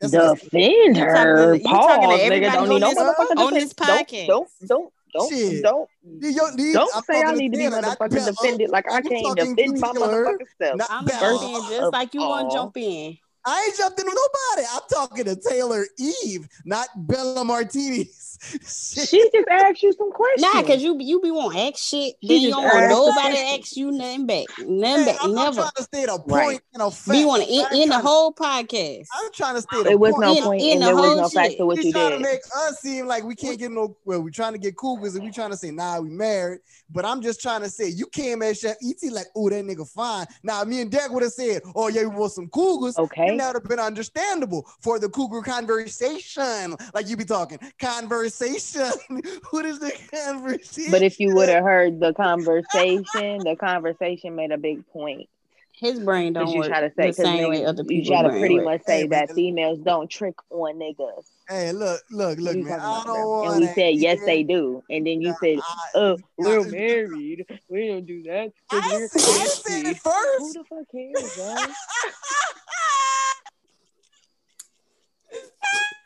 that's 0.00 0.12
what 0.12 0.40
Defend 0.40 0.96
You 0.96 1.02
talking 1.04 1.16
her. 1.16 1.52
to 1.52 1.58
you 1.58 1.64
talking 1.64 2.02
to 2.02 2.16
Pause, 2.16 2.20
nigga. 2.20 2.20
everybody 2.20 2.52
Don't 2.52 2.62
on 2.62 2.68
need 2.68 2.80
no 2.80 2.88
this 2.88 2.98
on 2.98 3.54
defense. 3.54 3.64
this 3.64 3.74
podcast. 3.74 4.26
don't, 4.26 4.48
don't, 4.66 4.68
don't, 4.68 4.92
Shit. 5.30 5.62
don't. 5.62 5.88
These- 6.02 6.36
yo- 6.36 6.50
these- 6.56 6.74
Don't 6.74 6.96
I'm 6.96 7.02
say 7.04 7.22
I 7.22 7.32
need 7.34 7.52
to 7.52 7.58
be 7.58 7.64
motherfucking 7.64 8.26
defended 8.26 8.70
like 8.70 8.90
I 8.90 9.00
can't 9.02 9.22
talking 9.24 9.54
defend 9.54 9.80
my 9.80 9.88
motherfucking 9.92 10.46
self. 10.60 10.76
not 10.76 10.88
I'm 10.90 11.04
Bella. 11.04 11.20
jumping 11.20 11.54
just 11.68 11.82
Of 11.82 11.92
like 11.92 12.14
you 12.14 12.20
want 12.20 12.50
to 12.50 12.56
jump 12.56 12.76
in. 12.76 13.18
I 13.44 13.64
ain't 13.64 13.76
jumped 13.76 13.98
into 14.00 14.12
nobody. 14.14 14.68
I'm 14.72 14.82
talking 14.88 15.24
to 15.24 15.36
Taylor 15.36 15.84
Eve, 15.98 16.48
not 16.64 16.88
Bella 16.96 17.44
Martinez. 17.44 18.31
Shit. 18.42 19.08
She 19.08 19.30
just 19.32 19.48
asked 19.48 19.82
you 19.82 19.92
some 19.92 20.10
questions. 20.12 20.42
Nah, 20.54 20.62
cause 20.64 20.82
you 20.82 20.96
you 21.00 21.20
be 21.20 21.30
want 21.30 21.54
to 21.54 21.60
ask 21.60 21.78
shit, 21.78 22.14
She 22.20 22.28
then 22.28 22.40
you 22.40 22.50
don't 22.50 22.64
want 22.64 22.76
asked 22.76 22.90
nobody 22.90 23.34
to 23.36 23.40
ask 23.60 23.76
you 23.76 23.90
nothing 23.92 24.26
back, 24.26 24.44
nothing 24.58 24.80
Man, 24.80 25.04
back, 25.06 25.16
I'm, 25.22 25.30
I'm 25.30 25.34
never. 25.36 25.56
trying 25.56 25.70
to 25.76 25.82
stay 25.84 26.06
the 26.06 26.18
point 26.18 26.28
Right. 26.32 26.60
and 26.74 26.82
a 26.82 26.90
fact. 26.90 27.10
Be 27.12 27.24
want 27.24 27.44
to 27.44 27.48
I 27.48 27.52
ain't 27.52 27.72
end, 27.72 27.82
end 27.82 27.90
the 27.92 27.98
whole 28.00 28.32
podcast. 28.34 29.06
I'm 29.14 29.32
trying 29.32 29.54
to 29.54 29.62
stay 29.62 29.82
the 29.84 29.90
It 29.90 30.00
was 30.00 30.12
point. 30.12 30.22
no 30.26 30.36
In- 30.36 30.42
point 30.42 30.62
in 30.62 30.72
and 30.72 30.82
the 30.82 30.86
there 30.86 30.94
was 30.96 31.04
whole 31.06 31.16
no 31.18 31.28
facts 31.28 31.48
shit. 31.50 31.58
to 31.58 31.66
what 31.66 31.76
He's 31.76 31.86
you 31.86 31.92
trying 31.92 32.10
did. 32.10 32.16
to 32.18 32.22
make 32.24 32.40
us 32.56 32.80
seem 32.80 33.06
like 33.06 33.22
we 33.24 33.34
can't 33.36 33.58
get 33.58 33.70
no. 33.70 33.96
Well, 34.04 34.22
we're 34.22 34.30
trying 34.30 34.52
to 34.54 34.58
get 34.58 34.76
cougars 34.76 35.14
and 35.14 35.24
we 35.24 35.30
trying 35.30 35.50
to 35.50 35.56
say, 35.56 35.70
nah, 35.70 36.00
we 36.00 36.10
married. 36.10 36.60
But 36.90 37.04
I'm 37.04 37.22
just 37.22 37.40
trying 37.40 37.62
to 37.62 37.70
say, 37.70 37.88
you 37.88 38.06
came 38.06 38.42
at 38.42 38.58
Chef 38.58 38.76
ET 38.82 39.12
like, 39.12 39.26
oh, 39.36 39.48
that 39.50 39.64
nigga 39.64 39.88
fine. 39.88 40.26
Now, 40.42 40.64
me 40.64 40.80
and 40.82 40.90
Derek 40.90 41.12
would 41.12 41.22
have 41.22 41.32
said, 41.32 41.62
oh, 41.74 41.88
yeah, 41.88 42.02
we 42.02 42.08
want 42.08 42.32
some 42.32 42.48
cougars. 42.48 42.98
Okay. 42.98 43.28
And 43.28 43.40
that 43.40 43.54
would 43.54 43.62
have 43.62 43.68
been 43.70 43.78
understandable 43.80 44.66
for 44.80 44.98
the 44.98 45.08
cougar 45.08 45.40
conversation. 45.42 46.76
Like 46.92 47.08
you 47.08 47.16
be 47.16 47.24
talking, 47.24 47.58
conversation. 47.80 48.31
what 49.50 49.64
is 49.64 49.78
the 49.78 49.92
conversation? 50.12 50.90
But 50.90 51.02
if 51.02 51.18
you 51.20 51.34
would 51.34 51.48
have 51.48 51.64
heard 51.64 52.00
the 52.00 52.12
conversation, 52.14 53.38
the 53.44 53.56
conversation 53.58 54.34
made 54.36 54.52
a 54.52 54.58
big 54.58 54.86
point. 54.88 55.28
His 55.74 55.98
brain 55.98 56.32
don't 56.32 56.48
you 56.52 56.60
work 56.60 56.68
try 56.68 56.80
to 56.82 56.90
say, 56.90 56.94
the 56.94 57.08
because 57.08 57.24
same 57.24 57.48
way 57.50 57.64
other 57.64 57.82
people. 57.82 57.96
you 57.96 58.04
try 58.04 58.22
to 58.22 58.28
pretty 58.38 58.56
work. 58.56 58.64
much 58.66 58.82
say 58.86 59.00
Hey, 59.00 59.06
that 59.08 59.28
man. 59.30 59.34
females 59.34 59.78
don't 59.80 60.08
trick 60.08 60.34
on 60.50 60.74
niggas. 60.76 61.24
Hey, 61.48 61.72
look, 61.72 62.00
look, 62.10 62.38
look, 62.38 62.54
You 62.56 62.64
man. 62.64 62.78
I 62.78 63.02
don't 63.04 63.28
want 63.28 63.52
And 63.54 63.60
we 63.62 63.66
said 63.74 63.94
yes, 63.96 64.20
they 64.24 64.44
do. 64.44 64.84
And 64.88 65.04
then 65.06 65.20
you 65.20 65.34
said, 65.40 65.58
I, 65.58 65.88
"Oh, 65.96 66.18
we're 66.36 66.60
I- 66.60 66.70
married. 66.70 67.46
We 67.68 67.88
don't 67.88 68.06
do 68.06 68.22
that." 68.24 68.52
I, 68.70 68.80
said- 69.08 69.20
I 69.22 69.46
said 69.46 69.86
it 69.86 69.98
first. 69.98 70.38
Who 70.38 70.52
the 70.52 70.64
fuck 70.64 70.88
cares, 70.92 71.36
bro? 71.36 71.56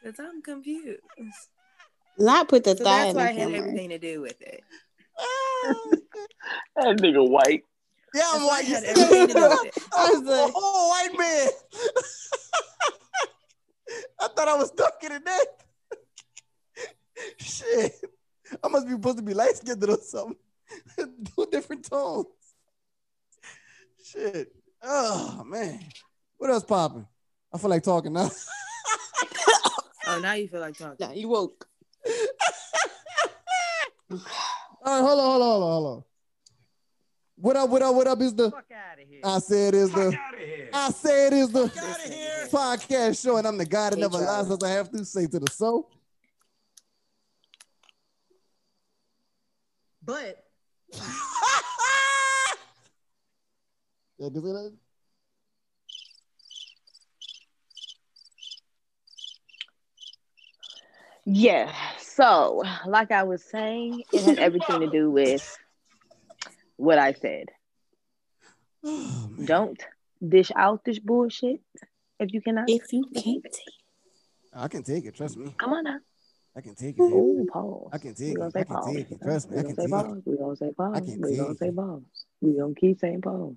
Because 0.03 0.20
I'm 0.20 0.40
confused. 0.40 1.01
Not 2.18 2.48
put 2.48 2.64
the 2.64 2.76
So 2.76 2.84
thigh 2.84 2.98
that's 2.98 3.10
in 3.10 3.16
why 3.16 3.24
the 3.24 3.30
it 3.30 3.34
had 3.38 3.43
camera. 3.52 3.59
everything 3.68 3.88
to 3.90 3.98
do 3.98 4.20
with 4.20 4.40
it. 4.43 4.62
That 6.76 6.98
nigga 6.98 7.28
white. 7.28 7.64
Yeah, 8.14 8.22
I'm 8.32 8.40
That's 8.43 8.51
white. 8.51 8.64
it 8.64 8.68
had 8.68 8.84
everything 8.98 9.26
to 9.28 9.32
do 9.34 9.40
with 9.40 9.64
it. 9.66 9.82
I 9.97 10.10
was 10.10 10.16
I 10.16 10.20
was 10.20 10.22
like- 10.22 10.48
a 10.48 10.52
whole 10.55 10.88
white 10.90 11.18
man. 11.18 11.48
I 14.20 14.28
thought 14.28 14.48
I 14.48 14.55
was 14.56 14.68
stuck 14.68 15.02
in 15.05 15.22
that. 15.24 15.47
Shit. 17.38 17.93
I 18.62 18.68
must 18.68 18.86
be 18.86 18.93
supposed 18.93 19.16
to 19.18 19.22
be 19.24 19.34
light 19.34 19.56
skinned 19.56 19.82
or 19.88 19.97
something. 20.02 20.36
Two 20.97 21.47
different 21.51 21.84
tones. 21.88 22.26
Shit. 24.05 24.52
Oh 24.82 25.43
man. 25.44 25.80
What 26.38 26.51
else 26.51 26.64
popping? 26.64 27.06
I 27.52 27.59
feel 27.59 27.70
like 27.70 27.82
talking 27.82 28.12
now. 28.12 28.30
Oh, 30.09 30.20
now 30.20 30.34
you 30.34 30.47
feel 30.48 30.60
like 30.60 30.76
talking. 30.76 30.97
Nah, 31.01 31.12
you 31.12 31.28
woke. 31.28 31.66
All 34.11 34.19
right, 34.19 35.01
hold 35.01 35.20
on, 35.20 35.27
hold 35.27 35.43
on, 35.43 35.49
hold 35.49 35.62
on, 35.62 35.70
hold 35.70 35.87
on. 35.97 36.05
What 37.39 37.57
up, 37.57 37.69
what 37.70 37.83
up, 37.83 37.95
what 37.95 38.07
up 38.07 38.20
is 38.20 38.35
the 38.35 38.51
Fuck 38.51 38.65
out 38.73 38.99
of 39.03 39.09
here. 39.09 39.20
I 39.24 39.39
said 39.41 39.74
is 39.74 39.91
the 39.91 40.11
Fuck 40.12 40.20
out 40.20 40.35
of 40.35 40.41
here. 40.41 40.70
I 40.73 40.91
said 40.91 41.33
is 41.33 41.51
the 41.51 41.69
Fuck 41.69 41.85
out 41.85 42.07
of 42.07 42.12
here. 42.12 42.49
podcast 42.51 43.23
show, 43.23 43.37
and 43.37 43.47
I'm 43.47 43.59
the 43.59 43.66
guy 43.66 43.91
that 43.91 43.99
never 43.99 44.15
lies 44.19 44.27
Charles. 44.47 44.51
as 44.53 44.70
I 44.70 44.70
have 44.73 44.91
to 44.93 45.05
say 45.05 45.27
to 45.27 45.39
the 45.41 45.51
soul. 45.51 45.91
But 50.03 50.45
Yeah, 54.19 54.28
can 54.31 54.35
you 54.37 54.41
say 54.41 54.53
that? 54.53 54.73
Yeah. 61.27 61.73
So, 61.98 62.62
like 62.86 63.11
I 63.11 63.24
was 63.24 63.44
saying, 63.44 64.05
it 64.12 64.23
had 64.23 64.39
everything 64.39 64.81
to 64.81 64.89
do 64.89 65.11
with 65.11 65.43
what 66.77 66.98
I 66.98 67.12
said. 67.12 67.47
Oh. 68.85 69.31
Don't 69.44 69.82
dish 70.27 70.53
out 70.55 70.85
this 70.85 71.01
bullshit 71.01 71.61
if 72.20 72.32
you 72.32 72.40
cannot. 72.40 72.70
If 72.70 72.93
you 72.93 73.05
can't 73.15 73.43
take 73.44 73.74
I 74.55 74.69
can 74.69 74.82
take 74.82 75.05
it. 75.05 75.15
Trust 75.15 75.36
me. 75.36 75.53
Come 75.59 75.73
on 75.73 75.85
now. 75.85 75.98
I 76.57 76.61
can 76.62 76.74
take 76.74 76.97
it. 76.97 76.98
baby. 76.98 77.12
Oh, 77.12 77.47
pause. 77.53 77.90
I 77.93 77.98
can 77.98 78.15
take 78.15 78.36
gonna 78.36 78.47
it. 78.47 78.53
say 78.53 78.61
I 78.61 78.65
can 78.65 78.77
pause. 78.77 78.94
take 78.94 79.11
it. 79.11 79.23
Trust 79.23 79.51
me. 79.51 79.57
We 79.57 79.61
I 79.61 79.62
can 79.65 79.77
say 79.77 79.82
take 79.82 79.86
it. 79.86 79.90
pause. 79.90 80.23
We 80.24 80.36
gonna 80.36 80.57
say 80.57 80.70
pause. 80.73 80.93
I 80.94 81.01
can 81.01 81.20
We 81.20 81.36
gonna 81.36 81.55
say 81.57 81.66
it. 81.66 81.77
pause. 81.77 82.03
We 82.40 82.57
gonna 82.57 82.74
keep 82.74 82.98
saying 83.01 83.20
pause. 83.20 83.55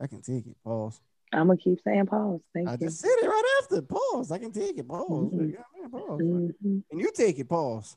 I 0.00 0.06
can 0.08 0.20
take 0.20 0.46
it. 0.46 0.56
Pause. 0.62 1.00
I'm 1.32 1.46
gonna 1.46 1.56
keep 1.56 1.80
saying 1.82 2.06
pause. 2.06 2.40
Thank 2.52 2.68
I 2.68 2.72
you. 2.72 2.74
I 2.74 2.86
just 2.86 3.00
said 3.00 3.08
it 3.08 3.26
right 3.26 3.45
after. 3.62 3.82
Pause. 3.82 4.32
I 4.32 4.38
can 4.38 4.50
take 4.52 4.78
it. 4.78 4.88
Pause. 4.88 5.32
Mhm. 5.32 5.52
Yeah, 5.52 5.58
man, 5.80 5.90
pause. 5.90 6.20
Mhm. 6.20 6.82
And 6.90 7.00
you 7.00 7.10
take 7.14 7.38
it. 7.38 7.48
Pause. 7.48 7.96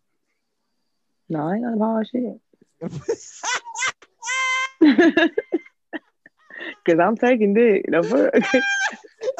No, 1.30 1.48
I 1.48 1.56
ain't 1.56 1.64
gonna 1.64 1.78
pause 1.78 2.10
shit. 2.12 2.40
Cause 6.86 7.00
I'm 7.00 7.16
taking 7.18 7.54
dick. 7.54 7.86
Fuck? 7.92 8.04
I, 8.04 8.30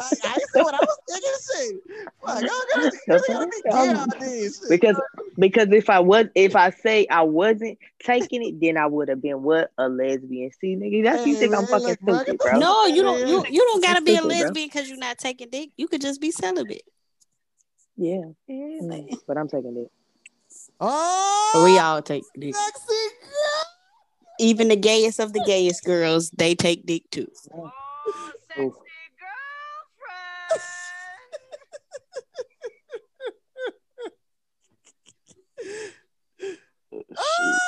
I 0.00 0.38
said 0.52 0.62
what 0.62 0.74
I 0.74 0.78
was 0.80 0.98
thinking. 1.40 1.80
Shit. 1.86 2.08
Y'all 2.26 2.42
gotta, 2.42 2.98
y'all 3.06 3.20
gotta 3.28 3.46
be 3.46 3.52
fuck? 3.52 3.62
clear 3.62 3.72
I'm- 3.74 3.96
out 3.96 4.18
there. 4.20 4.50
Shit. 4.50 4.68
because 4.68 4.96
because 5.38 5.68
if 5.72 5.88
I 5.90 6.00
was 6.00 6.26
if 6.34 6.54
I 6.56 6.70
say 6.70 7.06
I 7.10 7.22
wasn't 7.22 7.78
taking 8.02 8.42
it, 8.44 8.60
then 8.60 8.76
I 8.76 8.86
would 8.86 9.08
have 9.08 9.22
been 9.22 9.42
what 9.42 9.70
a 9.78 9.88
lesbian. 9.88 10.50
See, 10.60 10.76
nigga, 10.76 11.04
that's 11.04 11.26
you 11.26 11.34
Hey, 11.34 11.40
think 11.40 11.54
I'm 11.54 11.66
fucking 11.66 11.96
look, 12.02 12.22
stupid, 12.22 12.38
bro. 12.38 12.58
No, 12.58 12.86
you 12.86 13.02
don't. 13.02 13.26
You 13.26 13.44
you 13.48 13.64
don't 13.64 13.82
gotta 13.82 14.02
be 14.02 14.16
a 14.16 14.22
lesbian 14.22 14.68
because 14.68 14.88
you're 14.88 14.98
not 14.98 15.18
taking 15.18 15.48
dick. 15.50 15.70
You 15.76 15.88
could 15.88 16.00
just 16.00 16.20
be 16.20 16.30
celibate. 16.30 16.82
Yeah, 17.96 18.22
mm, 18.48 19.18
but 19.26 19.36
I'm 19.36 19.48
taking 19.48 19.76
it. 19.76 19.90
Oh, 20.80 21.62
We 21.64 21.78
all 21.78 22.00
take 22.02 22.24
dick. 22.38 22.54
Even 24.38 24.68
the 24.68 24.76
gayest 24.76 25.20
of 25.20 25.34
the 25.34 25.42
gayest 25.44 25.84
girls, 25.84 26.30
they 26.30 26.54
take 26.54 26.86
dick 26.86 27.02
too. 27.10 27.28
Oh, 27.54 27.70
sexy 28.48 28.62
Oof. 28.62 28.74
girlfriend. 30.00 30.60
Oh, 37.16 37.58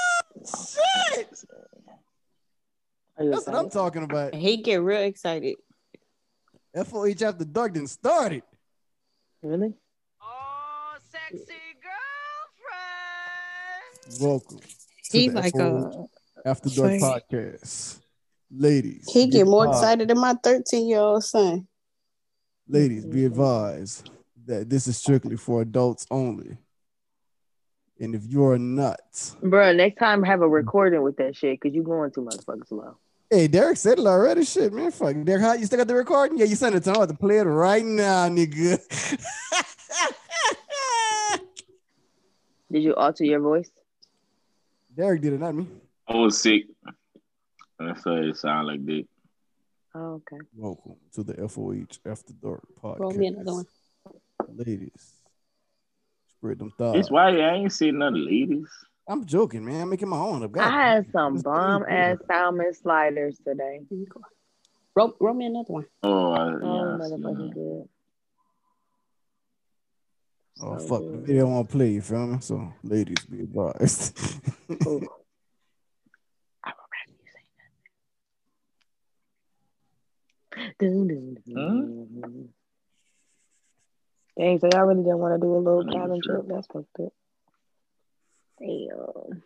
shit. 0.45 1.29
That's 3.19 3.47
what 3.47 3.55
I'm 3.57 3.71
talking 3.71 4.03
about. 4.05 4.35
He 4.35 4.59
get 4.59 4.83
real 4.83 5.03
excited. 5.03 5.57
FOH 6.75 7.23
after 7.25 7.45
dark 7.45 7.75
didn't 7.75 7.89
started. 7.91 8.43
Really? 9.43 9.75
Oh, 10.23 10.95
sexy 11.11 11.53
girlfriend. 14.09 14.21
Welcome. 14.21 14.59
to 14.59 15.19
He 15.19 15.29
the 15.29 15.35
like 15.35 15.53
FOH 15.55 15.61
uh 15.61 16.05
After 16.49 16.69
Dark 16.71 16.99
Sorry. 17.01 17.23
podcast. 17.31 17.99
Ladies. 18.55 19.11
he 19.13 19.27
get 19.29 19.47
more 19.47 19.65
advised- 19.65 19.83
excited 19.83 20.09
than 20.09 20.19
my 20.19 20.35
13 20.43 20.87
year 20.89 20.99
old 21.01 21.25
son. 21.25 21.67
Ladies, 22.69 23.05
be 23.05 23.25
advised 23.25 24.11
that 24.47 24.69
this 24.71 24.87
is 24.87 24.97
strictly 24.97 25.37
for 25.37 25.63
adults 25.63 26.07
only. 26.11 26.57
And 28.03 28.17
if 28.17 28.23
you 28.27 28.45
are 28.47 28.59
not, 28.59 28.99
Bro, 29.45 29.75
next 29.75 29.97
time 29.97 30.25
have 30.25 30.43
a 30.43 30.49
recording 30.49 31.03
with 31.03 31.19
that 31.19 31.37
shit 31.37 31.61
because 31.61 31.73
you 31.73 31.85
going 31.85 32.11
too 32.11 32.23
motherfucking 32.23 32.67
slow. 32.67 32.97
hey, 33.31 33.47
Derek 33.47 33.77
said 33.77 34.01
it 34.01 34.07
already. 34.07 34.45
Shit, 34.45 34.73
man. 34.73 34.91
Fuck. 34.91 35.15
Derek, 35.23 35.41
how 35.41 35.53
you 35.53 35.67
still 35.67 35.79
got 35.79 35.87
the 35.87 35.95
recording? 35.95 36.37
Yeah, 36.37 36.47
you 36.47 36.57
sent 36.57 36.75
it 36.75 36.83
to 36.83 36.91
him. 36.91 36.97
I'm 36.97 37.03
about 37.03 37.13
to 37.13 37.19
play 37.19 37.39
it 37.39 37.45
right 37.45 37.85
now, 37.85 38.29
nigga. 38.29 38.81
Did 42.73 42.83
you 42.83 42.97
alter 42.97 43.23
your 43.23 43.39
voice? 43.39 43.71
Derek 44.97 45.21
did 45.21 45.35
it, 45.35 45.39
not 45.39 45.55
me. 45.55 45.69
I 46.09 46.17
was 46.17 46.41
sick. 46.41 46.65
That's 47.79 48.05
why 48.05 48.19
it 48.19 48.37
sound 48.37 48.67
like 48.67 48.85
that. 48.85 49.07
Oh, 49.95 50.15
okay. 50.15 50.39
Welcome 50.57 50.97
to 51.15 51.23
the 51.23 51.35
FOH 51.35 51.99
After 52.05 52.33
Dark 52.33 52.63
podcast. 52.83 52.99
Roll 52.99 53.13
me 53.13 53.29
another 53.29 53.53
one. 53.53 53.67
Ladies, 54.57 55.22
spread 56.43 56.59
them 56.59 56.73
thighs. 56.77 56.95
That's 56.95 57.11
why 57.11 57.29
I 57.29 57.55
ain't 57.55 57.73
seen 57.73 57.99
none 57.99 58.27
ladies. 58.27 58.67
I'm 59.09 59.25
joking, 59.25 59.65
man. 59.65 59.83
I'm 59.83 59.91
making 59.91 60.09
my 60.09 60.19
own 60.19 60.43
up. 60.43 60.51
I 60.59 60.71
had 60.71 61.07
some 61.13 61.41
bomb 61.41 61.85
ass 61.89 62.19
salmon 62.27 62.75
sliders 62.75 63.39
today. 63.47 63.83
Roll, 64.97 65.15
roll 65.21 65.35
me 65.35 65.47
another 65.47 65.73
one. 65.73 65.87
Oh, 66.03 66.33
I, 66.33 66.43
Oh, 66.43 66.59
yeah, 66.63 66.95
I 66.95 66.99
motherfucking 66.99 67.55
good. 67.55 67.89
Oh 70.61 70.79
So 70.79 70.87
fuck, 70.87 71.13
the 71.13 71.19
video 71.19 71.47
won't 71.47 71.69
play. 71.69 71.91
You 71.91 72.03
feel 72.03 72.27
me? 72.27 72.39
So 72.41 72.73
ladies, 72.83 73.25
be 73.27 73.41
advised. 73.41 74.19
Ooh. 74.87 75.09
Dun, 80.79 81.09
dun, 81.09 81.37
dun. 81.47 82.49
Dang, 84.39 84.59
so 84.61 84.69
y'all 84.73 84.87
really 84.87 85.03
didn't 85.03 85.19
want 85.19 85.41
to 85.41 85.47
do 85.47 85.55
a 85.55 85.59
little 85.59 85.85
Nigga, 85.85 85.93
cabin 85.93 86.21
trip? 86.23 86.45
That's 86.49 86.67
fucked 86.67 87.01
up. 87.01 87.13
Damn. 88.59 89.43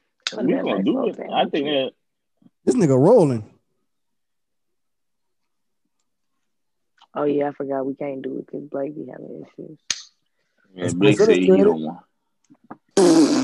We're 0.47 0.63
gonna 0.63 0.83
do 0.83 1.07
it. 1.07 1.19
I 1.33 1.45
think 1.47 1.67
that 1.67 1.93
this 2.65 2.75
nigga 2.75 2.99
rolling. 2.99 3.45
Oh 7.15 7.25
yeah, 7.25 7.49
I 7.49 7.53
forgot 7.53 7.87
we 7.87 7.95
can't 7.95 8.23
do 8.23 8.39
it 8.39 8.47
because 8.47 8.69
Blake 8.69 8.95
be 8.95 9.07
having 9.11 9.43
issues. 9.43 9.79
yeah, 10.75 10.91
Blake 10.93 11.19
said 11.19 11.37
he 11.37 11.47
don't 11.47 11.81
want. 11.81 12.01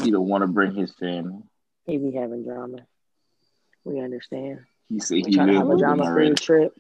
He 0.04 0.10
don't 0.10 0.28
want 0.28 0.42
to 0.42 0.48
bring 0.48 0.74
his 0.74 0.92
family. 0.94 1.42
He 1.86 1.98
be 1.98 2.12
having 2.12 2.44
drama. 2.44 2.78
We 3.84 4.00
understand. 4.00 4.60
He 4.88 5.00
said 5.00 5.14
We 5.14 5.22
he 5.22 5.34
trying 5.34 5.48
to 5.48 5.52
live 5.54 5.68
have 5.68 5.70
a 5.70 5.78
drama 5.78 6.12
free 6.12 6.34
trip. 6.34 6.76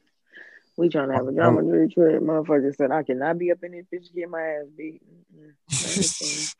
We 0.76 0.88
trying 0.88 1.08
to 1.08 1.14
have 1.14 1.28
a 1.28 1.32
drama 1.32 1.60
free 1.62 1.92
trip. 1.92 2.22
Motherfucker 2.22 2.74
said 2.74 2.90
I 2.90 3.02
cannot 3.02 3.38
be 3.38 3.52
up 3.52 3.62
in 3.62 3.72
this 3.72 3.84
bitch 3.92 4.14
get 4.14 4.30
my 4.30 4.40
ass 4.40 4.66
beat. 4.76 5.02
I 5.70 5.88
understand. 5.88 6.54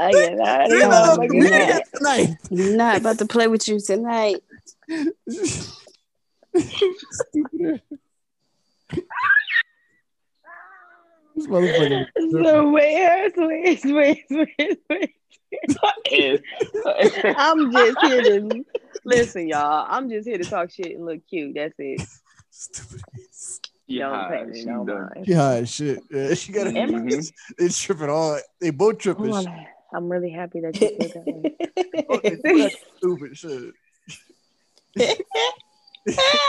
I 0.00 0.12
get 0.12 0.40
out 0.40 0.70
Yeah, 0.70 1.12
of 1.12 1.18
look, 1.18 1.30
here. 1.30 1.40
we 1.42 1.48
motherfucking 1.48 1.68
got 1.68 1.82
tonight. 1.94 2.28
Not 2.50 2.96
about 2.98 3.18
to 3.18 3.26
play 3.26 3.46
with 3.48 3.68
you 3.68 3.80
tonight. 3.80 4.42
Stupid. 7.08 7.82
This 11.36 11.46
motherfucker. 11.46 12.06
So 12.42 12.70
wait, 12.70 13.32
wait, 13.36 13.84
wait, 13.84 14.24
wait, 14.30 14.80
wait. 14.90 15.14
I'm 17.36 17.72
just 17.72 17.98
here 18.02 18.22
to 18.22 18.64
listen, 19.04 19.48
y'all. 19.48 19.86
I'm 19.88 20.10
just 20.10 20.26
here 20.26 20.38
to 20.38 20.44
talk 20.44 20.70
shit 20.70 20.94
and 20.96 21.06
look 21.06 21.20
cute. 21.28 21.54
That's 21.54 21.74
it. 21.78 22.06
Stupid. 22.50 23.02
Yeah, 23.86 24.10
Don't 24.10 24.28
pay 24.28 24.44
me 24.44 24.60
she 24.60 24.66
no 24.66 24.84
mind. 24.84 25.66
She 25.66 25.84
shit. 25.84 26.02
Yeah, 26.10 26.34
she 26.34 26.52
got 26.52 26.66
it. 26.66 26.74
Mm-hmm. 26.74 27.20
They 27.58 27.68
tripping 27.70 28.10
all. 28.10 28.38
They 28.60 28.70
both 28.70 28.98
tripping. 28.98 29.32
Oh, 29.32 29.36
I'm, 29.36 29.44
shit. 29.44 29.52
I'm 29.94 30.08
really 30.10 30.30
happy 30.30 30.60
that 30.60 30.78
you 30.78 30.88
said 31.00 31.24
that. 31.24 32.04
Oh, 32.10 32.20
they 32.22 32.36
both 32.36 32.72
Stupid 32.98 33.36
shit. 33.36 33.74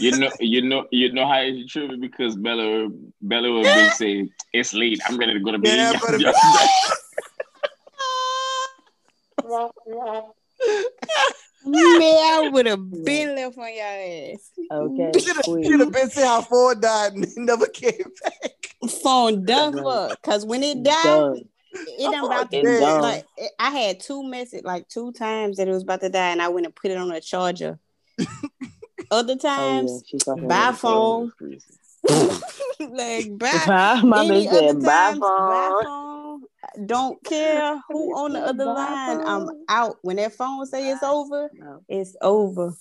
You 0.00 0.16
know, 0.16 0.30
you 0.40 0.62
know, 0.62 0.86
you 0.90 1.12
know 1.12 1.26
how 1.26 1.40
it's 1.40 1.70
tripping 1.70 2.00
because 2.00 2.36
Bella, 2.36 2.88
Bella 3.20 3.52
would 3.52 3.64
be 3.64 3.90
saying, 3.90 4.30
"It's 4.52 4.72
late. 4.72 4.98
I'm 5.06 5.18
ready 5.18 5.34
to 5.34 5.40
go 5.40 5.52
to 5.52 5.58
bed." 5.58 5.76
Yeah, 5.76 6.00
but 6.00 6.18
Man, 11.66 12.02
I 12.02 12.50
would 12.52 12.66
have 12.66 12.90
been 13.04 13.34
left 13.34 13.58
on 13.58 13.74
your 13.74 13.84
ass. 13.84 14.50
Okay, 14.70 15.12
Should 15.18 15.36
have 15.36 15.44
sweet. 15.44 15.92
been 15.92 16.10
saying 16.10 16.26
how 16.28 16.42
Ford 16.42 16.80
died 16.80 17.12
and 17.14 17.24
he 17.24 17.32
never 17.36 17.66
came 17.66 18.04
back. 18.22 18.90
Phone 19.02 19.44
done 19.46 19.72
for. 19.72 20.10
Cause 20.22 20.44
when 20.44 20.62
it 20.62 20.82
died, 20.82 21.02
Done. 21.02 21.44
it 21.72 22.10
done 22.12 22.24
about 22.24 22.50
to 22.50 22.58
It's 22.58 22.80
done. 22.80 23.00
like 23.02 23.24
I 23.58 23.70
had 23.70 24.00
two 24.00 24.22
message 24.22 24.62
like 24.64 24.88
two 24.88 25.12
times 25.12 25.56
that 25.56 25.68
it 25.68 25.72
was 25.72 25.82
about 25.82 26.00
to 26.02 26.10
die, 26.10 26.30
and 26.30 26.42
I 26.42 26.48
went 26.48 26.66
and 26.66 26.74
put 26.74 26.90
it 26.90 26.98
on 26.98 27.10
a 27.10 27.20
charger. 27.20 27.78
Other 29.10 29.34
Oh 29.34 29.38
yeah, 29.42 29.48
times, 29.56 30.02
she 30.06 30.18
fucking 30.18 30.48
by 30.48 30.72
phone, 30.72 31.32
like 32.80 33.38
bye. 33.38 33.64
Bye. 33.66 34.02
My 34.02 34.24
Any 34.24 34.28
bitch 34.46 34.50
said 34.50 34.70
other 34.70 34.80
bye 34.80 34.90
times, 34.90 35.18
phone. 35.20 35.48
bye 35.48 35.80
phone. 35.84 36.03
Don't 36.86 37.22
care 37.24 37.80
who 37.88 38.16
on 38.16 38.32
the 38.32 38.40
other 38.40 38.64
line. 38.66 39.20
I'm 39.24 39.48
out. 39.68 39.96
When 40.02 40.16
that 40.16 40.32
phone 40.34 40.64
say 40.66 40.90
it's 40.90 41.02
over, 41.02 41.50
No, 41.54 41.82
it's 41.88 42.16
over. 42.20 42.74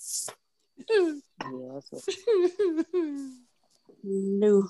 yeah, 0.89 1.09
No. 4.03 4.69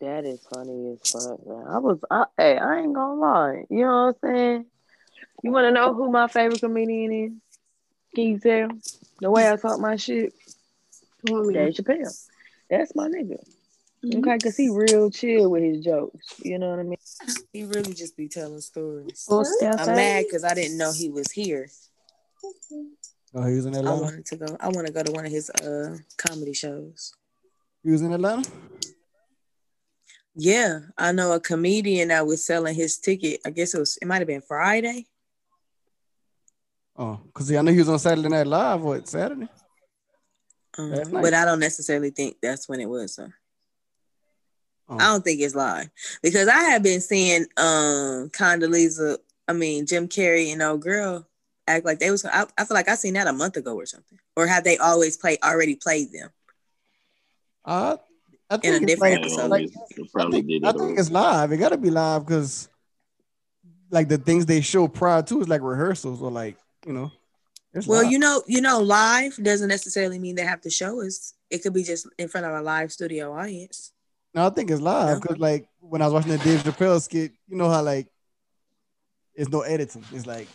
that 0.00 0.24
is 0.24 0.46
funny 0.52 0.92
as 0.92 1.10
fuck, 1.10 1.46
man. 1.46 1.64
I 1.68 1.78
was, 1.78 1.98
I, 2.10 2.24
hey, 2.36 2.58
I 2.58 2.80
ain't 2.80 2.94
gonna 2.94 3.20
lie. 3.20 3.64
You 3.70 3.78
know 3.80 4.06
what 4.06 4.16
I'm 4.30 4.36
saying? 4.36 4.66
You 5.42 5.50
want 5.52 5.64
to 5.66 5.70
know 5.72 5.94
who 5.94 6.10
my 6.10 6.28
favorite 6.28 6.60
comedian 6.60 7.12
is? 7.12 7.32
Can 8.14 8.24
you 8.24 8.38
tell? 8.38 8.68
The 9.20 9.30
way 9.30 9.50
I 9.50 9.56
talk 9.56 9.80
my 9.80 9.96
shit, 9.96 10.32
Come 11.26 11.36
on, 11.36 11.46
man. 11.52 11.54
Dave 11.66 11.74
Chappelle. 11.74 12.28
That's 12.70 12.94
my 12.94 13.08
nigga. 13.08 13.38
Mhm. 14.04 14.18
Okay, 14.18 14.38
cause 14.38 14.56
he 14.56 14.68
real 14.68 15.10
chill 15.10 15.50
with 15.50 15.62
his 15.62 15.84
jokes. 15.84 16.34
You 16.38 16.58
know 16.58 16.70
what 16.70 16.78
I 16.78 16.82
mean? 16.84 16.98
He 17.52 17.64
really 17.64 17.94
just 17.94 18.16
be 18.16 18.28
telling 18.28 18.60
stories. 18.60 19.24
Full 19.28 19.44
step 19.44 19.80
I'm 19.80 19.96
mad 19.96 20.24
because 20.24 20.44
I 20.44 20.54
didn't 20.54 20.78
know 20.78 20.92
he 20.92 21.10
was 21.10 21.32
here. 21.32 21.68
Oh, 23.34 23.46
he 23.46 23.56
was 23.56 23.66
in 23.66 23.74
Atlanta. 23.74 23.88
I 23.88 23.94
Atlanta. 23.94 24.02
wanted 24.02 24.26
to 24.26 24.36
go. 24.36 24.56
I 24.60 24.68
want 24.68 24.86
to 24.86 24.92
go 24.92 25.02
to 25.02 25.12
one 25.12 25.26
of 25.26 25.32
his 25.32 25.50
uh 25.50 25.96
comedy 26.16 26.54
shows. 26.54 27.12
He 27.82 27.90
was 27.90 28.02
in 28.02 28.12
Atlanta. 28.12 28.48
Yeah, 30.34 30.80
I 30.96 31.10
know 31.10 31.32
a 31.32 31.40
comedian 31.40 32.08
that 32.08 32.24
was 32.26 32.44
selling 32.44 32.76
his 32.76 32.98
ticket. 32.98 33.40
I 33.44 33.50
guess 33.50 33.74
it 33.74 33.80
was. 33.80 33.98
It 34.00 34.06
might 34.06 34.18
have 34.18 34.28
been 34.28 34.42
Friday. 34.42 35.06
Oh, 36.96 37.20
cause 37.34 37.52
I 37.52 37.60
know 37.62 37.72
he 37.72 37.78
was 37.78 37.88
on 37.88 37.98
Saturday 37.98 38.28
Night 38.28 38.46
Live. 38.46 38.80
What 38.80 39.08
Saturday? 39.08 39.48
Um, 40.76 41.02
but 41.10 41.34
I 41.34 41.44
don't 41.44 41.58
necessarily 41.58 42.10
think 42.10 42.36
that's 42.40 42.68
when 42.68 42.80
it 42.80 42.88
was. 42.88 43.14
So. 43.14 43.28
Oh. 44.88 44.96
I 44.96 45.04
don't 45.08 45.22
think 45.24 45.40
it's 45.40 45.54
live 45.54 45.90
because 46.22 46.48
I 46.48 46.60
have 46.70 46.82
been 46.82 47.00
seeing 47.00 47.42
um 47.56 48.30
Condoleezza, 48.30 49.18
I 49.46 49.52
mean 49.52 49.84
Jim 49.86 50.08
Carrey 50.08 50.52
and 50.52 50.62
old 50.62 50.80
girl 50.82 51.26
act 51.66 51.84
like 51.84 51.98
they 51.98 52.10
was. 52.10 52.24
I, 52.24 52.46
I 52.56 52.64
feel 52.64 52.74
like 52.74 52.88
I 52.88 52.94
seen 52.94 53.14
that 53.14 53.26
a 53.26 53.32
month 53.32 53.56
ago 53.58 53.74
or 53.76 53.84
something. 53.86 54.18
Or 54.36 54.46
have 54.46 54.64
they 54.64 54.78
always 54.78 55.16
played 55.16 55.38
already 55.44 55.74
played 55.76 56.12
them? 56.12 56.30
Uh, 57.64 57.96
I 58.48 58.56
think 58.56 58.64
In 58.64 58.72
a 58.72 58.76
it's 58.76 58.86
different 58.86 59.14
like- 59.16 59.22
episode. 59.24 59.48
like- 59.50 59.70
I 60.16 60.30
think, 60.30 60.46
did 60.46 60.64
I 60.64 60.72
think 60.72 60.98
it's 60.98 61.10
live. 61.10 61.52
It 61.52 61.58
gotta 61.58 61.76
be 61.76 61.90
live 61.90 62.24
because, 62.24 62.68
like 63.90 64.08
the 64.08 64.16
things 64.18 64.46
they 64.46 64.60
show 64.62 64.88
prior 64.88 65.22
to 65.22 65.40
is 65.42 65.48
like 65.48 65.60
rehearsals 65.60 66.22
or 66.22 66.30
like 66.30 66.56
you 66.86 66.92
know. 66.94 67.12
It's 67.74 67.86
Well, 67.86 68.02
live. 68.04 68.10
you 68.12 68.18
know, 68.18 68.42
you 68.46 68.62
know, 68.62 68.80
live 68.80 69.36
doesn't 69.42 69.68
necessarily 69.68 70.18
mean 70.18 70.34
they 70.36 70.42
have 70.46 70.62
to 70.62 70.70
show 70.70 71.02
us. 71.02 71.34
It 71.50 71.62
could 71.62 71.74
be 71.74 71.82
just 71.82 72.06
in 72.16 72.28
front 72.28 72.46
of 72.46 72.54
a 72.54 72.62
live 72.62 72.90
studio 72.90 73.34
audience. 73.34 73.92
No, 74.38 74.46
I 74.46 74.50
think 74.50 74.70
it's 74.70 74.80
live 74.80 75.08
Yeah. 75.08 75.18
because 75.20 75.38
like 75.38 75.68
when 75.80 76.00
I 76.00 76.04
was 76.06 76.14
watching 76.14 76.30
the 76.30 76.38
Dave 76.38 76.62
Chappelle 76.62 77.02
skit, 77.02 77.32
you 77.48 77.56
know 77.56 77.68
how 77.68 77.82
like 77.82 78.06
it's 79.34 79.50
no 79.50 79.62
editing. 79.62 80.04
It's 80.12 80.26
like 80.26 80.46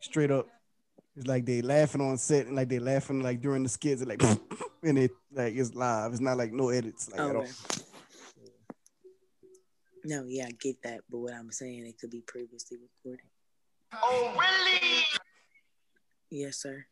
straight 0.00 0.30
up. 0.30 0.48
It's 1.14 1.26
like 1.26 1.44
they 1.44 1.60
laughing 1.60 2.00
on 2.00 2.16
set 2.16 2.46
and 2.46 2.56
like 2.56 2.70
they 2.70 2.78
laughing 2.78 3.22
like 3.22 3.42
during 3.42 3.64
the 3.64 3.68
skits 3.68 4.00
and 4.00 4.08
like 4.08 4.22
and 4.82 4.98
it 4.98 5.10
like 5.30 5.54
it's 5.54 5.74
live. 5.74 6.12
It's 6.12 6.22
not 6.22 6.38
like 6.38 6.54
no 6.54 6.70
edits 6.70 7.10
like 7.10 7.20
at 7.20 7.36
all. 7.36 7.46
No, 10.06 10.24
yeah, 10.26 10.46
I 10.46 10.52
get 10.52 10.82
that, 10.84 11.02
but 11.10 11.18
what 11.18 11.34
I'm 11.34 11.52
saying, 11.52 11.84
it 11.84 11.98
could 11.98 12.10
be 12.10 12.22
previously 12.22 12.78
recorded. 12.78 13.26
Oh, 13.92 14.34
really? 14.38 15.04
Yes, 16.30 16.62
sir. 16.62 16.86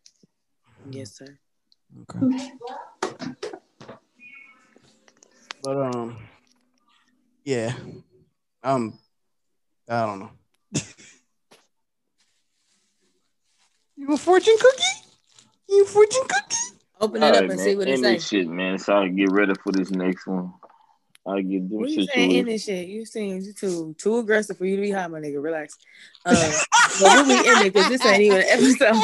Yes, 0.90 1.16
sir. 1.16 1.38
Okay. 2.10 3.48
But 5.62 5.76
um, 5.76 6.18
yeah, 7.44 7.72
um, 8.64 8.98
I 9.88 10.06
don't 10.06 10.18
know. 10.20 10.30
you 13.96 14.12
a 14.12 14.16
fortune 14.16 14.56
cookie? 14.60 14.82
You 15.68 15.84
a 15.84 15.86
fortune 15.86 16.22
cookie? 16.28 16.56
Open 17.00 17.22
All 17.22 17.28
it 17.28 17.34
up 17.34 17.40
right, 17.42 17.50
and 17.50 17.58
man. 17.58 17.64
see 17.64 17.76
what 17.76 17.86
it 17.86 17.92
End 17.92 18.04
says. 18.04 18.14
this 18.14 18.28
shit, 18.28 18.48
man. 18.48 18.78
So 18.78 18.96
I 18.96 19.06
can 19.06 19.14
get 19.14 19.30
ready 19.30 19.54
for 19.62 19.70
this 19.72 19.92
next 19.92 20.26
one. 20.26 20.52
I 21.24 21.40
get 21.42 21.68
them 21.68 21.78
What 21.78 21.90
you 21.90 22.06
saying 22.06 22.32
in 22.32 22.46
this 22.46 22.64
shit? 22.64 22.88
You 22.88 23.04
seem 23.04 23.40
you 23.40 23.52
too 23.52 23.94
too 23.96 24.18
aggressive 24.18 24.58
for 24.58 24.66
you 24.66 24.74
to 24.76 24.82
be 24.82 24.90
high, 24.90 25.06
my 25.06 25.20
nigga. 25.20 25.40
Relax. 25.40 25.78
Um, 26.24 26.34
but 27.00 27.02
we'll 27.02 27.24
be 27.26 27.34
in 27.48 27.66
it 27.66 27.72
because 27.72 27.88
this 27.88 28.04
ain't 28.04 28.22
even 28.22 28.38
an 28.38 28.46
episode. 28.48 28.96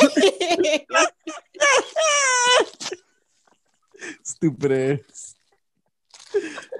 Stupid 4.25 4.73
ass. 4.73 5.28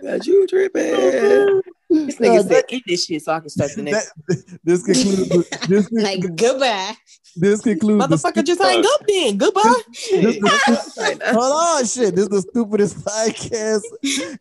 Got 0.03 0.27
you 0.27 0.47
tripping. 0.47 1.63
This 1.91 2.17
nigga 2.17 2.47
said 2.47 2.65
in 2.69 2.83
this 2.87 3.07
shit 3.07 3.23
so 3.23 3.33
I 3.33 3.41
can 3.41 3.49
start 3.49 3.71
the 3.75 3.83
next. 3.83 4.13
That, 4.29 4.59
this 4.63 4.83
concludes. 4.83 5.49
This, 5.69 5.91
like 5.91 6.21
goodbye. 6.37 6.95
this 7.37 7.63
concludes. 7.63 8.07
the 8.07 8.17
Motherfucker, 8.17 8.45
just 8.45 8.61
hang 8.61 8.85
up 8.85 9.07
then. 9.07 9.39
Goodbye. 9.39 9.75
This, 10.11 10.39
this, 10.39 10.99
hold 11.25 11.53
on, 11.53 11.85
shit. 11.87 12.15
This 12.15 12.25
is 12.25 12.29
the 12.29 12.43
stupidest 12.43 12.99
podcast. 13.05 13.83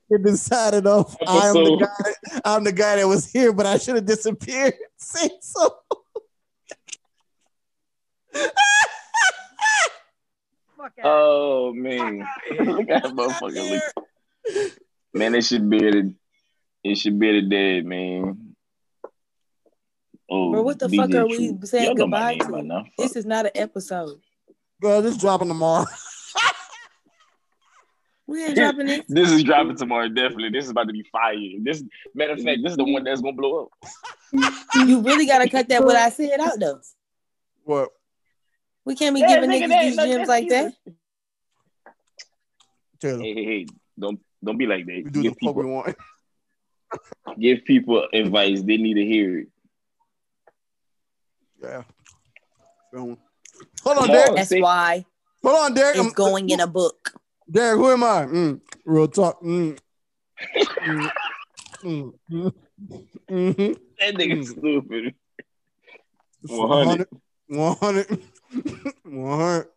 It 0.10 0.24
decided 0.24 0.88
off. 0.88 1.16
I'm 1.26 1.54
the 1.54 1.88
guy. 1.88 2.42
I'm 2.44 2.64
the 2.66 2.74
guy 2.74 2.98
that 2.98 3.08
was 3.08 3.32
here, 3.32 3.54
but 3.54 3.66
I 3.66 3.78
should 3.78 3.96
have 3.96 4.06
disappeared. 4.06 4.74
Say 4.98 5.30
so. 5.42 5.78
Oh 11.04 11.74
man, 11.74 12.26
look 12.60 12.90
at 12.90 13.04
that 13.04 13.14
motherfucker. 13.14 13.82
Look. 14.46 14.80
Man, 15.18 15.36
it 15.36 15.44
should 15.46 15.70
be 15.70 15.80
the 15.80 16.14
it 16.84 16.98
should 16.98 17.20
be 17.20 17.42
the 17.42 17.48
dead 17.48 17.86
man. 17.86 18.56
Oh, 20.30 20.52
Bro, 20.52 20.62
what 20.64 20.80
the 20.80 20.88
DJ 20.88 20.98
fuck 20.98 21.16
are 21.16 21.26
we 21.28 21.58
saying 21.66 21.86
Y'all 21.86 21.96
know 21.96 22.08
my 22.08 22.36
goodbye 22.36 22.60
to? 22.62 22.68
now. 22.68 22.86
This 22.98 23.16
is 23.16 23.26
not 23.26 23.46
an 23.46 23.52
episode. 23.56 24.20
Bro, 24.80 25.02
this 25.02 25.16
is 25.16 25.22
dropping 25.22 25.48
tomorrow. 25.48 25.86
We 28.30 28.44
ain't 28.44 28.56
dropping 28.58 28.90
it. 28.90 29.06
This 29.08 29.32
is 29.32 29.42
dropping 29.46 29.78
tomorrow, 29.78 30.10
definitely. 30.10 30.50
This 30.50 30.66
is 30.66 30.72
about 30.72 30.88
to 30.88 30.92
be 30.92 31.02
fire. 31.14 31.34
This 31.62 31.82
matter 32.14 32.34
of 32.34 32.42
fact, 32.42 32.60
this 32.62 32.72
is 32.72 32.78
the 32.78 32.84
one 32.84 33.06
that's 33.06 33.22
gonna 33.22 33.32
blow 33.38 33.64
up. 33.64 34.50
You 34.76 35.00
really 35.00 35.26
gotta 35.26 35.50
cut 35.50 35.70
that 35.70 35.82
what 35.86 35.96
I 35.96 36.10
said 36.10 36.38
out 36.42 36.60
though. 36.60 36.82
What? 37.64 37.88
We 38.84 38.96
can't 38.96 39.16
be 39.16 39.22
Yeah, 39.22 39.36
giving 39.40 39.50
nigga, 39.50 39.64
niggas 39.64 39.70
that- 39.70 39.82
these 39.86 39.96
that- 39.96 40.08
gems 40.10 40.28
like 40.28 40.50
that. 40.50 40.74
Hey, 43.00 43.34
hey, 43.34 43.46
hey, 43.46 43.66
don't 43.98 44.20
don't 44.44 44.58
be 44.58 44.66
like 44.68 44.86
that. 44.86 45.02
we 45.04 45.10
do 45.10 45.22
the 45.24 45.30
Give 45.30 45.36
fuck 45.44 45.56
we 45.56 45.66
want. 45.66 45.96
give 47.40 47.66
people 47.66 48.08
advice. 48.14 48.62
They 48.62 48.78
need 48.78 48.96
to 48.96 49.06
hear 49.06 49.40
it. 49.40 49.48
Yeah. 51.62 51.84
Hold 52.94 53.18
on, 53.86 53.96
Come 53.98 54.08
Derek. 54.08 54.36
That's 54.36 54.52
why 54.54 55.06
Hold 55.44 55.60
on, 55.60 55.74
Derek. 55.74 55.96
it's 55.98 56.06
I'm- 56.06 56.14
going 56.14 56.50
in 56.50 56.60
a 56.60 56.68
book. 56.68 57.14
Derek, 57.50 57.78
who 57.78 57.90
am 57.92 58.04
I? 58.04 58.26
Mm, 58.26 58.62
real 58.86 59.08
talk. 59.08 59.42
Mm. 59.42 59.78
Mm. 60.84 61.12
Mm. 61.84 62.14
Mm. 62.32 62.54
Mhm. 63.30 63.78
That 64.00 64.16
nigga 64.16 64.46
stupid. 64.46 65.16
100. 66.42 67.08
100. 67.48 68.20
100. 69.04 69.04
100. 69.04 69.68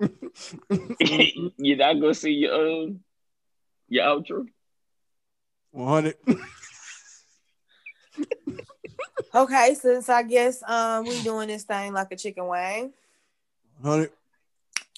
You're 1.58 1.76
not 1.78 1.94
gonna 2.00 2.14
see 2.14 2.32
your 2.32 2.54
um 2.84 3.00
your 3.90 4.06
outro. 4.06 4.46
100. 5.72 6.14
Okay, 9.32 9.74
since 9.74 10.08
I 10.08 10.24
guess 10.24 10.60
um 10.66 11.06
we 11.06 11.22
doing 11.22 11.46
this 11.48 11.62
thing 11.64 11.92
like 11.92 12.10
a 12.10 12.16
chicken 12.16 12.48
wing. 12.48 12.92
100. 13.80 14.10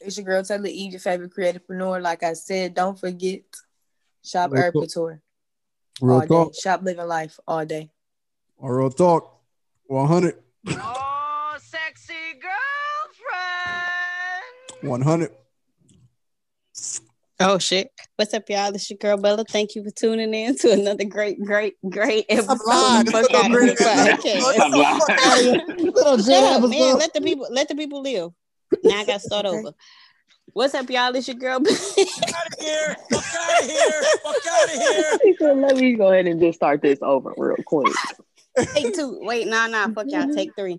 It's 0.00 0.16
your 0.16 0.24
girl 0.24 0.42
Taylor 0.42 0.68
E, 0.68 0.88
your 0.88 1.00
favorite 1.00 1.34
creativepreneur. 1.34 2.00
Like 2.00 2.22
I 2.22 2.32
said, 2.32 2.72
don't 2.74 2.98
forget 2.98 3.42
shop 4.24 4.52
Real 4.52 4.62
Herb 4.62 4.74
talk. 4.74 4.82
Couture 4.84 5.20
Real 6.00 6.14
all 6.14 6.20
day. 6.20 6.26
talk. 6.26 6.54
Shop 6.54 6.80
living 6.82 7.06
life 7.06 7.38
all 7.46 7.66
day. 7.66 7.90
Real 8.58 8.88
talk. 8.90 9.38
100. 9.86 10.36
Oh, 10.68 11.56
sexy 11.58 12.14
girlfriend. 12.40 12.50
100. 14.90 15.30
Oh 17.44 17.58
shit. 17.58 17.90
What's 18.14 18.32
up, 18.34 18.48
y'all? 18.48 18.70
This 18.70 18.88
your 18.88 18.98
girl 18.98 19.16
Bella. 19.16 19.44
Thank 19.44 19.74
you 19.74 19.82
for 19.82 19.90
tuning 19.90 20.32
in 20.32 20.56
to 20.58 20.70
another 20.70 21.04
great, 21.04 21.42
great, 21.42 21.74
great 21.90 22.24
episode 22.28 22.58
lying. 22.64 23.08
of 23.08 23.12
Fuck 23.12 23.24
It's 23.24 23.34
a 23.34 23.36
Out 23.36 23.46
of 23.46 23.50
great 23.50 23.78
Here 23.78 23.88
episode. 23.88 24.18
podcast. 24.20 24.52
Stop 24.52 25.08
lying. 25.08 25.92
Little 25.92 26.18
Shut 26.18 26.62
up, 26.62 26.70
man. 26.70 26.98
Let 26.98 27.12
the 27.14 27.20
people 27.20 27.48
let 27.50 27.68
the 27.68 27.74
people 27.74 28.00
live. 28.02 28.30
Now 28.84 29.00
I 29.00 29.04
gotta 29.04 29.20
start 29.20 29.44
over. 29.44 29.72
What's 30.52 30.74
up, 30.74 30.88
y'all? 30.88 31.12
This 31.12 31.26
your 31.26 31.36
girl. 31.36 31.58
here. 31.66 32.96
Fuck 33.10 33.24
out 33.34 33.60
of 33.60 33.68
here. 33.68 34.02
Fuck 34.22 34.46
out 34.48 34.64
of 34.64 34.70
here. 34.70 35.54
Let 35.54 35.76
me 35.76 35.94
go 35.94 36.12
ahead 36.12 36.26
and 36.26 36.40
just 36.40 36.56
start 36.56 36.80
this 36.80 37.00
over 37.02 37.34
real 37.36 37.56
quick. 37.66 37.92
Take 38.74 38.94
two. 38.94 39.18
Wait, 39.22 39.48
nah, 39.48 39.66
nah. 39.66 39.88
Fuck 39.88 40.06
y'all. 40.08 40.32
Take 40.32 40.54
three. 40.56 40.78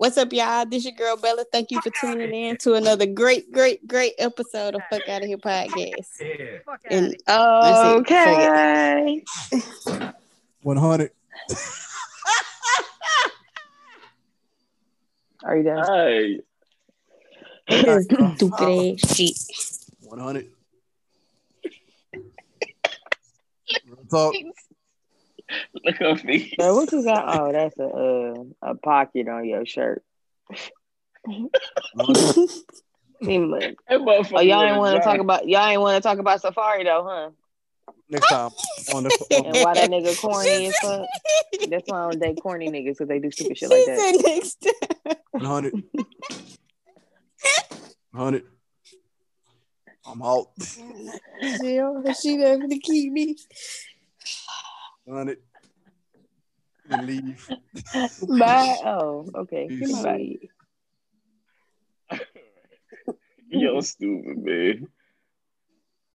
What's 0.00 0.16
up, 0.16 0.32
y'all? 0.32 0.64
This 0.64 0.78
is 0.78 0.84
your 0.86 0.94
girl 0.94 1.18
Bella. 1.18 1.44
Thank 1.52 1.70
you 1.70 1.78
for 1.82 1.90
tuning 1.90 2.32
in 2.32 2.56
to 2.56 2.72
another 2.72 3.04
great, 3.04 3.52
great, 3.52 3.86
great 3.86 4.14
episode 4.16 4.74
of 4.74 4.80
Fuck 4.88 5.06
Out 5.10 5.20
of 5.20 5.28
Here 5.28 5.36
podcast. 5.36 6.06
Fuck 6.64 6.80
out 6.86 6.90
And 6.90 7.14
Okay. 7.28 9.22
100. 10.62 11.10
Are 15.44 15.56
you 15.58 15.64
done? 15.64 16.40
Hey, 17.66 18.00
stupid 18.36 18.52
ass 18.62 19.00
shit. 19.14 19.36
100. 20.00 20.46
Real 23.86 23.98
talk. 24.10 24.34
look 25.84 26.00
at 26.00 26.24
me. 26.24 26.52
So 26.60 26.74
what 26.74 26.90
you 26.92 27.02
got? 27.04 27.38
Oh, 27.40 27.52
that's 27.52 27.78
a 27.78 27.84
uh, 27.84 28.70
a 28.70 28.74
pocket 28.76 29.28
on 29.28 29.44
your 29.44 29.64
shirt. 29.66 30.02
Seem 33.22 33.50
like- 33.50 33.76
That 33.88 34.00
motherfucker 34.00 34.38
Oh, 34.38 34.40
y'all 34.40 34.62
ain't 34.62 34.78
want 34.78 34.96
to 34.96 35.02
talk 35.02 35.18
about 35.20 35.46
y'all 35.48 35.66
ain't 35.68 35.80
want 35.80 36.02
to 36.02 36.08
talk 36.08 36.18
about 36.18 36.40
Safari 36.40 36.84
though, 36.84 37.04
huh? 37.08 37.30
Next 38.08 38.28
time. 38.28 38.50
On 38.94 39.04
the, 39.04 39.26
And 39.44 39.54
why 39.62 39.74
that 39.74 39.90
nigga 39.90 40.16
corny 40.18 40.66
as 40.66 40.76
fuck? 40.78 41.06
That's 41.68 41.84
why 41.86 42.00
I 42.06 42.10
don't 42.10 42.18
date 42.20 42.40
corny 42.40 42.68
niggas 42.70 42.92
because 42.98 43.08
they 43.08 43.18
do 43.20 43.30
stupid 43.30 43.58
shit 43.58 43.68
like 43.70 43.80
She 43.80 43.86
that. 43.86 43.98
said 43.98 44.16
next 44.24 44.60
time. 44.62 45.16
100. 45.32 45.74
100. 48.12 48.44
I'm 50.06 50.22
out. 50.22 50.48
She, 50.60 51.80
she 52.20 52.36
never 52.36 52.66
to 52.66 52.78
keep 52.78 53.12
me. 53.12 53.36
100. 55.10 55.38
And 56.88 57.06
leave. 57.06 57.48
Bye. 58.28 58.76
Oh, 58.84 59.30
okay. 59.34 59.68
Peace. 59.68 59.92
Bye. 59.92 60.38
Yo, 63.48 63.80
stupid 63.80 64.38
man. 64.38 64.88